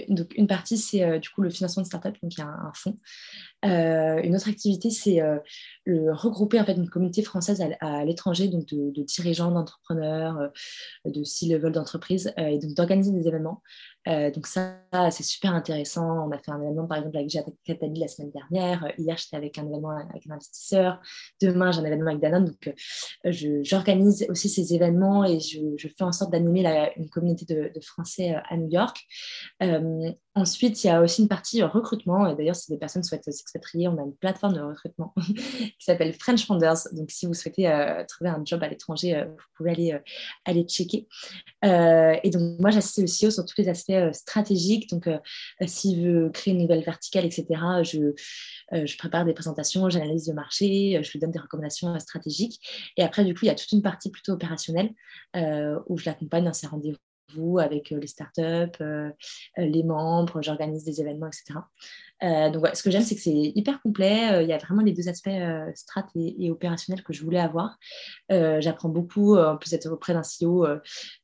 Donc 0.09 0.35
une 0.37 0.47
partie, 0.47 0.77
c'est 0.77 1.19
du 1.21 1.31
coup 1.31 1.41
le 1.41 1.51
financement 1.51 1.83
de 1.83 1.87
start-up, 1.87 2.17
donc 2.23 2.35
il 2.35 2.39
y 2.39 2.43
a 2.43 2.47
un, 2.47 2.73
fonds. 2.75 2.99
Euh, 3.65 4.21
une 4.23 4.37
autre 4.37 4.49
activité, 4.49 4.91
c'est 4.91 5.21
le 5.85 6.13
regrouper 6.13 6.61
en 6.61 6.65
fait 6.65 6.75
une 6.75 6.89
communauté 6.89 7.23
française 7.23 7.65
à, 7.81 8.05
l'étranger, 8.05 8.49
donc 8.49 8.67
de, 8.67 9.03
dirigeants, 9.03 9.51
d'entrepreneurs, 9.51 10.51
de 11.05 11.25
C-level 11.25 11.73
d'entreprises, 11.73 12.33
et 12.37 12.59
donc 12.59 12.75
d'organiser 12.75 13.13
des 13.13 13.27
événements. 13.27 13.63
donc 14.07 14.47
ça, 14.47 14.81
c'est 15.11 15.23
super 15.23 15.55
intéressant. 15.55 16.29
On 16.29 16.31
a 16.31 16.39
fait 16.39 16.51
un 16.51 16.61
événement 16.61 16.87
par 16.87 16.99
exemple 16.99 17.17
avec 17.17 17.31
Catali 17.65 18.01
la 18.01 18.09
semaine 18.09 18.33
dernière. 18.33 18.93
Hier, 18.99 19.17
j'étais 19.17 19.37
avec 19.37 19.59
un 19.59 19.67
événement 19.67 19.91
avec 19.91 20.27
un 20.29 20.35
investisseur. 20.35 21.01
Demain, 21.41 21.73
j'ai 21.73 21.81
un 21.81 21.85
événement 21.85 22.11
avec 22.11 22.21
Danone. 22.21 22.45
Donc 22.45 22.75
j'organise 23.25 24.27
aussi 24.29 24.49
ces 24.49 24.75
événements 24.75 25.25
et 25.25 25.41
je, 25.41 25.89
fais 25.89 26.05
en 26.05 26.13
sorte 26.13 26.33
d'animer 26.33 26.93
une 26.97 27.09
communauté 27.09 27.45
de, 27.47 27.81
Français 27.81 28.35
à 28.49 28.57
New 28.57 28.69
York. 28.71 29.05
Euh, 29.63 30.11
ensuite, 30.35 30.83
il 30.83 30.89
y 30.89 30.91
a 30.91 31.01
aussi 31.01 31.23
une 31.23 31.29
partie 31.29 31.63
euh, 31.63 31.67
recrutement. 31.67 32.27
Et 32.27 32.35
d'ailleurs, 32.35 32.57
si 32.57 32.71
des 32.71 32.79
personnes 32.79 33.03
souhaitent 33.03 33.25
s'expatrier, 33.25 33.89
on 33.89 33.99
a 33.99 34.03
une 34.03 34.15
plateforme 34.15 34.55
de 34.55 34.61
recrutement 34.61 35.15
qui 35.37 35.75
s'appelle 35.79 36.13
French 36.15 36.47
Founders. 36.47 36.89
Donc, 36.93 37.11
si 37.11 37.27
vous 37.27 37.35
souhaitez 37.35 37.69
euh, 37.69 38.05
trouver 38.07 38.31
un 38.31 38.43
job 38.45 38.63
à 38.63 38.69
l'étranger, 38.69 39.25
vous 39.27 39.45
pouvez 39.57 39.71
aller, 39.71 39.99
aller 40.45 40.65
checker. 40.65 41.07
et 41.63 42.31
donc, 42.31 42.61
moi, 42.61 42.71
j'assiste 42.71 42.99
le 42.99 43.29
CEO 43.29 43.31
sur 43.31 43.45
tous 43.45 43.55
les 43.59 43.69
aspects 43.69 44.13
stratégiques. 44.13 44.91
Donc, 44.91 45.09
s'il 45.67 46.05
veut 46.05 46.31
créer 46.31 46.55
une 46.55 46.61
nouvelle 46.61 46.83
verticale, 46.83 47.25
etc., 47.25 47.47
je, 47.83 48.13
je 48.73 48.97
prépare 48.99 49.25
des 49.25 49.35
présentations, 49.35 49.89
j'analyse 49.89 50.29
le 50.29 50.35
marché, 50.35 51.01
je 51.03 51.13
lui 51.13 51.19
donne 51.21 51.31
des 51.31 51.39
recommandations 51.39 51.99
stratégiques. 51.99 52.61
Et 52.97 53.03
après, 53.03 53.25
du 53.25 53.35
coup, 53.35 53.41
il 53.43 53.49
y 53.49 53.51
a 53.51 53.55
toute 53.55 53.73
une 53.73 53.83
partie 53.83 54.11
plutôt 54.11 54.33
opérationnelle 54.33 54.91
où 55.87 55.99
je 55.99 56.07
l'accompagne 56.07 56.45
dans 56.45 56.53
ses 56.53 56.67
rendez-vous 56.67 57.04
avec 57.61 57.93
euh, 57.93 57.99
les 57.99 58.07
startups, 58.07 58.43
euh, 58.43 59.11
euh, 59.59 59.65
les 59.65 59.83
membres, 59.83 60.43
j'organise 60.43 60.85
des 60.85 61.01
événements, 61.01 61.29
etc. 61.29 61.61
donc, 62.53 62.67
ce 62.73 62.83
que 62.83 62.91
j'aime, 62.91 63.03
c'est 63.03 63.17
que 63.17 63.21
c'est 63.21 63.53
hyper 63.55 63.83
complet. 63.83 64.43
il 64.43 64.49
y 64.49 64.53
a 64.53 64.59
vraiment 64.59 64.83
les 64.83 64.93
deux 64.93 65.09
aspects 65.11 65.29
strat 65.75 66.07
et, 66.15 66.51
opérationnels 66.51 67.03
que 67.03 67.13
je 67.13 67.23
voulais 67.23 67.41
avoir. 67.41 67.77
J'apprends 68.31 68.89
beaucoup, 68.89 69.37
en 69.37 69.59
plus 69.59 69.71
d'être 69.71 69.91
auprès 69.91 70.15
d'un 70.15 70.23
CEO, 70.23 70.67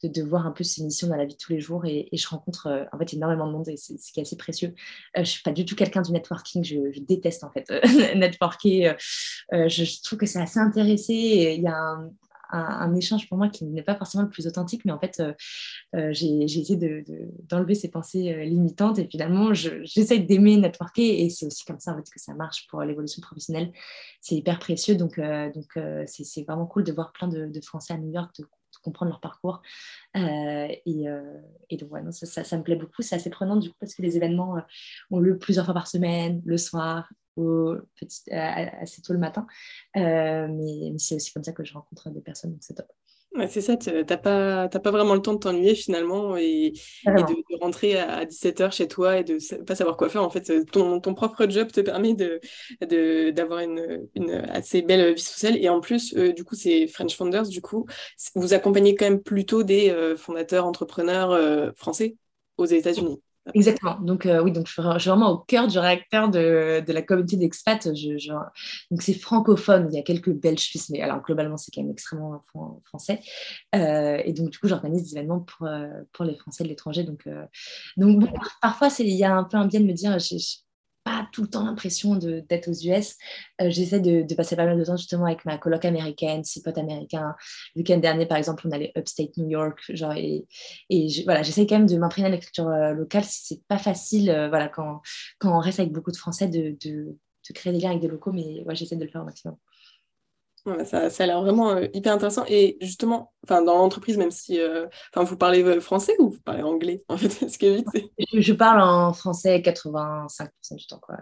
de, 0.03 0.22
voir 0.22 0.46
un 0.46 0.51
peu 0.51 0.62
ses 0.62 0.84
missions 0.84 1.09
dans 1.09 1.16
la 1.16 1.24
vie 1.24 1.32
de 1.32 1.38
tous 1.38 1.53
les 1.53 1.61
jours 1.61 1.86
et, 1.86 2.09
je 2.12 2.28
rencontre 2.28 2.86
en 2.92 2.98
fait 2.98 3.14
énormément 3.14 3.46
de 3.46 3.53
monde 3.53 3.68
et 3.70 3.78
c'est 3.78 3.96
ce 3.98 4.12
qui 4.12 4.20
est 4.20 4.24
assez 4.24 4.36
précieux. 4.36 4.74
je 5.14 5.20
ne 5.20 5.24
suis 5.24 5.42
pas 5.42 5.53
du 5.53 5.64
tout 5.64 5.74
quelqu'un 5.74 6.03
du 6.03 6.12
networking, 6.12 6.62
je, 6.64 7.01
déteste 7.01 7.44
en 7.44 7.51
fait 7.51 7.70
networker. 8.14 8.96
je, 9.53 10.03
trouve 10.03 10.18
que 10.18 10.26
c'est 10.26 10.40
assez 10.40 10.59
intéressé. 10.59 11.55
Il 11.57 11.62
y 11.62 11.68
a 11.68 11.76
un, 11.76 12.11
un, 12.53 12.94
échange 12.94 13.28
pour 13.28 13.38
moi 13.38 13.48
qui 13.48 13.64
n'est 13.64 13.82
pas 13.82 13.94
forcément 13.94 14.24
le 14.24 14.28
plus 14.28 14.46
authentique, 14.46 14.84
mais 14.84 14.92
en 14.92 14.98
fait, 14.98 15.20
euh, 15.20 15.32
euh, 15.94 16.12
j'ai 16.12 16.42
essayé 16.42 16.76
d'enlever 17.48 17.74
ces 17.74 17.88
pensées 17.88 18.32
euh, 18.32 18.44
limitantes 18.44 18.98
et 18.98 19.09
finalement, 19.09 19.55
j'essaie 19.55 20.18
d'aimer 20.18 20.57
networker 20.57 21.03
et 21.03 21.30
c'est 21.30 21.46
aussi 21.46 21.64
comme 21.64 21.80
ça 21.80 21.92
en 21.92 21.96
fait, 21.96 22.11
que 22.11 22.20
ça 22.20 22.34
marche 22.34 22.66
pour 22.68 22.82
l'évolution 22.82 23.20
professionnelle. 23.20 23.72
C'est 24.20 24.34
hyper 24.34 24.59
précieux, 24.59 24.96
donc 24.96 25.20
donc 25.20 25.78
c'est 26.07 26.44
vraiment 26.44 26.66
cool 26.66 26.84
de 26.84 26.92
voir 26.92 27.12
plein 27.12 27.28
de, 27.28 27.61
Français 27.62 27.92
à 27.94 27.98
New 27.98 28.11
York, 28.12 28.34
de, 28.38 28.46
comprendre 28.82 29.11
leur 29.11 29.20
parcours. 29.20 29.61
et, 30.14 31.07
donc, 31.78 31.92
ouais, 31.92 32.01
ça, 32.11 32.57
me 32.57 32.62
plaît 32.62 32.76
beaucoup. 32.76 33.03
C'est 33.03 33.16
assez 33.16 33.28
prenant 33.28 33.57
du 33.57 33.68
coup 33.68 33.76
parce 33.78 33.94
que 33.94 34.03
les 34.03 34.16
événements 34.16 34.57
ont 35.11 35.18
lieu 35.18 35.38
plusieurs 35.38 35.64
fois 35.64 35.74
par 35.74 35.86
semaine, 35.86 36.40
le 36.44 36.57
soir, 36.57 37.11
petit, 37.37 38.31
assez 38.31 39.03
tôt 39.03 39.12
le 39.12 39.18
matin. 39.18 39.47
Euh, 39.97 40.49
mais, 40.49 40.93
c'est 40.99 41.16
aussi 41.16 41.33
comme 41.33 41.45
ça 41.45 41.53
que 41.53 41.64
je 41.64 41.72
rencontre 41.74 42.11
des 42.11 42.20
personnes, 42.20 42.53
donc 42.53 42.61
c'est 42.62 42.74
top. 42.74 42.87
c'est 43.49 43.61
ça, 43.61 43.76
tu 43.76 43.91
n'as 43.91 44.16
pas, 44.16 44.68
pas 44.68 44.91
vraiment 44.91 45.14
le 45.14 45.22
temps 45.22 45.35
de 45.35 45.39
t'ennuyer 45.39 45.74
finalement 45.74 46.37
et, 46.37 46.72
de, 47.07 47.61
rentrer 47.61 47.99
à 47.99 48.24
17h 48.24 48.72
chez 48.72 48.89
toi 48.89 49.18
et 49.18 49.24
de 49.24 49.35
ne 49.35 49.64
pas 49.64 49.74
savoir 49.74 49.97
quoi 49.97 50.09
faire. 50.09 50.22
En 50.22 50.31
fait, 50.31 50.64
ton, 50.66 51.01
ton 51.01 51.14
propre 51.14 51.49
job 51.49 51.70
te 51.72 51.81
permet 51.81 52.14
d'avoir 52.14 53.61
de, 53.61 53.64
une, 53.64 54.09
une, 54.14 54.31
assez 54.31 54.83
belle 54.83 55.14
vie 55.14 55.22
sociale. 55.22 55.57
Et 55.57 55.68
en 55.68 55.81
plus, 55.81 56.14
euh, 56.16 56.33
du 56.33 56.45
coup, 56.45 56.55
c'est 56.55 56.87
French 56.87 57.16
Founders, 57.16 57.49
du 57.49 57.61
coup, 57.61 57.87
vous 58.35 58.55
accompagnez 58.55 58.95
quand 58.95 59.07
même 59.07 59.22
plutôt 59.22 59.62
des 59.62 59.91
euh, 59.91 60.16
fondateurs, 60.16 60.66
entrepreneurs 60.66 61.74
français 61.76 62.16
aux 62.57 62.66
États-Unis. 62.66 63.20
Exactement. 63.55 63.98
Donc, 64.01 64.26
euh, 64.26 64.42
oui, 64.42 64.53
donc 64.53 64.66
je, 64.66 64.72
suis 64.72 64.82
vraiment 64.82 65.30
au 65.30 65.38
cœur 65.38 65.66
du 65.66 65.78
réacteur 65.78 66.28
de, 66.28 66.82
la 66.86 67.03
communauté 67.03 67.36
d'expats. 67.36 67.88
donc, 67.88 69.03
c'est 69.03 69.14
francophone. 69.14 69.88
Il 69.90 69.96
y 69.96 69.98
a 69.98 70.03
quelques 70.03 70.32
Belges 70.32 70.61
suisses, 70.61 70.90
mais 70.90 71.01
alors 71.01 71.22
globalement, 71.22 71.57
c'est 71.57 71.70
quand 71.72 71.82
même 71.82 71.90
extrêmement 71.90 72.44
français. 72.84 73.20
Euh, 73.74 74.20
et 74.24 74.32
donc, 74.32 74.51
du 74.51 74.59
coup, 74.59 74.68
j'organise 74.68 75.03
des 75.05 75.16
événements 75.16 75.40
pour, 75.40 75.66
euh, 75.66 75.86
les 76.20 76.36
Français 76.36 76.64
de 76.64 76.68
l'étranger. 76.68 77.05
Donc, 77.05 77.26
donc 77.96 78.28
parfois, 78.61 78.88
il 78.98 79.09
y 79.09 79.24
a 79.24 79.34
un 79.34 79.44
peu 79.44 79.57
un 79.57 79.66
bien 79.66 79.80
de 79.80 79.86
me 79.86 79.92
dire, 79.92 80.18
tout 81.32 81.42
le 81.42 81.48
temps 81.48 81.64
l'impression 81.64 82.16
d'être 82.16 82.68
aux 82.68 82.86
US. 82.86 83.16
Euh, 83.61 83.70
j'essaie 83.70 84.00
de, 84.00 84.34
passer 84.34 84.56
pas 84.56 84.64
mal 84.64 84.78
de 84.78 84.84
temps 84.84 84.96
justement 84.96 85.26
avec 85.26 85.44
ma 85.44 85.58
coloc 85.58 85.84
américaine, 85.84 86.44
six 86.44 86.62
potes 86.62 86.78
américains. 86.78 87.34
Le 87.74 87.80
week-end 87.80 87.98
dernier, 87.98 88.26
par 88.26 88.38
exemple, 88.38 88.66
on 88.66 88.70
allait 88.70 88.92
upstate 88.96 89.36
New 89.36 89.48
York. 89.48 89.80
Genre, 89.90 90.14
et, 90.14 90.46
voilà, 91.24 91.42
j'essaie 91.42 91.66
quand 91.66 91.78
même 91.78 91.88
de 91.88 91.96
m'imprégner 91.96 92.28
à 92.28 92.30
l'écriture 92.30 92.68
euh, 92.68 92.92
locale. 92.92 93.24
C'est 93.26 93.64
pas 93.66 93.78
facile 93.78 94.30
euh, 94.30 94.48
voilà, 94.48 94.68
quand, 94.68 95.00
quand 95.38 95.56
on 95.56 95.61
reste 95.61 95.80
avec 95.80 95.92
beaucoup 95.92 96.12
de 96.12 96.16
Français 96.16 96.48
de, 96.48 96.76
de, 96.84 97.16
de 97.48 97.54
créer 97.54 97.72
des 97.72 97.80
liens 97.80 97.90
avec 97.90 98.02
des 98.02 98.08
locaux, 98.08 98.32
mais 98.32 98.62
ouais, 98.64 98.74
j'essaie 98.74 98.96
de 98.96 99.04
le 99.04 99.11
faire 99.11 99.22
au 99.22 99.26
maximum 99.26 99.56
ça, 100.84 101.11
ça, 101.11 101.24
a 101.24 101.26
l'air 101.26 101.40
vraiment 101.40 101.70
euh, 101.70 101.86
hyper 101.94 102.12
intéressant. 102.12 102.44
Et 102.48 102.76
justement, 102.80 103.32
dans 103.48 103.62
l'entreprise, 103.62 104.16
même 104.16 104.30
si 104.30 104.61
euh, 104.61 104.86
vous 105.16 105.36
parlez 105.36 105.62
euh, 105.62 105.80
français 105.80 106.14
ou 106.18 106.30
vous 106.30 106.40
parlez 106.40 106.62
anglais 106.62 107.02
en 107.08 107.16
fait 107.16 107.28
que 107.58 107.78
je, 107.78 108.40
je, 108.40 108.52
parle 108.52 108.80
en 108.80 109.12
français 109.12 109.58
85% 109.61 110.76
du 110.76 110.86
temps. 110.86 111.00
Quoi. 111.00 111.16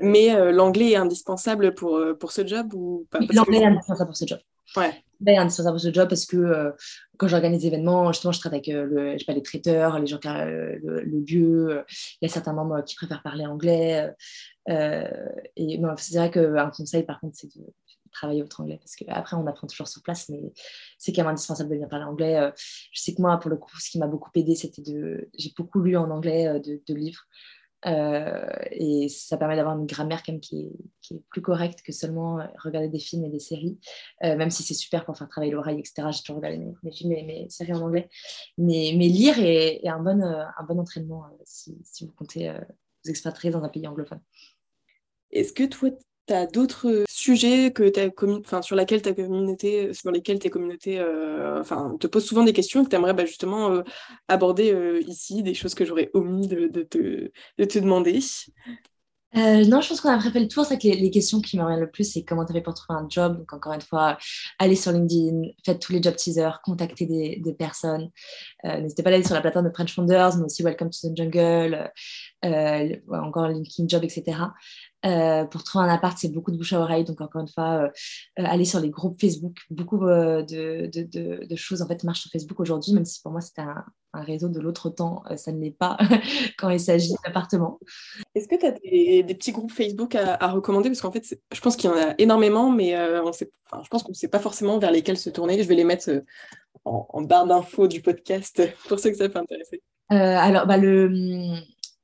Mais 0.00 0.52
l'anglais 0.52 0.90
est 0.90 0.96
indispensable 0.96 1.74
pour, 1.74 2.00
pour 2.18 2.32
ce 2.32 2.46
job 2.46 2.74
ou 2.74 3.06
pas? 3.10 3.20
L'anglais 3.32 3.58
est 3.58 3.66
indispensable 3.66 4.08
pour 4.08 4.16
ce 4.16 4.26
job. 4.26 4.40
Ouais. 4.76 4.92
est 5.26 5.36
indispensable 5.36 5.74
pour 5.74 5.82
ce 5.82 5.92
job 5.92 6.08
parce 6.08 6.26
que 6.26 6.72
quand 7.16 7.28
j'organise 7.28 7.62
des 7.62 7.66
événements, 7.68 8.12
justement, 8.12 8.32
je 8.32 8.40
travaille 8.40 8.62
avec 8.64 8.90
le, 8.90 9.18
je 9.18 9.24
pas, 9.24 9.32
les 9.32 9.42
traiteurs, 9.42 9.98
les 9.98 10.06
gens 10.06 10.18
qui 10.18 10.28
le, 10.28 10.78
le 11.02 11.20
lieu. 11.20 11.84
Il 12.20 12.26
y 12.26 12.30
a 12.30 12.32
certains 12.32 12.52
membres 12.52 12.82
qui 12.84 12.96
préfèrent 12.96 13.22
parler 13.22 13.46
anglais. 13.46 14.10
et 14.68 15.80
c'est 15.96 16.16
vrai 16.16 16.30
qu'un 16.30 16.70
conseil, 16.70 17.04
par 17.04 17.20
contre, 17.20 17.36
c'est 17.36 17.48
de 17.56 17.64
travailler 18.12 18.42
votre 18.42 18.60
anglais 18.60 18.78
parce 18.78 18.96
qu'après 18.96 19.36
on 19.36 19.46
apprend 19.46 19.66
toujours 19.66 19.88
sur 19.88 20.02
place 20.02 20.28
mais 20.28 20.52
c'est 20.98 21.12
quand 21.12 21.22
même 21.22 21.32
indispensable 21.32 21.70
de 21.70 21.76
bien 21.76 21.88
parler 21.88 22.04
anglais 22.04 22.36
euh, 22.36 22.50
je 22.92 23.00
sais 23.00 23.14
que 23.14 23.22
moi 23.22 23.38
pour 23.38 23.50
le 23.50 23.56
coup 23.56 23.76
ce 23.78 23.90
qui 23.90 23.98
m'a 23.98 24.06
beaucoup 24.06 24.30
aidé 24.34 24.54
c'était 24.54 24.82
de 24.82 25.28
j'ai 25.36 25.52
beaucoup 25.56 25.80
lu 25.80 25.96
en 25.96 26.10
anglais 26.10 26.46
euh, 26.46 26.58
de, 26.58 26.94
livres 26.94 27.22
euh, 27.86 28.46
et 28.72 29.08
ça 29.08 29.38
permet 29.38 29.56
d'avoir 29.56 29.78
une 29.78 29.86
grammaire 29.86 30.22
quand 30.22 30.32
même 30.32 30.40
qui 30.40 30.66
est, 30.66 31.20
plus 31.30 31.40
correcte 31.40 31.82
que 31.82 31.92
seulement 31.92 32.46
regarder 32.58 32.88
des 32.88 32.98
films 32.98 33.24
et 33.24 33.30
des 33.30 33.38
séries 33.40 33.78
même 34.22 34.50
si 34.50 34.62
c'est 34.62 34.74
super 34.74 35.04
pour 35.04 35.16
faire 35.16 35.28
travailler 35.28 35.52
l'oreille 35.52 35.80
etc 35.80 36.08
j'ai 36.10 36.20
toujours 36.20 36.36
regardé 36.36 36.58
mes, 36.58 36.92
films 36.92 37.12
et 37.12 37.22
mes 37.24 37.48
séries 37.48 37.72
en 37.72 37.80
anglais. 37.80 38.08
Mais, 38.58 38.92
lire 38.92 39.38
est, 39.38 39.88
un, 39.88 39.98
bon, 39.98 40.22
un 40.22 40.64
bon 40.68 40.78
entraînement 40.78 41.24
si, 41.44 41.76
si, 41.82 42.04
vous 42.04 42.12
comptez 42.12 42.52
vous 43.04 43.10
expatrier 43.10 43.50
dans 43.50 43.64
un 43.64 43.68
pays 43.68 43.86
anglophone. 43.88 44.20
Est-ce 45.30 45.52
que 45.52 45.64
toi, 45.64 45.90
tu 46.26 46.34
as 46.34 46.46
d'autres 46.46 47.04
sujets 47.08 47.72
que 47.72 47.90
enfin, 48.40 48.62
sur, 48.62 48.76
laquelle 48.76 49.02
ta 49.02 49.12
communauté, 49.12 49.92
sur 49.94 50.10
lesquels 50.10 50.38
tes 50.38 50.50
communautés 50.50 50.98
euh, 50.98 51.60
enfin, 51.60 51.96
te 52.00 52.06
posent 52.06 52.24
souvent 52.24 52.44
des 52.44 52.52
questions 52.52 52.84
que 52.84 52.90
tu 52.90 52.96
aimerais 52.96 53.14
bah, 53.14 53.26
justement 53.26 53.72
euh, 53.72 53.82
aborder 54.28 54.72
euh, 54.72 55.00
ici, 55.06 55.42
des 55.42 55.54
choses 55.54 55.74
que 55.74 55.84
j'aurais 55.84 56.10
omis 56.14 56.48
de, 56.48 56.66
te, 56.82 57.30
de, 57.58 57.64
te, 57.64 57.78
demander? 57.78 58.20
Non, 59.32 59.80
je 59.80 59.88
pense 59.88 60.00
qu'on 60.00 60.08
a 60.08 60.18
fait 60.18 60.40
le 60.40 60.48
tour. 60.48 60.64
C'est 60.64 60.78
que 60.78 60.88
les, 60.88 61.10
questions 61.10 61.40
qui 61.40 61.56
m'emmènent 61.56 61.78
le 61.78 61.90
plus, 61.90 62.10
c'est 62.10 62.24
comment 62.24 62.44
tu 62.44 62.52
fait 62.52 62.60
pour 62.60 62.74
trouver 62.74 62.98
un 62.98 63.08
job. 63.08 63.38
Donc, 63.38 63.52
encore 63.52 63.72
une 63.72 63.80
fois, 63.80 64.18
allez 64.58 64.74
sur 64.74 64.90
LinkedIn, 64.90 65.42
faites 65.64 65.80
tous 65.80 65.92
les 65.92 66.02
job 66.02 66.16
teasers, 66.16 66.60
contactez 66.64 67.06
des 67.06 67.54
personnes. 67.54 68.10
N'hésitez 68.64 69.04
pas 69.04 69.10
à 69.10 69.14
aller 69.14 69.22
sur 69.22 69.34
la 69.34 69.40
plateforme 69.40 69.68
de 69.68 69.72
French 69.72 69.94
Founders, 69.94 70.36
mais 70.36 70.44
aussi 70.44 70.64
Welcome 70.64 70.90
to 70.90 71.08
the 71.08 71.16
Jungle, 71.16 71.92
encore 72.42 73.48
LinkedIn 73.48 73.86
Job, 73.86 74.02
etc. 74.02 74.36
Euh, 75.06 75.44
pour 75.46 75.64
trouver 75.64 75.86
un 75.86 75.88
appart, 75.88 76.16
c'est 76.18 76.28
beaucoup 76.28 76.50
de 76.50 76.58
bouche 76.58 76.74
à 76.74 76.80
oreille. 76.80 77.04
Donc, 77.04 77.20
encore 77.20 77.40
une 77.40 77.48
fois, 77.48 77.84
euh, 77.84 77.88
aller 78.36 78.66
sur 78.66 78.80
les 78.80 78.90
groupes 78.90 79.18
Facebook, 79.20 79.56
beaucoup 79.70 79.98
de, 79.98 80.42
de, 80.86 81.46
de, 81.46 81.56
choses 81.56 81.80
en 81.80 81.86
fait 81.86 82.04
marchent 82.04 82.20
sur 82.20 82.30
Facebook 82.30 82.60
aujourd'hui, 82.60 82.92
même 82.92 83.04
si 83.04 83.20
pour 83.22 83.32
moi 83.32 83.40
c'était 83.40 83.62
un, 83.62 83.84
un, 84.12 84.22
réseau 84.22 84.48
de 84.48 84.60
l'autre 84.60 84.90
temps, 84.90 85.22
ça 85.36 85.52
ne 85.52 85.60
l'est 85.60 85.70
pas 85.70 85.96
quand 86.58 86.68
il 86.70 86.80
s'agit 86.80 87.14
d'appartements. 87.24 87.78
Est-ce 88.34 88.48
que 88.48 88.56
tu 88.56 88.66
as 88.66 88.72
des, 88.72 89.22
des, 89.22 89.34
petits 89.34 89.52
groupes 89.52 89.72
Facebook 89.72 90.14
à, 90.14 90.34
à 90.34 90.50
recommander? 90.50 90.90
Parce 90.90 91.00
qu'en 91.00 91.12
fait, 91.12 91.24
je 91.52 91.60
pense 91.60 91.76
qu'il 91.76 91.88
y 91.90 91.92
en 91.92 91.96
a 91.96 92.14
énormément, 92.18 92.70
mais 92.70 92.98
on 93.20 93.32
sait, 93.32 93.50
enfin, 93.70 93.82
je 93.82 93.88
pense 93.88 94.02
qu'on 94.02 94.12
ne 94.12 94.16
sait 94.16 94.28
pas 94.28 94.38
forcément 94.38 94.78
vers 94.78 94.90
lesquels 94.90 95.18
se 95.18 95.30
tourner. 95.30 95.62
Je 95.62 95.68
vais 95.68 95.76
les 95.76 95.84
mettre 95.84 96.10
en, 96.84 97.22
barre 97.22 97.46
d'infos 97.46 97.88
du 97.88 98.02
podcast 98.02 98.62
pour 98.88 98.98
ceux 98.98 99.10
que 99.10 99.16
ça 99.16 99.28
peut 99.28 99.38
intéresser. 99.38 99.82
alors, 100.10 100.66
bah, 100.66 100.76
le 100.76 101.62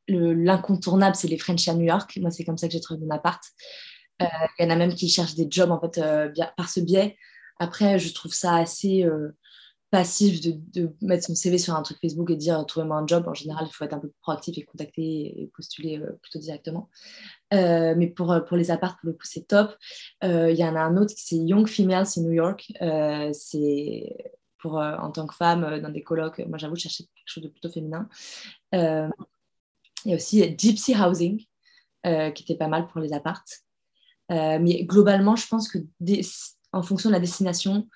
l'incontournable, 0.09 1.17
c'est 1.17 1.29
les 1.29 1.39
French 1.39 1.67
à 1.69 1.75
New 1.75 1.85
York. 1.85 2.19
Moi, 2.21 2.31
c'est 2.31 2.45
comme 2.45 2.59
ça 2.59 2.69
que 2.69 2.73
j'ai 2.73 2.81
trouvé 2.81 3.01
mon 3.01 3.11
appart. 3.11 3.43
Euh, 4.23 4.27
il 4.59 4.65
y 4.65 4.67
en 4.67 4.71
a 4.71 4.77
même 4.77 4.95
qui 4.95 5.09
cherchent 5.09 5.35
des 5.35 5.47
jobs 5.51 5.71
en 5.71 5.81
fait 5.81 5.99
euh, 5.99 6.31
par 6.57 6.69
ce 6.69 6.81
biais. 6.81 7.17
Après, 7.59 7.99
je 7.99 8.13
trouve 8.13 8.33
ça 8.33 8.57
assez 8.57 9.05
euh, 9.05 9.37
passif 9.91 10.41
de, 10.41 10.91
mettre 11.03 11.25
son 11.25 11.35
CV 11.35 11.59
sur 11.59 11.75
un 11.75 11.83
truc 11.83 11.99
Facebook 12.01 12.31
et 12.31 12.37
dire 12.37 12.65
trouvez-moi 12.67 12.97
un 12.97 13.07
job. 13.07 13.27
En 13.29 13.35
général, 13.35 13.67
il 13.69 13.73
faut 13.73 13.85
être 13.85 13.95
un 13.95 13.99
peu 13.99 14.13
proactif 14.21 14.57
et 14.59 14.63
contacter 14.63 15.43
et 15.43 15.51
postuler 15.55 16.01
plutôt 16.23 16.39
directement. 16.39 16.91
mais 17.53 18.07
pour, 18.09 18.35
les 18.53 18.71
apparts, 18.71 18.99
pour 19.01 19.09
le 19.09 19.13
coup, 19.13 19.25
c'est 19.25 19.47
top. 19.47 19.77
Il 20.23 20.57
y 20.57 20.65
en 20.65 20.77
a 20.77 20.81
un 20.81 20.97
autre 20.97 21.15
qui 21.15 21.25
c'est 21.25 21.37
Young 21.37 21.67
Females 21.67 22.07
in 22.17 22.23
New 22.23 22.33
York. 22.33 22.73
c'est 23.33 24.17
pour 24.59 24.75
en 24.75 25.11
tant 25.13 25.27
que 25.27 25.35
femme 25.35 25.81
dans 25.81 25.91
des 25.91 26.03
colloques. 26.03 26.41
Moi, 26.47 26.59
j'avoue, 26.59 26.77
je 26.77 26.83
cherchais 26.83 27.05
quelque 27.05 27.29
chose 27.29 27.45
de 27.45 27.49
plutôt 27.49 27.71
féminin. 27.71 28.09
Il 30.07 30.11
y 30.11 30.13
a 30.13 30.17
aussi 30.17 30.55
Gypsy 30.57 30.95
Housing, 30.95 31.45
euh, 32.07 32.31
qui 32.31 32.45
était 32.45 32.55
pas 32.55 32.69
mal 32.69 32.87
pour 32.87 33.01
les 33.01 33.13
appartes. 33.13 33.65
Euh, 34.31 34.59
mais 34.61 34.85
globalement, 34.85 35.35
je 35.35 35.49
pense 35.49 35.69
que 35.69 35.79
en 36.73 36.83
fonction 36.83 37.11
de 37.11 37.15
la 37.15 37.21
destination, 37.21 37.89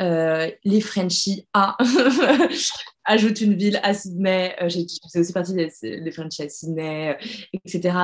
euh, 0.00 0.48
les 0.62 0.80
Frenchies 0.80 1.48
ajoutent 3.04 3.40
une 3.40 3.54
ville 3.54 3.80
à 3.82 3.94
Sydney. 3.94 4.54
j'ai 4.66 4.86
aussi 5.16 5.32
partie 5.32 5.54
des, 5.54 5.72
des 5.82 6.10
Frenchies 6.12 6.42
à 6.42 6.48
Sydney, 6.48 7.18
etc. 7.52 7.98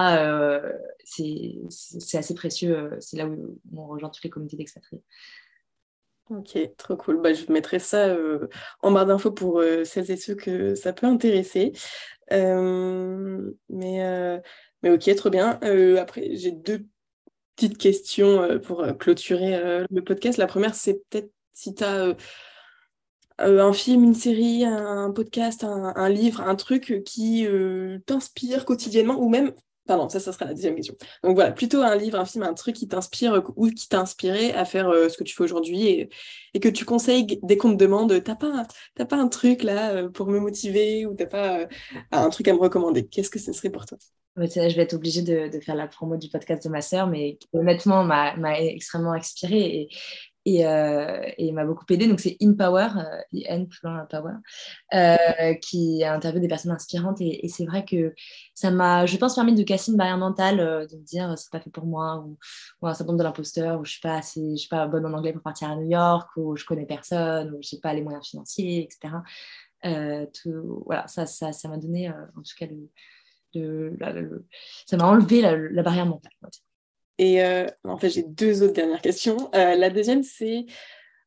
c'est 1.04 2.18
assez 2.18 2.34
précieux. 2.34 2.90
c'est 2.98 3.16
là 3.16 3.26
où 3.28 3.60
on 3.72 3.86
rejoint 3.86 4.10
toutes 4.10 4.24
les 4.24 4.30
communautés 4.30 4.56
d'expatriés. 4.56 5.02
Ok, 6.30 6.58
trop 6.76 6.96
cool. 6.96 7.20
Bah, 7.20 7.32
je 7.32 7.52
mettrai 7.52 7.78
ça 7.78 8.16
en 8.82 8.90
barre 8.90 9.06
d'infos 9.06 9.30
pour 9.30 9.62
celles 9.84 10.10
et 10.10 10.16
ceux 10.16 10.34
que 10.34 10.74
ça 10.74 10.92
peut 10.92 11.06
intéresser. 11.06 11.74
Mais, 13.74 14.40
mais 14.82 14.90
ok, 14.90 15.14
trop 15.16 15.30
bien. 15.30 15.58
après, 15.98 16.36
j'ai 16.36 16.52
deux 16.52 16.86
petites 17.56 17.78
questions 17.78 18.58
pour 18.60 18.84
clôturer 18.98 19.84
le 19.90 20.00
podcast. 20.02 20.38
La 20.38 20.46
première, 20.46 20.74
c'est 20.74 21.02
peut-être 21.10 21.30
si 21.52 21.74
tu 21.74 21.84
as 21.84 22.14
un 23.38 23.72
film, 23.72 24.04
une 24.04 24.14
série, 24.14 24.64
un, 24.64 25.10
podcast, 25.10 25.64
un, 25.64 26.08
livre, 26.08 26.40
un 26.40 26.54
truc 26.56 27.02
qui 27.04 27.46
t'inspire 28.06 28.64
quotidiennement 28.64 29.18
ou 29.20 29.28
même 29.28 29.52
Pardon, 29.86 30.08
ça, 30.08 30.18
ça 30.18 30.32
sera 30.32 30.46
la 30.46 30.54
deuxième 30.54 30.74
question. 30.74 30.94
Donc 31.22 31.34
voilà, 31.34 31.52
plutôt 31.52 31.82
un 31.82 31.94
livre, 31.94 32.18
un 32.18 32.24
film, 32.24 32.42
un 32.42 32.54
truc 32.54 32.74
qui 32.74 32.88
t'inspire 32.88 33.42
ou 33.56 33.68
qui 33.68 33.86
t'a 33.86 34.00
inspiré 34.00 34.52
à 34.52 34.64
faire 34.64 34.88
euh, 34.88 35.10
ce 35.10 35.18
que 35.18 35.24
tu 35.24 35.34
fais 35.34 35.44
aujourd'hui 35.44 36.08
et, 36.54 36.60
que 36.60 36.68
tu 36.68 36.86
conseilles 36.86 37.38
dès 37.42 37.56
qu'on 37.58 37.72
te 37.72 37.76
demande 37.76 38.22
T'as 38.22 38.34
pas, 38.34 38.66
pas 38.96 39.16
un 39.16 39.28
truc 39.28 39.62
là 39.62 39.90
euh, 39.90 40.08
pour 40.08 40.28
me 40.28 40.38
motiver 40.38 41.04
ou 41.04 41.14
t'as 41.14 41.26
pas 41.26 41.58
euh, 41.60 41.66
un 42.12 42.30
truc 42.30 42.48
à 42.48 42.54
me 42.54 42.58
recommander 42.58 43.06
Qu'est-ce 43.06 43.28
que 43.28 43.38
ce 43.38 43.52
serait 43.52 43.70
pour 43.70 43.84
toi? 43.84 43.98
Je 44.36 44.74
vais 44.74 44.82
être 44.82 44.94
obligée 44.94 45.22
de, 45.22 45.60
faire 45.60 45.76
la 45.76 45.86
promo 45.86 46.16
du 46.16 46.28
podcast 46.28 46.64
de 46.64 46.68
ma 46.68 46.80
sœur, 46.80 47.06
mais 47.06 47.38
honnêtement 47.52 48.04
m'a 48.04 48.34
extrêmement 48.60 49.12
inspirée. 49.12 49.64
Et, 49.64 49.88
et, 50.44 50.66
euh, 50.66 51.52
m'a 51.52 51.64
beaucoup 51.64 51.84
aidé. 51.90 52.06
Donc, 52.06 52.20
c'est 52.20 52.36
In 52.42 52.54
Power, 52.54 52.88
euh, 52.96 53.40
IN 53.48 53.66
Power, 54.10 54.34
euh, 54.92 55.54
qui 55.54 56.04
interviewe 56.04 56.40
des 56.40 56.48
personnes 56.48 56.72
inspirantes. 56.72 57.20
Et, 57.20 57.48
c'est 57.48 57.64
vrai 57.66 57.84
que 57.84 58.14
ça 58.54 58.70
m'a, 58.70 59.06
je 59.06 59.16
pense, 59.16 59.34
permis 59.34 59.54
de 59.54 59.62
casser 59.62 59.92
une 59.92 59.98
barrière 59.98 60.18
mentale, 60.18 60.58
de 60.58 60.96
me 60.96 61.04
dire 61.04 61.36
c'est 61.38 61.50
pas 61.50 61.60
fait 61.60 61.70
pour 61.70 61.86
moi, 61.86 62.24
ou, 62.26 62.38
ou 62.82 62.86
un 62.86 62.94
syndrome 62.94 63.16
de 63.16 63.22
l'imposteur, 63.22 63.80
ou 63.80 63.84
je 63.84 63.92
suis 63.92 64.00
pas 64.00 64.16
assez, 64.16 64.50
je 64.52 64.56
suis 64.56 64.68
pas 64.68 64.86
bonne 64.86 65.06
en 65.06 65.12
anglais 65.12 65.32
pour 65.32 65.42
partir 65.42 65.70
à 65.70 65.76
New 65.76 65.88
York, 65.88 66.28
ou 66.36 66.56
je 66.56 66.64
connais 66.64 66.86
personne, 66.86 67.52
ou 67.52 67.58
j'ai 67.60 67.78
pas 67.78 67.94
les 67.94 68.02
moyens 68.02 68.26
financiers, 68.26 68.82
etc. 68.82 69.14
voilà, 70.86 71.06
ça, 71.08 71.26
ça, 71.26 71.52
ça 71.52 71.68
m'a 71.68 71.78
donné, 71.78 72.10
en 72.10 72.42
tout 72.42 72.54
cas, 72.58 72.66
ça 74.86 74.96
m'a 74.96 75.06
enlevé 75.06 75.40
la, 75.40 75.82
barrière 75.82 76.06
mentale. 76.06 76.32
Et 77.18 77.42
euh, 77.42 77.66
en 77.84 77.96
fait, 77.96 78.10
j'ai 78.10 78.22
deux 78.22 78.62
autres 78.62 78.72
dernières 78.72 79.00
questions. 79.02 79.50
Euh, 79.54 79.76
la 79.76 79.90
deuxième, 79.90 80.22
c'est. 80.22 80.66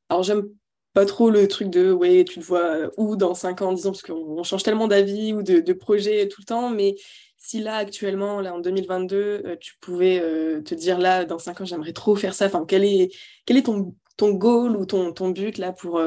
Alors, 0.09 0.23
j'aime 0.23 0.49
pas 0.93 1.05
trop 1.05 1.29
le 1.29 1.47
truc 1.47 1.69
de 1.69 1.91
ouais, 1.91 2.25
tu 2.25 2.39
te 2.39 2.45
vois 2.45 2.75
euh, 2.75 2.89
où 2.97 3.15
dans 3.15 3.33
cinq 3.33 3.61
ans, 3.61 3.73
disons, 3.73 3.91
parce 3.91 4.01
qu'on 4.01 4.43
change 4.43 4.63
tellement 4.63 4.87
d'avis 4.87 5.33
ou 5.33 5.43
de, 5.43 5.73
projet 5.73 6.27
tout 6.27 6.41
le 6.41 6.45
temps, 6.45 6.69
mais 6.69 6.95
si 7.37 7.59
là, 7.59 7.77
actuellement, 7.77 8.37
en 8.37 8.59
2022, 8.59 9.57
tu 9.61 9.75
pouvais 9.79 10.19
te 10.63 10.75
dire 10.75 10.97
là, 10.97 11.23
dans 11.23 11.39
cinq 11.39 11.61
ans, 11.61 11.65
j'aimerais 11.65 11.93
trop 11.93 12.15
faire 12.15 12.33
ça, 12.33 12.47
enfin, 12.47 12.65
quel 12.67 12.83
est, 12.83 13.11
ton, 13.63 13.93
goal 14.31 14.75
ou 14.75 14.85
ton, 14.85 15.29
but 15.29 15.57
là 15.57 15.71
pour, 15.71 16.01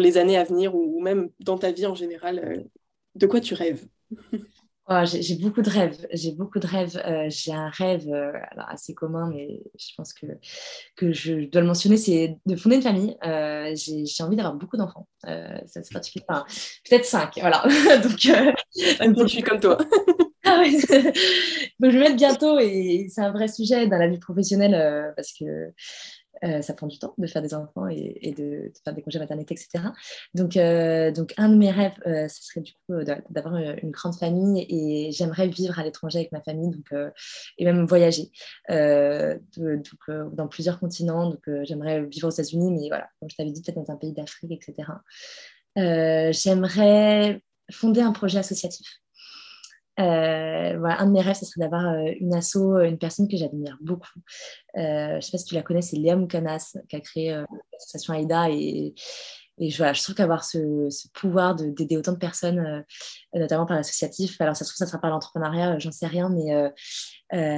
les 0.00 0.18
années 0.18 0.36
à 0.36 0.44
venir 0.44 0.74
ou 0.74 1.00
même 1.00 1.30
dans 1.40 1.56
ta 1.56 1.70
vie 1.70 1.86
en 1.86 1.94
général 1.94 2.66
De 3.14 3.26
quoi 3.26 3.40
tu 3.40 3.54
rêves? 3.54 3.86
Oh, 4.88 5.02
j'ai 5.04 5.34
beaucoup 5.34 5.62
de 5.62 5.70
rêves. 5.70 6.06
J'ai 6.12 6.30
beaucoup 6.30 6.60
de 6.60 6.66
rêves. 6.66 6.96
Euh, 7.04 7.26
j'ai 7.28 7.52
un 7.52 7.70
rêve 7.70 8.08
euh, 8.08 8.30
alors 8.52 8.68
assez 8.68 8.94
commun, 8.94 9.28
mais 9.28 9.60
je 9.76 9.88
pense 9.96 10.12
que, 10.12 10.26
que 10.94 11.12
je 11.12 11.48
dois 11.50 11.60
le 11.60 11.66
mentionner, 11.66 11.96
c'est 11.96 12.38
de 12.46 12.54
fonder 12.54 12.76
une 12.76 12.82
famille. 12.82 13.16
Euh, 13.24 13.74
j'ai 13.74 14.22
envie 14.22 14.36
d'avoir 14.36 14.54
beaucoup 14.54 14.76
d'enfants. 14.76 15.08
c'est 15.66 15.92
particulier. 15.92 16.24
Peut-être 16.28 17.04
cinq. 17.04 17.32
Voilà. 17.40 17.64
donc, 18.02 18.16
je 18.16 19.26
suis 19.26 19.42
comme 19.42 19.58
toi. 19.58 19.76
ah 20.44 20.60
ouais. 20.60 20.70
donc, 21.80 21.90
je 21.90 21.98
vais 21.98 22.04
mettre 22.04 22.16
bientôt 22.16 22.60
et 22.60 23.08
c'est 23.10 23.22
un 23.22 23.32
vrai 23.32 23.48
sujet 23.48 23.88
dans 23.88 23.98
la 23.98 24.06
vie 24.06 24.20
professionnelle 24.20 25.12
parce 25.16 25.32
que 25.32 25.72
euh, 26.44 26.62
ça 26.62 26.74
prend 26.74 26.86
du 26.86 26.98
temps 26.98 27.14
de 27.18 27.26
faire 27.26 27.42
des 27.42 27.54
enfants 27.54 27.88
et, 27.88 28.34
de, 28.36 28.72
faire 28.84 28.94
des 28.94 29.02
congés 29.02 29.18
maternité, 29.18 29.54
etc. 29.54 29.84
Donc, 30.34 30.56
euh, 30.56 31.10
donc 31.10 31.34
un 31.36 31.48
de 31.48 31.56
mes 31.56 31.70
rêves, 31.70 31.98
euh, 32.06 32.28
ce 32.28 32.42
serait 32.42 32.60
du 32.60 32.72
coup 32.72 32.94
d'avoir 33.30 33.56
une 33.56 33.90
grande 33.90 34.14
famille 34.14 34.66
et 34.68 35.12
j'aimerais 35.12 35.48
vivre 35.48 35.78
à 35.78 35.84
l'étranger 35.84 36.18
avec 36.18 36.32
ma 36.32 36.42
famille 36.42 36.70
donc, 36.70 36.92
et 37.58 37.64
même 37.64 37.86
voyager 37.86 38.30
donc, 38.68 40.10
dans 40.32 40.48
plusieurs 40.48 40.78
continents. 40.78 41.30
Donc, 41.30 41.48
j'aimerais 41.64 42.04
vivre 42.04 42.28
aux 42.28 42.30
États-Unis, 42.30 42.72
mais 42.72 42.88
voilà, 42.88 43.08
comme 43.20 43.30
je 43.30 43.36
t'avais 43.36 43.50
dit, 43.50 43.62
peut-être 43.62 43.76
dans 43.76 43.92
un 43.92 43.96
pays 43.96 44.12
d'Afrique, 44.12 44.52
etc. 44.52 44.88
j'aimerais 45.76 47.42
fonder 47.70 48.00
un 48.00 48.12
projet 48.12 48.38
associatif. 48.38 48.86
Euh, 49.98 50.84
un 50.84 51.06
de 51.06 51.10
mes 51.10 51.22
rêves, 51.22 51.36
ce 51.36 51.46
serait 51.46 51.62
d'avoir 51.62 51.86
euh, 51.86 52.12
une 52.20 52.34
asso, 52.34 52.56
euh, 52.56 52.84
une 52.84 52.98
personne 52.98 53.28
que 53.28 53.36
j'admire 53.36 53.78
beaucoup. 53.80 54.20
je 54.74 55.16
ne 55.16 55.20
sais 55.20 55.30
pas 55.30 55.38
si 55.38 55.44
tu 55.44 55.54
la 55.54 55.62
connais, 55.62 55.82
c'est 55.82 55.96
Léa 55.96 56.16
Moukanas 56.16 56.76
qui 56.88 56.96
a 56.96 57.00
créé 57.00 57.30
l'association 57.72 58.14
AIDA. 58.14 58.50
Et, 58.50 58.94
et 59.58 59.70
je, 59.70 60.02
trouve 60.02 60.14
qu'avoir 60.14 60.44
ce, 60.44 60.90
ce, 60.90 61.08
pouvoir 61.14 61.54
d'aider 61.54 61.96
autant 61.96 62.12
de 62.12 62.18
personnes, 62.18 62.84
notamment 63.34 63.64
par 63.64 63.78
l'associatif, 63.78 64.38
alors 64.38 64.54
ça 64.54 64.66
se 64.66 64.70
trouve, 64.70 64.76
ça 64.76 64.86
sera 64.86 65.00
pas 65.00 65.08
l'entrepreneuriat, 65.08 65.78
j'en 65.78 65.92
sais 65.92 66.06
rien, 66.06 66.28
mais 66.28 66.74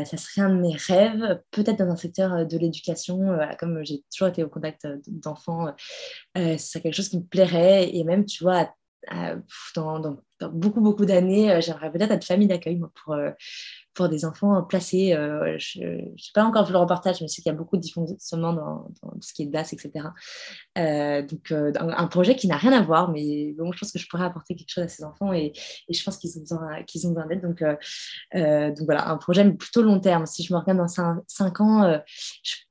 ça 0.05 0.17
serait 0.17 0.43
un 0.43 0.51
de 0.51 0.61
mes 0.61 0.77
rêves, 0.77 1.43
peut-être 1.51 1.79
dans 1.79 1.91
un 1.91 1.97
secteur 1.97 2.47
de 2.47 2.57
l'éducation, 2.57 3.37
comme 3.59 3.85
j'ai 3.85 4.05
toujours 4.13 4.29
été 4.29 4.45
au 4.45 4.49
contact 4.49 4.87
d'enfants, 5.09 5.75
ce 6.37 6.57
serait 6.57 6.83
quelque 6.83 6.95
chose 6.95 7.09
qui 7.09 7.19
me 7.19 7.25
plairait. 7.25 7.93
Et 7.93 8.05
même, 8.05 8.27
tu 8.27 8.45
vois, 8.45 8.73
dans, 9.75 9.99
dans, 10.01 10.19
beaucoup, 10.51 10.81
beaucoup 10.81 11.05
d'années, 11.05 11.51
euh, 11.51 11.61
j'aimerais 11.61 11.91
peut-être 11.91 12.13
être 12.13 12.25
famille 12.25 12.49
d'accueil 12.49 12.81
pour, 13.05 13.15
euh, 13.15 13.31
pour 13.99 14.09
des 14.09 14.25
enfants 14.25 14.63
placés. 14.63 15.13
Euh, 15.13 15.57
je 15.59 15.81
n'ai 15.81 16.15
pas 16.33 16.45
encore 16.45 16.65
vu 16.65 16.73
le 16.73 16.79
reportage, 16.79 17.21
mais 17.21 17.27
je 17.27 17.35
sais 17.35 17.43
qu'il 17.43 17.51
y 17.51 17.55
a 17.55 17.59
beaucoup 17.59 17.77
de 17.77 17.83
dysfonctionnements 17.83 18.53
dans, 18.53 18.93
dans 19.03 19.11
tout 19.11 19.23
ce 19.23 19.35
qui 19.35 19.43
est 19.43 19.47
DAS, 19.47 19.73
etc. 19.73 19.91
Euh, 20.79 21.23
donc, 21.23 21.51
euh, 21.51 21.73
un, 21.81 22.07
projet 22.07 22.37
qui 22.37 22.47
n'a 22.47 22.57
rien 22.57 22.73
à 22.73 22.81
voir, 22.81 23.11
mais 23.11 23.53
bon, 23.59 23.73
je 23.73 23.81
pense 23.81 23.91
que 23.91 23.99
je 23.99 24.07
pourrais 24.09 24.25
apporter 24.25 24.55
quelque 24.55 24.71
chose 24.71 24.85
à 24.85 24.89
ces 24.89 25.03
enfants 25.03 25.33
et, 25.33 25.53
je 25.91 26.05
pense 26.05 26.17
qu'ils 26.17 26.31
ont 26.39 26.43
besoin, 26.43 27.27
d'aide. 27.27 27.43
Donc, 27.43 27.61
donc, 27.61 28.87
voilà, 28.87 29.09
un 29.09 29.17
projet 29.17 29.51
plutôt 29.51 29.83
long 29.83 29.99
terme. 29.99 30.27
Si 30.27 30.45
je 30.45 30.55
me 30.55 30.61
regarde 30.61 30.79
dans 30.79 30.87
5, 30.87 31.61
ans, 31.61 32.01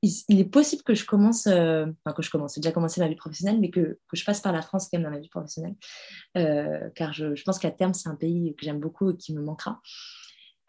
il, 0.00 0.40
est 0.40 0.50
possible 0.50 0.82
que 0.82 0.94
je 0.94 1.04
commence, 1.04 1.46
enfin 1.46 2.12
que 2.16 2.22
je 2.22 2.30
commence, 2.30 2.54
j'ai 2.54 2.62
déjà 2.62 2.72
commencé 2.72 3.02
ma 3.02 3.08
vie 3.08 3.16
professionnelle, 3.16 3.60
mais 3.60 3.68
que, 3.68 3.98
je 4.14 4.24
passe 4.24 4.40
par 4.40 4.52
la 4.52 4.62
France 4.62 4.88
quand 4.90 4.98
même 4.98 5.04
dans 5.04 5.10
ma 5.10 5.20
vie 5.20 5.28
professionnelle, 5.28 5.74
car 6.94 7.12
je 7.12 7.42
pense 7.44 7.58
qu'à 7.58 7.70
terme, 7.70 7.92
c'est 7.92 8.08
un 8.08 8.16
pays 8.16 8.54
que 8.56 8.64
j'aime 8.64 8.80
beaucoup 8.80 9.10
et 9.10 9.16
qui 9.18 9.34
me 9.34 9.42
manquera. 9.42 9.82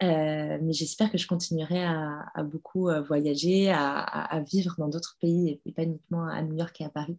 Euh, 0.02 0.58
mais 0.62 0.72
j'espère 0.72 1.10
que 1.12 1.18
je 1.18 1.26
continuerai 1.26 1.84
à, 1.84 2.42
beaucoup 2.42 2.88
euh, 2.88 3.02
voyager, 3.02 3.70
à, 3.70 4.42
vivre 4.50 4.74
dans 4.78 4.88
d'autres 4.88 5.16
pays 5.20 5.60
et, 5.66 5.72
pas 5.72 5.82
uniquement 5.82 6.26
à 6.26 6.40
New 6.42 6.56
York 6.56 6.80
et 6.80 6.84
à 6.84 6.88
Paris. 6.88 7.18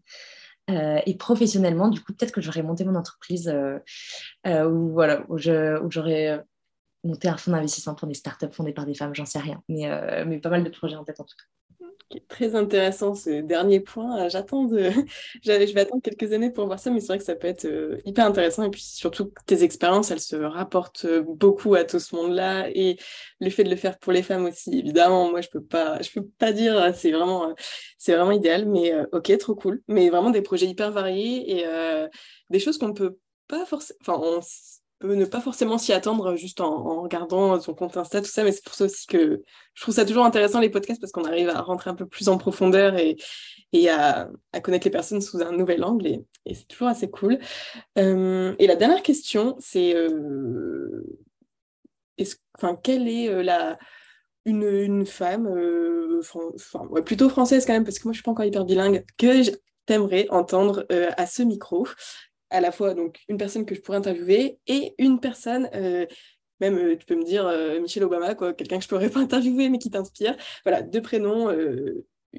Euh, 0.69 0.99
et 1.05 1.15
professionnellement, 1.15 1.89
du 1.89 2.01
coup, 2.01 2.13
peut-être 2.13 2.31
que 2.31 2.41
j'aurais 2.41 2.63
monté 2.63 2.83
mon 2.85 2.95
entreprise 2.95 3.53
où, 4.45 4.89
voilà, 4.91 5.23
où, 5.29 5.37
j'aurais 5.37 6.43
monter 7.03 7.27
un 7.27 7.37
fonds 7.37 7.51
d'investissement 7.51 7.95
pour 7.95 8.07
des 8.07 8.13
startups 8.13 8.51
fondées 8.51 8.73
par 8.73 8.85
des 8.85 8.95
femmes, 8.95 9.13
j'en 9.13 9.25
sais 9.25 9.39
rien. 9.39 9.61
Mais 9.69 10.39
pas 10.39 10.49
mal 10.49 10.63
de 10.63 10.69
projets 10.69 10.95
en 10.95 11.03
tête 11.03 11.19
en 11.19 11.25
tout 11.25 11.35
cas 11.37 11.60
très 12.27 12.55
intéressant 12.55 13.15
ce 13.15 13.41
dernier 13.41 13.79
point. 13.79 14.27
J'attends 14.29 14.65
de... 14.65 14.91
je 15.43 15.73
vais 15.73 15.81
attendre 15.81 16.01
quelques 16.01 16.31
années 16.33 16.51
pour 16.51 16.65
voir 16.65 16.79
ça, 16.79 16.91
mais 16.91 16.99
c'est 16.99 17.07
vrai 17.07 17.17
que 17.17 17.23
ça 17.23 17.35
peut 17.35 17.47
être 17.47 17.65
euh, 17.65 17.97
hyper 18.05 18.25
intéressant. 18.25 18.63
Et 18.63 18.69
puis 18.69 18.81
surtout, 18.81 19.31
tes 19.45 19.63
expériences, 19.63 20.11
elles 20.11 20.19
se 20.19 20.35
rapportent 20.35 21.05
euh, 21.05 21.21
beaucoup 21.21 21.75
à 21.75 21.83
tout 21.83 21.99
ce 21.99 22.15
monde-là. 22.15 22.69
Et 22.73 22.97
le 23.39 23.49
fait 23.49 23.63
de 23.63 23.69
le 23.69 23.75
faire 23.75 23.97
pour 23.99 24.13
les 24.13 24.23
femmes 24.23 24.45
aussi, 24.45 24.79
évidemment, 24.79 25.29
moi, 25.31 25.41
je 25.41 25.49
peux 25.49 25.63
pas, 25.63 26.01
je 26.01 26.11
peux 26.11 26.25
pas 26.25 26.51
dire, 26.51 26.77
euh, 26.77 26.91
c'est 26.93 27.11
vraiment, 27.11 27.53
c'est 27.97 28.15
vraiment 28.15 28.31
idéal. 28.31 28.67
Mais 28.67 28.93
ok, 29.11 29.38
trop 29.38 29.55
cool. 29.55 29.81
Mais 29.88 30.09
vraiment 30.09 30.29
des 30.29 30.41
projets 30.41 30.67
hyper 30.67 30.91
variés 30.91 31.59
et 31.59 31.65
des 32.49 32.59
choses 32.59 32.77
qu'on 32.77 32.93
peut 32.93 33.17
pas 33.47 33.65
forcément, 33.65 33.97
enfin, 34.01 34.19
on 34.23 34.41
peut 35.01 35.15
ne 35.15 35.25
pas 35.25 35.41
forcément 35.41 35.77
s'y 35.77 35.91
attendre 35.93 36.35
juste 36.35 36.61
en, 36.61 37.01
regardant 37.01 37.59
son 37.59 37.73
compte 37.73 37.97
Insta, 37.97 38.21
tout 38.21 38.27
ça, 38.27 38.43
mais 38.43 38.51
c'est 38.51 38.63
pour 38.63 38.75
ça 38.75 38.85
aussi 38.85 39.07
que 39.07 39.41
je 39.73 39.81
trouve 39.81 39.95
ça 39.95 40.05
toujours 40.05 40.25
intéressant 40.25 40.59
les 40.59 40.69
podcasts 40.69 41.01
parce 41.01 41.11
qu'on 41.11 41.25
arrive 41.25 41.49
à 41.49 41.61
rentrer 41.61 41.89
un 41.89 41.95
peu 41.95 42.05
plus 42.05 42.29
en 42.29 42.37
profondeur 42.37 42.95
et, 42.95 43.17
à, 43.89 44.29
connaître 44.63 44.85
les 44.85 44.91
personnes 44.91 45.21
sous 45.21 45.41
un 45.41 45.51
nouvel 45.51 45.83
angle 45.83 46.07
et, 46.07 46.53
c'est 46.53 46.67
toujours 46.67 46.87
assez 46.87 47.09
cool. 47.09 47.39
Euh, 47.97 48.55
et 48.59 48.67
la 48.67 48.75
dernière 48.75 49.01
question, 49.01 49.55
c'est 49.59 49.95
euh, 49.95 51.03
quelle 52.83 53.07
est 53.07 53.29
euh, 53.29 53.41
la, 53.41 53.79
une, 54.45 55.05
femme, 55.05 55.49
plutôt 57.05 57.29
française 57.29 57.65
quand 57.65 57.73
même, 57.73 57.83
parce 57.83 57.97
que 57.97 58.03
moi 58.07 58.13
je 58.13 58.17
suis 58.17 58.23
pas 58.23 58.31
encore 58.31 58.45
hyper 58.45 58.65
bilingue, 58.65 59.03
que 59.17 59.49
t'aimerais 59.85 60.27
entendre 60.29 60.85
à 61.17 61.25
ce 61.25 61.41
micro 61.41 61.87
à 62.51 62.61
la 62.61 62.71
fois 62.71 62.93
donc 62.93 63.19
une 63.27 63.37
personne 63.37 63.65
que 63.65 63.75
je 63.75 63.81
pourrais 63.81 63.97
interviewer 63.97 64.59
et 64.67 64.93
une 64.97 65.19
personne 65.19 65.69
euh, 65.73 66.05
même 66.59 66.77
euh, 66.77 66.95
tu 66.95 67.05
peux 67.05 67.15
me 67.15 67.23
dire 67.23 67.47
euh, 67.47 67.79
Michelle 67.79 68.03
Obama 68.03 68.35
quoi 68.35 68.53
quelqu'un 68.53 68.77
que 68.77 68.83
je 68.83 68.89
pourrais 68.89 69.09
pas 69.09 69.21
interviewer 69.21 69.69
mais 69.69 69.79
qui 69.79 69.89
t'inspire 69.89 70.35
voilà 70.63 70.81
deux 70.81 71.01
prénoms 71.01 71.49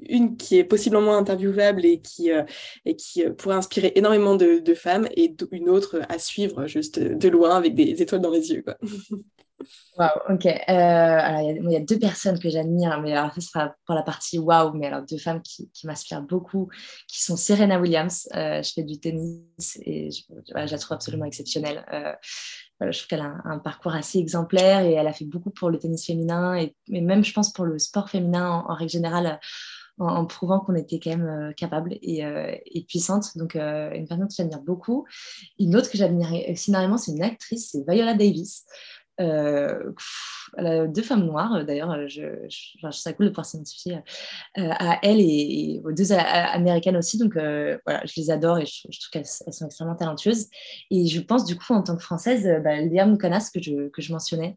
une 0.09 0.39
qui 0.39 0.57
est 0.57 0.65
possiblement 0.65 1.19
interviewable 1.19 1.85
et 1.85 2.01
qui, 2.01 2.31
et 2.87 2.97
qui 2.97 3.25
pourrait 3.37 3.57
inspirer 3.57 3.93
énormément 3.95 4.37
de, 4.37 4.59
de, 4.59 4.75
femmes 4.75 5.07
et 5.17 5.35
une 5.51 5.69
autre 5.69 6.01
à 6.09 6.19
suivre 6.19 6.67
juste 6.67 6.99
de 6.99 7.29
loin 7.29 7.57
avec 7.57 7.75
des 7.75 8.01
étoiles 8.01 8.23
dans 8.23 8.31
les 8.31 8.53
yeux 8.53 8.63
quoi. 8.63 8.79
Waouh, 9.99 10.35
ok. 10.35 10.47
Euh, 10.47 10.51
il 10.69 11.71
y, 11.71 11.77
a 11.77 11.81
deux 11.81 11.99
personnes 11.99 12.39
que 12.39 12.49
j'admire, 12.49 13.01
mais 13.03 13.13
alors 13.13 13.33
ça 13.35 13.41
sera 13.41 13.75
pour 13.85 13.95
la 13.95 14.03
partie 14.03 14.39
waouh, 14.39 14.73
mais 14.73 14.87
alors 14.87 15.03
deux 15.03 15.19
femmes 15.19 15.43
qui, 15.43 15.69
m'inspirent 15.85 16.23
beaucoup, 16.23 16.71
qui 17.09 17.23
sont 17.23 17.37
Serena 17.37 17.79
Williams. 17.79 18.29
Euh, 18.35 18.63
je 18.63 18.73
fais 18.73 18.83
du 18.85 18.99
tennis 18.99 19.79
et 19.85 20.11
je, 20.11 20.23
la 20.55 20.79
trouve 20.79 20.95
absolument 20.95 21.27
exceptionnelle. 21.27 21.85
Euh, 21.93 22.13
je 22.81 22.99
trouve 22.99 23.09
qu'elle 23.09 23.21
a 23.21 23.35
un, 23.45 23.59
parcours 23.59 23.95
assez 23.95 24.19
exemplaire 24.19 24.81
et 24.81 24.93
elle 24.93 25.07
a 25.07 25.13
fait 25.13 25.27
beaucoup 25.27 25.51
pour 25.51 25.71
le 25.71 25.79
tennis 25.79 26.07
féminin 26.07 26.57
et, 26.57 26.75
même, 26.89 27.23
je 27.23 27.33
pense, 27.33 27.53
pour 27.53 27.67
le 27.67 27.79
sport 27.79 28.09
féminin 28.09 28.65
en, 28.67 28.75
règle 28.75 28.91
générale. 28.91 29.41
En, 29.99 30.25
prouvant 30.25 30.59
qu'on 30.59 30.75
était 30.75 30.99
quand 30.99 31.17
même 31.17 31.55
capable 31.55 31.93
et, 32.01 32.25
et, 32.65 32.85
puissante. 32.89 33.37
Donc, 33.37 33.55
une 33.55 34.07
personne 34.09 34.27
que 34.27 34.35
j'admire 34.35 34.63
beaucoup. 34.63 35.07
Une 35.61 35.77
autre 35.77 35.91
que 35.91 35.99
j'admire 35.99 36.29
énormément, 36.67 36.97
c'est 36.97 37.13
une 37.13 37.23
actrice, 37.23 37.71
c'est 37.71 37.85
Viola 37.87 38.15
Davis. 38.15 38.65
Euh, 39.21 40.87
deux 40.89 41.03
femmes 41.03 41.25
noires, 41.25 41.55
euh, 41.55 41.65
d'ailleurs, 41.65 41.91
euh, 41.93 42.07
je, 42.09 42.23
je, 42.49 42.91
ça 42.91 43.13
cool 43.13 43.27
de 43.27 43.31
pouvoir 43.31 43.47
s'identifier 43.47 43.99
à 44.57 44.99
elle 45.03 45.21
et, 45.21 45.81
aux 45.85 45.93
deux 45.93 46.13
américaines 46.13 46.97
aussi. 46.97 47.19
Donc 47.19 47.35
voilà, 47.35 48.03
je 48.05 48.13
les 48.17 48.31
adore 48.31 48.59
et 48.59 48.67
je, 48.67 48.83
trouve 48.83 49.11
qu'elles 49.13 49.27
sont 49.27 49.67
extrêmement 49.67 49.95
talentueuses. 49.95 50.49
Et 50.91 51.07
je 51.07 51.21
pense 51.21 51.45
du 51.45 51.57
coup, 51.57 51.73
en 51.73 51.83
tant 51.83 51.97
que 51.97 52.03
française, 52.03 52.49
bah, 52.63 52.81
Léa 52.81 53.07
Moukanas, 53.07 53.51
que 53.53 53.63
je, 53.63 53.89
que 53.89 54.03
je 54.03 54.13
mentionnais, 54.13 54.57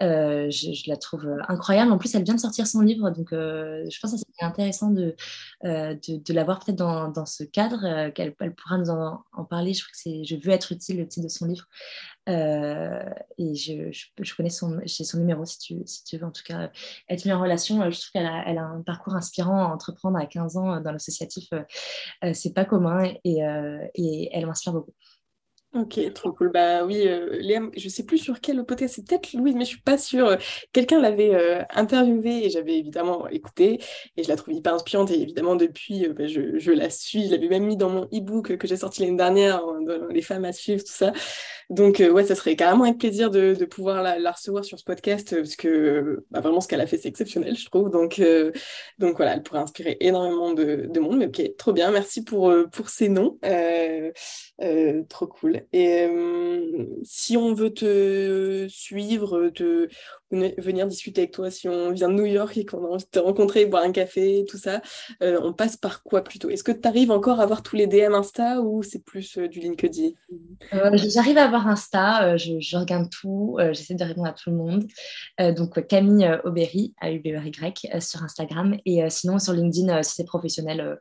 je, 0.00 0.48
je, 0.50 0.90
la 0.90 0.96
trouve 0.96 1.26
incroyable. 1.48 1.92
En 1.92 1.98
plus, 1.98 2.14
elle 2.14 2.24
vient 2.24 2.34
de 2.34 2.40
sortir 2.40 2.66
son 2.66 2.80
livre, 2.80 3.10
donc 3.10 3.28
je 3.30 4.00
pense 4.00 4.12
que 4.12 4.18
c'est 4.18 4.44
intéressant 4.44 4.90
de, 4.90 5.14
de, 5.62 6.32
la 6.32 6.44
voir 6.44 6.60
peut-être 6.60 6.78
dans, 6.78 7.08
dans, 7.08 7.26
ce 7.26 7.44
cadre, 7.44 8.10
qu'elle 8.10 8.34
elle 8.40 8.54
pourra 8.54 8.78
nous 8.78 8.90
en, 8.90 9.44
parler. 9.44 9.74
Je 9.74 9.84
que 9.84 9.90
c'est 9.92 10.24
Je 10.24 10.36
veux 10.36 10.50
être 10.50 10.72
utile, 10.72 10.98
le 10.98 11.08
titre 11.08 11.24
de 11.24 11.30
son 11.30 11.46
livre. 11.46 11.66
Euh, 12.28 13.04
et 13.36 13.54
je, 13.54 13.90
je, 13.92 14.34
connais 14.34 14.48
son, 14.48 14.80
son 14.86 15.18
numéro 15.18 15.44
si 15.44 15.58
tu, 15.58 15.82
si 15.84 16.04
tu 16.04 16.16
veux 16.16 16.24
en 16.24 16.30
tout 16.30 16.42
cas 16.44 16.70
être 17.08 17.24
mis 17.24 17.32
en 17.32 17.40
relation. 17.40 17.76
Je 17.90 18.00
trouve 18.00 18.12
qu'elle 18.12 18.26
a, 18.26 18.44
elle 18.46 18.58
a 18.58 18.64
un 18.64 18.82
parcours 18.82 19.14
inspirant 19.14 19.64
à 19.64 19.74
entreprendre 19.74 20.18
à 20.18 20.26
15 20.26 20.56
ans 20.56 20.80
dans 20.80 20.92
l'associatif. 20.92 21.48
Euh, 21.52 22.32
c'est 22.32 22.54
pas 22.54 22.64
commun 22.64 23.12
et, 23.24 23.44
euh, 23.44 23.86
et 23.94 24.30
elle 24.32 24.46
m'inspire 24.46 24.72
beaucoup. 24.72 24.92
Ok, 25.74 25.98
trop 26.14 26.32
cool. 26.32 26.52
Bah 26.52 26.84
oui, 26.84 27.08
euh, 27.08 27.36
Léa, 27.40 27.60
je 27.76 27.88
sais 27.88 28.04
plus 28.04 28.18
sur 28.18 28.40
quel 28.40 28.64
podcast, 28.64 28.94
c'est 28.94 29.04
peut-être 29.04 29.32
Louise, 29.32 29.56
mais 29.56 29.64
je 29.64 29.70
suis 29.70 29.80
pas 29.80 29.98
sûre. 29.98 30.36
Quelqu'un 30.72 31.00
l'avait 31.00 31.34
euh, 31.34 31.64
interviewée 31.70 32.46
et 32.46 32.50
j'avais 32.50 32.78
évidemment 32.78 33.26
écouté 33.26 33.80
et 34.16 34.22
je 34.22 34.28
la 34.28 34.36
trouve 34.36 34.54
hyper 34.54 34.74
inspirante 34.74 35.10
et 35.10 35.20
évidemment 35.20 35.56
depuis, 35.56 36.06
euh, 36.06 36.12
bah, 36.12 36.28
je, 36.28 36.60
je, 36.60 36.70
la 36.70 36.90
suis. 36.90 37.26
Je 37.26 37.32
l'avais 37.32 37.48
même 37.48 37.64
mis 37.64 37.76
dans 37.76 37.90
mon 37.90 38.04
e-book 38.12 38.56
que 38.56 38.68
j'ai 38.68 38.76
sorti 38.76 39.02
l'année 39.02 39.16
dernière, 39.16 39.62
dans 39.64 40.06
les 40.06 40.22
femmes 40.22 40.44
à 40.44 40.52
suivre, 40.52 40.84
tout 40.84 40.92
ça. 40.92 41.12
Donc 41.70 41.98
ouais, 41.98 42.24
ça 42.24 42.36
serait 42.36 42.54
carrément 42.54 42.84
avec 42.84 42.98
plaisir 42.98 43.30
de, 43.30 43.54
de 43.54 43.64
pouvoir 43.64 44.02
la, 44.02 44.30
recevoir 44.30 44.64
sur 44.64 44.78
ce 44.78 44.84
podcast 44.84 45.34
parce 45.34 45.56
que 45.56 46.24
bah, 46.30 46.40
vraiment 46.40 46.60
ce 46.60 46.68
qu'elle 46.68 46.82
a 46.82 46.86
fait, 46.86 46.98
c'est 46.98 47.08
exceptionnel, 47.08 47.56
je 47.56 47.64
trouve. 47.66 47.90
Donc, 47.90 48.22
donc 48.98 49.16
voilà, 49.16 49.34
elle 49.34 49.42
pourrait 49.42 49.60
inspirer 49.60 49.96
énormément 50.00 50.52
de, 50.52 50.86
de, 50.88 51.00
monde. 51.00 51.16
Mais 51.16 51.26
ok, 51.26 51.56
trop 51.58 51.72
bien. 51.72 51.90
Merci 51.90 52.22
pour, 52.22 52.54
pour 52.70 52.90
ces 52.90 53.08
noms. 53.08 53.38
Trop 55.08 55.26
cool. 55.26 55.62
Et 55.72 56.04
euh, 56.04 56.86
si 57.02 57.36
on 57.36 57.54
veut 57.54 57.72
te 57.74 58.66
suivre, 58.68 59.48
te 59.50 59.88
venir 60.30 60.86
discuter 60.88 61.22
avec 61.22 61.32
toi, 61.32 61.50
si 61.50 61.68
on 61.68 61.92
vient 61.92 62.08
de 62.08 62.14
New 62.14 62.24
York 62.24 62.56
et 62.56 62.64
qu'on 62.64 62.84
a 62.84 62.88
envie 62.88 63.04
de 63.04 63.10
te 63.10 63.18
rencontrer, 63.18 63.66
boire 63.66 63.84
un 63.84 63.92
café, 63.92 64.44
tout 64.48 64.58
ça, 64.58 64.82
euh, 65.22 65.38
on 65.42 65.52
passe 65.52 65.76
par 65.76 66.02
quoi 66.02 66.22
plutôt? 66.22 66.50
Est-ce 66.50 66.64
que 66.64 66.72
tu 66.72 66.86
arrives 66.88 67.10
encore 67.10 67.40
à 67.40 67.44
avoir 67.44 67.62
tous 67.62 67.76
les 67.76 67.86
DM 67.86 68.14
Insta 68.14 68.60
ou 68.60 68.82
c'est 68.82 69.04
plus 69.04 69.38
euh, 69.38 69.48
du 69.48 69.60
LinkedIn? 69.60 70.10
J'arrive 70.94 71.38
à 71.38 71.44
avoir 71.44 71.68
Insta, 71.68 72.36
je, 72.36 72.76
regarde 72.76 73.10
tout, 73.10 73.56
j'essaie 73.72 73.94
de 73.94 74.04
répondre 74.04 74.28
à 74.28 74.32
tout 74.32 74.50
le 74.50 74.56
monde. 74.56 74.86
donc 75.56 75.86
Camille 75.86 76.28
Aubéry, 76.44 76.94
a 77.00 77.10
u 77.10 77.20
e 77.24 77.72
y 77.84 78.02
sur 78.02 78.22
Instagram. 78.22 78.76
Et 78.84 79.08
sinon, 79.10 79.38
sur 79.38 79.52
LinkedIn, 79.52 80.02
si 80.02 80.14
c'est 80.16 80.24
professionnel, 80.24 80.98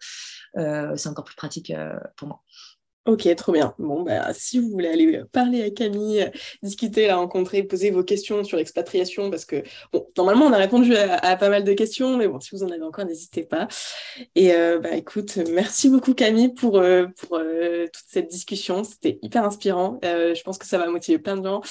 c'est 0.56 1.08
encore 1.08 1.26
plus 1.26 1.36
pratique 1.36 1.74
pour 2.16 2.28
moi. 2.28 2.42
Ok, 3.06 3.28
trop 3.36 3.52
bien. 3.52 3.76
Bon, 3.80 4.04
bah, 4.04 4.34
si 4.34 4.60
vous 4.60 4.70
voulez 4.70 4.88
aller 4.88 5.18
euh, 5.18 5.26
parler 5.30 5.62
à 5.62 5.70
Camille, 5.70 6.22
euh, 6.22 6.30
discuter, 6.62 7.08
la 7.08 7.18
rencontrer, 7.18 7.62
poser 7.64 7.92
vos 7.92 8.02
questions 8.02 8.46
sur 8.46 8.56
l'expatriation, 8.56 9.30
parce 9.30 9.44
que, 9.44 9.62
bon, 9.92 10.08
normalement, 10.16 10.46
on 10.46 10.54
a 10.54 10.58
répondu 10.58 10.96
à, 10.96 11.36
pas 11.36 11.50
mal 11.50 11.66
de 11.66 11.74
questions, 11.74 12.16
mais 12.16 12.30
bon, 12.30 12.40
si 12.40 12.56
vous 12.56 12.64
en 12.64 12.70
avez 12.70 12.82
encore, 12.82 13.04
n'hésitez 13.04 13.44
pas. 13.44 13.68
Et 14.36 14.54
euh, 14.54 14.80
bah, 14.80 14.96
écoute, 14.96 15.38
merci 15.52 15.90
beaucoup, 15.90 16.14
Camille, 16.14 16.54
pour, 16.54 16.82
pour 17.18 17.40
toute 17.40 18.06
cette 18.08 18.30
discussion. 18.30 18.86
C'était 18.86 19.20
hyper 19.22 19.44
inspirant. 19.44 20.00
je 20.02 20.42
pense 20.44 20.58
que 20.58 20.66
ça 20.66 20.78
va 20.78 20.88
motiver 20.88 21.20
plein 21.20 21.36
de 21.36 21.44
gens. 21.44 21.62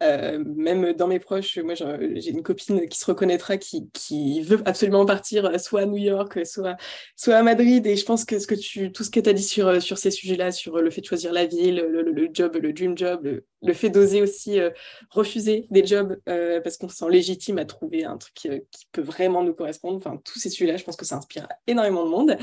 même 0.00 0.92
dans 0.94 1.06
mes 1.06 1.20
proches, 1.20 1.58
moi, 1.58 1.74
j'ai 1.74 2.30
une 2.30 2.42
copine 2.42 2.88
qui 2.88 2.98
se 2.98 3.06
reconnaîtra, 3.06 3.58
qui, 3.58 3.88
qui 3.92 4.42
veut 4.42 4.60
absolument 4.64 5.06
partir 5.06 5.60
soit 5.60 5.82
à 5.82 5.86
New 5.86 5.98
York, 5.98 6.44
soit, 6.44 6.76
soit 7.14 7.36
à 7.36 7.42
Madrid. 7.44 7.86
Et 7.86 7.94
je 7.94 8.04
pense 8.04 8.24
que, 8.24 8.40
ce 8.40 8.48
que 8.48 8.56
tu, 8.56 8.90
tout 8.90 9.04
ce 9.04 9.10
que 9.10 9.20
tu 9.20 9.30
as 9.30 9.34
dit 9.34 9.44
sur, 9.44 9.80
sur 9.80 9.96
ces 9.96 10.10
sujets-là, 10.10 10.50
sur 10.50 10.79
le 10.80 10.90
fait 10.90 11.00
de 11.00 11.06
choisir 11.06 11.32
la 11.32 11.46
ville, 11.46 11.76
le, 11.76 12.28
job, 12.32 12.56
le 12.56 12.72
dream 12.72 12.96
job, 12.96 13.42
le, 13.62 13.72
fait 13.72 13.90
d'oser 13.90 14.22
aussi 14.22 14.58
euh, 14.58 14.70
refuser 15.10 15.66
des 15.70 15.86
jobs 15.86 16.20
euh, 16.28 16.60
parce 16.60 16.76
qu'on 16.76 16.88
se 16.88 16.96
sent 16.96 17.10
légitime 17.10 17.58
à 17.58 17.64
trouver 17.64 18.04
un 18.04 18.16
truc 18.16 18.36
euh, 18.46 18.60
qui, 18.70 18.86
peut 18.92 19.02
vraiment 19.02 19.42
nous 19.42 19.54
correspondre. 19.54 19.96
Enfin, 19.96 20.20
tous 20.24 20.38
ces 20.38 20.50
sujets-là, 20.50 20.76
je 20.76 20.84
pense 20.84 20.96
que 20.96 21.04
ça 21.04 21.16
inspire 21.16 21.46
énormément 21.66 22.04
de 22.04 22.10
monde. 22.10 22.36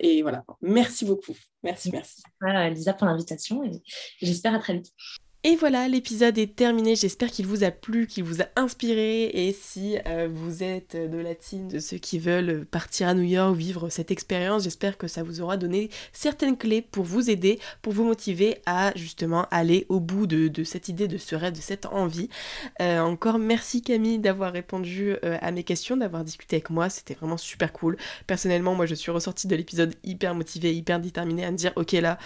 et 0.00 0.22
voilà, 0.22 0.44
merci 0.60 1.04
beaucoup. 1.04 1.34
Merci, 1.62 1.90
merci. 1.92 2.22
Voilà, 2.40 2.70
Lisa, 2.70 2.94
pour 2.94 3.06
l'invitation 3.06 3.62
et 3.64 3.82
j'espère 4.20 4.54
à 4.54 4.58
très 4.58 4.74
vite. 4.74 4.92
Et 5.42 5.56
voilà, 5.56 5.88
l'épisode 5.88 6.36
est 6.36 6.54
terminé. 6.54 6.96
J'espère 6.96 7.30
qu'il 7.30 7.46
vous 7.46 7.64
a 7.64 7.70
plu, 7.70 8.06
qu'il 8.06 8.24
vous 8.24 8.42
a 8.42 8.46
inspiré. 8.56 9.24
Et 9.24 9.54
si 9.54 9.96
euh, 10.06 10.28
vous 10.30 10.62
êtes 10.62 10.94
de 10.94 11.16
la 11.16 11.34
team 11.34 11.66
de 11.66 11.78
ceux 11.78 11.96
qui 11.96 12.18
veulent 12.18 12.66
partir 12.66 13.08
à 13.08 13.14
New 13.14 13.22
York, 13.22 13.56
vivre 13.56 13.88
cette 13.88 14.10
expérience, 14.10 14.64
j'espère 14.64 14.98
que 14.98 15.08
ça 15.08 15.22
vous 15.22 15.40
aura 15.40 15.56
donné 15.56 15.88
certaines 16.12 16.58
clés 16.58 16.82
pour 16.82 17.04
vous 17.04 17.30
aider, 17.30 17.58
pour 17.80 17.94
vous 17.94 18.04
motiver 18.04 18.58
à 18.66 18.92
justement 18.96 19.46
aller 19.50 19.86
au 19.88 19.98
bout 19.98 20.26
de, 20.26 20.62
cette 20.62 20.88
idée, 20.88 21.08
de 21.08 21.16
ce 21.16 21.34
rêve, 21.34 21.54
de 21.54 21.60
cette 21.62 21.86
envie. 21.86 22.28
Euh, 22.82 23.00
encore 23.00 23.38
merci 23.38 23.80
Camille 23.80 24.18
d'avoir 24.18 24.52
répondu 24.52 25.16
euh, 25.24 25.38
à 25.40 25.52
mes 25.52 25.64
questions, 25.64 25.96
d'avoir 25.96 26.22
discuté 26.22 26.56
avec 26.56 26.68
moi. 26.68 26.90
C'était 26.90 27.14
vraiment 27.14 27.38
super 27.38 27.72
cool. 27.72 27.96
Personnellement, 28.26 28.74
moi 28.74 28.84
je 28.84 28.94
suis 28.94 29.10
ressortie 29.10 29.46
de 29.46 29.56
l'épisode 29.56 29.94
hyper 30.04 30.34
motivée, 30.34 30.74
hyper 30.74 31.00
déterminée 31.00 31.46
à 31.46 31.50
me 31.50 31.56
dire 31.56 31.72
ok 31.76 31.92
là 31.92 32.18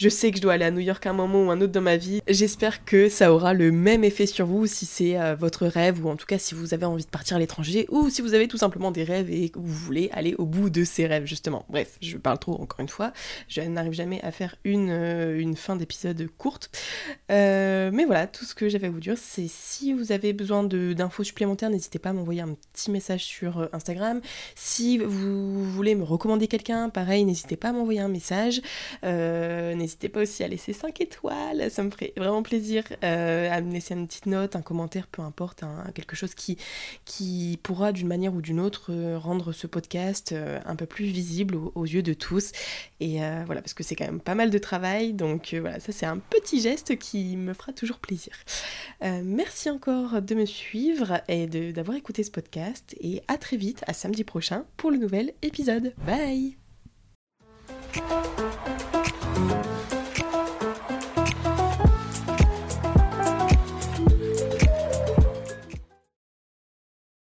Je 0.00 0.08
sais 0.08 0.30
que 0.30 0.38
je 0.38 0.40
dois 0.40 0.54
aller 0.54 0.64
à 0.64 0.70
New 0.70 0.80
York 0.80 1.04
un 1.04 1.12
moment 1.12 1.44
ou 1.44 1.50
un 1.50 1.60
autre 1.60 1.72
dans 1.72 1.82
ma 1.82 1.98
vie. 1.98 2.22
J'espère 2.26 2.86
que 2.86 3.10
ça 3.10 3.34
aura 3.34 3.52
le 3.52 3.70
même 3.70 4.02
effet 4.02 4.24
sur 4.24 4.46
vous 4.46 4.66
si 4.66 4.86
c'est 4.86 5.20
euh, 5.20 5.34
votre 5.34 5.66
rêve 5.66 6.02
ou 6.02 6.08
en 6.08 6.16
tout 6.16 6.24
cas 6.24 6.38
si 6.38 6.54
vous 6.54 6.72
avez 6.72 6.86
envie 6.86 7.04
de 7.04 7.10
partir 7.10 7.36
à 7.36 7.38
l'étranger 7.38 7.84
ou 7.90 8.08
si 8.08 8.22
vous 8.22 8.32
avez 8.32 8.48
tout 8.48 8.56
simplement 8.56 8.92
des 8.92 9.04
rêves 9.04 9.30
et 9.30 9.50
que 9.50 9.58
vous 9.58 9.66
voulez 9.66 10.08
aller 10.14 10.34
au 10.38 10.46
bout 10.46 10.70
de 10.70 10.84
ces 10.84 11.06
rêves 11.06 11.26
justement. 11.26 11.66
Bref, 11.68 11.98
je 12.00 12.16
parle 12.16 12.38
trop 12.38 12.54
encore 12.54 12.80
une 12.80 12.88
fois. 12.88 13.12
Je 13.46 13.60
n'arrive 13.60 13.92
jamais 13.92 14.22
à 14.22 14.32
faire 14.32 14.56
une, 14.64 14.88
euh, 14.88 15.38
une 15.38 15.54
fin 15.54 15.76
d'épisode 15.76 16.26
courte. 16.38 16.70
Euh, 17.30 17.90
mais 17.92 18.06
voilà, 18.06 18.26
tout 18.26 18.46
ce 18.46 18.54
que 18.54 18.70
j'avais 18.70 18.86
à 18.86 18.90
vous 18.90 19.00
dire, 19.00 19.18
c'est 19.18 19.48
si 19.48 19.92
vous 19.92 20.12
avez 20.12 20.32
besoin 20.32 20.64
d'infos 20.64 21.24
supplémentaires, 21.24 21.68
n'hésitez 21.68 21.98
pas 21.98 22.08
à 22.08 22.12
m'envoyer 22.14 22.40
un 22.40 22.56
petit 22.72 22.90
message 22.90 23.24
sur 23.24 23.68
Instagram. 23.74 24.22
Si 24.54 24.96
vous 24.96 25.62
voulez 25.70 25.94
me 25.94 26.04
recommander 26.04 26.48
quelqu'un, 26.48 26.88
pareil, 26.88 27.26
n'hésitez 27.26 27.56
pas 27.56 27.68
à 27.68 27.72
m'envoyer 27.72 28.00
un 28.00 28.08
message. 28.08 28.62
Pas 30.08 30.22
aussi 30.22 30.42
à 30.42 30.48
laisser 30.48 30.72
5 30.72 31.00
étoiles, 31.00 31.70
ça 31.70 31.82
me 31.82 31.90
ferait 31.90 32.12
vraiment 32.16 32.42
plaisir. 32.42 32.84
à 33.02 33.60
me 33.60 33.72
laisser 33.72 33.94
une 33.94 34.06
petite 34.06 34.26
note, 34.26 34.56
un 34.56 34.62
commentaire, 34.62 35.06
peu 35.06 35.22
importe, 35.22 35.64
quelque 35.94 36.16
chose 36.16 36.34
qui, 36.34 36.56
qui 37.04 37.58
pourra 37.62 37.92
d'une 37.92 38.08
manière 38.08 38.34
ou 38.34 38.40
d'une 38.40 38.60
autre 38.60 38.90
euh, 38.90 39.18
rendre 39.18 39.52
ce 39.52 39.66
podcast 39.66 40.32
euh, 40.32 40.60
un 40.64 40.76
peu 40.76 40.86
plus 40.86 41.06
visible 41.06 41.56
aux, 41.56 41.84
yeux 41.84 42.02
de 42.02 42.14
tous. 42.14 42.52
Et 43.00 43.22
euh, 43.22 43.42
voilà, 43.46 43.62
parce 43.62 43.74
que 43.74 43.82
c'est 43.82 43.96
quand 43.96 44.04
même 44.04 44.20
pas 44.20 44.34
mal 44.34 44.50
de 44.50 44.58
travail, 44.58 45.12
donc 45.12 45.54
voilà, 45.58 45.80
ça 45.80 45.92
c'est 45.92 46.06
un 46.06 46.18
petit 46.18 46.60
geste 46.60 46.98
qui 46.98 47.36
me 47.36 47.54
fera 47.54 47.72
toujours 47.72 47.98
plaisir. 47.98 48.32
merci 49.00 49.70
encore 49.70 50.22
de 50.22 50.34
me 50.34 50.46
suivre 50.46 51.20
et 51.28 51.46
d'avoir 51.46 51.96
écouté 51.96 52.22
ce 52.22 52.30
podcast, 52.30 52.94
et 53.00 53.22
à 53.28 53.38
très 53.38 53.56
vite, 53.56 53.82
à 53.86 53.92
samedi 53.92 54.24
prochain 54.24 54.64
pour 54.76 54.90
le 54.90 54.98
nouvel 54.98 55.32
épisode. 55.42 55.94
Bye 56.06 56.56